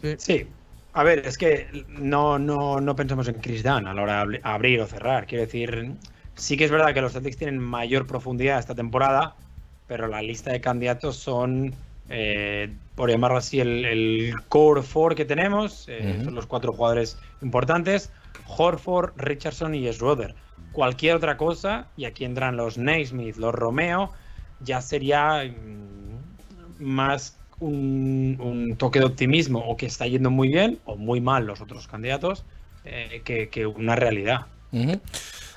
Sí. 0.01 0.15
Sí. 0.17 0.45
A 0.93 1.03
ver, 1.03 1.25
es 1.25 1.37
que 1.37 1.67
no, 1.87 2.37
no, 2.37 2.81
no 2.81 2.95
pensamos 2.97 3.27
en 3.29 3.35
Chris 3.35 3.63
Dunn 3.63 3.87
a 3.87 3.93
la 3.93 4.01
hora 4.01 4.13
de 4.17 4.21
abri- 4.25 4.39
abrir 4.43 4.81
o 4.81 4.87
cerrar. 4.87 5.25
Quiero 5.25 5.45
decir, 5.45 5.91
sí 6.35 6.57
que 6.57 6.65
es 6.65 6.71
verdad 6.71 6.93
que 6.93 6.99
los 7.01 7.13
Celtics 7.13 7.37
tienen 7.37 7.59
mayor 7.59 8.05
profundidad 8.07 8.59
esta 8.59 8.75
temporada, 8.75 9.35
pero 9.87 10.07
la 10.07 10.21
lista 10.21 10.51
de 10.51 10.59
candidatos 10.59 11.15
son, 11.15 11.73
eh, 12.09 12.73
por 12.95 13.09
llamarlo 13.09 13.37
así, 13.37 13.61
el, 13.61 13.85
el 13.85 14.33
core 14.49 14.81
four 14.81 15.15
que 15.15 15.23
tenemos, 15.23 15.85
eh, 15.87 16.19
son 16.25 16.35
los 16.35 16.45
cuatro 16.45 16.73
jugadores 16.73 17.17
importantes, 17.41 18.09
Horford, 18.47 19.13
Richardson 19.17 19.75
y 19.75 19.91
Schroeder. 19.91 20.35
Cualquier 20.71 21.15
otra 21.15 21.37
cosa, 21.37 21.87
y 21.97 22.05
aquí 22.05 22.25
entran 22.25 22.55
los 22.55 22.77
Naismith, 22.77 23.35
los 23.37 23.53
Romeo, 23.53 24.11
ya 24.61 24.81
sería 24.81 25.43
mm, 25.43 26.83
más 26.83 27.37
un, 27.59 28.75
toque 28.77 28.99
de 28.99 29.05
optimismo, 29.05 29.59
o 29.59 29.77
que 29.77 29.85
está 29.85 30.07
yendo 30.07 30.29
muy 30.31 30.47
bien, 30.47 30.79
o 30.85 30.95
muy 30.95 31.21
mal 31.21 31.45
los 31.45 31.61
otros 31.61 31.87
candidatos, 31.87 32.45
eh, 32.85 33.21
que, 33.23 33.65
una 33.65 33.95
realidad. 33.95 34.47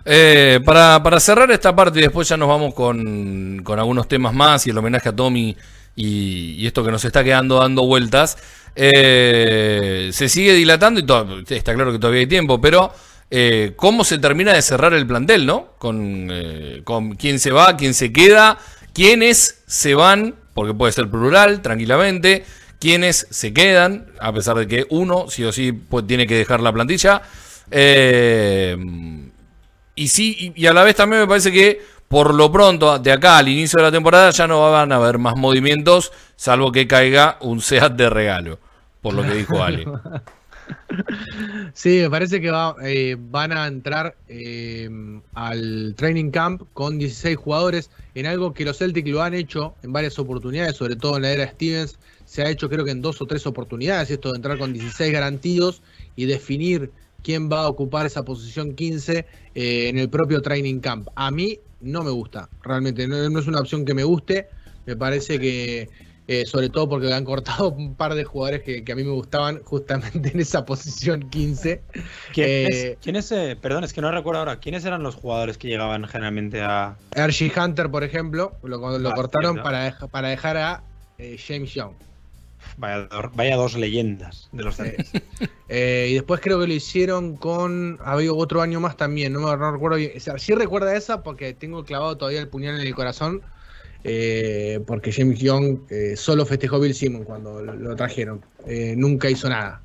Eh, 0.05 0.61
para, 0.65 1.03
para 1.03 1.21
cerrar 1.21 1.51
esta 1.51 1.75
parte 1.75 2.01
y 2.01 2.03
después 2.03 2.29
ya 2.29 2.37
nos 2.37 2.49
vamos 2.49 2.75
con, 2.75 3.63
con 3.63 3.79
algunos 3.79 4.09
temas 4.09 4.35
más 4.35 4.67
y 4.67 4.71
el 4.71 4.79
homenaje 4.79 5.09
a 5.09 5.17
Tommy 5.17 5.57
y 5.97 6.67
esto 6.67 6.85
que 6.85 6.91
nos 6.91 7.05
está 7.05 7.23
quedando 7.23 7.61
dando 7.61 7.87
vueltas. 7.87 8.37
Eh, 8.77 10.11
se 10.13 10.29
sigue 10.29 10.53
dilatando 10.53 11.01
y 11.01 11.55
está 11.55 11.75
claro 11.75 11.93
que 11.93 11.99
todavía 11.99 12.21
hay 12.21 12.27
tiempo, 12.27 12.61
pero 12.61 12.93
eh, 13.31 13.73
¿cómo 13.77 14.05
se 14.05 14.19
termina 14.19 14.53
de 14.53 14.63
cerrar 14.63 14.95
el 14.95 15.07
plantel, 15.07 15.47
no? 15.47 15.75
Con, 15.79 16.29
eh, 16.31 16.83
con 16.85 17.15
quién 17.15 17.39
se 17.39 17.51
va, 17.51 17.77
quién 17.77 17.95
se 17.95 18.13
queda, 18.13 18.59
quiénes 18.93 19.63
se 19.67 19.95
van, 19.95 20.35
porque 20.55 20.75
puede 20.75 20.93
ser 20.93 21.09
plural, 21.09 21.63
tranquilamente, 21.63 22.45
quiénes 22.81 23.27
se 23.31 23.53
quedan, 23.53 24.07
a 24.21 24.33
pesar 24.33 24.57
de 24.57 24.67
que 24.67 24.87
uno 24.91 25.27
sí 25.29 25.45
o 25.45 25.53
sí 25.53 25.73
pues, 25.73 26.07
tiene 26.07 26.27
que 26.27 26.37
dejar 26.37 26.61
la 26.61 26.73
plantilla. 26.73 27.23
Y 29.97 30.09
sí, 30.09 30.53
y 30.57 30.67
a 30.67 30.73
la 30.73 30.83
vez 30.83 30.97
también 30.97 31.23
me 31.23 31.29
parece 31.29 31.53
que 31.53 31.81
por 32.15 32.33
lo 32.33 32.53
pronto, 32.53 32.97
de 33.01 33.11
acá 33.11 33.39
al 33.39 33.49
inicio 33.49 33.79
de 33.79 33.83
la 33.83 33.91
temporada, 33.91 34.31
ya 34.31 34.47
no 34.47 34.71
van 34.71 34.93
a 34.93 34.97
haber 34.97 35.19
más 35.19 35.35
movimientos, 35.35 36.13
salvo 36.37 36.71
que 36.71 36.87
caiga 36.87 37.39
un 37.41 37.61
SEAT 37.61 37.95
de 37.95 38.09
regalo, 38.09 38.61
por 39.03 39.15
lo 39.15 39.23
que 39.23 39.35
dijo 39.35 39.61
Ale. 39.61 39.85
Sí, 41.75 41.99
me 42.03 42.09
parece 42.09 42.41
que 42.41 42.51
va, 42.51 42.77
eh, 42.83 43.17
van 43.19 43.53
a 43.53 43.67
entrar 43.67 44.17
eh, 44.29 44.89
al 45.35 45.95
training 45.97 46.31
camp 46.31 46.63
con 46.73 46.99
16 46.99 47.37
jugadores 47.37 47.91
en 48.15 48.27
algo 48.27 48.55
que 48.55 48.65
los 48.65 48.79
Celtics 48.79 49.11
lo 49.11 49.21
han 49.21 49.35
hecho 49.35 49.75
en 49.83 49.93
varias 49.93 50.19
oportunidades, 50.19 50.77
sobre 50.77 50.97
todo 50.97 51.17
en 51.17 51.23
la 51.23 51.33
era 51.33 51.51
Stevens. 51.51 51.99
Se 52.25 52.43
ha 52.43 52.49
hecho 52.49 52.71
creo 52.71 52.85
que 52.85 52.93
en 52.93 53.03
dos 53.03 53.21
o 53.21 53.27
tres 53.27 53.47
oportunidades 53.47 54.11
esto 54.11 54.31
de 54.31 54.37
entrar 54.37 54.57
con 54.57 54.73
16 54.73 55.13
garantidos 55.13 55.83
y 56.17 56.25
definir 56.25 56.93
quién 57.23 57.51
va 57.51 57.63
a 57.63 57.69
ocupar 57.69 58.07
esa 58.07 58.23
posición 58.23 58.75
15 58.75 59.27
eh, 59.55 59.89
en 59.89 59.99
el 59.99 60.09
propio 60.09 60.41
training 60.41 60.79
camp. 60.79 61.09
A 61.17 61.31
mí 61.31 61.59
no 61.85 62.03
me 62.03 62.11
gusta, 62.11 62.49
realmente 62.63 63.07
no, 63.07 63.29
no 63.29 63.39
es 63.39 63.47
una 63.47 63.61
opción 63.61 63.85
que 63.85 63.95
me 63.95 64.05
guste. 64.05 64.49
Me 64.87 64.97
parece 64.97 65.39
que 65.39 65.89
eh, 66.27 66.47
sobre 66.47 66.71
todo 66.71 66.89
porque 66.89 67.13
han 67.13 67.25
cortado 67.25 67.71
un 67.71 67.95
par 67.97 68.15
de 68.15 68.25
jugadores 68.25 68.63
que, 68.63 68.83
que 68.83 68.93
a 68.93 68.97
mí 68.97 69.05
me 69.05 69.11
gustaban 69.11 69.63
justamente 69.63 70.31
en 70.33 70.41
esa 70.41 70.65
posición 70.65 71.29
15. 71.29 71.83
¿Quién 72.33 72.49
Eh, 72.49 72.69
es, 72.93 72.99
quién 73.03 73.17
es, 73.17 73.31
eh, 73.33 73.57
perdón, 73.61 73.85
es 73.85 73.93
que 73.93 74.01
no 74.01 74.11
recuerdo 74.11 74.39
ahora, 74.41 74.59
¿quiénes 74.59 74.85
eran 74.87 75.03
los 75.03 75.15
jugadores 75.17 75.59
que 75.59 75.69
llegaban 75.69 76.07
generalmente 76.07 76.63
a... 76.63 76.97
Archie 77.15 77.53
Hunter, 77.55 77.91
por 77.91 78.05
ejemplo, 78.05 78.53
lo, 78.63 78.99
lo 78.99 79.09
Ah, 79.11 79.15
cortaron 79.15 79.55
cierto. 79.55 79.63
para, 79.63 79.99
para 80.11 80.29
dejar 80.29 80.57
a 80.57 80.83
eh, 81.19 81.37
James 81.39 81.73
Young. 81.75 81.93
Vaya, 82.77 83.09
vaya 83.35 83.57
dos 83.57 83.75
leyendas 83.77 84.49
de 84.53 84.63
los 84.65 84.77
Celtics. 84.77 85.11
Eh, 85.69 86.09
y 86.11 86.15
después 86.15 86.41
creo 86.43 86.61
que 86.61 86.67
lo 86.67 86.75
hicieron 86.75 87.37
con. 87.37 87.99
Había 88.05 88.33
otro 88.33 88.61
año 88.61 88.81
más 88.81 88.97
también, 88.97 89.33
no 89.33 89.41
me 89.41 89.57
no 89.57 89.73
recuerdo 89.73 89.97
bien. 89.97 90.13
O 90.17 90.21
sea, 90.21 90.39
sí 90.39 90.55
recuerda 90.55 90.95
esa 90.97 91.23
porque 91.23 91.55
tengo 91.55 91.85
clavado 91.85 92.17
todavía 92.19 92.41
el 92.41 92.49
puñal 92.49 92.79
en 92.81 92.87
el 92.87 92.95
corazón. 92.95 93.43
eh, 94.05 94.81
porque 94.87 95.13
James 95.13 95.39
Young 95.41 95.81
eh, 95.91 96.17
solo 96.17 96.45
festejó 96.45 96.79
Bill 96.81 96.95
Simmons 96.95 97.25
cuando 97.27 97.63
lo, 97.63 97.75
lo 97.75 97.97
trajeron. 97.97 98.45
Eh, 98.67 98.95
nunca 98.97 99.31
hizo 99.31 99.49
nada. 99.49 99.83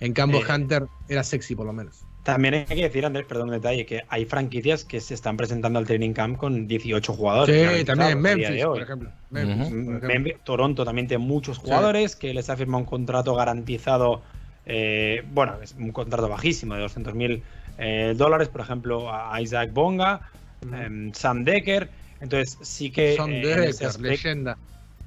En 0.00 0.12
cambio, 0.12 0.40
Eh, 0.40 0.52
Hunter 0.52 0.86
era 1.08 1.24
sexy 1.24 1.54
por 1.54 1.66
lo 1.66 1.72
menos. 1.72 2.04
También 2.22 2.54
hay 2.54 2.64
que 2.66 2.82
decir, 2.82 3.04
Andrés, 3.04 3.26
perdón 3.26 3.48
un 3.48 3.54
detalle, 3.54 3.84
que 3.84 4.02
hay 4.08 4.24
franquicias 4.26 4.84
que 4.84 5.00
se 5.00 5.14
están 5.14 5.36
presentando 5.36 5.78
al 5.78 5.86
training 5.86 6.12
camp 6.12 6.36
con 6.38 6.68
18 6.68 7.12
jugadores. 7.14 7.78
Sí, 7.78 7.84
también 7.84 8.20
Memphis, 8.20 8.64
por 8.64 8.80
ejemplo. 8.82 9.10
Memphis, 9.30 9.66
Ujú. 9.66 9.84
por 9.84 9.94
ejemplo. 9.96 10.08
Memphis- 10.08 10.36
Toronto 10.44 10.84
también 10.84 11.08
tiene 11.08 11.24
muchos 11.24 11.58
jugadores 11.58 12.14
que 12.14 12.32
les 12.32 12.48
ha 12.48 12.56
firmado 12.56 12.78
un 12.78 12.86
contrato 12.86 13.34
garantizado, 13.34 14.22
eh, 14.66 15.24
bueno, 15.32 15.56
es 15.62 15.74
un 15.76 15.90
contrato 15.90 16.28
bajísimo 16.28 16.74
de 16.74 16.82
200 16.82 17.14
mil 17.14 17.42
dólares, 18.16 18.48
por 18.48 18.60
ejemplo, 18.60 19.12
a 19.12 19.40
Isaac 19.40 19.72
Bonga, 19.72 20.20
em, 20.62 21.12
Sam 21.14 21.42
Decker. 21.44 21.88
Entonces 22.20 22.56
sí 22.62 22.92
que 22.92 23.16
Son 23.16 23.32
eh, 23.32 23.40
Decker, 23.42 23.68
aspecto, 23.68 23.98
leyenda. 24.02 24.56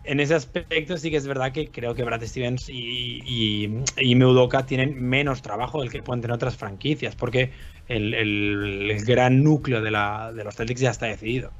En 0.07 0.19
ese 0.19 0.35
aspecto 0.35 0.97
sí 0.97 1.09
que 1.11 1.17
es 1.17 1.27
verdad 1.27 1.51
que 1.51 1.69
creo 1.69 1.93
que 1.95 2.03
Brad 2.03 2.23
Stevens 2.23 2.69
y, 2.69 3.21
y, 3.25 3.83
y 3.97 4.15
Meudoka 4.15 4.65
tienen 4.65 5.01
menos 5.01 5.41
trabajo 5.41 5.81
del 5.81 5.89
que 5.91 6.01
pueden 6.03 6.21
tener 6.21 6.35
otras 6.35 6.55
franquicias, 6.55 7.15
porque 7.15 7.51
el, 7.87 8.13
el- 8.13 8.91
el 8.91 9.05
gran 9.05 9.43
núcleo 9.43 9.81
de, 9.81 9.91
la, 9.91 10.31
de 10.33 10.43
los 10.43 10.55
Celtics 10.55 10.81
ya 10.81 10.91
está 10.91 11.05
decidido. 11.07 11.51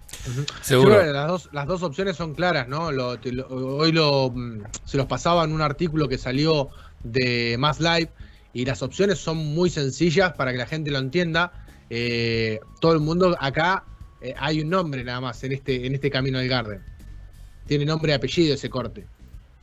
Seguro. 0.62 0.92
Yo 0.92 0.98
creo 0.98 1.08
que 1.08 1.14
las 1.14 1.28
dos, 1.28 1.50
las 1.54 1.68
dos 1.68 1.84
opciones 1.84 2.16
son 2.16 2.34
claras, 2.34 2.68
¿no? 2.68 2.92
Lo- 2.92 3.20
te 3.20 3.32
lo- 3.32 3.48
hoy 3.48 3.92
lo, 3.92 4.32
mm, 4.34 4.62
se 4.86 4.98
los 4.98 5.06
pasaba 5.06 5.44
en 5.44 5.52
un 5.52 5.62
artículo 5.62 6.08
que 6.08 6.18
salió 6.18 6.70
de 7.04 7.56
Mass 7.60 7.80
Live 7.80 8.10
y 8.54 8.66
las 8.66 8.82
opciones 8.82 9.20
son 9.20 9.38
muy 9.38 9.70
sencillas 9.70 10.34
para 10.34 10.52
que 10.52 10.58
la 10.58 10.66
gente 10.66 10.90
lo 10.92 10.98
entienda. 11.00 11.52
Eh, 11.90 12.60
todo 12.80 12.94
el 12.94 13.00
mundo 13.00 13.36
acá 13.40 13.84
eh, 14.22 14.34
hay 14.40 14.62
un 14.62 14.70
nombre 14.70 15.04
nada 15.04 15.22
más 15.22 15.44
en 15.44 15.52
este, 15.52 15.86
en 15.86 15.94
este 15.94 16.10
camino 16.10 16.40
del 16.40 16.48
Garden. 16.50 16.82
Tiene 17.68 17.86
nombre 17.86 18.12
y 18.12 18.16
apellido 18.16 18.54
ese 18.56 18.70
corte. 18.70 19.06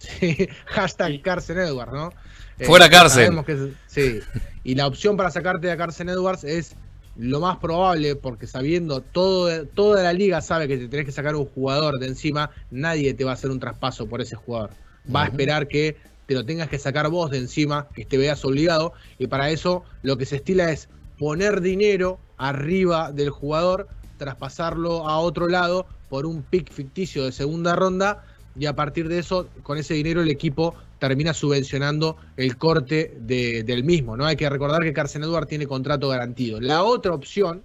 Sí, 0.02 0.48
hashtag 0.66 1.22
Carson 1.22 1.58
Edwards, 1.60 1.92
¿no? 1.92 2.12
Eh, 2.58 2.64
Fuera 2.64 2.90
Carson. 2.90 3.22
sabemos 3.22 3.44
que 3.46 3.52
es- 3.52 3.60
sí. 3.86 4.18
Y 4.64 4.74
la 4.74 4.88
opción 4.88 5.16
para 5.16 5.30
sacarte 5.30 5.70
a 5.70 5.76
Carson 5.76 6.08
Edwards 6.08 6.42
es 6.42 6.74
lo 7.16 7.38
más 7.38 7.58
probable, 7.58 8.16
porque 8.16 8.48
sabiendo 8.48 9.00
todo, 9.00 9.64
toda 9.66 10.02
la 10.02 10.12
liga 10.12 10.40
sabe 10.40 10.66
que 10.66 10.76
te 10.76 10.88
tenés 10.88 11.06
que 11.06 11.12
sacar 11.12 11.36
un 11.36 11.46
jugador 11.46 12.00
de 12.00 12.08
encima, 12.08 12.50
nadie 12.72 13.14
te 13.14 13.22
va 13.24 13.30
a 13.30 13.34
hacer 13.34 13.50
un 13.50 13.60
traspaso 13.60 14.06
por 14.08 14.20
ese 14.20 14.34
jugador. 14.34 14.70
Va 15.14 15.22
a 15.22 15.26
esperar 15.26 15.68
que 15.68 15.96
te 16.26 16.34
lo 16.34 16.44
tengas 16.44 16.68
que 16.68 16.78
sacar 16.80 17.08
vos 17.08 17.30
de 17.30 17.38
encima, 17.38 17.86
que 17.94 18.04
te 18.04 18.16
veas 18.18 18.44
obligado, 18.44 18.94
y 19.18 19.28
para 19.28 19.50
eso 19.50 19.84
lo 20.02 20.16
que 20.16 20.26
se 20.26 20.36
estila 20.36 20.72
es 20.72 20.88
poner 21.18 21.60
dinero 21.60 22.18
arriba 22.38 23.12
del 23.12 23.30
jugador, 23.30 23.86
traspasarlo 24.22 25.08
a 25.08 25.18
otro 25.18 25.48
lado 25.48 25.86
por 26.08 26.26
un 26.26 26.42
pick 26.42 26.70
ficticio 26.72 27.24
de 27.24 27.32
segunda 27.32 27.74
ronda, 27.74 28.24
y 28.56 28.66
a 28.66 28.74
partir 28.76 29.08
de 29.08 29.18
eso, 29.18 29.48
con 29.62 29.78
ese 29.78 29.94
dinero 29.94 30.22
el 30.22 30.30
equipo 30.30 30.74
termina 30.98 31.32
subvencionando 31.34 32.16
el 32.36 32.56
corte 32.56 33.16
de- 33.18 33.64
del 33.64 33.82
mismo. 33.82 34.16
¿no? 34.16 34.24
Hay 34.26 34.36
que 34.36 34.48
recordar 34.48 34.82
que 34.82 34.92
Carson 34.92 35.24
Edwards 35.24 35.48
tiene 35.48 35.66
contrato 35.66 36.08
garantido. 36.08 36.60
La 36.60 36.82
otra 36.84 37.14
opción, 37.14 37.62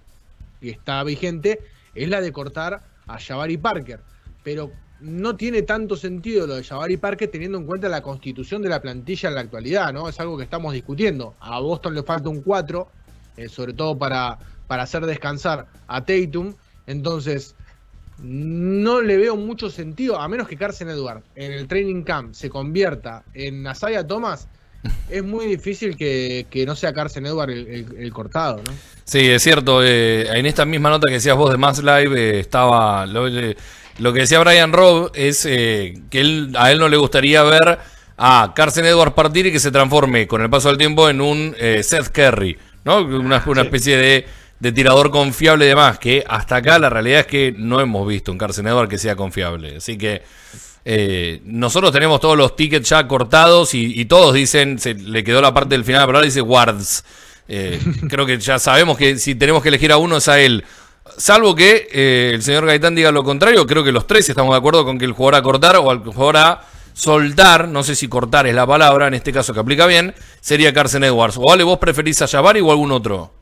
que 0.60 0.70
está 0.70 1.04
vigente, 1.04 1.60
es 1.94 2.08
la 2.08 2.20
de 2.20 2.32
cortar 2.32 2.82
a 3.06 3.18
Jabari 3.20 3.58
Parker. 3.58 4.00
Pero 4.42 4.72
no 5.00 5.36
tiene 5.36 5.62
tanto 5.62 5.94
sentido 5.94 6.46
lo 6.46 6.56
de 6.56 6.64
Jabari 6.64 6.96
Parker 6.96 7.30
teniendo 7.30 7.58
en 7.58 7.66
cuenta 7.66 7.88
la 7.88 8.02
constitución 8.02 8.62
de 8.62 8.68
la 8.70 8.80
plantilla 8.82 9.28
en 9.28 9.34
la 9.36 9.42
actualidad, 9.42 9.92
¿no? 9.92 10.08
Es 10.08 10.18
algo 10.18 10.36
que 10.36 10.44
estamos 10.44 10.72
discutiendo. 10.72 11.34
A 11.38 11.60
Boston 11.60 11.94
le 11.94 12.02
falta 12.02 12.28
un 12.28 12.40
4, 12.42 12.88
eh, 13.36 13.48
sobre 13.48 13.74
todo 13.74 13.96
para, 13.96 14.38
para 14.68 14.84
hacer 14.84 15.04
descansar 15.06 15.66
a 15.88 16.04
Tatum. 16.04 16.54
Entonces, 16.86 17.56
no 18.20 19.00
le 19.00 19.16
veo 19.16 19.36
mucho 19.36 19.70
sentido, 19.70 20.20
a 20.20 20.28
menos 20.28 20.48
que 20.48 20.56
Carson 20.56 20.88
Edwards 20.90 21.24
en 21.36 21.52
el 21.52 21.68
training 21.68 22.02
camp 22.02 22.34
se 22.34 22.50
convierta 22.50 23.22
en 23.34 23.66
Asaya 23.66 24.06
Thomas. 24.06 24.48
Es 25.10 25.24
muy 25.24 25.46
difícil 25.46 25.96
que, 25.96 26.46
que 26.50 26.64
no 26.64 26.76
sea 26.76 26.92
Carson 26.92 27.26
Edwards 27.26 27.52
el, 27.52 27.66
el- 27.66 27.96
el 27.98 28.12
cortado, 28.12 28.58
¿no? 28.64 28.72
Sí, 29.04 29.28
es 29.28 29.42
cierto. 29.42 29.82
eh, 29.82 30.28
en 30.38 30.46
esta 30.46 30.64
misma 30.64 30.90
nota 30.90 31.06
que 31.08 31.14
decías 31.14 31.36
vos 31.36 31.50
de 31.50 31.56
Mass 31.56 31.82
Live 31.82 32.14
eh, 32.16 32.38
estaba. 32.40 33.04
Lo, 33.06 33.26
eh, 33.26 33.56
lo 33.98 34.12
que 34.12 34.20
decía 34.20 34.38
Brian 34.38 34.72
Robb 34.72 35.10
es 35.14 35.44
eh, 35.46 35.94
que 36.10 36.20
él, 36.20 36.52
a 36.56 36.70
él 36.70 36.78
no 36.78 36.88
le 36.88 36.96
gustaría 36.96 37.42
ver 37.42 37.78
a 38.18 38.52
Carson 38.54 38.84
Edwards 38.84 39.14
partir 39.14 39.46
y 39.46 39.52
que 39.52 39.58
se 39.60 39.70
transforme 39.72 40.26
con 40.28 40.42
el 40.42 40.50
paso 40.50 40.68
del 40.68 40.78
tiempo 40.78 41.08
en 41.08 41.20
un 41.20 41.56
eh, 41.58 41.82
Seth 41.82 42.08
Curry, 42.10 42.56
¿no? 42.84 42.98
Una, 43.02 43.42
una 43.46 43.62
especie 43.62 43.96
de, 43.96 44.26
de 44.60 44.72
tirador 44.72 45.10
confiable 45.10 45.66
y 45.66 45.68
demás. 45.68 45.98
Que 45.98 46.24
hasta 46.26 46.56
acá 46.56 46.78
la 46.78 46.90
realidad 46.90 47.20
es 47.20 47.26
que 47.26 47.54
no 47.56 47.80
hemos 47.80 48.06
visto 48.06 48.32
un 48.32 48.38
Carson 48.38 48.66
Edwards 48.66 48.90
que 48.90 48.98
sea 48.98 49.16
confiable. 49.16 49.76
Así 49.76 49.96
que. 49.98 50.22
eh, 50.84 51.40
nosotros 51.44 51.92
tenemos 51.92 52.20
todos 52.20 52.36
los 52.36 52.56
tickets 52.56 52.88
ya 52.88 53.06
cortados 53.06 53.74
y, 53.74 54.00
y 54.00 54.06
todos 54.06 54.32
dicen, 54.34 54.78
se 54.78 54.94
le 54.94 55.22
quedó 55.22 55.42
la 55.42 55.52
parte 55.52 55.74
del 55.74 55.84
final 55.84 56.00
de 56.00 56.02
la 56.02 56.06
palabra, 56.06 56.26
dice 56.26 56.40
guards. 56.40 57.04
Eh, 57.48 57.80
creo 58.08 58.26
que 58.26 58.38
ya 58.38 58.58
sabemos 58.58 58.96
que 58.96 59.18
si 59.18 59.34
tenemos 59.34 59.62
que 59.62 59.70
elegir 59.70 59.90
a 59.92 59.96
uno 59.96 60.18
es 60.18 60.28
a 60.28 60.38
él. 60.40 60.64
Salvo 61.16 61.54
que 61.54 61.88
eh, 61.90 62.32
el 62.34 62.42
señor 62.42 62.66
Gaitán 62.66 62.94
diga 62.94 63.10
lo 63.10 63.24
contrario, 63.24 63.66
creo 63.66 63.82
que 63.82 63.92
los 63.92 64.06
tres 64.06 64.28
estamos 64.28 64.52
de 64.52 64.58
acuerdo 64.58 64.84
con 64.84 64.98
que 64.98 65.06
el 65.06 65.12
jugador 65.12 65.36
a 65.36 65.42
cortar 65.42 65.76
o 65.76 65.90
al 65.90 66.00
jugador 66.00 66.36
a 66.36 66.62
soltar, 66.92 67.66
no 67.68 67.82
sé 67.82 67.94
si 67.94 68.08
cortar 68.08 68.46
es 68.46 68.54
la 68.54 68.66
palabra, 68.66 69.06
en 69.06 69.14
este 69.14 69.32
caso 69.32 69.54
que 69.54 69.60
aplica 69.60 69.86
bien, 69.86 70.14
sería 70.40 70.72
Carson 70.72 71.04
Edwards. 71.04 71.36
O 71.38 71.50
Ale, 71.50 71.64
vos 71.64 71.78
preferís 71.78 72.20
a 72.22 72.28
Jabari 72.28 72.60
o 72.60 72.70
algún 72.70 72.92
otro. 72.92 73.32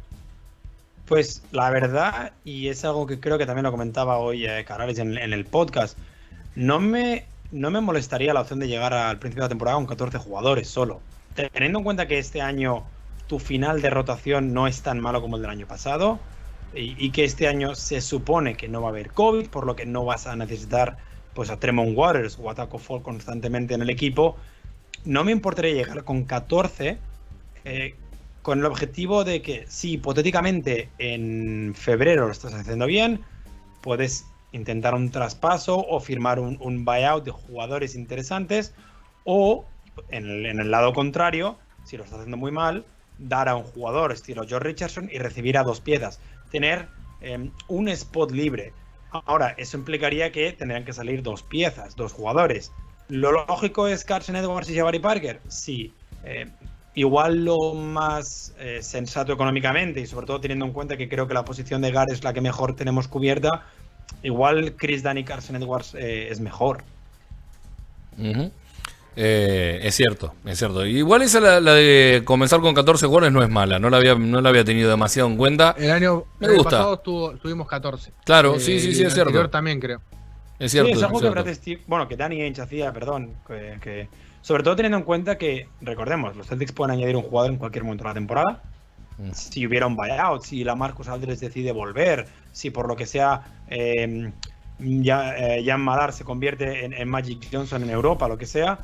Pues 1.06 1.42
la 1.52 1.70
verdad, 1.70 2.32
y 2.44 2.68
es 2.68 2.84
algo 2.84 3.06
que 3.06 3.20
creo 3.20 3.38
que 3.38 3.46
también 3.46 3.64
lo 3.64 3.70
comentaba 3.70 4.18
hoy 4.18 4.44
eh, 4.44 4.64
Canales 4.66 4.98
en, 4.98 5.16
el 5.16 5.44
podcast, 5.44 5.96
no 6.56 6.80
me, 6.80 7.24
no 7.52 7.70
me 7.70 7.80
molestaría 7.80 8.34
la 8.34 8.40
opción 8.40 8.58
de 8.58 8.66
llegar 8.66 8.92
al 8.92 9.18
principio 9.18 9.42
de 9.42 9.46
la 9.46 9.50
temporada 9.50 9.76
con 9.76 9.86
14 9.86 10.18
jugadores 10.18 10.68
solo. 10.68 11.00
Teniendo 11.34 11.78
en 11.78 11.84
cuenta 11.84 12.08
que 12.08 12.18
este 12.18 12.42
año 12.42 12.84
tu 13.28 13.38
final 13.38 13.82
de 13.82 13.90
rotación 13.90 14.52
no 14.52 14.66
es 14.66 14.82
tan 14.82 14.98
malo 14.98 15.20
como 15.20 15.36
el 15.36 15.42
del 15.42 15.50
año 15.50 15.66
pasado 15.66 16.18
y, 16.74 16.96
y 16.98 17.10
que 17.10 17.24
este 17.24 17.46
año 17.46 17.74
se 17.76 18.00
supone 18.00 18.56
que 18.56 18.68
no 18.68 18.80
va 18.80 18.88
a 18.88 18.90
haber 18.90 19.10
COVID, 19.10 19.48
por 19.48 19.64
lo 19.64 19.76
que 19.76 19.86
no 19.86 20.04
vas 20.04 20.26
a 20.26 20.34
necesitar 20.34 20.96
pues 21.34 21.50
a 21.50 21.58
Tremont 21.58 21.96
Waters 21.96 22.38
o 22.40 22.50
a 22.50 22.54
Taco 22.54 22.78
Fall 22.78 23.02
constantemente 23.02 23.74
en 23.74 23.82
el 23.82 23.90
equipo, 23.90 24.36
no 25.04 25.22
me 25.22 25.30
importaría 25.30 25.74
llegar 25.74 26.02
con 26.02 26.24
14 26.24 26.98
eh, 27.64 27.94
con 28.46 28.60
el 28.60 28.64
objetivo 28.66 29.24
de 29.24 29.42
que 29.42 29.64
si 29.66 29.94
hipotéticamente 29.94 30.88
en 30.98 31.74
febrero 31.74 32.26
lo 32.26 32.30
estás 32.30 32.54
haciendo 32.54 32.86
bien, 32.86 33.24
puedes 33.80 34.24
intentar 34.52 34.94
un 34.94 35.10
traspaso 35.10 35.84
o 35.84 35.98
firmar 35.98 36.38
un, 36.38 36.84
buyout 36.84 37.24
de 37.24 37.32
jugadores 37.32 37.96
interesantes 37.96 38.72
o 39.24 39.64
en 40.10 40.46
el, 40.46 40.70
lado 40.70 40.92
contrario, 40.92 41.58
si 41.82 41.96
lo 41.96 42.04
estás 42.04 42.20
haciendo 42.20 42.36
muy 42.36 42.52
mal, 42.52 42.84
dar 43.18 43.48
a 43.48 43.56
un 43.56 43.64
jugador 43.64 44.12
estilo 44.12 44.46
George 44.46 44.68
Richardson 44.68 45.10
y 45.12 45.18
recibir 45.18 45.58
a 45.58 45.64
dos 45.64 45.80
piezas. 45.80 46.20
Tener 46.52 46.86
eh, 47.22 47.50
un 47.66 47.88
spot 47.88 48.30
libre. 48.30 48.72
Ahora, 49.10 49.56
eso 49.58 49.76
implicaría 49.76 50.30
que 50.30 50.52
tendrían 50.52 50.84
que 50.84 50.92
salir 50.92 51.20
dos 51.24 51.42
piezas, 51.42 51.96
dos 51.96 52.12
jugadores. 52.12 52.70
¿Lo 53.08 53.32
lógico 53.32 53.88
es 53.88 54.04
Carson 54.04 54.36
Edwards 54.36 54.70
y 54.70 54.76
Jabari 54.76 55.00
Parker? 55.00 55.40
Sí. 55.48 55.92
Eh, 56.22 56.46
igual 56.96 57.44
lo 57.44 57.74
más 57.74 58.52
eh, 58.58 58.80
sensato 58.82 59.32
económicamente 59.32 60.00
y 60.00 60.06
sobre 60.06 60.26
todo 60.26 60.40
teniendo 60.40 60.64
en 60.64 60.72
cuenta 60.72 60.96
que 60.96 61.08
creo 61.08 61.28
que 61.28 61.34
la 61.34 61.44
posición 61.44 61.80
de 61.82 61.92
Gar 61.92 62.10
es 62.10 62.24
la 62.24 62.32
que 62.32 62.40
mejor 62.40 62.74
tenemos 62.74 63.06
cubierta, 63.06 63.66
igual 64.24 64.74
Chris 64.76 65.02
Dunn 65.04 65.18
y 65.18 65.24
Carson 65.24 65.56
Edwards 65.56 65.94
eh, 65.94 66.28
es 66.30 66.40
mejor. 66.40 66.82
Uh 68.18 68.22
-huh. 68.22 68.50
eh, 69.16 69.80
es 69.82 69.94
cierto, 69.94 70.34
es 70.46 70.58
cierto. 70.58 70.84
Igual 70.86 71.22
esa 71.22 71.38
la, 71.40 71.60
la, 71.60 71.74
de 71.74 72.22
comenzar 72.24 72.60
con 72.60 72.74
14 72.74 73.06
jugadores 73.06 73.32
no 73.32 73.42
es 73.42 73.48
mala, 73.50 73.78
no 73.78 73.90
la 73.90 73.98
había, 73.98 74.14
no 74.14 74.40
la 74.40 74.48
había 74.48 74.64
tenido 74.64 74.88
demasiado 74.90 75.28
en 75.28 75.36
cuenta. 75.36 75.74
El 75.78 75.90
año, 75.90 76.24
Me 76.40 76.46
el 76.46 76.52
año 76.54 76.62
gusta. 76.62 76.76
pasado 76.78 76.98
tuvo- 77.00 77.36
tuvimos 77.38 77.68
14. 77.68 78.12
Claro, 78.24 78.58
sí, 78.58 78.80
sí, 78.80 78.94
sí, 78.94 79.00
el 79.02 79.08
es 79.08 79.12
cierto. 79.14 79.20
anterior 79.30 79.48
también 79.50 79.80
creo. 79.80 80.00
Es 80.58 80.72
cierto. 80.72 80.86
sí, 80.88 80.92
es 80.92 80.98
es 80.98 81.04
algo 81.04 81.18
que 81.18 81.24
cierto. 81.26 81.42
Brad 81.42 81.54
Steve- 81.54 81.82
bueno, 81.86 82.08
que 82.08 82.16
Danny 82.16 82.40
Ainge 82.40 82.62
hacía, 82.62 82.90
perdón, 82.92 83.34
que, 83.46 83.78
que- 83.82 84.08
sobre 84.46 84.62
todo 84.62 84.76
teniendo 84.76 84.98
en 84.98 85.02
cuenta 85.02 85.38
que, 85.38 85.68
recordemos, 85.80 86.36
los 86.36 86.46
Celtics 86.46 86.70
pueden 86.70 86.96
añadir 86.96 87.16
un 87.16 87.22
jugador 87.22 87.50
en 87.50 87.58
cualquier 87.58 87.82
momento 87.82 88.04
de 88.04 88.10
la 88.10 88.14
temporada. 88.14 88.62
Mm. 89.18 89.32
Si 89.32 89.66
hubiera 89.66 89.88
un 89.88 89.96
buyout, 89.96 90.44
si 90.44 90.62
la 90.62 90.76
Marcus 90.76 91.08
Aldridge 91.08 91.40
decide 91.40 91.72
volver, 91.72 92.28
si 92.52 92.70
por 92.70 92.86
lo 92.86 92.94
que 92.94 93.06
sea 93.06 93.42
eh, 93.66 94.30
ya, 94.78 95.36
eh, 95.36 95.64
Jan 95.66 95.80
Madar 95.80 96.12
se 96.12 96.22
convierte 96.22 96.84
en, 96.84 96.92
en 96.92 97.08
Magic 97.08 97.48
Johnson 97.50 97.82
en 97.82 97.90
Europa, 97.90 98.28
lo 98.28 98.38
que 98.38 98.46
sea, 98.46 98.78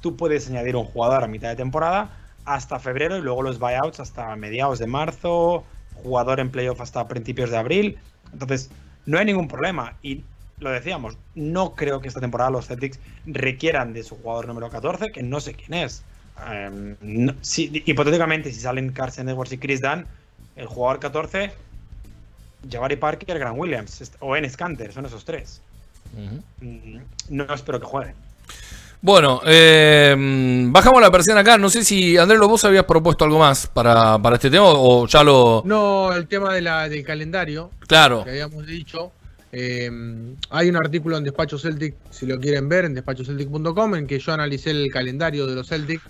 tú 0.00 0.16
puedes 0.16 0.50
añadir 0.50 0.74
un 0.74 0.86
jugador 0.86 1.22
a 1.22 1.28
mitad 1.28 1.50
de 1.50 1.54
temporada 1.54 2.10
hasta 2.44 2.80
febrero 2.80 3.16
y 3.16 3.22
luego 3.22 3.42
los 3.42 3.60
buyouts 3.60 4.00
hasta 4.00 4.34
mediados 4.34 4.80
de 4.80 4.88
marzo, 4.88 5.62
jugador 6.02 6.40
en 6.40 6.50
playoff 6.50 6.80
hasta 6.80 7.06
principios 7.06 7.50
de 7.50 7.58
abril. 7.58 7.98
Entonces, 8.32 8.72
no 9.04 9.18
hay 9.18 9.24
ningún 9.24 9.46
problema. 9.46 9.94
Y 10.02 10.24
lo 10.58 10.70
decíamos, 10.70 11.16
no 11.34 11.74
creo 11.74 12.00
que 12.00 12.08
esta 12.08 12.20
temporada 12.20 12.50
los 12.50 12.66
Celtics 12.66 12.98
requieran 13.26 13.92
de 13.92 14.02
su 14.02 14.16
jugador 14.16 14.46
número 14.46 14.70
14, 14.70 15.10
que 15.12 15.22
no 15.22 15.40
sé 15.40 15.54
quién 15.54 15.74
es. 15.84 16.02
No- 17.00 17.34
si- 17.40 17.82
hipotéticamente, 17.86 18.52
si 18.52 18.60
salen 18.60 18.92
Carson 18.92 19.28
Edwards 19.28 19.52
y 19.52 19.58
Chris 19.58 19.80
Dunn, 19.82 20.06
el 20.56 20.66
jugador 20.66 21.00
14, 21.00 21.52
Jabari 22.70 22.96
Parker, 22.96 23.38
Grant 23.38 23.58
Williams 23.58 24.12
o 24.20 24.36
Enes 24.36 24.56
Kanter, 24.56 24.92
son 24.92 25.06
esos 25.06 25.24
tres. 25.24 25.60
Mm, 26.60 26.98
No 27.30 27.54
espero 27.54 27.78
que 27.80 27.86
jueguen. 27.86 28.14
Bueno, 29.02 29.40
eh, 29.44 30.14
bajamos 30.68 31.00
la 31.02 31.10
persiana 31.10 31.40
acá. 31.42 31.58
No 31.58 31.68
sé 31.68 31.84
si, 31.84 32.16
Andrés, 32.16 32.40
vos 32.40 32.64
habías 32.64 32.84
propuesto 32.84 33.24
algo 33.24 33.38
más 33.38 33.66
para, 33.66 34.18
para 34.18 34.36
este 34.36 34.50
tema 34.50 34.64
o 34.68 35.06
ya 35.06 35.22
lo. 35.22 35.62
No, 35.64 36.12
el 36.12 36.26
tema 36.26 36.52
de 36.54 36.62
la, 36.62 36.88
del 36.88 37.04
calendario, 37.04 37.70
Claro. 37.86 38.24
que 38.24 38.30
habíamos 38.30 38.66
dicho. 38.66 39.12
Eh, 39.52 39.90
hay 40.50 40.68
un 40.68 40.76
artículo 40.76 41.16
en 41.16 41.24
Despacho 41.24 41.58
Celtic, 41.58 41.94
si 42.10 42.26
lo 42.26 42.38
quieren 42.38 42.68
ver, 42.68 42.84
en 42.84 42.94
despachoceltic.com, 42.94 43.94
en 43.94 44.06
que 44.06 44.18
yo 44.18 44.32
analicé 44.32 44.70
el 44.70 44.90
calendario 44.90 45.46
de 45.46 45.54
los 45.54 45.68
Celtic. 45.68 46.00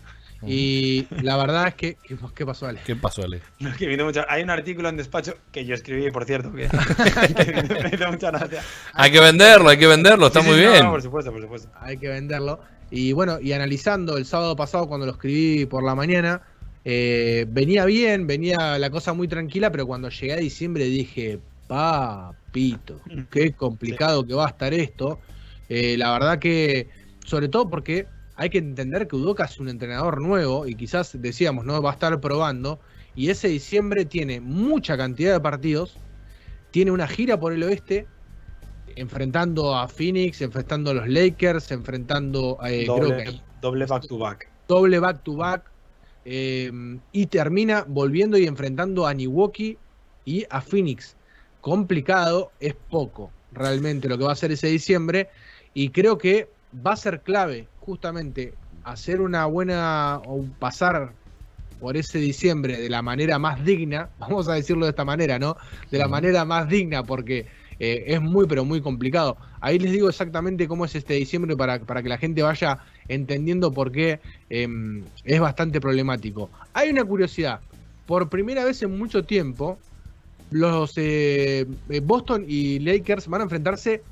Y 0.46 1.06
la 1.22 1.36
verdad 1.38 1.68
es 1.68 1.74
que. 1.74 1.96
¿Qué, 2.34 2.44
pasó, 2.44 2.66
Ale? 2.66 2.80
¿Qué 2.84 2.94
pasó, 2.94 3.22
Ale? 3.24 3.40
No, 3.58 3.74
que 3.74 3.86
me 3.86 3.94
hizo 3.94 4.04
mucha- 4.04 4.26
Hay 4.28 4.42
un 4.42 4.50
artículo 4.50 4.88
en 4.90 4.96
despacho 4.98 5.34
que 5.50 5.64
yo 5.64 5.74
escribí, 5.74 6.10
por 6.10 6.24
cierto, 6.26 6.52
que, 6.52 6.68
que 6.68 7.74
me 7.82 7.90
hizo 7.94 8.12
mucha 8.12 8.30
gracia. 8.30 8.62
Hay 8.92 9.10
que 9.10 9.18
venderlo, 9.20 9.70
hay 9.70 9.78
que 9.78 9.86
venderlo, 9.86 10.26
está 10.26 10.42
Sí, 10.42 10.48
muy 10.48 10.56
sí, 10.56 10.62
bien. 10.66 10.84
no, 10.84 10.90
por 10.90 11.02
supuesto, 11.02 11.32
por 11.32 11.40
supuesto. 11.40 11.70
hay 11.80 11.96
que 11.96 12.08
venderlo. 12.08 12.60
Y 12.90 13.12
bueno, 13.12 13.40
y 13.40 13.52
analizando 13.52 14.18
el 14.18 14.26
sábado 14.26 14.54
pasado 14.56 14.86
cuando 14.86 15.06
lo 15.06 15.12
escribí 15.12 15.64
por 15.66 15.82
la 15.82 15.94
mañana, 15.94 16.42
eh, 16.84 17.46
venía 17.48 17.86
bien, 17.86 18.26
venía 18.26 18.78
la 18.78 18.90
cosa 18.90 19.14
muy 19.14 19.28
tranquila, 19.28 19.72
pero 19.72 19.86
cuando 19.86 20.10
llegué 20.10 20.34
a 20.34 20.36
diciembre 20.36 20.84
dije, 20.84 21.40
papito, 22.56 23.00
qué 23.30 23.52
complicado 23.52 24.26
que 24.26 24.34
va 24.34 24.46
a 24.46 24.50
estar 24.50 24.72
esto. 24.72 25.20
Eh, 25.68 25.96
la 25.98 26.12
verdad 26.12 26.38
que, 26.38 26.88
sobre 27.24 27.48
todo 27.48 27.68
porque 27.68 28.06
hay 28.36 28.48
que 28.48 28.58
entender 28.58 29.06
que 29.06 29.16
Udoca 29.16 29.44
es 29.44 29.60
un 29.60 29.68
entrenador 29.68 30.22
nuevo 30.22 30.66
y 30.66 30.74
quizás 30.74 31.20
decíamos, 31.20 31.66
no 31.66 31.80
va 31.82 31.90
a 31.90 31.94
estar 31.94 32.18
probando. 32.20 32.80
Y 33.14 33.28
ese 33.28 33.48
diciembre 33.48 34.04
tiene 34.06 34.40
mucha 34.40 34.96
cantidad 34.96 35.34
de 35.34 35.40
partidos, 35.40 35.98
tiene 36.70 36.90
una 36.90 37.06
gira 37.06 37.38
por 37.38 37.52
el 37.52 37.62
oeste, 37.62 38.06
enfrentando 38.94 39.74
a 39.74 39.88
Phoenix, 39.88 40.40
enfrentando 40.40 40.90
a 40.92 40.94
los 40.94 41.08
Lakers, 41.08 41.70
enfrentando 41.72 42.58
eh, 42.66 42.84
creo 42.84 43.16
que 43.16 43.40
doble 43.60 43.86
back 43.86 44.06
to 44.06 44.18
back. 44.18 44.48
doble 44.68 44.98
back 44.98 45.22
to 45.24 45.36
back 45.36 45.70
eh, 46.24 46.70
y 47.12 47.26
termina 47.26 47.84
volviendo 47.86 48.38
y 48.38 48.46
enfrentando 48.46 49.06
a 49.06 49.14
Milwaukee 49.14 49.78
y 50.24 50.44
a 50.48 50.60
Phoenix. 50.60 51.16
Complicado, 51.66 52.52
es 52.60 52.74
poco 52.74 53.32
realmente 53.50 54.08
lo 54.08 54.16
que 54.16 54.22
va 54.22 54.30
a 54.30 54.34
hacer 54.34 54.52
ese 54.52 54.68
diciembre 54.68 55.30
y 55.74 55.88
creo 55.88 56.16
que 56.16 56.48
va 56.86 56.92
a 56.92 56.96
ser 56.96 57.22
clave 57.22 57.66
justamente 57.80 58.54
hacer 58.84 59.20
una 59.20 59.46
buena 59.46 60.20
o 60.26 60.44
pasar 60.60 61.12
por 61.80 61.96
ese 61.96 62.20
diciembre 62.20 62.80
de 62.80 62.88
la 62.88 63.02
manera 63.02 63.40
más 63.40 63.64
digna, 63.64 64.10
vamos 64.20 64.46
a 64.46 64.54
decirlo 64.54 64.86
de 64.86 64.90
esta 64.90 65.04
manera, 65.04 65.40
¿no? 65.40 65.56
De 65.90 65.98
la 65.98 66.06
manera 66.06 66.44
más 66.44 66.68
digna 66.68 67.02
porque 67.02 67.46
eh, 67.80 68.04
es 68.06 68.22
muy 68.22 68.46
pero 68.46 68.64
muy 68.64 68.80
complicado. 68.80 69.36
Ahí 69.60 69.80
les 69.80 69.90
digo 69.90 70.08
exactamente 70.08 70.68
cómo 70.68 70.84
es 70.84 70.94
este 70.94 71.14
diciembre 71.14 71.56
para, 71.56 71.80
para 71.80 72.00
que 72.00 72.08
la 72.08 72.18
gente 72.18 72.42
vaya 72.44 72.78
entendiendo 73.08 73.72
por 73.72 73.90
qué 73.90 74.20
eh, 74.50 74.68
es 75.24 75.40
bastante 75.40 75.80
problemático. 75.80 76.48
Hay 76.74 76.90
una 76.90 77.04
curiosidad, 77.04 77.58
por 78.06 78.28
primera 78.28 78.64
vez 78.64 78.80
en 78.84 78.96
mucho 78.96 79.24
tiempo, 79.24 79.80
los 80.50 80.92
eh, 80.96 81.66
eh, 81.90 82.00
Boston 82.00 82.44
y 82.46 82.78
Lakers 82.78 83.26
van 83.28 83.40
a 83.40 83.44
enfrentarse 83.44 84.02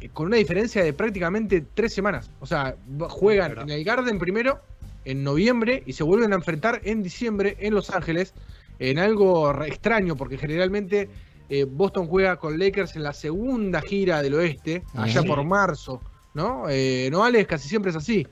eh, 0.00 0.08
con 0.10 0.26
una 0.26 0.36
diferencia 0.36 0.82
de 0.84 0.92
prácticamente 0.92 1.62
tres 1.74 1.94
semanas. 1.94 2.30
O 2.40 2.46
sea, 2.46 2.76
juegan 3.08 3.58
en 3.58 3.70
el 3.70 3.84
Garden 3.84 4.18
primero, 4.18 4.60
en 5.04 5.22
noviembre, 5.24 5.82
y 5.86 5.92
se 5.92 6.02
vuelven 6.02 6.32
a 6.32 6.36
enfrentar 6.36 6.80
en 6.84 7.02
diciembre 7.02 7.56
en 7.60 7.74
Los 7.74 7.90
Ángeles, 7.90 8.34
en 8.78 8.98
algo 8.98 9.62
extraño, 9.64 10.16
porque 10.16 10.36
generalmente 10.36 11.08
eh, 11.48 11.64
Boston 11.64 12.08
juega 12.08 12.36
con 12.36 12.58
Lakers 12.58 12.96
en 12.96 13.04
la 13.04 13.12
segunda 13.12 13.80
gira 13.80 14.22
del 14.22 14.34
oeste, 14.34 14.82
allá 14.94 15.20
Ujú. 15.20 15.28
por 15.28 15.44
marzo, 15.44 16.02
¿no? 16.34 16.68
Eh, 16.68 17.08
no, 17.10 17.24
Alex, 17.24 17.46
casi 17.48 17.68
siempre 17.68 17.90
es 17.90 17.96
así. 17.96 18.26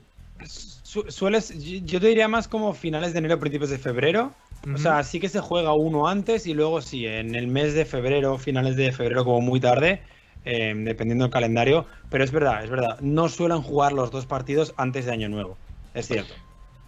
Su- 0.45 1.05
sueles, 1.09 1.57
yo 1.57 1.79
yo 1.85 1.99
te 1.99 2.07
diría 2.07 2.27
más 2.27 2.47
como 2.47 2.73
finales 2.73 3.13
de 3.13 3.19
enero, 3.19 3.39
principios 3.39 3.69
de 3.69 3.77
febrero. 3.77 4.33
O 4.73 4.77
sea, 4.77 5.03
sí 5.03 5.19
que 5.19 5.29
se 5.29 5.39
juega 5.39 5.73
uno 5.73 6.07
antes 6.07 6.47
y 6.47 6.53
luego 6.53 6.81
sí, 6.81 7.05
en 7.05 7.35
el 7.35 7.47
mes 7.47 7.73
de 7.73 7.85
febrero, 7.85 8.37
finales 8.37 8.75
de 8.75 8.91
febrero 8.91 9.23
como 9.23 9.41
muy 9.41 9.59
tarde, 9.59 10.01
eh, 10.43 10.73
dependiendo 10.75 11.25
del 11.25 11.31
calendario. 11.31 11.85
Pero 12.09 12.23
es 12.23 12.31
verdad, 12.31 12.63
es 12.63 12.69
verdad, 12.69 12.99
no 13.01 13.29
suelen 13.29 13.61
jugar 13.61 13.93
los 13.93 14.09
dos 14.11 14.25
partidos 14.25 14.73
antes 14.77 15.05
de 15.05 15.11
Año 15.11 15.29
Nuevo. 15.29 15.57
Es 15.93 16.07
cierto. 16.07 16.33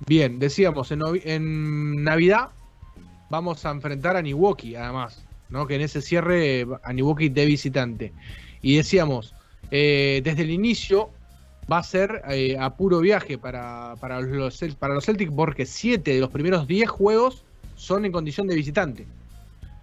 Bien, 0.07 0.39
decíamos, 0.39 0.91
en, 0.91 1.01
en 1.23 2.03
Navidad 2.03 2.49
vamos 3.29 3.65
a 3.65 3.71
enfrentar 3.71 4.17
a 4.17 4.21
Milwaukee, 4.21 4.75
además, 4.75 5.23
¿no? 5.49 5.67
Que 5.67 5.75
en 5.75 5.81
ese 5.81 6.01
cierre 6.01 6.65
a 6.83 6.93
Milwaukee 6.93 7.29
de 7.29 7.45
visitante. 7.45 8.13
Y 8.61 8.77
decíamos, 8.77 9.33
eh, 9.71 10.21
desde 10.23 10.43
el 10.43 10.51
inicio 10.51 11.11
va 11.71 11.79
a 11.79 11.83
ser 11.83 12.21
eh, 12.29 12.57
a 12.59 12.75
puro 12.75 12.99
viaje 12.99 13.37
para, 13.37 13.95
para, 13.99 14.21
los, 14.21 14.59
para 14.79 14.93
los 14.93 15.05
Celtics 15.05 15.31
porque 15.35 15.65
7 15.65 16.13
de 16.13 16.19
los 16.19 16.29
primeros 16.29 16.67
10 16.67 16.89
juegos 16.89 17.43
son 17.77 18.03
en 18.03 18.11
condición 18.11 18.47
de 18.47 18.55
visitante. 18.55 19.07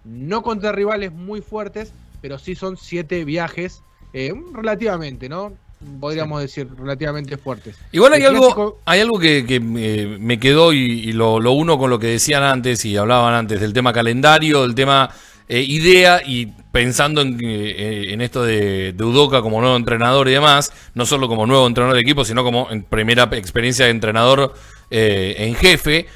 No 0.03 0.43
contra 0.43 0.71
rivales 0.71 1.11
muy 1.11 1.41
fuertes, 1.41 1.91
pero 2.21 2.37
sí 2.37 2.53
son 2.53 2.77
7 2.77 3.25
viajes 3.25 3.81
eh, 4.13 4.33
relativamente, 4.53 5.27
¿no? 5.27 5.53
Podríamos 5.99 6.41
decir 6.41 6.67
relativamente 6.77 7.37
fuertes. 7.37 7.75
Igual 7.91 8.13
hay 8.13 8.23
algo, 8.23 8.79
hay 8.85 9.01
algo 9.01 9.19
que, 9.19 9.45
que, 9.45 9.55
eh, 9.55 10.17
me 10.19 10.39
quedó 10.39 10.71
y, 10.71 10.77
y 10.79 11.13
lo, 11.13 11.39
lo 11.39 11.51
uno 11.53 11.77
con 11.77 11.89
lo 11.89 11.97
que 11.97 12.07
decían 12.07 12.43
antes 12.43 12.85
y 12.85 12.95
hablaban 12.95 13.33
antes 13.33 13.59
del 13.59 13.73
tema 13.73 13.91
calendario, 13.91 14.61
del 14.61 14.75
tema 14.75 15.09
eh, 15.47 15.61
idea 15.61 16.23
y 16.25 16.47
pensando 16.71 17.21
en, 17.21 17.37
eh, 17.39 18.11
en 18.11 18.21
esto 18.21 18.43
de, 18.43 18.93
de, 18.93 19.03
Udoca 19.03 19.43
como 19.43 19.61
nuevo 19.61 19.75
entrenador 19.75 20.27
y 20.27 20.31
demás, 20.31 20.73
no 20.95 21.05
solo 21.05 21.27
como 21.27 21.45
nuevo 21.45 21.67
entrenador 21.67 21.95
de 21.95 22.01
equipo, 22.01 22.25
sino 22.25 22.43
como 22.43 22.67
en 22.71 22.81
primera 22.81 23.29
experiencia 23.33 23.85
de 23.85 23.91
entrenador 23.91 24.55
eh, 24.89 25.35
en 25.37 25.53
jefe. 25.53 26.07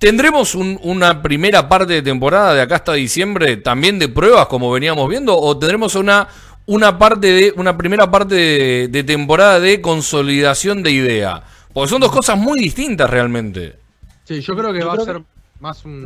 ¿Tendremos 0.00 0.54
un, 0.54 0.80
una 0.82 1.20
primera 1.20 1.68
parte 1.68 1.92
de 1.92 2.00
temporada 2.00 2.54
de 2.54 2.62
acá 2.62 2.76
hasta 2.76 2.94
diciembre 2.94 3.58
también 3.58 3.98
de 3.98 4.08
pruebas 4.08 4.46
como 4.46 4.72
veníamos 4.72 5.06
viendo? 5.10 5.36
¿O 5.38 5.58
tendremos 5.58 5.94
una, 5.94 6.26
una 6.64 6.98
parte 6.98 7.26
de 7.26 7.52
una 7.54 7.76
primera 7.76 8.10
parte 8.10 8.34
de, 8.34 8.88
de 8.88 9.04
temporada 9.04 9.60
de 9.60 9.82
consolidación 9.82 10.82
de 10.82 10.92
idea? 10.92 11.42
Porque 11.74 11.90
son 11.90 12.00
dos 12.00 12.10
cosas 12.10 12.38
muy 12.38 12.58
distintas 12.58 13.10
realmente. 13.10 13.76
Sí, 14.24 14.40
yo 14.40 14.56
creo 14.56 14.72
que 14.72 14.80
yo 14.80 14.86
va 14.86 14.94
a 14.94 15.04
ser 15.04 15.16
que... 15.16 15.24
más 15.60 15.84
un 15.84 16.02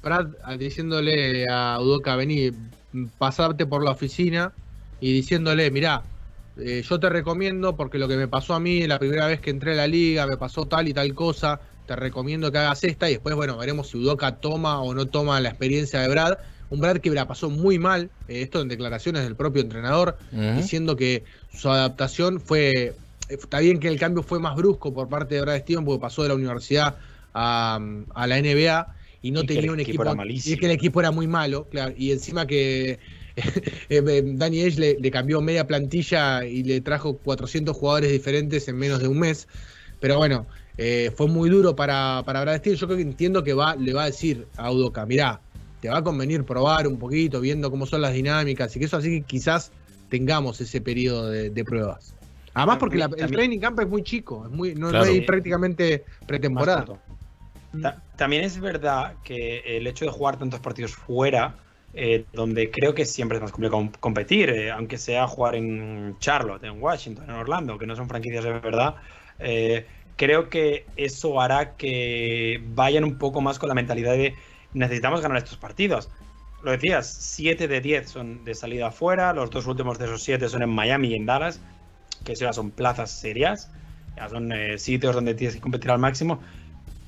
Brad 0.00 0.26
diciéndole 0.56 1.48
a 1.50 1.80
Udoca, 1.80 2.14
vení, 2.14 2.52
pasarte 3.18 3.66
por 3.66 3.82
la 3.82 3.90
oficina 3.90 4.52
y 5.00 5.12
diciéndole, 5.12 5.72
mirá, 5.72 6.02
eh, 6.56 6.84
yo 6.88 7.00
te 7.00 7.08
recomiendo 7.08 7.74
porque 7.74 7.98
lo 7.98 8.06
que 8.06 8.16
me 8.16 8.28
pasó 8.28 8.54
a 8.54 8.60
mí 8.60 8.86
la 8.86 9.00
primera 9.00 9.26
vez 9.26 9.40
que 9.40 9.50
entré 9.50 9.72
a 9.72 9.76
la 9.76 9.86
liga, 9.88 10.24
me 10.28 10.36
pasó 10.36 10.66
tal 10.66 10.86
y 10.86 10.94
tal 10.94 11.12
cosa, 11.14 11.58
te 11.86 11.96
recomiendo 11.96 12.52
que 12.52 12.58
hagas 12.58 12.84
esta 12.84 13.08
y 13.08 13.14
después, 13.14 13.34
bueno, 13.34 13.56
veremos 13.56 13.88
si 13.88 13.98
Udoca 13.98 14.36
toma 14.36 14.80
o 14.80 14.94
no 14.94 15.06
toma 15.06 15.40
la 15.40 15.48
experiencia 15.48 16.00
de 16.00 16.08
Brad. 16.08 16.38
Un 16.70 16.80
Brad 16.80 16.98
que 16.98 17.10
la 17.10 17.26
pasó 17.26 17.50
muy 17.50 17.78
mal, 17.78 18.10
eh, 18.28 18.42
esto 18.42 18.60
en 18.60 18.68
declaraciones 18.68 19.24
del 19.24 19.36
propio 19.36 19.62
entrenador, 19.62 20.16
uh 20.32 20.36
-huh. 20.36 20.56
diciendo 20.56 20.96
que 20.96 21.24
su 21.54 21.68
adaptación 21.68 22.40
fue, 22.40 22.94
está 23.28 23.60
bien 23.60 23.78
que 23.78 23.88
el 23.88 23.98
cambio 23.98 24.22
fue 24.22 24.38
más 24.38 24.56
brusco 24.56 24.94
por 24.94 25.08
parte 25.08 25.34
de 25.34 25.42
Brad 25.42 25.60
Steven 25.60 25.84
porque 25.84 26.00
pasó 26.00 26.22
de 26.22 26.28
la 26.28 26.34
universidad 26.34 26.96
a, 27.34 27.78
a 28.14 28.26
la 28.26 28.40
NBA 28.40 28.94
y 29.20 29.30
no 29.30 29.42
y 29.42 29.46
tenía 29.46 29.72
un 29.72 29.80
equipo, 29.80 30.02
equipo 30.04 30.24
y 30.24 30.52
es 30.52 30.58
que 30.58 30.66
el 30.66 30.72
equipo 30.72 31.00
era 31.00 31.10
muy 31.10 31.26
malo, 31.26 31.68
claro, 31.70 31.94
y 31.96 32.10
encima 32.10 32.46
que 32.46 32.98
eh, 33.88 34.22
Danny 34.34 34.64
Age 34.64 34.80
le, 34.80 34.96
le, 34.98 35.10
cambió 35.10 35.40
media 35.40 35.66
plantilla 35.66 36.44
y 36.44 36.62
le 36.62 36.80
trajo 36.80 37.18
400 37.18 37.76
jugadores 37.76 38.12
diferentes 38.12 38.66
en 38.68 38.76
menos 38.76 39.00
de 39.00 39.08
un 39.08 39.18
mes, 39.18 39.46
pero 40.00 40.16
bueno, 40.16 40.46
eh, 40.78 41.12
fue 41.16 41.28
muy 41.28 41.50
duro 41.50 41.76
para, 41.76 42.22
para 42.24 42.40
Brad 42.42 42.58
Steele, 42.58 42.76
yo 42.76 42.86
creo 42.86 42.96
que 42.96 43.02
entiendo 43.02 43.42
que 43.44 43.54
va, 43.54 43.76
le 43.76 43.92
va 43.92 44.04
a 44.04 44.06
decir 44.06 44.46
a 44.56 44.70
Udoca, 44.70 45.06
mirá, 45.06 45.40
te 45.80 45.88
va 45.88 45.98
a 45.98 46.02
convenir 46.02 46.44
probar 46.44 46.86
un 46.86 46.98
poquito, 46.98 47.40
viendo 47.40 47.70
cómo 47.70 47.86
son 47.86 48.00
las 48.02 48.14
dinámicas 48.14 48.74
y 48.76 48.78
que 48.78 48.84
eso 48.86 48.96
así 48.96 49.20
que 49.20 49.26
quizás 49.26 49.72
tengamos 50.08 50.60
ese 50.60 50.80
periodo 50.80 51.28
de, 51.28 51.50
de 51.50 51.64
pruebas. 51.64 52.14
Además 52.54 52.78
porque 52.78 52.98
la, 52.98 53.10
el 53.16 53.30
training 53.30 53.58
camp 53.58 53.80
es 53.80 53.88
muy 53.88 54.02
chico, 54.02 54.44
es 54.44 54.50
muy, 54.50 54.74
no, 54.74 54.90
claro. 54.90 55.06
no 55.06 55.10
hay 55.10 55.22
prácticamente 55.22 56.04
pretemporada. 56.26 56.84
También 58.16 58.44
es 58.44 58.60
verdad 58.60 59.14
que 59.24 59.60
el 59.64 59.86
hecho 59.86 60.04
de 60.04 60.10
jugar 60.10 60.38
tantos 60.38 60.60
partidos 60.60 60.92
fuera, 60.92 61.56
eh, 61.94 62.26
donde 62.32 62.70
creo 62.70 62.94
que 62.94 63.06
siempre 63.06 63.38
es 63.38 63.42
más 63.42 63.52
complicado 63.52 63.90
competir, 64.00 64.50
eh, 64.50 64.70
aunque 64.70 64.98
sea 64.98 65.26
jugar 65.26 65.54
en 65.54 66.16
Charlotte, 66.18 66.62
en 66.64 66.82
Washington, 66.82 67.24
en 67.24 67.34
Orlando, 67.36 67.78
que 67.78 67.86
no 67.86 67.96
son 67.96 68.08
franquicias 68.08 68.44
de 68.44 68.52
verdad, 68.52 68.96
eh, 69.38 69.86
creo 70.16 70.48
que 70.48 70.86
eso 70.96 71.40
hará 71.40 71.76
que 71.76 72.62
vayan 72.74 73.04
un 73.04 73.18
poco 73.18 73.40
más 73.40 73.58
con 73.58 73.68
la 73.68 73.74
mentalidad 73.74 74.12
de 74.12 74.34
necesitamos 74.74 75.20
ganar 75.20 75.38
estos 75.38 75.56
partidos. 75.56 76.08
Lo 76.62 76.70
decías, 76.70 77.06
7 77.06 77.66
de 77.66 77.80
10 77.80 78.08
son 78.08 78.44
de 78.44 78.54
salida 78.54 78.88
afuera, 78.88 79.32
los 79.32 79.50
dos 79.50 79.66
últimos 79.66 79.98
de 79.98 80.04
esos 80.04 80.22
7 80.22 80.48
son 80.48 80.62
en 80.62 80.70
Miami 80.70 81.08
y 81.08 81.14
en 81.14 81.26
Dallas, 81.26 81.60
que 82.24 82.34
ya 82.34 82.52
son 82.52 82.70
plazas 82.70 83.10
serias, 83.10 83.70
ya 84.16 84.28
son 84.28 84.52
sitios 84.76 85.14
donde 85.14 85.34
tienes 85.34 85.56
que 85.56 85.60
competir 85.60 85.90
al 85.90 85.98
máximo 85.98 86.40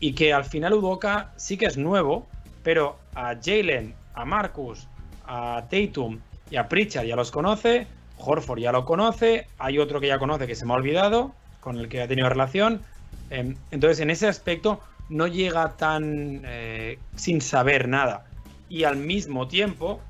y 0.00 0.12
que 0.12 0.32
al 0.32 0.44
final 0.44 0.74
Udoca 0.74 1.32
sí 1.36 1.57
que 1.57 1.66
es 1.66 1.76
nuevo, 1.76 2.26
pero 2.62 2.98
a 3.14 3.34
Jalen, 3.42 3.94
a 4.14 4.24
Marcus, 4.24 4.88
a 5.26 5.64
Tatum 5.70 6.18
y 6.50 6.57
a 6.57 6.68
Pritchard 6.68 7.07
ya 7.07 7.16
los 7.16 7.30
conoce, 7.30 7.86
Horford 8.18 8.59
ya 8.59 8.72
lo 8.72 8.84
conoce, 8.84 9.46
hay 9.59 9.78
otro 9.78 10.00
que 10.00 10.09
ya 10.09 10.18
conoce 10.18 10.46
que 10.46 10.55
se 10.55 10.66
me 10.66 10.72
ha 10.72 10.76
olvidado, 10.76 11.34
con 11.61 11.78
el 11.78 11.88
que 11.88 12.02
ha 12.02 12.09
tenido 12.09 12.28
relación. 12.28 12.82
Entonces, 13.31 14.01
en 14.01 14.11
ese 14.11 14.27
aspecto, 14.27 14.81
no 15.09 15.27
llega 15.27 15.77
tan 15.77 16.43
eh, 16.45 16.99
sin 17.16 17.41
saber 17.41 17.89
nada. 17.89 18.27
Y 18.68 18.85
al 18.85 18.97
mismo 18.97 19.49
tiempo, 19.49 20.01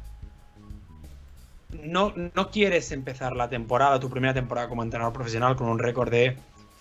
no, 1.82 2.12
no 2.34 2.50
quieres 2.50 2.92
empezar 2.92 3.34
la 3.34 3.48
temporada, 3.48 3.98
tu 3.98 4.10
primera 4.10 4.34
temporada 4.34 4.68
como 4.68 4.82
entrenador 4.82 5.12
profesional, 5.12 5.56
con 5.56 5.68
un 5.68 5.78
récord 5.78 6.10
de 6.10 6.36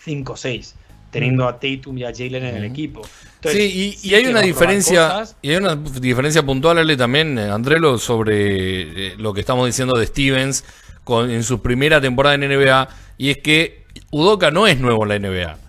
5-6 0.06 0.76
teniendo 1.14 1.48
a 1.48 1.60
Tatum 1.60 1.98
y 2.00 2.04
a 2.04 2.12
Jalen 2.12 2.44
en 2.44 2.56
el 2.58 2.64
equipo. 2.66 3.02
Entonces, 3.36 3.72
sí, 3.72 3.98
y, 4.02 4.16
hay 4.16 4.26
una 4.26 4.42
diferencia 4.42 5.24
y 5.44 5.52
hay 5.52 5.58
una 5.58 5.76
diferencia 5.76 6.44
puntual, 6.44 6.80
Ale, 6.80 6.98
también, 6.98 7.38
eh, 7.38 7.52
Andrelo, 7.52 8.00
sobre 8.00 9.10
eh, 9.10 9.16
lo 9.18 9.32
que 9.34 9.42
estamos 9.42 9.68
diciendo 9.68 9.98
de 9.98 10.08
Stevens 10.08 10.66
con, 11.04 11.30
en 11.30 11.44
su 11.44 11.62
primera 11.62 12.02
temporada 12.02 12.36
en 12.36 12.42
NBA, 12.42 12.90
y 13.20 13.30
es 13.30 13.38
que 13.38 13.86
Udoca 14.10 14.50
no 14.50 14.66
es 14.66 14.80
nuevo 14.80 15.04
en 15.04 15.10
la 15.10 15.20
NBA. 15.20 15.63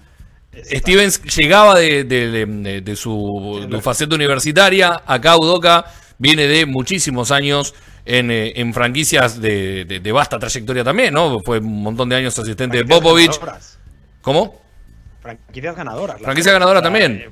Stevens 0.71 1.23
llegaba 1.37 1.79
de, 1.79 2.05
de, 2.05 2.47
de, 2.47 2.81
de 2.81 2.97
su 2.97 3.81
faceta 3.83 4.15
universitaria, 4.15 5.03
acá 5.07 5.37
Udoca 5.37 5.85
viene 6.19 6.47
de 6.47 6.67
muchísimos 6.67 7.31
años 7.31 7.75
en, 8.05 8.31
eh, 8.31 8.53
en 8.57 8.73
franquicias 8.75 9.41
de, 9.41 10.11
vasta 10.13 10.39
trayectoria 10.39 10.85
también, 10.85 11.15
¿no? 11.15 11.41
Fue 11.41 11.59
un 11.59 11.83
montón 11.83 12.09
de 12.09 12.17
años 12.17 12.39
asistente 12.39 12.79
de 12.79 12.85
Popovich. 12.85 13.39
¿Cómo? 14.21 14.63
franquicias 15.21 15.75
ganadoras. 15.75 16.21
Franquicia 16.21 16.53
ganadora 16.53 16.83
también. 16.83 17.31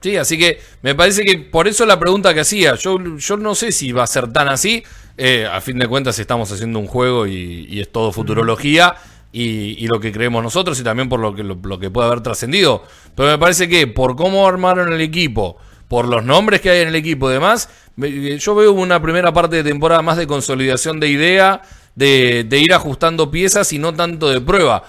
Sí, 0.00 0.16
así 0.16 0.36
que 0.36 0.60
me 0.82 0.96
parece 0.96 1.22
que 1.22 1.38
por 1.38 1.68
eso 1.68 1.86
la 1.86 2.00
pregunta 2.00 2.34
que 2.34 2.40
hacía, 2.40 2.74
yo, 2.74 2.98
yo 3.16 3.36
no 3.36 3.54
sé 3.54 3.70
si 3.70 3.92
va 3.92 4.02
a 4.02 4.08
ser 4.08 4.32
tan 4.32 4.48
así. 4.48 4.82
Eh, 5.16 5.46
a 5.46 5.60
fin 5.60 5.78
de 5.78 5.86
cuentas 5.86 6.18
estamos 6.18 6.50
haciendo 6.50 6.80
un 6.80 6.88
juego 6.88 7.28
y, 7.28 7.66
y 7.68 7.80
es 7.80 7.92
todo 7.92 8.10
futurología 8.10 8.96
y, 9.32 9.82
y, 9.82 9.86
lo 9.86 9.98
que 9.98 10.12
creemos 10.12 10.42
nosotros 10.42 10.78
y 10.78 10.84
también 10.84 11.08
por 11.08 11.18
lo 11.18 11.34
que, 11.34 11.42
lo, 11.42 11.58
lo 11.62 11.78
que 11.78 11.90
puede 11.90 12.06
haber 12.06 12.20
trascendido. 12.20 12.84
Pero 13.14 13.30
me 13.30 13.38
parece 13.38 13.68
que 13.68 13.86
por 13.86 14.14
cómo 14.14 14.46
armaron 14.46 14.92
el 14.92 15.00
equipo, 15.00 15.56
por 15.88 16.06
los 16.06 16.24
nombres 16.24 16.60
que 16.60 16.70
hay 16.70 16.82
en 16.82 16.88
el 16.88 16.94
equipo 16.94 17.30
y 17.30 17.34
demás, 17.34 17.68
me, 17.96 18.38
yo 18.38 18.54
veo 18.54 18.72
una 18.72 19.00
primera 19.00 19.32
parte 19.32 19.56
de 19.56 19.64
temporada 19.64 20.02
más 20.02 20.16
de 20.18 20.26
consolidación 20.26 21.00
de 21.00 21.08
idea, 21.08 21.62
de, 21.94 22.44
de 22.44 22.58
ir 22.58 22.72
ajustando 22.74 23.30
piezas 23.30 23.72
y 23.72 23.78
no 23.78 23.94
tanto 23.94 24.28
de 24.28 24.40
prueba. 24.40 24.84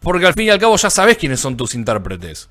Porque 0.00 0.26
al 0.26 0.34
fin 0.34 0.46
y 0.46 0.50
al 0.50 0.58
cabo 0.58 0.76
ya 0.76 0.90
sabes 0.90 1.16
quiénes 1.16 1.40
son 1.40 1.56
tus 1.56 1.74
intérpretes. 1.74 2.48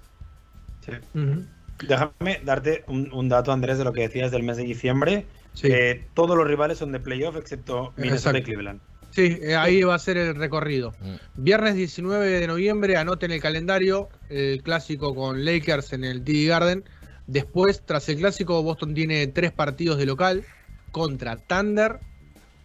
Sí. 0.85 0.91
Uh 1.13 1.19
-huh. 1.19 1.45
Déjame 1.87 2.41
darte 2.43 2.83
un, 2.87 3.11
un, 3.13 3.29
dato, 3.29 3.51
Andrés, 3.51 3.77
de 3.77 3.83
lo 3.83 3.93
que 3.93 4.01
decías 4.01 4.31
del 4.31 4.43
mes 4.43 4.57
de 4.57 4.63
diciembre. 4.63 5.25
Sí. 5.53 5.67
Eh, 5.71 6.07
todos 6.13 6.35
los 6.37 6.47
rivales 6.47 6.77
son 6.77 6.91
de 6.91 6.99
playoff 6.99 7.35
excepto 7.37 7.93
Minnesota 7.97 8.37
y 8.37 8.43
Cleveland. 8.43 8.81
Sí, 9.11 9.39
eh, 9.41 9.55
ahí 9.55 9.83
va 9.83 9.95
a 9.95 9.99
ser 9.99 10.17
el 10.17 10.35
recorrido. 10.35 10.93
Viernes 11.35 11.75
19 11.75 12.27
de 12.27 12.47
noviembre, 12.47 12.97
anoten 12.97 13.31
el 13.31 13.41
calendario, 13.41 14.09
el 14.29 14.61
clásico 14.63 15.15
con 15.15 15.43
Lakers 15.43 15.93
en 15.93 16.03
el 16.03 16.23
TD 16.23 16.47
Garden. 16.47 16.83
Después, 17.27 17.83
tras 17.85 18.07
el 18.09 18.17
clásico, 18.17 18.61
Boston 18.63 18.93
tiene 18.93 19.27
tres 19.27 19.51
partidos 19.51 19.97
de 19.97 20.05
local 20.05 20.43
contra 20.91 21.37
Thunder, 21.37 21.99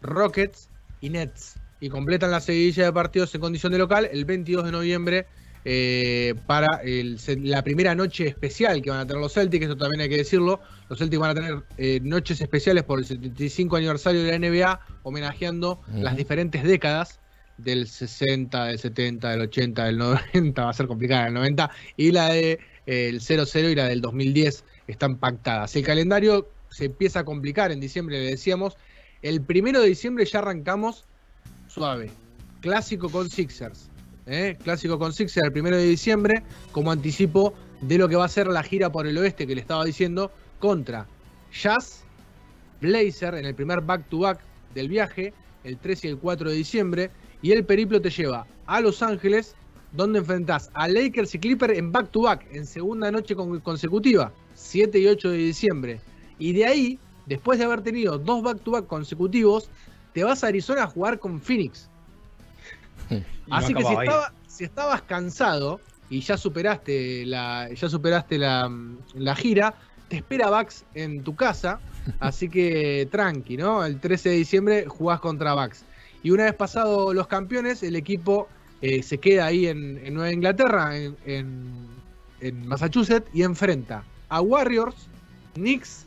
Rockets 0.02 0.68
y 1.00 1.10
Nets 1.10 1.56
y 1.80 1.90
completan 1.90 2.30
la 2.30 2.40
seguidilla 2.40 2.84
de 2.84 2.92
partidos 2.94 3.34
en 3.34 3.42
condición 3.42 3.70
de 3.72 3.78
local 3.78 4.08
el 4.10 4.24
22 4.24 4.64
de 4.64 4.72
noviembre 4.72 5.26
eh, 5.64 6.34
para 6.46 6.82
el, 6.84 7.18
la 7.42 7.62
primera 7.62 7.94
noche 7.94 8.28
especial 8.28 8.82
que 8.82 8.90
van 8.90 9.00
a 9.00 9.06
tener 9.06 9.20
los 9.20 9.32
Celtics, 9.32 9.64
eso 9.66 9.76
también 9.76 10.02
hay 10.02 10.08
que 10.08 10.18
decirlo. 10.18 10.60
Los 10.88 10.98
Celtics 10.98 11.20
van 11.20 11.30
a 11.30 11.34
tener 11.34 11.62
eh, 11.78 12.00
noches 12.02 12.40
especiales 12.40 12.84
por 12.84 12.98
el 12.98 13.06
75 13.06 13.76
aniversario 13.76 14.22
de 14.22 14.38
la 14.38 14.38
NBA, 14.38 14.80
homenajeando 15.02 15.80
uh 15.88 15.92
-huh. 15.92 16.02
las 16.02 16.16
diferentes 16.16 16.62
décadas 16.64 17.20
del 17.56 17.86
60, 17.86 18.64
del 18.66 18.78
70, 18.78 19.30
del 19.30 19.40
80, 19.42 19.84
del 19.84 19.98
90, 19.98 20.64
va 20.64 20.70
a 20.70 20.74
ser 20.74 20.86
complicada, 20.86 21.28
el 21.28 21.34
90, 21.34 21.70
y 21.96 22.12
la 22.12 22.28
del 22.28 22.58
de, 22.86 23.16
eh, 23.16 23.20
00 23.20 23.70
y 23.70 23.74
la 23.74 23.86
del 23.86 24.00
2010 24.00 24.64
están 24.86 25.16
pactadas. 25.16 25.74
El 25.76 25.84
calendario 25.84 26.50
se 26.70 26.86
empieza 26.86 27.20
a 27.20 27.24
complicar 27.24 27.72
en 27.72 27.80
diciembre, 27.80 28.20
le 28.20 28.30
decíamos. 28.30 28.76
El 29.22 29.40
primero 29.40 29.80
de 29.80 29.88
diciembre 29.88 30.24
ya 30.26 30.40
arrancamos 30.40 31.04
suave. 31.68 32.10
Clásico 32.60 33.08
con 33.08 33.30
Sixers. 33.30 33.88
¿Eh? 34.26 34.56
Clásico 34.62 34.98
con 34.98 35.12
Sixers 35.12 35.46
el 35.46 35.52
primero 35.52 35.76
de 35.76 35.84
diciembre, 35.84 36.42
como 36.72 36.90
anticipo 36.90 37.54
de 37.80 37.98
lo 37.98 38.08
que 38.08 38.16
va 38.16 38.24
a 38.24 38.28
ser 38.28 38.46
la 38.46 38.62
gira 38.62 38.90
por 38.90 39.06
el 39.06 39.18
oeste 39.18 39.46
que 39.46 39.54
le 39.54 39.60
estaba 39.60 39.84
diciendo, 39.84 40.30
contra 40.58 41.06
Jazz, 41.52 42.04
Blazer 42.80 43.34
en 43.34 43.46
el 43.46 43.54
primer 43.54 43.80
back-to-back 43.80 44.38
-back 44.38 44.74
del 44.74 44.88
viaje, 44.88 45.32
el 45.64 45.78
3 45.78 46.04
y 46.04 46.08
el 46.08 46.18
4 46.18 46.50
de 46.50 46.56
diciembre, 46.56 47.10
y 47.42 47.52
el 47.52 47.64
periplo 47.64 48.00
te 48.00 48.10
lleva 48.10 48.46
a 48.66 48.80
Los 48.80 49.02
Ángeles, 49.02 49.54
donde 49.92 50.18
enfrentás 50.18 50.70
a 50.74 50.88
Lakers 50.88 51.34
y 51.34 51.38
Clippers 51.38 51.78
en 51.78 51.92
back-to-back, 51.92 52.44
-back, 52.44 52.56
en 52.56 52.66
segunda 52.66 53.10
noche 53.10 53.34
consecutiva, 53.34 54.32
7 54.54 54.98
y 54.98 55.06
8 55.06 55.30
de 55.30 55.36
diciembre. 55.38 56.00
Y 56.38 56.52
de 56.52 56.66
ahí, 56.66 56.98
después 57.26 57.58
de 57.58 57.66
haber 57.66 57.82
tenido 57.82 58.18
dos 58.18 58.42
back-to-back 58.42 58.84
-back 58.84 58.88
consecutivos, 58.88 59.68
te 60.12 60.24
vas 60.24 60.42
a 60.42 60.48
Arizona 60.48 60.84
a 60.84 60.86
jugar 60.86 61.18
con 61.18 61.40
Phoenix. 61.40 61.88
Así 63.50 63.74
que 63.74 63.82
si, 63.82 63.86
estaba, 64.04 64.32
si, 64.46 64.64
estabas 64.64 65.02
cansado 65.02 65.80
y 66.10 66.20
ya 66.20 66.36
superaste 66.36 67.24
la, 67.26 67.68
ya 67.72 67.88
superaste 67.88 68.38
la, 68.38 68.70
la 69.14 69.34
gira, 69.36 69.74
te 70.08 70.16
espera 70.16 70.50
Bucks 70.50 70.84
en 70.94 71.22
tu 71.24 71.34
casa, 71.34 71.80
así 72.20 72.48
que 72.48 73.08
tranqui, 73.10 73.56
¿no? 73.56 73.84
El 73.84 74.00
13 74.00 74.28
de 74.30 74.34
diciembre 74.36 74.84
jugás 74.86 75.20
contra 75.20 75.54
Bucks. 75.54 75.84
Y 76.22 76.30
una 76.30 76.44
vez 76.44 76.54
pasado 76.54 77.12
los 77.12 77.26
campeones, 77.26 77.82
el 77.82 77.96
equipo 77.96 78.48
eh, 78.80 79.02
se 79.02 79.18
queda 79.18 79.46
ahí 79.46 79.66
en, 79.66 79.98
en 80.04 80.14
Nueva 80.14 80.32
Inglaterra, 80.32 80.96
en, 80.96 81.16
en- 81.26 81.84
en 82.40 82.66
Massachusetts, 82.66 83.28
y 83.32 83.42
enfrenta 83.42 84.04
a 84.28 84.40
Warriors, 84.42 84.94
Knicks, 85.54 86.04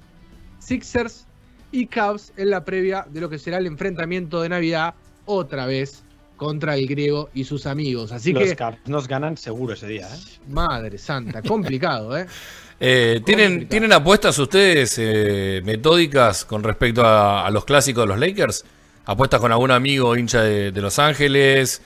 Sixers 0.59 1.25
y 1.71 1.87
Cavs 1.87 2.31
en 2.37 2.49
la 2.51 2.63
previa 2.63 3.05
de 3.09 3.21
lo 3.21 3.29
que 3.29 3.39
será 3.39 3.57
el 3.57 3.65
enfrentamiento 3.67 4.41
de 4.41 4.49
Navidad 4.49 4.93
otra 5.25 5.65
vez 5.65 6.03
contra 6.37 6.75
el 6.75 6.87
griego 6.87 7.29
y 7.33 7.43
sus 7.43 7.65
amigos. 7.65 8.11
Así 8.13 8.31
Los 8.31 8.43
que, 8.43 8.55
Caps 8.55 8.77
nos 8.87 9.07
ganan 9.07 9.35
seguro 9.35 9.73
ese 9.73 9.87
día, 9.87 10.07
¿eh? 10.07 10.19
madre 10.49 10.97
santa, 10.97 11.41
complicado, 11.41 12.17
¿eh? 12.17 12.25
Eh, 12.79 13.21
¿tienen, 13.25 13.47
Complicado. 13.47 13.69
¿Tienen 13.71 13.91
apuestas 13.93 14.37
ustedes 14.37 14.95
eh, 14.99 15.63
metódicas 15.65 16.45
con 16.45 16.61
respecto 16.61 17.03
a, 17.03 17.43
a 17.43 17.49
los 17.49 17.65
clásicos 17.65 18.03
de 18.03 18.07
los 18.07 18.19
Lakers? 18.19 18.63
¿Apuestas 19.05 19.39
con 19.39 19.51
algún 19.51 19.71
amigo 19.71 20.15
hincha 20.15 20.43
de, 20.43 20.71
de 20.71 20.81
Los 20.81 20.99
Ángeles 20.99 21.81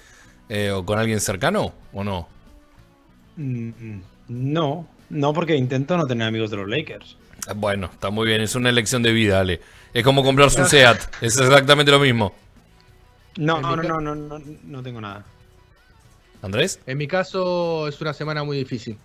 eh, 0.50 0.70
o 0.72 0.86
con 0.86 1.00
alguien 1.00 1.22
cercano 1.22 1.74
o 1.94 2.04
no? 2.04 2.28
Mm, 3.38 4.00
No, 4.28 4.88
no, 5.10 5.34
porque 5.34 5.56
intento 5.56 5.96
no 5.96 6.06
tener 6.06 6.28
amigos 6.28 6.52
de 6.52 6.58
los 6.58 6.68
Lakers. 6.68 7.16
Bueno, 7.56 7.90
está 7.94 8.10
muy 8.10 8.28
bien, 8.28 8.42
es 8.42 8.56
una 8.56 8.70
elección 8.70 9.02
de 9.02 9.14
vida, 9.14 9.40
Ale. 9.40 9.62
Es 9.94 10.04
como 10.04 10.24
comprarse 10.24 10.62
un 10.62 10.68
SEAT, 10.68 11.00
es 11.22 11.38
exactamente 11.38 11.92
lo 11.92 12.00
mismo. 12.00 12.34
No, 13.38 13.62
no, 13.62 13.76
no, 13.76 13.84
no, 13.84 14.16
no, 14.16 14.16
no, 14.40 14.46
no 14.64 14.84
tengo 14.84 15.02
nada. 15.02 15.24
¿Andrés? 16.42 16.80
En 16.86 16.98
mi 16.98 17.08
caso 17.08 17.88
es 17.88 18.00
una 18.02 18.14
semana 18.14 18.44
muy 18.44 18.58
difícil. 18.58 18.98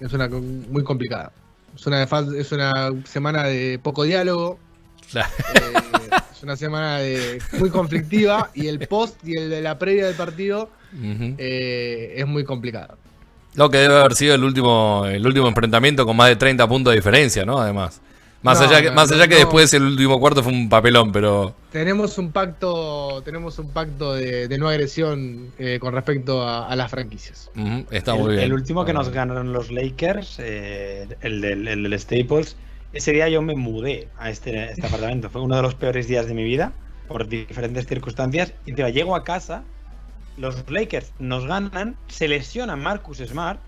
Es 0.00 0.12
una 0.12 0.28
muy 0.28 0.84
complicada. 0.84 1.32
Es 1.74 1.86
una, 1.86 2.02
es 2.02 2.52
una 2.52 2.90
semana 3.04 3.44
de 3.44 3.78
poco 3.82 4.04
diálogo. 4.04 4.58
La- 5.12 5.22
eh, 5.54 6.10
es 6.32 6.42
una 6.42 6.56
semana 6.56 6.98
de, 6.98 7.40
muy 7.58 7.70
conflictiva 7.70 8.50
y 8.54 8.66
el 8.68 8.86
post 8.86 9.16
y 9.26 9.36
el 9.38 9.48
de 9.50 9.60
la 9.62 9.78
previa 9.78 10.06
del 10.06 10.14
partido 10.14 10.70
eh, 11.38 12.14
es 12.16 12.26
muy 12.26 12.44
complicado. 12.44 12.96
Lo 13.54 13.70
que 13.70 13.78
debe 13.78 13.96
haber 13.98 14.14
sido 14.14 14.34
el 14.34 14.44
último, 14.44 15.04
el 15.06 15.26
último 15.26 15.48
enfrentamiento 15.48 16.06
con 16.06 16.16
más 16.16 16.28
de 16.28 16.36
30 16.36 16.68
puntos 16.68 16.92
de 16.92 16.96
diferencia, 16.96 17.44
¿no? 17.44 17.58
Además. 17.58 18.00
Más 18.42 18.60
No, 18.60 18.66
allá, 18.66 18.80
que, 18.82 18.90
no, 18.90 18.92
más 18.92 19.10
no, 19.10 19.16
allá 19.16 19.26
que 19.28 19.34
no. 19.34 19.40
después 19.40 19.72
el 19.74 19.82
último 19.82 20.20
cuarto 20.20 20.42
fue 20.42 20.52
un 20.52 20.68
papelón, 20.68 21.10
pero... 21.12 21.56
Tenemos 21.70 22.18
un 22.18 22.30
pacto, 22.32 23.20
tenemos 23.24 23.58
un 23.58 23.70
pacto 23.72 24.14
de, 24.14 24.46
de 24.48 24.58
no 24.58 24.68
agresión 24.68 25.52
eh, 25.58 25.78
con 25.80 25.92
respecto 25.92 26.42
a, 26.42 26.66
a 26.68 26.76
las 26.76 26.90
franquicias. 26.90 27.50
está 27.90 28.14
el, 28.14 28.18
muy 28.18 28.30
bien. 28.32 28.44
el 28.44 28.52
último 28.52 28.84
que 28.84 28.92
nos 28.92 29.08
ganaron 29.10 29.52
los 29.52 29.70
Lakers, 29.72 30.36
eh, 30.38 31.08
el, 31.20 31.40
del, 31.40 31.66
el 31.68 31.82
del 31.82 31.98
Staples, 31.98 32.56
ese 32.92 33.12
día 33.12 33.28
yo 33.28 33.42
me 33.42 33.54
mudé 33.54 34.08
a 34.18 34.30
este, 34.30 34.70
este 34.70 34.86
apartamento. 34.86 35.28
Fue 35.30 35.42
uno 35.42 35.56
de 35.56 35.62
los 35.62 35.74
peores 35.74 36.08
días 36.08 36.26
de 36.26 36.34
mi 36.34 36.44
vida 36.44 36.72
por 37.06 37.26
diferentes 37.28 37.86
circunstancias. 37.86 38.54
Y 38.66 38.72
tío, 38.72 38.88
llego 38.88 39.14
a 39.16 39.24
casa, 39.24 39.64
los 40.36 40.70
Lakers 40.70 41.12
nos 41.18 41.44
ganan, 41.46 41.96
se 42.06 42.28
lesiona 42.28 42.76
Marcus 42.76 43.18
Smart. 43.18 43.60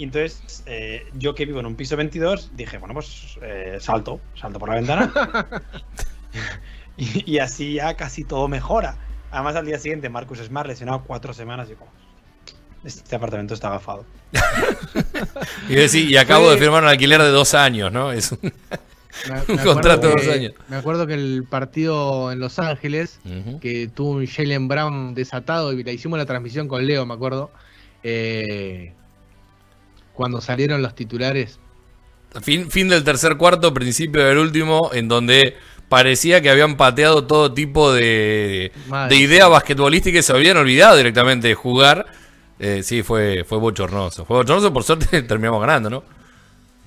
Y 0.00 0.04
entonces 0.04 0.62
eh, 0.64 1.06
yo 1.18 1.34
que 1.34 1.44
vivo 1.44 1.60
en 1.60 1.66
un 1.66 1.74
piso 1.76 1.94
22 1.94 2.52
dije, 2.56 2.78
bueno, 2.78 2.94
pues 2.94 3.36
eh, 3.42 3.76
salto, 3.80 4.18
salto 4.34 4.58
por 4.58 4.70
la 4.70 4.76
ventana. 4.76 5.12
y, 6.96 7.32
y 7.34 7.38
así 7.38 7.74
ya 7.74 7.94
casi 7.96 8.24
todo 8.24 8.48
mejora. 8.48 8.96
Además 9.30 9.56
al 9.56 9.66
día 9.66 9.78
siguiente 9.78 10.08
Marcus 10.08 10.38
Smart 10.38 10.66
lesionado 10.68 11.02
cuatro 11.06 11.34
semanas 11.34 11.68
y 11.70 11.74
como... 11.74 11.90
Este 12.82 13.14
apartamento 13.14 13.52
está 13.52 13.68
agafado. 13.68 14.06
Y, 15.68 15.74
decir, 15.74 16.10
y 16.10 16.16
acabo 16.16 16.50
de 16.50 16.56
firmar 16.56 16.82
un 16.82 16.88
alquiler 16.88 17.20
de 17.22 17.28
dos 17.28 17.52
años, 17.54 17.92
¿no? 17.92 18.10
Es 18.10 18.32
un- 18.32 18.38
Me- 19.48 19.56
me 19.56 19.62
contrato 19.62 20.08
de 20.08 20.14
dos 20.14 20.28
años. 20.28 20.52
Me 20.68 20.76
acuerdo 20.76 21.06
que 21.06 21.12
el 21.14 21.44
partido 21.48 22.32
en 22.32 22.38
Los 22.38 22.58
Ángeles, 22.58 23.20
que 23.60 23.88
tuvo 23.94 24.12
un 24.12 24.26
Jalen 24.26 24.66
Brown 24.66 25.14
desatado 25.14 25.72
y 25.74 25.84
la 25.84 25.92
hicimos 25.92 26.18
la 26.18 26.24
transmisión 26.26 26.68
con 26.68 26.86
Leo, 26.86 27.04
me 27.04 27.12
acuerdo. 27.14 27.50
eh, 28.02 28.94
cuando 30.20 30.42
salieron 30.42 30.82
los 30.82 30.94
titulares. 30.94 31.58
Fin, 32.42 32.70
fin 32.70 32.90
del 32.90 33.04
tercer 33.04 33.38
cuarto, 33.38 33.72
principio 33.72 34.22
del 34.22 34.36
último, 34.36 34.90
en 34.92 35.08
donde 35.08 35.56
parecía 35.88 36.42
que 36.42 36.50
habían 36.50 36.76
pateado 36.76 37.26
todo 37.26 37.54
tipo 37.54 37.90
de, 37.90 38.70
de 39.08 39.16
idea 39.16 39.48
basquetbolística 39.48 40.18
y 40.18 40.22
se 40.22 40.34
habían 40.34 40.58
olvidado 40.58 40.98
directamente 40.98 41.48
de 41.48 41.54
jugar. 41.54 42.04
Eh, 42.58 42.82
sí, 42.82 43.02
fue, 43.02 43.44
fue 43.44 43.56
bochornoso. 43.56 44.26
Fue 44.26 44.36
bochornoso, 44.36 44.70
por 44.74 44.84
suerte 44.84 45.22
terminamos 45.26 45.58
ganando, 45.62 45.88
¿no? 45.88 46.04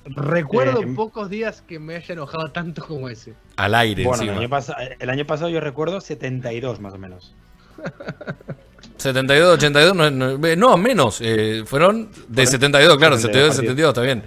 Recuerdo 0.04 0.80
Eh, 0.82 0.86
pocos 0.94 1.28
días 1.28 1.60
que 1.60 1.80
me 1.80 1.96
haya 1.96 2.12
enojado 2.12 2.52
tanto 2.52 2.86
como 2.86 3.08
ese. 3.08 3.34
Al 3.56 3.74
aire, 3.74 4.04
Bueno, 4.04 4.22
el 4.22 4.30
año, 4.30 4.48
el 5.00 5.10
año 5.10 5.26
pasado 5.26 5.50
yo 5.50 5.58
recuerdo 5.58 6.00
72 6.00 6.78
más 6.78 6.94
o 6.94 6.98
menos. 6.98 7.34
72, 8.96 9.54
82, 9.56 9.94
no, 9.94 10.10
no, 10.10 10.46
eh, 10.46 10.56
no, 10.56 10.76
menos. 10.76 11.20
eh, 11.20 11.62
fueron 11.66 12.10
de 12.28 12.46
Fueron 12.46 12.46
72, 12.46 12.98
claro, 12.98 13.16
72, 13.18 13.54
72 13.56 13.56
72, 13.56 13.88
está 13.90 14.00
bien. 14.02 14.22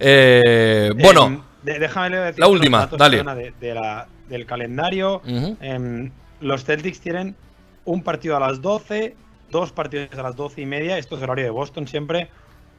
Eh, 0.00 0.90
bueno, 1.00 1.44
de- 1.62 1.78
déjame 1.78 2.10
Leo, 2.10 2.20
decirte 2.20 2.40
la 2.40 2.48
última, 2.48 2.86
dale. 2.86 3.16
perdona, 3.18 3.34
de- 3.34 3.52
de 3.60 3.74
la- 3.74 4.06
del 4.28 4.46
calendario. 4.46 5.22
Em, 5.60 6.10
los 6.40 6.64
Celtics 6.64 7.00
tienen 7.00 7.36
un 7.84 8.02
partido 8.02 8.36
a 8.36 8.40
las 8.40 8.60
12, 8.62 9.16
dos 9.50 9.72
partidos 9.72 10.08
a 10.18 10.22
las 10.22 10.36
12 10.36 10.62
y 10.62 10.66
media, 10.66 10.98
esto 10.98 11.16
es 11.16 11.22
horario 11.22 11.44
de 11.44 11.50
Boston 11.50 11.86
siempre, 11.86 12.28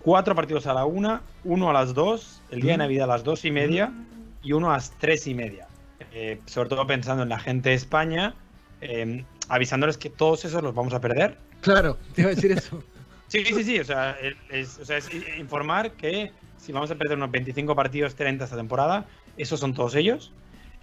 cuatro 0.01 0.35
partidos 0.35 0.67
a 0.67 0.73
la 0.73 0.85
1, 0.85 1.21
uno 1.43 1.69
a 1.69 1.73
las 1.73 1.93
2, 1.93 2.41
el 2.51 2.61
día 2.61 2.71
de 2.73 2.77
Navidad 2.79 3.05
a 3.05 3.13
las 3.13 3.23
2 3.23 3.45
y 3.45 3.51
media 3.51 3.91
y 4.43 4.51
uno 4.53 4.69
a 4.71 4.73
las 4.73 4.91
3 4.99 5.27
y 5.27 5.33
media. 5.33 5.67
Eh, 6.13 6.39
sobre 6.45 6.69
todo 6.69 6.85
pensando 6.87 7.23
en 7.23 7.29
la 7.29 7.39
gente 7.39 7.69
de 7.69 7.75
España, 7.75 8.35
em, 8.81 9.25
avisándoles 9.49 9.97
que 9.97 10.09
todos 10.09 10.45
esos 10.45 10.61
los 10.63 10.73
vamos 10.73 10.93
a 10.93 11.01
perder. 11.01 11.37
Claro, 11.61 11.97
te 12.13 12.21
iba 12.21 12.31
a 12.31 12.35
decir 12.35 12.51
eso. 12.51 12.83
Sí, 13.27 13.43
sí, 13.43 13.63
sí, 13.63 13.79
o 13.79 13.83
sea, 13.83 14.15
es, 14.51 14.77
o 14.77 14.85
sea, 14.85 14.97
es 14.97 15.09
informar 15.39 15.93
que 15.93 16.31
si 16.57 16.71
vamos 16.71 16.91
a 16.91 16.95
perder 16.95 17.17
unos 17.17 17.31
25 17.31 17.75
partidos 17.75 18.13
30 18.13 18.43
esta 18.43 18.55
temporada, 18.55 19.07
esos 19.35 19.59
son 19.59 19.73
todos 19.73 19.95
ellos. 19.95 20.31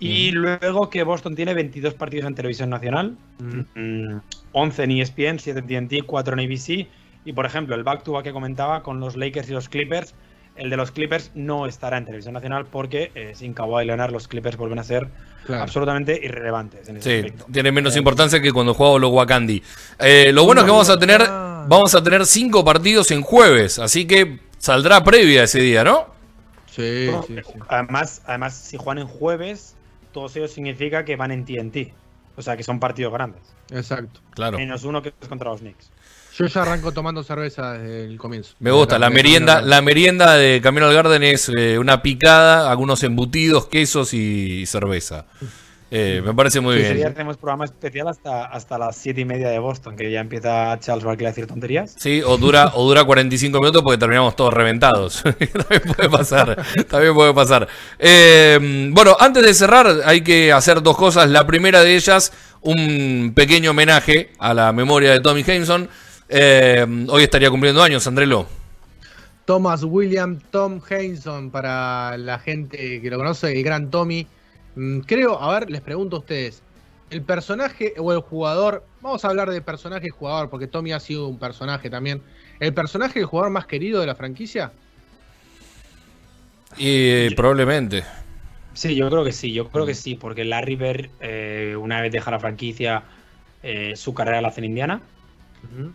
Y 0.01 0.33
luego 0.33 0.91
que 0.91 1.05
Boston 1.05 1.37
tiene 1.37 1.55
22 1.55 1.95
partidos 1.95 2.27
en 2.27 2.35
televisión 2.35 2.71
nacional, 2.71 3.17
mm, 3.39 4.17
11 4.51 4.83
en 4.83 4.91
E 4.91 5.01
ESPN, 5.01 5.39
7 5.39 5.61
en 5.61 5.67
TNT, 5.69 6.05
4 6.05 6.35
en 6.35 6.41
ABC. 6.41 6.89
Y 7.25 7.33
por 7.33 7.47
ejemplo, 7.47 7.77
el 7.77 7.85
back 7.85 8.03
to 8.03 8.11
back 8.11 8.25
que 8.25 8.33
comentaba 8.33 8.83
con 8.83 8.99
los 8.99 9.17
Lakers 9.17 9.49
y 9.49 9.53
los 9.53 9.69
Clippers, 9.69 10.17
el 10.57 10.71
de 10.71 10.77
los 10.77 10.91
Clippers 10.91 11.31
no 11.35 11.67
estará 11.67 11.97
en 11.99 12.05
televisión 12.05 12.35
nacional 12.35 12.67
porque 12.67 13.11
eh, 13.15 13.33
sin 13.35 13.55
Kawhi 13.55 13.85
Leonard 13.87 14.13
los 14.13 14.29
Clippers 14.29 14.57
vuelven 14.57 14.79
a 14.79 14.85
ser 14.85 15.09
Claro. 15.47 15.63
absolutamente 15.63 16.21
irrelevantes 16.23 16.89
en 16.89 16.99
ese 16.99 17.11
Sí, 17.11 17.17
aspecto. 17.27 17.47
tiene 17.53 17.73
menos 17.73 17.97
Eh, 17.97 17.99
importancia 17.99 18.41
que 18.41 18.53
cuando 18.53 18.75
jugaba 18.75 18.99
los 19.01 19.11
Wakandi. 19.11 19.61
Eh, 19.99 20.31
lo 20.33 20.45
bueno 20.45 20.61
es 20.61 20.65
que 20.67 20.71
vamos 20.71 20.89
a 20.91 20.99
tener 20.99 21.23
vamos 21.67 21.95
a 21.95 22.03
tener 22.03 22.27
cinco 22.27 22.65
partidos 22.65 23.11
en 23.11 23.23
jueves, 23.23 23.79
así 23.79 24.07
que 24.07 24.39
saldrá 24.59 25.03
previa 25.03 25.45
ese 25.45 25.61
día, 25.61 25.83
¿no? 25.85 26.07
Sí, 26.71 27.09
No, 27.11 27.23
sí, 27.25 27.37
sí. 27.45 27.53
Además, 27.69 28.23
además, 28.27 28.55
si 28.55 28.77
juegan 28.77 28.99
en 28.99 29.07
jueves, 29.09 29.75
todos 30.13 30.35
ellos 30.37 30.53
significa 30.53 31.05
que 31.05 31.17
van 31.17 31.31
en 31.33 31.45
TNT. 31.45 31.93
O 32.37 32.41
sea, 32.43 32.57
que 32.57 32.63
son 32.63 32.81
partidos 32.81 33.13
grandes. 33.13 33.43
Exacto. 33.71 34.21
Claro. 34.31 34.57
Menos 34.59 34.85
uno 34.85 35.03
que 35.03 35.13
es 35.21 35.29
contra 35.29 35.51
los 35.51 35.61
Knicks. 35.61 35.91
Yo 36.39 36.47
ya 36.47 36.63
arranco 36.63 36.93
tomando 36.93 37.23
cerveza 37.23 37.73
desde 37.75 38.05
el 38.07 38.17
comienzo. 38.19 38.55
Me 38.59 38.71
gusta, 38.71 38.99
la 38.99 39.11
merienda, 39.11 39.61
la 39.61 39.83
merienda 39.83 40.35
de 40.37 40.61
Camino 40.63 40.87
al 40.87 40.95
Garden 40.95 41.23
es 41.23 41.51
eh, 41.55 41.79
una 41.79 42.01
picada, 42.03 42.71
algunos 42.71 43.03
embutidos, 43.03 43.67
quesos 43.67 44.15
y 44.15 44.65
cerveza. 44.67 45.27
Eh, 45.95 46.23
me 46.25 46.33
parece 46.33 46.61
muy 46.61 46.77
Sí, 46.77 46.81
ese 46.81 46.95
día 46.95 47.05
bien. 47.05 47.13
tenemos 47.13 47.37
programa 47.37 47.67
especial 47.67 48.09
hasta, 48.09 48.47
hasta 48.47 48.79
las 48.79 48.97
7 48.97 49.21
y 49.21 49.25
media 49.27 49.51
de 49.51 49.59
Boston, 49.59 49.95
que 49.95 50.11
ya 50.11 50.21
empieza 50.21 50.81
Charles 50.81 51.05
Barkley 51.05 51.27
a 51.27 51.31
decir 51.33 51.47
tonterías. 51.47 51.95
Sí, 51.99 52.23
o 52.25 52.39
dura, 52.39 52.73
o 52.77 52.89
dura 52.89 53.05
45 53.05 53.59
minutos 53.61 53.83
porque 53.83 53.99
terminamos 53.99 54.35
todos 54.35 54.55
reventados. 54.55 55.23
también 55.23 55.83
puede 55.95 56.09
pasar. 56.09 56.65
También 56.89 57.13
puede 57.13 57.35
pasar. 57.35 57.69
Eh, 57.99 58.89
bueno, 58.91 59.15
antes 59.21 59.43
de 59.45 59.53
cerrar, 59.53 60.01
hay 60.07 60.23
que 60.23 60.51
hacer 60.51 60.83
dos 60.83 60.97
cosas. 60.97 61.29
La 61.29 61.47
primera 61.47 61.83
de 61.83 61.95
ellas, 61.95 62.33
un 62.63 63.33
pequeño 63.37 63.73
homenaje 63.73 64.31
a 64.39 64.55
la 64.55 64.73
memoria 64.73 65.11
de 65.13 65.21
Tommy 65.21 65.43
Jameson. 65.43 65.91
Eh, 66.35 66.87
hoy 67.09 67.23
estaría 67.25 67.51
cumpliendo 67.51 67.83
años, 67.83 68.07
Andrelo. 68.07 68.47
Thomas 69.45 69.83
William 69.85 70.39
Tom 70.51 70.81
Hainson, 70.89 71.51
para 71.51 72.17
la 72.17 72.39
gente 72.39 73.03
que 73.03 73.11
lo 73.11 73.19
conoce, 73.19 73.53
el 73.53 73.63
gran 73.63 73.91
Tommy. 73.91 74.27
Mm, 74.75 75.01
Creo, 75.01 75.41
a 75.41 75.53
ver, 75.61 75.71
les 75.71 75.83
pregunto 75.83 76.17
a 76.17 76.19
ustedes, 76.21 76.63
el 77.11 77.21
personaje 77.21 77.93
o 77.99 78.13
el 78.15 78.21
jugador, 78.21 78.87
vamos 79.03 79.25
a 79.25 79.29
hablar 79.29 79.51
de 79.51 79.61
personaje 79.61 80.07
y 80.07 80.11
jugador, 80.11 80.49
porque 80.49 80.67
Tommy 80.67 80.93
ha 80.93 81.01
sido 81.01 81.29
un 81.29 81.39
personaje 81.39 81.91
también. 81.91 82.23
¿El 82.61 82.73
personaje 82.73 83.19
y 83.19 83.23
el 83.23 83.27
jugador 83.27 83.53
más 83.53 83.67
querido 83.67 84.01
de 84.01 84.07
la 84.07 84.15
franquicia? 84.15 84.73
Y 86.79 87.27
eh, 87.27 87.33
probablemente. 87.37 88.05
Sí, 88.73 88.95
yo 88.95 89.11
creo 89.11 89.23
que 89.23 89.33
sí, 89.33 89.53
yo 89.53 89.69
creo 89.69 89.85
que 89.85 89.95
sí, 89.95 90.15
porque 90.15 90.47
Larry 90.47 90.77
Bird, 90.77 91.11
eh, 91.21 91.77
una 91.79 92.01
vez 92.01 92.11
deja 92.11 92.31
la 92.31 92.39
franquicia, 92.39 93.03
eh, 93.63 93.93
su 93.97 94.15
carrera 94.15 94.41
la 94.41 94.49
hace 94.49 94.61
en 94.61 94.65
Indiana. 94.65 95.03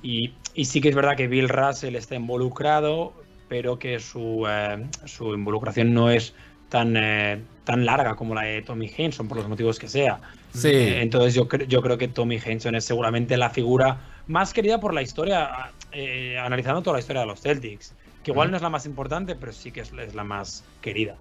Y, 0.01 0.33
y 0.55 0.65
sí 0.65 0.81
que 0.81 0.89
es 0.89 0.95
verdad 0.95 1.15
que 1.15 1.27
Bill 1.27 1.49
Russell 1.49 1.95
está 1.95 2.15
involucrado, 2.15 3.13
pero 3.49 3.77
que 3.77 3.99
su, 3.99 4.45
eh, 4.49 4.85
su 5.05 5.33
involucración 5.33 5.93
no 5.93 6.09
es 6.09 6.33
tan, 6.69 6.95
eh, 6.97 7.41
tan 7.63 7.85
larga 7.85 8.15
como 8.15 8.33
la 8.35 8.41
de 8.43 8.61
Tommy 8.61 8.91
Henson, 8.95 9.27
por 9.27 9.37
los 9.37 9.47
motivos 9.47 9.77
que 9.79 9.87
sea. 9.87 10.19
Sí. 10.53 10.69
Eh, 10.69 11.01
entonces 11.01 11.33
yo, 11.33 11.47
cre- 11.47 11.67
yo 11.67 11.81
creo 11.81 11.97
que 11.97 12.07
Tommy 12.07 12.39
Henson 12.43 12.75
es 12.75 12.85
seguramente 12.85 13.37
la 13.37 13.49
figura 13.49 13.97
más 14.27 14.53
querida 14.53 14.79
por 14.79 14.93
la 14.93 15.01
historia, 15.01 15.71
eh, 15.91 16.37
analizando 16.37 16.81
toda 16.81 16.95
la 16.95 16.99
historia 16.99 17.21
de 17.21 17.27
los 17.27 17.41
Celtics. 17.41 17.93
Que 18.23 18.31
igual 18.31 18.51
no 18.51 18.57
es 18.57 18.63
la 18.63 18.69
más 18.69 18.85
importante, 18.85 19.35
pero 19.35 19.53
sí 19.53 19.71
que 19.71 19.81
es, 19.81 19.93
es 19.93 20.13
la 20.15 20.23
más 20.25 20.63
querida. 20.81 21.15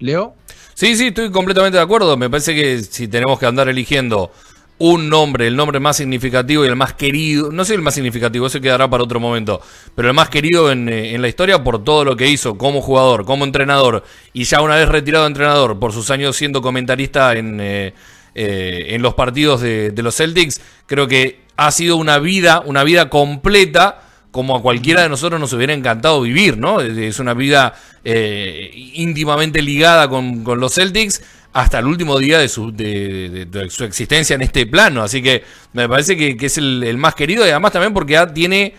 Leo, 0.00 0.34
Sí, 0.74 0.96
sí, 0.96 1.06
estoy 1.08 1.30
completamente 1.30 1.78
de 1.78 1.84
acuerdo. 1.84 2.16
Me 2.16 2.28
parece 2.28 2.52
que 2.54 2.80
si 2.80 3.06
tenemos 3.06 3.38
que 3.38 3.46
andar 3.46 3.68
eligiendo 3.68 4.32
un 4.78 5.08
nombre, 5.08 5.46
el 5.46 5.56
nombre 5.56 5.78
más 5.78 5.96
significativo 5.96 6.64
y 6.64 6.68
el 6.68 6.76
más 6.76 6.94
querido, 6.94 7.52
no 7.52 7.64
sé 7.64 7.74
el 7.74 7.82
más 7.82 7.94
significativo, 7.94 8.46
eso 8.46 8.60
quedará 8.60 8.90
para 8.90 9.04
otro 9.04 9.20
momento, 9.20 9.60
pero 9.94 10.08
el 10.08 10.14
más 10.14 10.28
querido 10.28 10.70
en, 10.72 10.88
eh, 10.88 11.14
en 11.14 11.22
la 11.22 11.28
historia 11.28 11.62
por 11.62 11.84
todo 11.84 12.04
lo 12.04 12.16
que 12.16 12.28
hizo 12.28 12.58
como 12.58 12.80
jugador, 12.80 13.24
como 13.24 13.44
entrenador, 13.44 14.04
y 14.32 14.44
ya 14.44 14.60
una 14.60 14.76
vez 14.76 14.88
retirado 14.88 15.24
de 15.24 15.28
entrenador, 15.28 15.78
por 15.78 15.92
sus 15.92 16.10
años 16.10 16.36
siendo 16.36 16.60
comentarista 16.60 17.34
en, 17.34 17.60
eh, 17.60 17.94
eh, 18.34 18.86
en 18.88 19.02
los 19.02 19.14
partidos 19.14 19.60
de, 19.60 19.92
los 19.96 20.16
Celtics, 20.16 20.60
creo 20.86 21.06
que 21.06 21.44
ha 21.56 21.70
sido 21.70 21.96
una 21.96 22.18
vida, 22.18 22.60
una 22.66 22.82
vida 22.82 23.08
completa 23.08 24.00
como 24.32 24.56
a 24.56 24.62
cualquiera 24.62 25.02
de 25.02 25.08
nosotros 25.08 25.40
nos 25.40 25.52
hubiera 25.52 25.72
encantado 25.72 26.20
vivir, 26.20 26.58
¿no? 26.58 26.80
Es 26.80 27.20
una 27.20 27.34
vida 27.34 27.74
íntimamente 28.02 29.62
ligada 29.62 30.08
con, 30.08 30.42
con 30.42 30.58
los 30.58 30.74
Celtics 30.74 31.22
hasta 31.54 31.78
el 31.78 31.86
último 31.86 32.18
día 32.18 32.38
de 32.38 32.48
su, 32.48 32.72
de, 32.72 33.30
de- 33.30 33.46
de 33.46 33.70
su 33.70 33.84
existencia 33.84 34.34
en 34.34 34.42
este 34.42 34.66
plano. 34.66 35.02
Así 35.02 35.22
que 35.22 35.44
me 35.72 35.88
parece 35.88 36.16
que, 36.16 36.36
que 36.36 36.46
es 36.46 36.58
el, 36.58 36.84
el 36.84 36.98
más 36.98 37.14
querido 37.14 37.46
y 37.46 37.50
además 37.50 37.72
también 37.72 37.94
porque 37.94 38.14
ya 38.14 38.32
tiene 38.32 38.74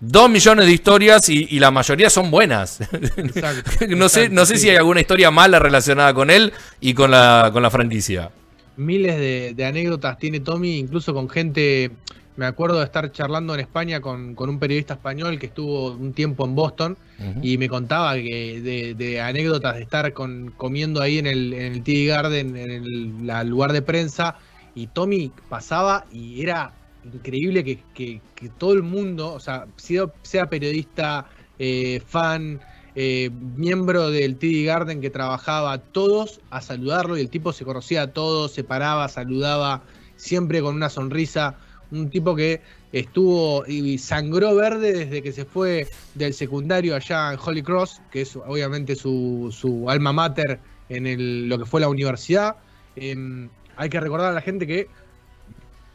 dos 0.00 0.30
millones 0.30 0.66
de 0.66 0.72
historias 0.72 1.28
y, 1.28 1.46
y 1.50 1.58
la 1.60 1.70
mayoría 1.70 2.10
son 2.10 2.30
buenas. 2.30 2.80
Exacto, 3.16 3.70
no 3.96 4.08
sé, 4.08 4.28
exacto, 4.28 4.32
no 4.32 4.46
sé 4.46 4.56
sí. 4.56 4.58
si 4.58 4.70
hay 4.70 4.76
alguna 4.76 5.00
historia 5.00 5.30
mala 5.30 5.58
relacionada 5.58 6.14
con 6.14 6.30
él 6.30 6.52
y 6.80 6.94
con 6.94 7.10
la, 7.10 7.50
con 7.52 7.62
la 7.62 7.70
franquicia. 7.70 8.30
miles 8.76 9.16
de, 9.18 9.54
de 9.54 9.64
anécdotas 9.64 10.18
tiene 10.18 10.40
Tommy, 10.40 10.78
incluso 10.78 11.14
con 11.14 11.28
gente. 11.28 11.98
Me 12.36 12.46
acuerdo 12.46 12.78
de 12.80 12.84
estar 12.84 13.12
charlando 13.12 13.54
en 13.54 13.60
España 13.60 14.00
con, 14.00 14.34
con 14.34 14.50
un 14.50 14.58
periodista 14.58 14.94
español 14.94 15.38
que 15.38 15.46
estuvo 15.46 15.92
un 15.96 16.14
tiempo 16.14 16.44
en 16.44 16.54
Boston 16.56 16.98
y 17.38 17.58
me 17.58 17.68
contaba 17.68 18.14
que 18.16 18.60
de, 18.60 18.94
de 18.96 19.20
anécdotas 19.20 19.76
de 19.76 19.82
estar 19.82 20.12
con, 20.12 20.50
comiendo 20.56 21.00
ahí 21.00 21.18
en 21.18 21.26
el, 21.28 21.52
en 21.52 21.72
el 21.74 21.82
TD 21.84 22.06
Garden, 22.06 22.56
en 22.56 22.70
el 22.70 23.26
la- 23.26 23.44
lugar 23.44 23.72
de 23.72 23.82
prensa, 23.82 24.36
y 24.72 24.88
Tommy 24.88 25.30
pasaba 25.46 26.06
y 26.10 26.42
era 26.42 26.80
increíble 27.02 27.62
que, 27.62 27.86
que- 27.92 28.24
que 28.34 28.50
todo 28.50 28.72
el 28.72 28.82
mundo, 28.82 29.32
o 29.34 29.38
sea, 29.40 29.66
sea, 29.76 30.06
sea 30.24 30.48
periodista, 30.48 31.28
eh, 31.58 32.00
fan, 32.04 32.64
eh, 32.94 33.30
miembro 33.32 34.10
del 34.10 34.38
TD 34.38 34.64
Garden 34.64 35.00
que 35.00 35.10
trabajaba, 35.10 35.78
todos 35.86 36.40
a 36.50 36.60
saludarlo 36.62 37.16
y 37.16 37.20
el 37.20 37.30
tipo 37.30 37.52
se 37.52 37.64
conocía 37.64 38.02
a 38.02 38.12
todos, 38.12 38.52
se 38.54 38.64
paraba, 38.64 39.08
saludaba, 39.08 39.84
siempre 40.16 40.60
con 40.62 40.74
una 40.74 40.90
sonrisa. 40.90 41.58
Un 41.94 42.10
tipo 42.10 42.34
que 42.34 42.60
estuvo 42.92 43.64
y 43.66 43.98
sangró 43.98 44.54
verde 44.54 44.92
desde 44.92 45.22
que 45.22 45.32
se 45.32 45.44
fue 45.44 45.88
del 46.14 46.34
secundario 46.34 46.94
allá 46.96 47.32
en 47.32 47.38
Holy 47.44 47.62
Cross, 47.62 48.00
que 48.10 48.22
es 48.22 48.36
obviamente 48.36 48.96
su, 48.96 49.48
su 49.56 49.88
alma 49.88 50.12
mater 50.12 50.58
en 50.88 51.06
el- 51.06 51.48
lo 51.48 51.58
que 51.58 51.64
fue 51.66 51.80
la 51.80 51.88
universidad. 51.88 52.56
Em, 52.96 53.48
hay 53.76 53.88
que 53.88 54.00
recordar 54.00 54.30
a 54.30 54.34
la 54.34 54.40
gente 54.40 54.66
que 54.66 54.88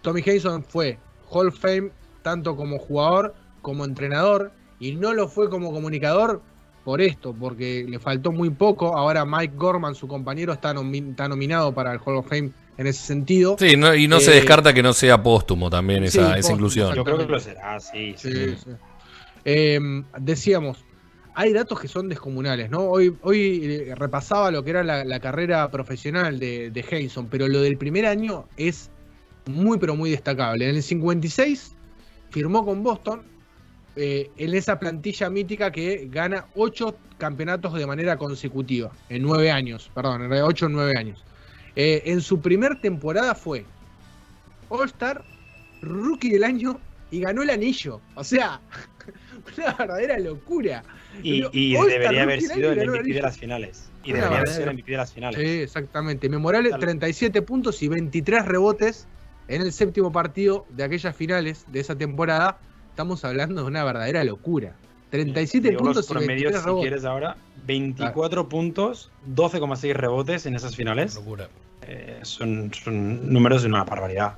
Tommy 0.01 0.21
Henson 0.25 0.63
fue 0.63 0.97
Hall 1.29 1.47
of 1.47 1.59
Fame 1.59 1.91
tanto 2.21 2.55
como 2.55 2.79
jugador 2.79 3.35
como 3.61 3.85
entrenador 3.85 4.51
y 4.79 4.93
no 4.95 5.13
lo 5.13 5.27
fue 5.27 5.49
como 5.49 5.71
comunicador 5.71 6.41
por 6.85 7.01
esto, 7.01 7.35
porque 7.37 7.85
le 7.87 7.99
faltó 7.99 8.31
muy 8.31 8.49
poco. 8.49 8.97
Ahora 8.97 9.25
Mike 9.25 9.53
Gorman, 9.57 9.93
su 9.95 10.07
compañero, 10.07 10.53
está, 10.53 10.73
nomi- 10.73 11.11
está 11.11 11.27
nominado 11.27 11.73
para 11.73 11.91
el 11.93 11.99
Hall 11.99 12.15
of 12.15 12.27
Fame 12.27 12.51
en 12.79 12.87
ese 12.87 13.05
sentido. 13.05 13.57
Sí, 13.59 13.75
no- 13.75 13.93
y 13.93 14.07
no 14.07 14.19
se 14.21 14.31
Eh, 14.31 14.35
descarta 14.35 14.73
que 14.73 14.81
no 14.81 14.93
sea 14.93 15.21
póstumo 15.21 15.69
también 15.69 16.01
sí, 16.03 16.17
esa, 16.17 16.29
esa 16.29 16.35
póstumo, 16.35 16.55
inclusión. 16.55 16.95
Yo 16.95 17.03
creo 17.03 17.17
que 17.17 17.25
lo 17.25 17.39
será, 17.39 17.79
sí. 17.79 18.13
Sí, 18.17 18.31
sí. 18.31 18.55
sí. 18.63 18.69
Eh, 19.45 19.79
decíamos, 20.17 20.77
hay 21.35 21.51
datos 21.53 21.79
que 21.79 21.87
son 21.87 22.07
descomunales, 22.09 22.69
¿no? 22.69 22.79
Hoy, 22.81 23.15
hoy 23.21 23.61
eh, 23.89 23.95
repasaba 23.95 24.49
lo 24.51 24.63
que 24.63 24.69
era 24.71 24.83
la, 24.83 25.03
la 25.03 25.19
carrera 25.19 25.69
profesional 25.71 26.39
de, 26.39 26.71
de 26.71 26.85
Henson, 26.89 27.27
pero 27.27 27.47
lo 27.47 27.61
del 27.61 27.77
primer 27.77 28.05
año 28.05 28.45
es 28.57 28.89
muy, 29.45 29.77
pero 29.77 29.95
muy 29.95 30.09
destacable. 30.11 30.69
En 30.69 30.75
el 30.75 30.83
56 30.83 31.73
firmó 32.29 32.63
con 32.65 32.81
Boston 32.83 33.23
eh, 33.95 34.29
en 34.37 34.53
esa 34.53 34.79
plantilla 34.79 35.29
mítica 35.29 35.71
que 35.71 36.07
gana 36.11 36.45
8 36.55 36.95
campeonatos 37.17 37.73
de 37.73 37.85
manera 37.85 38.15
consecutiva, 38.17 38.91
en 39.09 39.23
9 39.23 39.51
años, 39.51 39.91
perdón, 39.93 40.23
en 40.23 40.31
8 40.31 40.67
o 40.67 40.69
9 40.69 40.93
años. 40.97 41.25
Eh, 41.81 42.11
en 42.11 42.19
su 42.19 42.41
primer 42.41 42.81
temporada 42.81 43.33
fue 43.33 43.63
All-Star, 44.67 45.23
Rookie 45.81 46.29
del 46.29 46.43
año 46.43 46.77
y 47.09 47.21
ganó 47.21 47.41
el 47.41 47.49
anillo. 47.49 48.01
O 48.15 48.23
sea, 48.25 48.59
una 49.57 49.73
verdadera 49.75 50.19
locura. 50.19 50.83
Y, 51.23 51.41
debería 51.41 52.23
haber 52.23 52.41
sido 52.41 52.73
el 52.73 52.85
MVP 52.85 53.13
de 53.13 53.21
las 53.21 53.37
finales. 53.37 53.89
Y 54.03 54.11
debería 54.11 54.39
haber 54.39 54.49
sido 54.49 54.69
el 54.71 54.73
MVP 54.73 54.91
de 54.91 54.97
las 54.97 55.13
finales. 55.13 55.39
Sí, 55.39 55.61
exactamente. 55.61 56.27
Memorable, 56.27 56.71
Tal- 56.71 56.81
37 56.81 57.41
puntos 57.43 57.81
y 57.81 57.87
23 57.87 58.45
rebotes 58.45 59.07
en 59.47 59.61
el 59.61 59.71
séptimo 59.71 60.11
partido 60.11 60.65
de 60.71 60.83
aquellas 60.83 61.15
finales 61.15 61.63
de 61.71 61.79
esa 61.79 61.95
temporada. 61.95 62.59
Estamos 62.89 63.23
hablando 63.23 63.61
de 63.61 63.67
una 63.67 63.85
verdadera 63.85 64.25
locura. 64.25 64.75
37 65.11 65.69
Digo 65.69 65.79
los 65.81 66.05
puntos 66.05 66.11
y 66.11 66.27
23 66.27 66.27
promedios, 66.27 66.59
si 66.59 66.65
rebotes. 66.65 66.81
quieres 66.83 67.05
ahora, 67.05 67.37
24 67.65 68.49
puntos, 68.49 69.11
12,6 69.33 69.93
rebotes 69.93 70.45
en 70.45 70.55
esas 70.55 70.75
finales. 70.75 71.15
Locura. 71.15 71.49
Eh, 71.83 72.19
son, 72.23 72.71
son 72.73 73.31
números 73.31 73.63
de 73.63 73.69
una 73.69 73.83
barbaridad. 73.83 74.35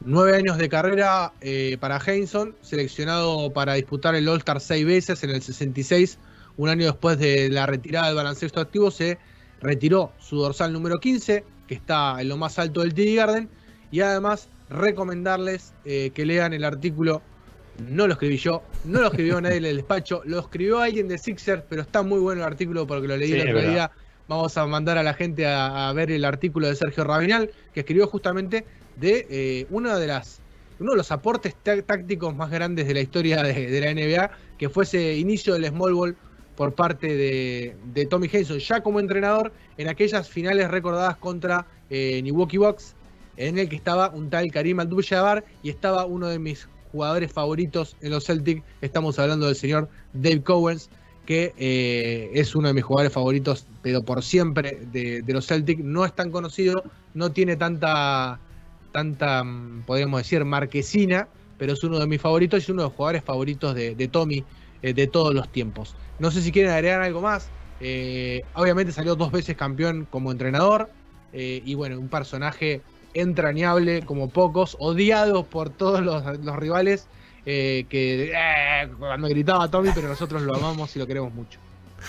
Nueve 0.00 0.36
años 0.36 0.58
de 0.58 0.68
carrera 0.68 1.32
eh, 1.40 1.78
para 1.80 1.98
Henson, 2.04 2.54
seleccionado 2.60 3.52
para 3.52 3.74
disputar 3.74 4.14
el 4.14 4.28
All-Star 4.28 4.60
seis 4.60 4.84
veces 4.84 5.22
en 5.24 5.30
el 5.30 5.40
66. 5.40 6.18
Un 6.56 6.68
año 6.68 6.86
después 6.86 7.18
de 7.18 7.48
la 7.48 7.66
retirada 7.66 8.08
del 8.08 8.16
baloncesto 8.16 8.60
activo, 8.60 8.90
se 8.90 9.18
retiró 9.60 10.12
su 10.18 10.36
dorsal 10.36 10.72
número 10.72 10.98
15, 10.98 11.44
que 11.66 11.74
está 11.74 12.20
en 12.20 12.28
lo 12.28 12.36
más 12.36 12.58
alto 12.58 12.82
del 12.82 12.92
TD 12.92 13.16
Garden. 13.16 13.48
Y 13.90 14.00
además, 14.00 14.48
recomendarles 14.68 15.72
eh, 15.84 16.10
que 16.14 16.26
lean 16.26 16.52
el 16.52 16.64
artículo. 16.64 17.22
No 17.78 18.06
lo 18.06 18.12
escribí 18.12 18.36
yo, 18.36 18.62
no 18.84 19.00
lo 19.00 19.06
escribió 19.08 19.40
nadie 19.40 19.56
en 19.56 19.64
el 19.64 19.76
despacho, 19.76 20.22
lo 20.24 20.38
escribió 20.38 20.78
alguien 20.80 21.08
de 21.08 21.18
Sixers, 21.18 21.62
pero 21.68 21.82
está 21.82 22.02
muy 22.02 22.20
bueno 22.20 22.42
el 22.42 22.46
artículo 22.46 22.86
porque 22.86 23.08
lo 23.08 23.16
leí 23.16 23.28
Sí, 23.32 23.34
el 23.40 23.48
otro 23.48 23.68
día. 23.70 23.90
Vamos 24.28 24.56
a 24.56 24.66
mandar 24.66 24.96
a 24.96 25.02
la 25.02 25.12
gente 25.12 25.44
a, 25.46 25.88
a 25.88 25.92
ver 25.92 26.10
el 26.10 26.24
artículo 26.24 26.68
de 26.68 26.76
Sergio 26.76 27.04
Rabinal, 27.04 27.50
que 27.74 27.80
escribió 27.80 28.06
justamente 28.06 28.64
de 28.96 29.26
eh, 29.28 29.66
una 29.70 29.98
de 29.98 30.06
las 30.06 30.40
uno 30.80 30.92
de 30.92 30.96
los 30.96 31.12
aportes 31.12 31.54
tá- 31.62 31.80
tácticos 31.82 32.34
más 32.34 32.50
grandes 32.50 32.86
de 32.86 32.94
la 32.94 33.00
historia 33.00 33.42
de, 33.42 33.70
de 33.70 33.80
la 33.80 33.90
NBA, 33.92 34.30
que 34.58 34.68
fue 34.68 34.84
ese 34.84 35.14
inicio 35.16 35.54
del 35.54 35.66
small 35.66 35.94
ball 35.94 36.16
por 36.56 36.74
parte 36.74 37.08
de, 37.16 37.76
de 37.92 38.06
Tommy 38.06 38.28
Henson, 38.32 38.58
ya 38.58 38.80
como 38.82 38.98
entrenador, 39.00 39.52
en 39.76 39.88
aquellas 39.88 40.28
finales 40.28 40.70
recordadas 40.70 41.16
contra 41.16 41.66
eh, 41.90 42.20
Milwaukee 42.22 42.58
Bucks, 42.58 42.94
en 43.36 43.58
el 43.58 43.68
que 43.68 43.76
estaba 43.76 44.08
un 44.10 44.30
tal 44.30 44.50
Karim 44.50 44.80
Abdul-Jabbar 44.80 45.44
y 45.62 45.70
estaba 45.70 46.06
uno 46.06 46.28
de 46.28 46.38
mis 46.38 46.68
jugadores 46.94 47.32
favoritos 47.32 47.96
en 48.02 48.12
los 48.12 48.24
Celtics, 48.24 48.62
estamos 48.80 49.18
hablando 49.18 49.46
del 49.46 49.56
señor 49.56 49.88
Dave 50.12 50.44
Cowens, 50.44 50.88
que 51.26 51.52
eh, 51.58 52.30
es 52.34 52.54
uno 52.54 52.68
de 52.68 52.74
mis 52.74 52.84
jugadores 52.84 53.12
favoritos, 53.12 53.66
pero 53.82 54.04
por 54.04 54.22
siempre 54.22 54.86
de, 54.92 55.24
los 55.26 55.48
Celtics, 55.48 55.82
no 55.82 56.04
es 56.04 56.14
tan 56.14 56.30
conocido, 56.30 56.84
no 57.14 57.32
tiene 57.32 57.56
tanta 57.56 58.38
tanta, 58.92 59.42
mm, 59.42 59.82
podríamos 59.86 60.20
decir, 60.20 60.44
marquesina, 60.44 61.26
pero 61.58 61.72
es 61.72 61.82
uno 61.82 61.98
de 61.98 62.06
mis 62.06 62.20
favoritos 62.20 62.68
y 62.68 62.70
uno 62.70 62.82
de 62.82 62.88
los 62.90 62.96
jugadores 62.96 63.24
favoritos 63.24 63.74
de, 63.74 64.08
Tommy 64.08 64.44
eh, 64.80 64.94
de 64.94 65.08
todos 65.08 65.34
los 65.34 65.50
tiempos. 65.50 65.96
No 66.20 66.30
sé 66.30 66.42
si 66.42 66.52
quieren 66.52 66.70
agregar 66.70 67.02
algo 67.02 67.20
más. 67.20 67.48
Eh, 67.80 68.44
obviamente 68.54 68.92
salió 68.92 69.16
dos 69.16 69.32
veces 69.32 69.56
campeón 69.56 70.06
como 70.08 70.30
entrenador 70.30 70.88
y 71.36 71.74
bueno, 71.74 71.98
un 71.98 72.06
personaje 72.06 72.80
entrañable 73.14 74.04
como 74.04 74.32
pocos, 74.32 74.76
odiado 74.78 75.48
por 75.48 75.70
todos 75.74 76.00
los, 76.02 76.24
los 76.40 76.56
rivales, 76.56 77.10
eh, 77.44 77.86
que 77.90 78.32
eh, 78.34 78.90
cuando 78.98 79.28
gritaba 79.28 79.70
Tommy, 79.70 79.92
pero 79.92 80.08
nosotros 80.08 80.42
lo 80.42 80.54
amamos 80.56 80.94
y 80.96 80.98
lo 80.98 81.06
queremos 81.06 81.32
mucho. 81.32 81.60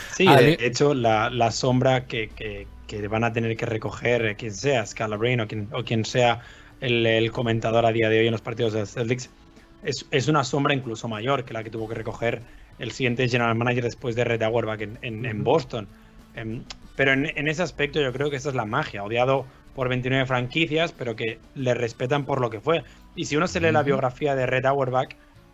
Sí, 0.08 0.36
de 0.36 0.56
hecho, 0.60 0.94
la, 0.94 1.30
la 1.30 1.52
sombra 1.52 2.08
que, 2.08 2.34
que- 2.34 2.72
que 2.86 3.08
van 3.08 3.24
a 3.24 3.34
tener 3.34 3.58
que 3.58 3.66
recoger 3.66 4.26
eh, 4.26 4.36
quien 4.36 4.54
sea, 4.54 4.86
Scalabrine 4.86 5.44
o 5.44 5.48
quien, 5.48 5.70
o 5.74 5.84
quien 5.84 6.06
sea 6.06 6.42
el, 6.80 7.06
el 7.06 7.32
comentador 7.32 7.86
a 7.86 7.92
día 7.92 8.10
de 8.10 8.20
hoy 8.20 8.28
en 8.28 8.32
los 8.32 8.42
partidos 8.42 8.74
de 8.74 8.86
Celtics, 8.86 9.36
es, 9.82 10.08
es 10.12 10.28
una 10.28 10.44
sombra 10.44 10.74
incluso 10.74 11.08
mayor 11.08 11.44
que 11.46 11.54
la 11.54 11.64
que 11.64 11.72
tuvo 11.72 11.88
que 11.88 11.96
recoger 11.96 12.46
el 12.78 12.92
siguiente 12.92 13.28
general 13.28 13.56
manager 13.56 13.84
después 13.84 14.16
de 14.16 14.24
Red 14.24 14.44
Auerbach 14.44 14.82
en, 14.82 15.00
en- 15.02 15.26
en 15.26 15.38
Ujú. 15.38 15.44
Boston. 15.44 15.92
Em, 16.34 16.68
pero 16.96 17.12
en, 17.14 17.26
en 17.38 17.48
ese 17.48 17.64
aspecto 17.64 18.02
yo 18.02 18.12
creo 18.14 18.30
que 18.30 18.36
esa 18.38 18.50
es 18.50 18.56
la 18.56 18.66
magia, 18.66 19.04
odiado 19.04 19.52
por 19.76 19.90
29 19.90 20.26
franquicias, 20.26 20.92
pero 20.94 21.16
que 21.16 21.38
le 21.54 21.74
respetan 21.74 22.26
por 22.26 22.40
lo 22.42 22.50
que 22.50 22.62
fue. 22.62 22.84
Y 23.16 23.26
si 23.26 23.36
uno 23.36 23.48
se 23.48 23.60
lee 23.60 23.72
la 23.72 23.84
biografía 23.84 24.36
de 24.36 24.46
Red 24.46 24.66
Auerbach, 24.66 25.10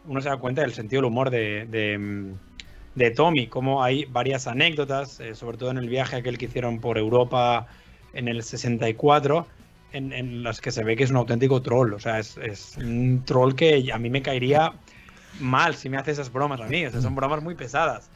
uno 0.06 0.22
se 0.22 0.30
da 0.30 0.38
cuenta 0.38 0.61
del 0.61 0.73
sentido 0.73 1.02
del 1.02 1.10
humor 1.11 1.30
de, 1.31 1.65
de, 1.65 2.34
de 2.95 3.11
Tommy, 3.11 3.48
como 3.48 3.84
hay 3.84 4.06
varias 4.06 4.48
anécdotas, 4.48 5.19
eh, 5.19 5.35
sobre 5.35 5.57
todo 5.57 5.72
en 5.72 5.77
el 5.77 5.89
viaje 5.89 6.18
aquel 6.18 6.38
que 6.38 6.45
hicieron 6.45 6.80
por 6.80 6.98
Europa 6.98 7.68
en 8.14 8.27
el 8.27 8.43
64, 8.43 9.48
en, 9.93 10.14
en 10.14 10.43
las 10.43 10.61
que 10.61 10.72
se 10.72 10.84
ve 10.84 10.95
que 10.95 11.03
es 11.03 11.10
un 11.11 11.18
auténtico 11.18 11.61
troll. 11.61 11.93
O 11.93 11.99
sea, 11.99 12.19
es, 12.19 12.38
es 12.38 12.77
un 12.77 13.23
troll 13.26 13.56
que 13.56 13.91
a 13.91 13.98
mí 13.98 14.10
me 14.10 14.22
caería 14.22 14.73
mal 15.39 15.76
si 15.76 15.89
me 15.89 15.98
hace 15.98 16.11
esas 16.11 16.31
bromas 16.31 16.61
a 16.61 16.65
mí. 16.68 16.85
O 16.85 16.91
sea, 16.91 17.02
son 17.02 17.15
bromas 17.15 17.41
muy 17.43 17.56
pesadas. 17.56 18.10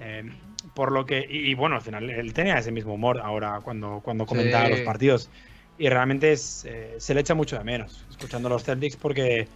Eh, 0.00 0.30
por 0.74 0.92
lo 0.92 1.06
que, 1.06 1.26
y, 1.28 1.50
y 1.50 1.54
bueno, 1.54 1.76
al 1.76 1.82
final 1.82 2.08
él 2.10 2.32
tenía 2.32 2.58
ese 2.58 2.70
mismo 2.70 2.94
humor 2.94 3.20
ahora 3.20 3.60
cuando, 3.62 4.00
cuando 4.04 4.26
comentaba 4.26 4.66
Sí. 4.66 4.70
los 4.72 4.80
partidos. 4.82 5.30
Y 5.78 5.88
realmente 5.88 6.32
es, 6.32 6.64
eh, 6.68 6.96
se 6.98 7.14
le 7.14 7.20
echa 7.20 7.34
mucho 7.34 7.56
de 7.56 7.64
menos 7.64 8.04
escuchando 8.10 8.48
los 8.48 8.64
Celtics 8.64 8.96
porque, 8.96 9.46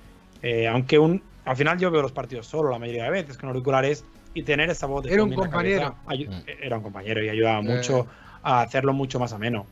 eh, 0.43 0.69
aunque 0.69 0.99
un, 0.99 1.20
al 1.44 1.57
final 1.57 1.78
yo 1.78 1.90
veo 1.90 2.01
los 2.03 2.12
partidos 2.12 2.47
solo 2.47 2.70
la 2.70 2.78
mayoría 2.78 3.05
de 3.05 3.11
veces 3.11 3.36
con 3.36 3.49
auriculares 3.49 4.05
y 4.35 4.43
tener 4.44 4.70
esa 4.70 4.86
voz 4.86 5.05
de 5.05 5.12
Era 5.12 5.24
un 5.24 5.35
compañero. 5.35 5.97
cabeza 6.09 6.31
Mm. 6.31 6.43
era 6.62 6.77
un 6.77 6.82
compañero 6.85 7.24
y 7.24 7.28
ayudaba 7.28 7.59
Eh. 7.59 7.62
mucho 7.62 8.07
a 8.43 8.62
hacerlo 8.62 8.93
mucho 8.93 9.19
más 9.19 9.32
ameno. 9.32 9.66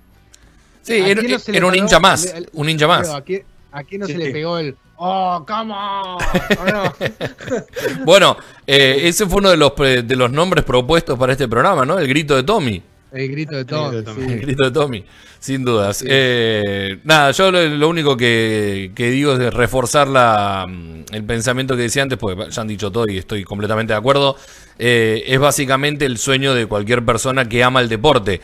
Sí, 0.82 0.94
¿A 1.00 1.06
era, 1.08 1.22
no 1.60 1.66
un 1.68 1.72
ninja 1.74 2.00
más. 2.00 2.34
Un 2.52 2.66
ninja 2.66 2.86
más. 2.88 3.02
Pero, 3.06 3.14
¿A 3.16 3.20
quién, 3.22 3.42
a 3.72 3.84
quién 3.84 4.00
no 4.00 4.06
Sí, 4.06 4.12
se 4.12 4.18
le 4.18 4.30
pegó 4.32 4.58
el 4.58 4.76
¡Oh, 5.02 5.44
come 5.46 5.72
on! 5.72 6.18
Bueno, 8.04 8.36
eh, 8.66 8.98
ese 9.04 9.26
fue 9.26 9.38
uno 9.38 9.50
de 9.50 9.56
los, 9.56 9.72
pre- 9.72 10.02
de 10.02 10.16
los 10.16 10.30
nombres 10.30 10.64
propuestos 10.64 11.18
para 11.18 11.32
este 11.32 11.48
programa, 11.48 11.84
¿no? 11.86 11.98
El 11.98 12.06
grito 12.08 12.34
de 12.36 12.42
Tommy. 12.42 12.82
El 13.12 13.28
grito 13.28 13.56
de 13.56 13.64
grito 13.64 13.90
de 13.90 14.02
Tom. 14.02 14.14
Tommy. 14.16 14.32
El 14.32 14.38
sí. 14.38 14.46
grito 14.46 14.64
de 14.64 14.70
Tommy, 14.70 15.04
sin 15.38 15.64
dudas. 15.64 15.98
Sí. 15.98 16.06
Eh, 16.08 16.98
nada, 17.04 17.32
yo 17.32 17.50
lo, 17.50 17.66
lo 17.66 17.88
único 17.88 18.16
que, 18.16 18.92
que 18.94 19.10
digo 19.10 19.32
es 19.32 19.52
reforzar 19.52 20.08
la, 20.08 20.66
mm, 20.68 21.04
el 21.12 21.24
pensamiento 21.24 21.76
que 21.76 21.82
decía 21.82 22.02
antes, 22.02 22.18
porque 22.18 22.50
ya 22.50 22.62
han 22.62 22.68
dicho 22.68 22.90
todo 22.90 23.06
y 23.08 23.18
estoy 23.18 23.44
completamente 23.44 23.92
de 23.92 23.98
acuerdo. 23.98 24.36
Eh, 24.78 25.24
es 25.26 25.38
básicamente 25.38 26.04
el 26.06 26.18
sueño 26.18 26.54
de 26.54 26.66
cualquier 26.66 27.04
persona 27.04 27.48
que 27.48 27.64
ama 27.64 27.80
el 27.80 27.88
deporte. 27.88 28.40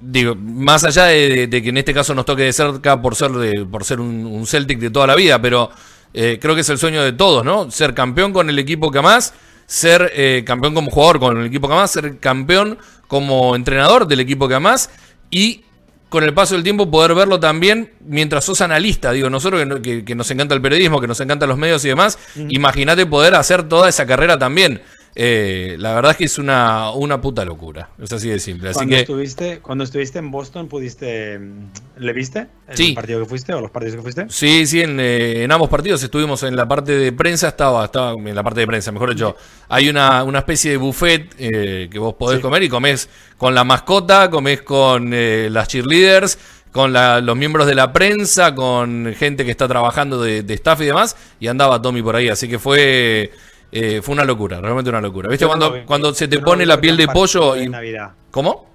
Digo, 0.00 0.34
más 0.34 0.82
allá 0.82 1.04
de, 1.04 1.46
de 1.46 1.62
que 1.62 1.68
en 1.68 1.76
este 1.76 1.94
caso 1.94 2.12
nos 2.14 2.24
toque 2.24 2.42
de 2.42 2.52
cerca 2.52 3.00
por 3.00 3.14
ser, 3.14 3.30
de, 3.30 3.64
por 3.64 3.84
ser 3.84 4.00
un, 4.00 4.26
un 4.26 4.46
Celtic 4.46 4.80
de 4.80 4.90
toda 4.90 5.06
la 5.06 5.14
vida, 5.14 5.40
pero 5.40 5.70
eh, 6.12 6.38
creo 6.40 6.54
que 6.54 6.62
es 6.62 6.68
el 6.68 6.78
sueño 6.78 7.02
de 7.02 7.12
todos, 7.12 7.44
¿no? 7.44 7.70
Ser 7.70 7.94
campeón 7.94 8.32
con 8.32 8.50
el 8.50 8.58
equipo 8.58 8.90
que 8.90 8.98
amás, 8.98 9.32
ser 9.72 10.12
eh, 10.14 10.42
campeón 10.46 10.74
como 10.74 10.90
jugador 10.90 11.18
con 11.18 11.38
el 11.40 11.46
equipo 11.46 11.66
que 11.66 11.72
amás, 11.72 11.90
ser 11.92 12.18
campeón 12.18 12.76
como 13.08 13.56
entrenador 13.56 14.06
del 14.06 14.20
equipo 14.20 14.46
que 14.46 14.54
amás 14.54 14.90
y 15.30 15.62
con 16.10 16.24
el 16.24 16.34
paso 16.34 16.52
del 16.54 16.62
tiempo 16.62 16.90
poder 16.90 17.14
verlo 17.14 17.40
también 17.40 17.90
mientras 18.06 18.44
sos 18.44 18.60
analista. 18.60 19.12
Digo, 19.12 19.30
nosotros 19.30 19.64
que, 19.76 19.80
que- 19.82 20.04
que 20.04 20.14
nos 20.14 20.30
encanta 20.30 20.54
el 20.54 20.60
periodismo, 20.60 21.00
que 21.00 21.06
nos 21.06 21.18
encantan 21.20 21.48
los 21.48 21.56
medios 21.56 21.82
y 21.86 21.88
demás, 21.88 22.18
imagínate 22.50 23.06
poder 23.06 23.34
hacer 23.34 23.62
toda 23.66 23.88
esa 23.88 24.04
carrera 24.04 24.38
también. 24.38 24.82
Eh, 25.14 25.76
la 25.78 25.94
verdad 25.94 26.12
es 26.12 26.16
que 26.16 26.24
es 26.24 26.38
una, 26.38 26.90
una 26.92 27.20
puta 27.20 27.44
locura. 27.44 27.90
Es 28.02 28.10
así 28.12 28.28
de 28.30 28.38
simple. 28.38 28.70
Así 28.70 28.78
Cuando, 28.78 28.94
que 28.94 29.00
estuviste, 29.02 29.58
cuando 29.60 29.84
estuviste 29.84 30.18
en 30.18 30.30
Boston, 30.30 30.68
pudiste 30.68 31.38
mm, 31.38 31.66
¿le 31.98 32.12
viste? 32.14 32.46
¿El 32.68 32.76
Sí. 32.76 32.92
partido 32.94 33.20
que 33.20 33.26
fuiste 33.26 33.52
o 33.52 33.60
los 33.60 33.70
partidos 33.70 33.96
que 33.96 34.02
fuiste? 34.02 34.26
Sí, 34.30 34.66
sí, 34.66 34.80
en, 34.80 34.98
eh, 35.00 35.42
en 35.44 35.52
ambos 35.52 35.68
partidos 35.68 36.02
estuvimos 36.02 36.42
en 36.44 36.56
la 36.56 36.66
parte 36.66 36.92
de 36.96 37.12
prensa, 37.12 37.48
estaba, 37.48 37.84
estaba 37.84 38.12
en 38.12 38.34
la 38.34 38.42
parte 38.42 38.60
de 38.60 38.66
prensa, 38.66 38.90
mejor 38.90 39.10
dicho. 39.10 39.36
Hay 39.68 39.90
una, 39.90 40.24
una 40.24 40.38
especie 40.38 40.70
de 40.70 40.76
buffet 40.78 41.34
eh, 41.38 41.88
que 41.90 41.98
vos 41.98 42.14
podés 42.14 42.38
Sí. 42.38 42.42
comer 42.42 42.62
y 42.62 42.68
comés 42.70 43.10
con 43.36 43.54
la 43.54 43.64
mascota, 43.64 44.30
comés 44.30 44.62
con 44.62 45.10
eh, 45.12 45.48
las 45.50 45.68
cheerleaders, 45.68 46.38
con 46.72 46.94
la- 46.94 47.20
los 47.20 47.36
miembros 47.36 47.66
de 47.66 47.74
la 47.74 47.92
prensa, 47.92 48.54
con 48.54 49.14
gente 49.14 49.44
que 49.44 49.50
está 49.50 49.68
trabajando 49.68 50.22
de, 50.22 50.42
de 50.42 50.54
staff 50.54 50.80
y 50.80 50.86
demás, 50.86 51.16
y 51.38 51.48
andaba 51.48 51.82
Tommy 51.82 52.00
por 52.02 52.16
ahí, 52.16 52.30
así 52.30 52.48
que 52.48 52.58
fue, 52.58 53.30
eh, 53.72 54.00
fue 54.02 54.14
una 54.14 54.24
locura, 54.24 54.60
realmente 54.60 54.90
una 54.90 55.00
locura. 55.00 55.28
¿Viste? 55.28 55.42
Yo 55.44 55.48
Cuando, 55.48 55.72
vi. 55.72 55.80
cuando 55.82 56.12
se 56.14 56.28
te 56.28 56.36
no 56.38 56.44
pone 56.44 56.66
la 56.66 56.80
piel 56.80 56.96
de 56.96 57.08
pollo 57.08 57.54
de 57.54 57.64
y... 57.64 57.68
Navidad. 57.68 58.12
¿Cómo? 58.30 58.70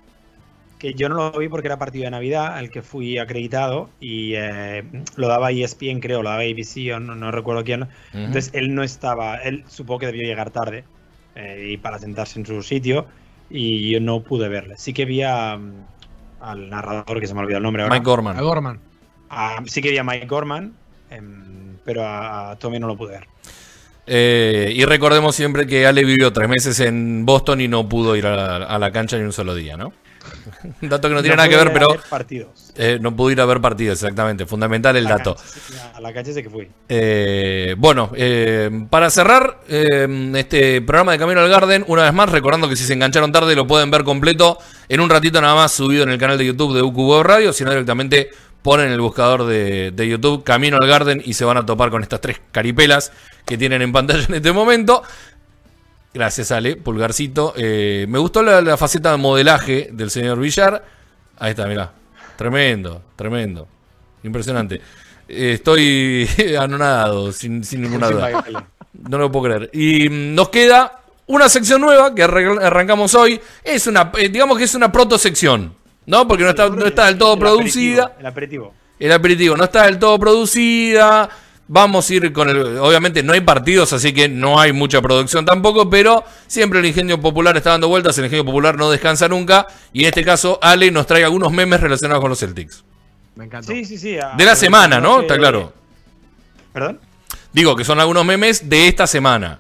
Que 0.80 0.94
yo 0.94 1.10
no 1.10 1.16
lo 1.16 1.32
vi 1.32 1.48
porque 1.50 1.68
era 1.68 1.78
partido 1.80 2.06
de 2.06 2.12
Navidad 2.12 2.56
al 2.56 2.70
que 2.70 2.82
fui 2.84 3.18
acreditado 3.18 3.90
y 4.00 4.34
eh, 4.36 4.84
lo 5.16 5.28
daba 5.28 5.52
ESPN, 5.52 6.00
creo, 6.02 6.22
lo 6.22 6.30
daba 6.30 6.42
ABC 6.44 6.94
o 6.96 7.00
no, 7.00 7.16
no 7.16 7.32
recuerdo 7.32 7.64
quién. 7.64 7.88
Entonces 8.14 8.52
él 8.54 8.76
no 8.76 8.84
estaba, 8.84 9.38
él 9.38 9.64
supongo 9.68 10.02
que 10.02 10.06
debió 10.08 10.22
llegar 10.24 10.52
tarde 10.52 10.84
eh, 11.36 11.70
y 11.72 11.78
para 11.78 11.98
sentarse 11.98 12.40
en 12.40 12.46
su 12.46 12.62
sitio 12.62 13.08
y 13.50 13.90
yo 13.92 14.00
no 14.00 14.22
pude 14.22 14.50
verle. 14.50 14.78
Sí 14.78 14.94
que 14.94 15.06
vi 15.06 15.24
a, 15.24 15.58
mm, 15.58 15.74
al 16.42 16.70
narrador, 16.70 17.20
que 17.20 17.26
se 17.26 17.34
me 17.34 17.40
ha 17.40 17.44
olvidado 17.44 17.58
el 17.58 17.64
nombre 17.64 17.82
ahora. 17.84 17.96
Mike 17.96 18.06
Gorman. 18.06 18.38
A 18.38 18.42
Gorman. 18.42 18.80
A- 19.30 19.64
sí 19.66 19.82
que 19.82 19.90
vi 19.90 19.98
a 19.98 20.04
Mike 20.04 20.28
Gorman, 20.28 20.74
em, 21.10 21.78
pero 21.84 22.04
a, 22.06 22.52
a 22.52 22.56
Tommy 22.58 22.78
no 22.80 22.86
lo 22.88 22.96
pude 22.96 23.14
ver. 23.14 23.28
Eh, 24.08 24.72
y 24.76 24.86
recordemos 24.86 25.36
siempre 25.36 25.68
que 25.68 25.86
Ale 25.86 26.04
vivió 26.04 26.32
tres 26.32 26.48
meses 26.50 26.80
en 26.80 27.26
Boston 27.26 27.62
y 27.62 27.68
no 27.68 27.88
pudo 27.90 28.16
ir 28.16 28.26
a 28.26 28.36
la, 28.36 28.66
a 28.66 28.80
la 28.80 28.92
cancha 28.92 29.18
ni 29.18 29.24
un 29.24 29.34
solo 29.34 29.54
día, 29.54 29.76
¿no? 29.78 29.94
Un 30.82 30.90
dato 30.90 31.08
que 31.08 31.14
no 31.16 31.22
tiene 31.22 31.38
nada 31.38 31.48
que 31.48 31.56
ver, 31.56 31.72
pero 31.72 31.88
partidos. 32.10 32.72
eh, 32.76 32.98
no 33.02 33.16
pudo 33.16 33.32
ir 33.32 33.40
a 33.42 33.46
ver 33.46 33.62
partidos, 33.62 34.02
exactamente. 34.02 34.46
Fundamental 34.46 34.96
el 34.98 35.08
la 35.08 35.12
dato. 35.12 35.36
cancha, 35.36 35.92
a 35.96 36.02
la 36.02 36.14
cancha 36.14 36.34
sé 36.34 36.44
que 36.44 36.50
fui. 36.50 36.68
Eh, 36.90 37.76
bueno, 37.78 38.12
eh, 38.16 38.70
para 38.90 39.10
cerrar 39.10 39.60
eh, 39.70 40.32
este 40.36 40.82
programa 40.82 41.14
de 41.14 41.18
Camino 41.18 41.40
al 41.42 41.50
Garden, 41.50 41.86
una 41.88 42.04
vez 42.04 42.14
más, 42.14 42.30
recordando 42.30 42.68
que 42.68 42.76
si 42.76 42.84
se 42.84 42.94
engancharon 42.94 43.32
tarde 43.32 43.56
lo 43.56 43.68
pueden 43.68 43.90
ver 43.92 44.04
completo 44.04 44.58
en 44.90 45.00
un 45.00 45.10
ratito 45.10 45.40
nada 45.42 45.56
más 45.56 45.72
subido 45.72 46.04
en 46.04 46.10
el 46.10 46.18
canal 46.18 46.38
de 46.38 46.46
YouTube 46.46 46.76
de 46.76 46.82
UQ 46.82 46.98
Web 46.98 47.24
Radio, 47.24 47.54
sino 47.54 47.70
directamente 47.72 48.30
ponen 48.68 48.92
el 48.92 49.00
buscador 49.00 49.46
de, 49.46 49.92
de 49.92 50.10
YouTube 50.10 50.44
Camino 50.44 50.76
al 50.76 50.90
Garden 50.90 51.22
y 51.24 51.36
se 51.36 51.46
van 51.46 51.56
a 51.56 51.66
topar 51.66 51.90
con 51.90 52.04
estas 52.04 52.20
tres 52.20 52.42
caripelas 52.52 53.14
que 53.46 53.58
tienen 53.58 53.82
en 53.82 53.94
pantalla 53.94 54.26
en 54.28 54.36
este 54.36 54.52
momento. 54.52 55.04
Gracias, 56.14 56.52
Ale, 56.52 56.76
pulgarcito. 56.76 57.54
Eh, 57.56 58.06
me 58.10 58.20
gustó 58.20 58.44
la, 58.44 58.62
la 58.62 58.76
faceta 58.76 59.12
de 59.12 59.18
modelaje 59.20 59.88
del 59.94 60.12
señor 60.12 60.38
Villar. 60.38 60.84
Ahí 61.40 61.52
está, 61.52 61.66
mirá. 61.66 61.94
Tremendo, 62.36 63.04
tremendo. 63.16 63.70
Impresionante. 64.24 64.82
Eh, 65.30 65.54
estoy 65.54 66.28
anonadado, 66.60 67.32
sin, 67.32 67.64
sin 67.64 67.84
ninguna 67.84 68.10
duda. 68.10 68.44
No 68.92 69.18
lo 69.18 69.32
puedo 69.32 69.46
creer. 69.46 69.70
Y 69.72 70.10
mm, 70.10 70.36
nos 70.36 70.50
queda 70.50 71.04
una 71.28 71.48
sección 71.48 71.80
nueva 71.80 72.14
que 72.14 72.24
arrancamos 72.24 73.16
hoy. 73.16 73.40
Es 73.64 73.88
una, 73.88 74.12
eh, 74.18 74.28
digamos 74.28 74.58
que 74.58 74.66
es 74.66 74.76
una 74.76 74.92
proto-sección, 74.92 75.74
¿no? 76.08 76.28
Porque 76.28 76.44
no 76.44 76.50
está, 76.50 76.68
no 76.70 76.86
está 76.86 77.06
del 77.06 77.18
todo 77.20 77.34
El 77.34 77.40
producida. 77.40 78.16
El 78.20 78.26
aperitivo. 78.26 78.74
El 79.00 79.12
aperitivo 79.12 79.56
no 79.56 79.66
está 79.66 79.86
del 79.86 80.00
todo 80.00 80.18
producida. 80.18 81.30
Vamos 81.68 82.10
a 82.10 82.14
ir 82.14 82.32
con 82.34 82.50
el. 82.50 82.78
Obviamente 82.80 83.22
no 83.22 83.34
hay 83.34 83.42
partidos, 83.42 83.92
así 83.92 84.14
que 84.14 84.30
no 84.30 84.60
hay 84.60 84.72
mucha 84.72 85.02
producción 85.02 85.46
tampoco, 85.46 85.90
pero 85.90 86.24
siempre 86.48 86.80
el 86.80 86.86
ingenio 86.86 87.20
popular 87.22 87.56
está 87.58 87.72
dando 87.72 87.90
vueltas. 87.90 88.18
El 88.18 88.26
ingenio 88.26 88.46
popular 88.46 88.78
no 88.78 88.90
descansa 88.90 89.28
nunca. 89.28 89.68
Y 89.92 90.02
en 90.02 90.08
este 90.08 90.24
caso, 90.24 90.58
Ale 90.62 90.90
nos 90.92 91.06
trae 91.06 91.26
algunos 91.26 91.52
memes 91.52 91.82
relacionados 91.82 92.22
con 92.22 92.30
los 92.30 92.40
Celtics. 92.40 92.86
Me 93.36 93.46
encanta. 93.46 93.72
Sí, 93.72 93.84
sí, 93.84 93.98
sí. 93.98 94.18
De 94.38 94.46
la 94.46 94.56
semana, 94.56 95.00
¿no? 95.00 95.22
Está 95.22 95.38
claro. 95.38 95.74
¿Perdón? 96.72 97.02
Digo 97.52 97.76
que 97.76 97.84
son 97.84 98.00
algunos 98.00 98.26
memes 98.26 98.70
de 98.70 98.88
esta 98.88 99.06
semana. 99.06 99.60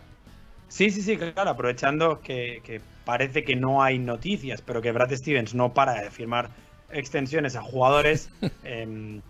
Sí, 0.78 0.91
sí, 0.91 1.02
sí, 1.02 1.18
claro, 1.18 1.49
aprovechando 1.49 2.22
que, 2.22 2.62
que 2.64 2.82
parece 3.04 3.44
que 3.44 3.56
no 3.56 3.82
hay 3.82 3.98
noticias, 3.98 4.62
pero 4.62 4.80
que 4.82 4.91
Brad 4.91 5.12
Stevens 5.16 5.56
no 5.56 5.74
para 5.74 5.94
de 6.04 6.12
firmar 6.12 6.52
extensiones 6.91 7.56
a 7.56 7.62
jugadores. 7.62 8.30
em, 8.64 9.22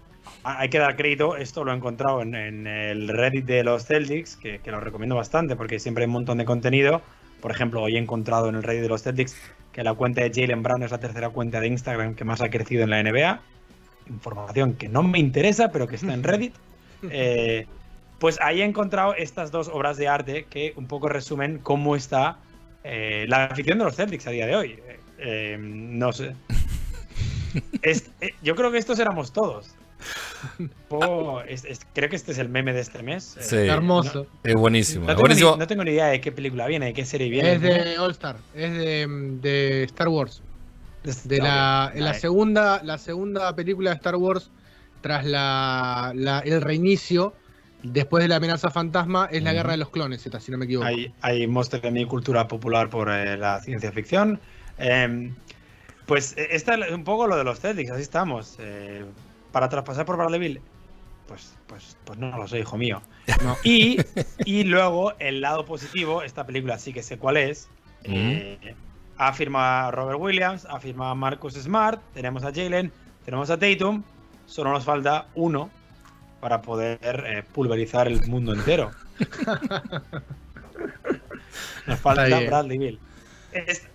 ha- 0.44 0.60
hay 0.60 0.70
que 0.70 0.80
dar 0.80 0.98
crédito, 0.98 1.38
esto 1.38 1.64
lo 1.64 1.72
he 1.72 1.76
encontrado 1.76 2.22
en, 2.22 2.36
en 2.36 2.68
el 2.68 3.08
Reddit 3.08 3.46
de 3.46 3.64
los 3.64 3.86
Celtics, 3.86 4.36
que, 4.36 4.60
que 4.60 4.72
lo 4.72 4.82
recomiendo 4.82 5.16
bastante 5.16 5.56
porque 5.56 5.80
siempre 5.80 6.04
hay 6.04 6.08
un 6.08 6.14
montón 6.14 6.38
de 6.38 6.46
contenido. 6.46 7.02
Por 7.40 7.52
ejemplo, 7.52 7.82
hoy 7.84 7.96
he 7.96 8.00
encontrado 8.00 8.50
en 8.50 8.56
el 8.56 8.64
Reddit 8.64 8.82
de 8.82 8.90
los 8.90 9.04
Celtics 9.04 9.38
que 9.72 9.84
la 9.84 9.94
cuenta 9.94 10.22
de 10.24 10.32
Jalen 10.34 10.64
Brown 10.64 10.84
es 10.84 10.92
la 10.92 11.00
tercera 11.00 11.30
cuenta 11.30 11.62
de 11.62 11.68
Instagram 11.68 12.16
que 12.16 12.26
más 12.26 12.42
ha 12.42 12.50
crecido 12.50 12.84
en 12.84 12.90
la 12.90 13.00
NBA. 13.00 13.42
Información 14.10 14.76
que 14.76 14.90
no 14.90 15.04
me 15.04 15.20
interesa, 15.20 15.72
pero 15.72 15.88
que 15.88 15.96
está 15.96 16.14
en 16.14 16.24
Reddit. 16.24 16.56
Eh, 17.08 17.68
pues 18.20 18.40
ahí 18.42 18.62
he 18.62 18.66
encontrado 18.66 19.14
estas 19.16 19.52
dos 19.52 19.68
obras 19.68 19.98
de 19.98 20.08
arte 20.08 20.46
que 20.50 20.74
un 20.76 20.88
poco 20.88 21.08
resumen 21.10 21.60
cómo 21.60 21.96
está 21.96 22.40
eh, 22.84 23.26
la 23.28 23.46
afición 23.46 23.78
de 23.80 23.86
los 23.86 23.96
Celtics 23.96 24.28
a 24.28 24.32
día 24.32 24.46
de 24.48 24.56
hoy. 24.56 24.80
Eh, 25.20 25.58
no 25.60 26.12
sé. 26.14 26.36
Es- 27.82 28.12
eh, 28.22 28.32
yo 28.44 28.56
creo 28.56 28.72
que 28.72 28.78
estos 28.78 29.00
éramos 29.00 29.32
todos. 29.34 29.70
Oh, 30.90 31.42
es- 31.48 31.66
es- 31.66 31.82
creo 31.94 32.10
que 32.10 32.16
este 32.16 32.32
es 32.32 32.38
el 32.38 32.50
meme 32.50 32.72
de 32.72 32.82
este 32.82 33.02
mes. 33.04 33.36
Eh, 33.38 33.44
Sí. 33.44 33.56
Hermoso. 33.56 34.28
Es 34.44 34.54
buenísimo. 34.56 35.02
No 35.08 35.08
tengo, 35.16 35.18
ni, 35.18 35.22
buenísimo. 35.34 35.56
no 35.58 35.68
tengo 35.68 35.84
ni 35.84 35.92
idea 35.92 36.06
de 36.08 36.22
qué 36.22 36.32
película 36.32 36.68
viene, 36.68 36.88
de 36.88 36.94
qué 36.94 37.04
serie 37.06 37.30
viene. 37.30 37.54
Es 37.54 37.62
de 37.62 37.98
All 38.00 38.12
Star, 38.12 38.38
es 38.54 38.72
de, 38.72 39.08
de 39.42 39.84
Star 39.86 40.08
Wars. 40.08 40.42
Es- 41.04 41.28
De 41.28 41.40
la, 41.40 41.92
en 41.96 42.04
la 42.06 42.12
Ay, 42.12 42.20
segunda, 42.20 42.82
la 42.84 42.98
segunda 43.00 43.56
película 43.56 43.90
de 43.92 43.96
Star 43.98 44.16
Wars, 44.16 44.52
tras 45.02 45.26
la, 45.26 46.12
la- 46.16 46.40
el 46.40 46.62
reinicio, 46.62 47.34
después 47.92 48.24
de 48.24 48.28
la 48.28 48.38
amenaza 48.38 48.70
fantasma, 48.70 49.28
es 49.32 49.44
la 49.44 49.54
guerra 49.54 49.72
de 49.72 49.78
los 49.78 49.90
clones, 49.90 50.22
Z, 50.22 50.40
si 50.40 50.52
no 50.52 50.58
me 50.58 50.66
equivoco. 50.66 50.88
Hay, 50.88 51.14
hay 51.22 51.48
monstruos 51.48 51.84
de 51.84 51.92
mi 51.92 52.06
cultura 52.06 52.48
popular 52.48 52.90
por 52.90 53.10
eh, 53.10 53.38
la 53.38 53.60
ciencia 53.62 53.92
ficción. 53.92 54.40
Em, 54.78 55.34
pues 56.06 56.36
eh, 56.38 56.48
esta 56.52 56.76
es 56.76 56.92
un 56.92 57.04
poco 57.04 57.28
lo 57.28 57.36
de 57.36 57.44
los 57.44 57.60
Celtics, 57.60 57.92
así 57.92 58.02
estamos. 58.02 58.58
Eh, 58.60 59.06
para 59.52 59.70
traspasar 59.70 60.06
por 60.06 60.18
Bradley 60.18 60.60
pues, 61.28 61.56
pues, 61.68 61.98
pues 62.06 62.18
no 62.18 62.38
lo 62.38 62.48
sé, 62.48 62.60
hijo 62.60 62.78
mío. 62.78 63.02
No. 63.44 63.58
Y, 63.64 63.98
y 64.46 64.64
luego 64.64 65.14
el 65.20 65.42
lado 65.42 65.66
positivo, 65.66 66.24
esta 66.24 66.46
película 66.46 66.80
sí 66.80 66.94
que 66.94 67.04
sé 67.04 67.18
cuál 67.18 67.38
es, 67.38 67.68
Eh, 68.04 68.76
ha 69.18 69.34
firmado 69.34 69.92
Robert 69.92 70.20
Williams, 70.20 70.66
ha 70.70 70.80
firmado 70.80 71.16
Marcus 71.16 71.56
Smart, 71.56 72.00
tenemos 72.14 72.44
a 72.44 72.54
Jalen, 72.54 72.92
tenemos 73.26 73.50
a 73.50 73.58
Tatum. 73.58 74.04
Solo 74.46 74.72
nos 74.72 74.86
falta 74.86 75.28
uno 75.36 75.70
para 76.40 76.62
poder 76.62 77.00
eh, 77.04 77.44
pulverizar 77.54 78.08
el 78.08 78.26
mundo 78.28 78.54
entero. 78.54 78.92
nos 81.88 82.00
falta. 82.00 82.40
Bradley 82.40 82.78
Bill. 82.78 83.00
Es- 83.52 83.88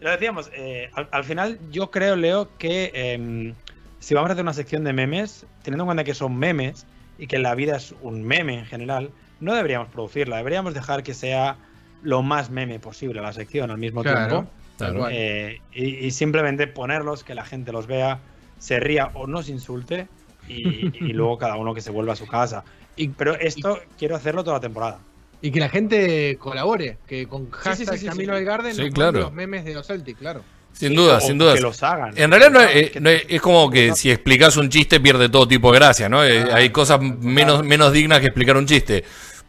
lo 0.00 0.10
decíamos, 0.10 0.50
eh, 0.54 0.88
al, 0.94 1.08
al 1.12 1.24
final 1.24 1.58
yo 1.70 1.90
creo, 1.90 2.16
Leo, 2.16 2.56
que 2.56 2.90
em, 2.94 3.54
si 3.98 4.14
vamos 4.14 4.30
a 4.30 4.32
hacer 4.32 4.42
una 4.42 4.54
sección 4.54 4.82
de 4.82 4.94
memes, 4.94 5.44
teniendo 5.62 5.84
en 5.84 5.88
cuenta 5.88 6.04
que 6.04 6.14
son 6.14 6.38
memes 6.38 6.86
y 7.18 7.26
que 7.26 7.38
la 7.38 7.54
vida 7.54 7.76
es 7.76 7.94
un 8.00 8.24
meme 8.24 8.60
en 8.60 8.64
general, 8.64 9.10
no 9.40 9.54
deberíamos 9.54 9.88
producirla, 9.88 10.38
deberíamos 10.38 10.72
dejar 10.72 11.02
que 11.02 11.12
sea 11.12 11.58
lo 12.02 12.22
más 12.22 12.48
meme 12.48 12.78
posible 12.78 13.20
la 13.20 13.34
sección 13.34 13.70
al 13.70 13.76
mismo 13.76 14.02
Claro, 14.02 14.28
tiempo. 14.28 14.50
Claro. 14.78 15.08
Eh, 15.10 15.60
y, 15.74 15.96
y 16.06 16.10
simplemente 16.12 16.66
ponerlos, 16.66 17.22
que 17.22 17.34
la 17.34 17.44
gente 17.44 17.70
los 17.70 17.86
vea, 17.86 18.20
se 18.58 18.80
ría 18.80 19.10
o 19.12 19.26
nos 19.26 19.50
insulte 19.50 20.08
y, 20.50 20.92
y 21.00 21.12
luego 21.12 21.38
cada 21.38 21.56
uno 21.56 21.74
que 21.74 21.80
se 21.80 21.90
vuelva 21.90 22.12
a 22.14 22.16
su 22.16 22.26
casa. 22.26 22.64
Y- 22.96 23.08
Pero 23.08 23.34
esto 23.34 23.78
quiero 23.98 24.16
hacerlo 24.16 24.42
toda 24.44 24.56
la 24.56 24.60
temporada. 24.60 24.98
Y 25.42 25.50
que 25.50 25.60
la 25.60 25.68
gente 25.70 26.36
colabore, 26.38 26.98
que 27.06 27.26
con 27.26 27.46
sí, 27.46 27.50
hashtag 27.52 27.94
sí, 27.94 27.98
sí, 28.00 28.06
Camino 28.06 28.32
sí. 28.34 28.38
al 28.38 28.44
Garden 28.44 28.74
Sí, 28.74 28.82
nos 28.84 28.90
claro. 28.94 29.20
los 29.20 29.32
memes 29.32 29.64
de 29.64 29.74
los 29.74 29.86
claro. 30.18 30.42
Sin 30.72 30.94
duda, 30.94 31.16
O 31.16 31.20
sin 31.20 31.36
duda. 31.38 31.54
Que 31.54 31.60
los 31.62 31.82
hagan. 31.82 32.12
En 32.16 32.30
realidad 32.30 32.50
no 32.50 32.60
es, 32.60 32.76
eh, 32.76 32.92
no 33.00 33.10
es- 33.10 33.24
es 33.28 33.40
como 33.40 33.70
que 33.70 33.92
si 33.94 34.10
explicas 34.10 34.56
un 34.56 34.68
chiste 34.68 35.00
pierde 35.00 35.28
todo 35.28 35.48
tipo 35.48 35.72
de 35.72 35.78
gracia, 35.78 36.08
¿no? 36.08 36.22
Eh, 36.24 36.44
Ah, 36.50 36.56
Hay 36.56 36.70
cosas 36.70 37.00
menos, 37.00 37.64
menos 37.64 37.92
dignas 37.92 38.20
que 38.20 38.26
explicar 38.26 38.56
un 38.56 38.66
chiste. 38.66 39.02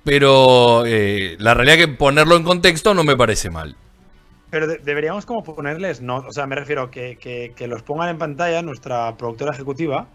Pero 0.03 0.83
eh, 0.85 1.35
la 1.39 1.53
realidad 1.53 1.77
que 1.77 1.87
ponerlo 1.87 2.35
en 2.35 2.43
contexto 2.43 2.93
no 2.93 3.03
me 3.03 3.15
parece 3.15 3.49
mal. 3.49 3.75
Pero 4.49 4.67
de- 4.67 4.79
deberíamos 4.79 5.25
como 5.25 5.43
ponerles, 5.43 6.01
no, 6.01 6.17
o 6.27 6.31
sea, 6.33 6.47
me 6.47 6.55
refiero 6.55 6.89
que, 6.89 7.17
que, 7.17 7.53
que 7.55 7.67
los 7.67 7.83
pongan 7.83 8.09
en 8.09 8.17
pantalla 8.17 8.61
nuestra 8.61 9.15
productora 9.15 9.51
ejecutiva 9.53 10.07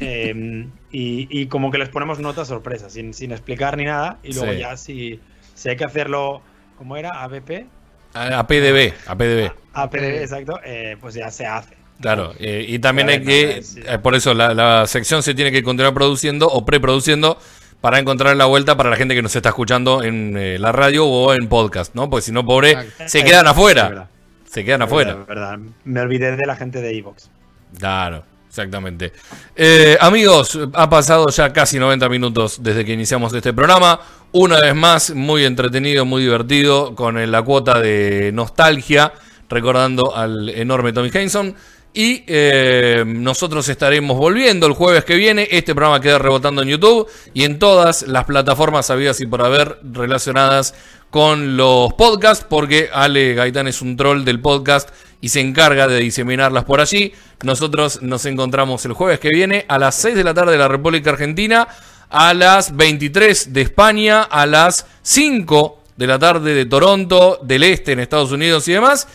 eh, 0.00 0.66
y, 0.90 1.28
y 1.30 1.46
como 1.46 1.70
que 1.70 1.78
les 1.78 1.88
ponemos 1.88 2.18
notas 2.18 2.48
sorpresas, 2.48 2.92
sin, 2.92 3.14
sin 3.14 3.32
explicar 3.32 3.76
ni 3.76 3.84
nada. 3.84 4.18
Y 4.22 4.32
luego 4.34 4.52
Sí. 4.52 4.58
ya 4.58 4.76
si, 4.76 5.20
si 5.54 5.68
hay 5.68 5.76
que 5.76 5.84
hacerlo, 5.84 6.42
¿cómo 6.76 6.96
era? 6.96 7.10
ABP. 7.22 7.66
A, 8.14 8.38
a 8.40 8.46
PDB, 8.46 8.92
a 9.06 9.16
PDB. 9.16 9.50
APD, 9.72 10.20
exacto, 10.22 10.60
eh, 10.64 10.96
pues 11.00 11.14
ya 11.14 11.30
se 11.30 11.46
hace. 11.46 11.76
Claro, 12.00 12.34
eh, 12.38 12.64
y 12.68 12.78
también 12.78 13.08
hay 13.08 13.22
que, 13.22 13.62
eh, 13.86 13.98
por 14.02 14.14
eso 14.14 14.34
la, 14.34 14.52
la 14.54 14.86
sección 14.86 15.22
se 15.22 15.34
tiene 15.34 15.52
que 15.52 15.62
continuar 15.62 15.94
produciendo 15.94 16.48
o 16.48 16.64
preproduciendo 16.66 17.38
para 17.80 17.98
encontrar 17.98 18.36
la 18.36 18.44
vuelta 18.46 18.76
para 18.76 18.90
la 18.90 18.96
gente 18.96 19.14
que 19.14 19.22
nos 19.22 19.34
está 19.36 19.50
escuchando 19.50 20.02
en 20.02 20.36
eh, 20.36 20.58
la 20.58 20.72
radio 20.72 21.06
o 21.06 21.32
en 21.32 21.48
podcast, 21.48 21.94
¿no? 21.94 22.10
Porque 22.10 22.22
si 22.26 22.32
no, 22.32 22.44
pobre, 22.44 22.72
Exacto. 22.72 23.04
se 23.08 23.24
quedan 23.24 23.46
afuera. 23.46 24.08
Se 24.50 24.64
quedan 24.64 24.82
afuera. 24.82 25.14
verdad, 25.14 25.26
verdad. 25.58 25.58
Me 25.84 26.00
olvidé 26.00 26.36
de 26.36 26.46
la 26.46 26.56
gente 26.56 26.80
de 26.82 26.96
Evox. 26.98 27.30
Claro, 27.78 28.24
exactamente. 28.52 29.14
Eh, 29.56 29.96
amigos, 29.98 30.58
ha 30.74 30.90
pasado 30.90 31.26
ya 31.30 31.50
casi 31.54 31.78
90 31.78 32.06
minutos 32.10 32.62
desde 32.62 32.84
que 32.84 32.92
iniciamos 32.92 33.32
este 33.32 33.54
programa. 33.54 33.98
Una 34.32 34.60
vez 34.60 34.74
más, 34.74 35.14
muy 35.14 35.46
entretenido, 35.46 36.04
muy 36.04 36.24
divertido, 36.24 36.94
con 36.94 37.16
eh, 37.16 37.26
la 37.26 37.40
cuota 37.40 37.80
de 37.80 38.30
nostalgia, 38.34 39.14
recordando 39.48 40.14
al 40.14 40.50
enorme 40.50 40.92
Tommy 40.92 41.10
Henson. 41.14 41.54
Y 41.94 42.24
eh, 42.26 43.04
nosotros 43.06 43.66
estaremos 43.70 44.18
volviendo 44.18 44.66
el 44.66 44.74
jueves 44.74 45.06
que 45.06 45.16
viene. 45.16 45.48
Este 45.50 45.74
programa 45.74 46.02
queda 46.02 46.18
rebotando 46.18 46.60
en 46.60 46.68
YouTube 46.68 47.08
y 47.32 47.44
en 47.44 47.58
todas 47.58 48.02
las 48.02 48.26
plataformas 48.26 48.90
habidas 48.90 49.18
y 49.22 49.26
por 49.26 49.40
haber 49.40 49.78
relacionadas 49.82 50.74
con 51.08 51.56
los 51.56 51.94
podcasts, 51.94 52.44
porque 52.48 52.90
Ale 52.92 53.32
Gaitán 53.32 53.66
es 53.66 53.80
un 53.80 53.96
troll 53.96 54.24
del 54.24 54.40
podcast 54.40 54.90
y 55.22 55.28
se 55.28 55.40
encarga 55.40 55.88
de 55.88 56.00
diseminarlas 56.00 56.64
por 56.64 56.80
allí. 56.80 57.14
Nosotros 57.44 58.02
nos 58.02 58.26
encontramos 58.26 58.84
el 58.84 58.92
jueves 58.92 59.20
que 59.20 59.30
viene 59.30 59.64
a 59.68 59.78
las 59.78 59.94
6 59.94 60.16
de 60.16 60.24
la 60.24 60.34
tarde 60.34 60.52
de 60.52 60.58
la 60.58 60.68
República 60.68 61.10
Argentina, 61.10 61.68
a 62.10 62.34
las 62.34 62.76
23 62.76 63.52
de 63.52 63.62
España, 63.62 64.24
a 64.24 64.44
las 64.44 64.84
5 65.02 65.80
de 65.96 66.06
la 66.06 66.18
tarde 66.18 66.54
de 66.54 66.66
Toronto, 66.66 67.38
del 67.40 67.62
Este 67.62 67.92
en 67.92 68.00
Estados 68.00 68.32
Unidos 68.32 68.66
y 68.66 68.72
demás. 68.72 69.06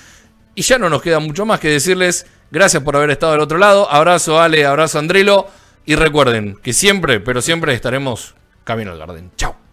Y 0.55 0.61
ya 0.61 0.79
no 0.79 0.89
nos 0.89 1.01
queda 1.01 1.19
mucho 1.19 1.45
más 1.45 1.59
que 1.59 1.67
decirles 1.67 2.25
gracias 2.49 2.81
por 2.81 2.95
haber 2.95 3.11
estado 3.11 3.33
del 3.33 3.41
otro 3.41 3.57
lado. 3.57 3.91
Abrazo 3.91 4.39
Ale, 4.39 4.65
abrazo 4.65 4.99
Andrelo. 4.99 5.47
Y 5.85 5.95
recuerden 5.95 6.57
que 6.63 6.71
siempre, 6.71 7.19
pero 7.19 7.41
siempre 7.41 7.73
estaremos 7.73 8.33
camino 8.63 8.91
al 8.91 8.97
Garden. 8.97 9.31
Chao. 9.35 9.66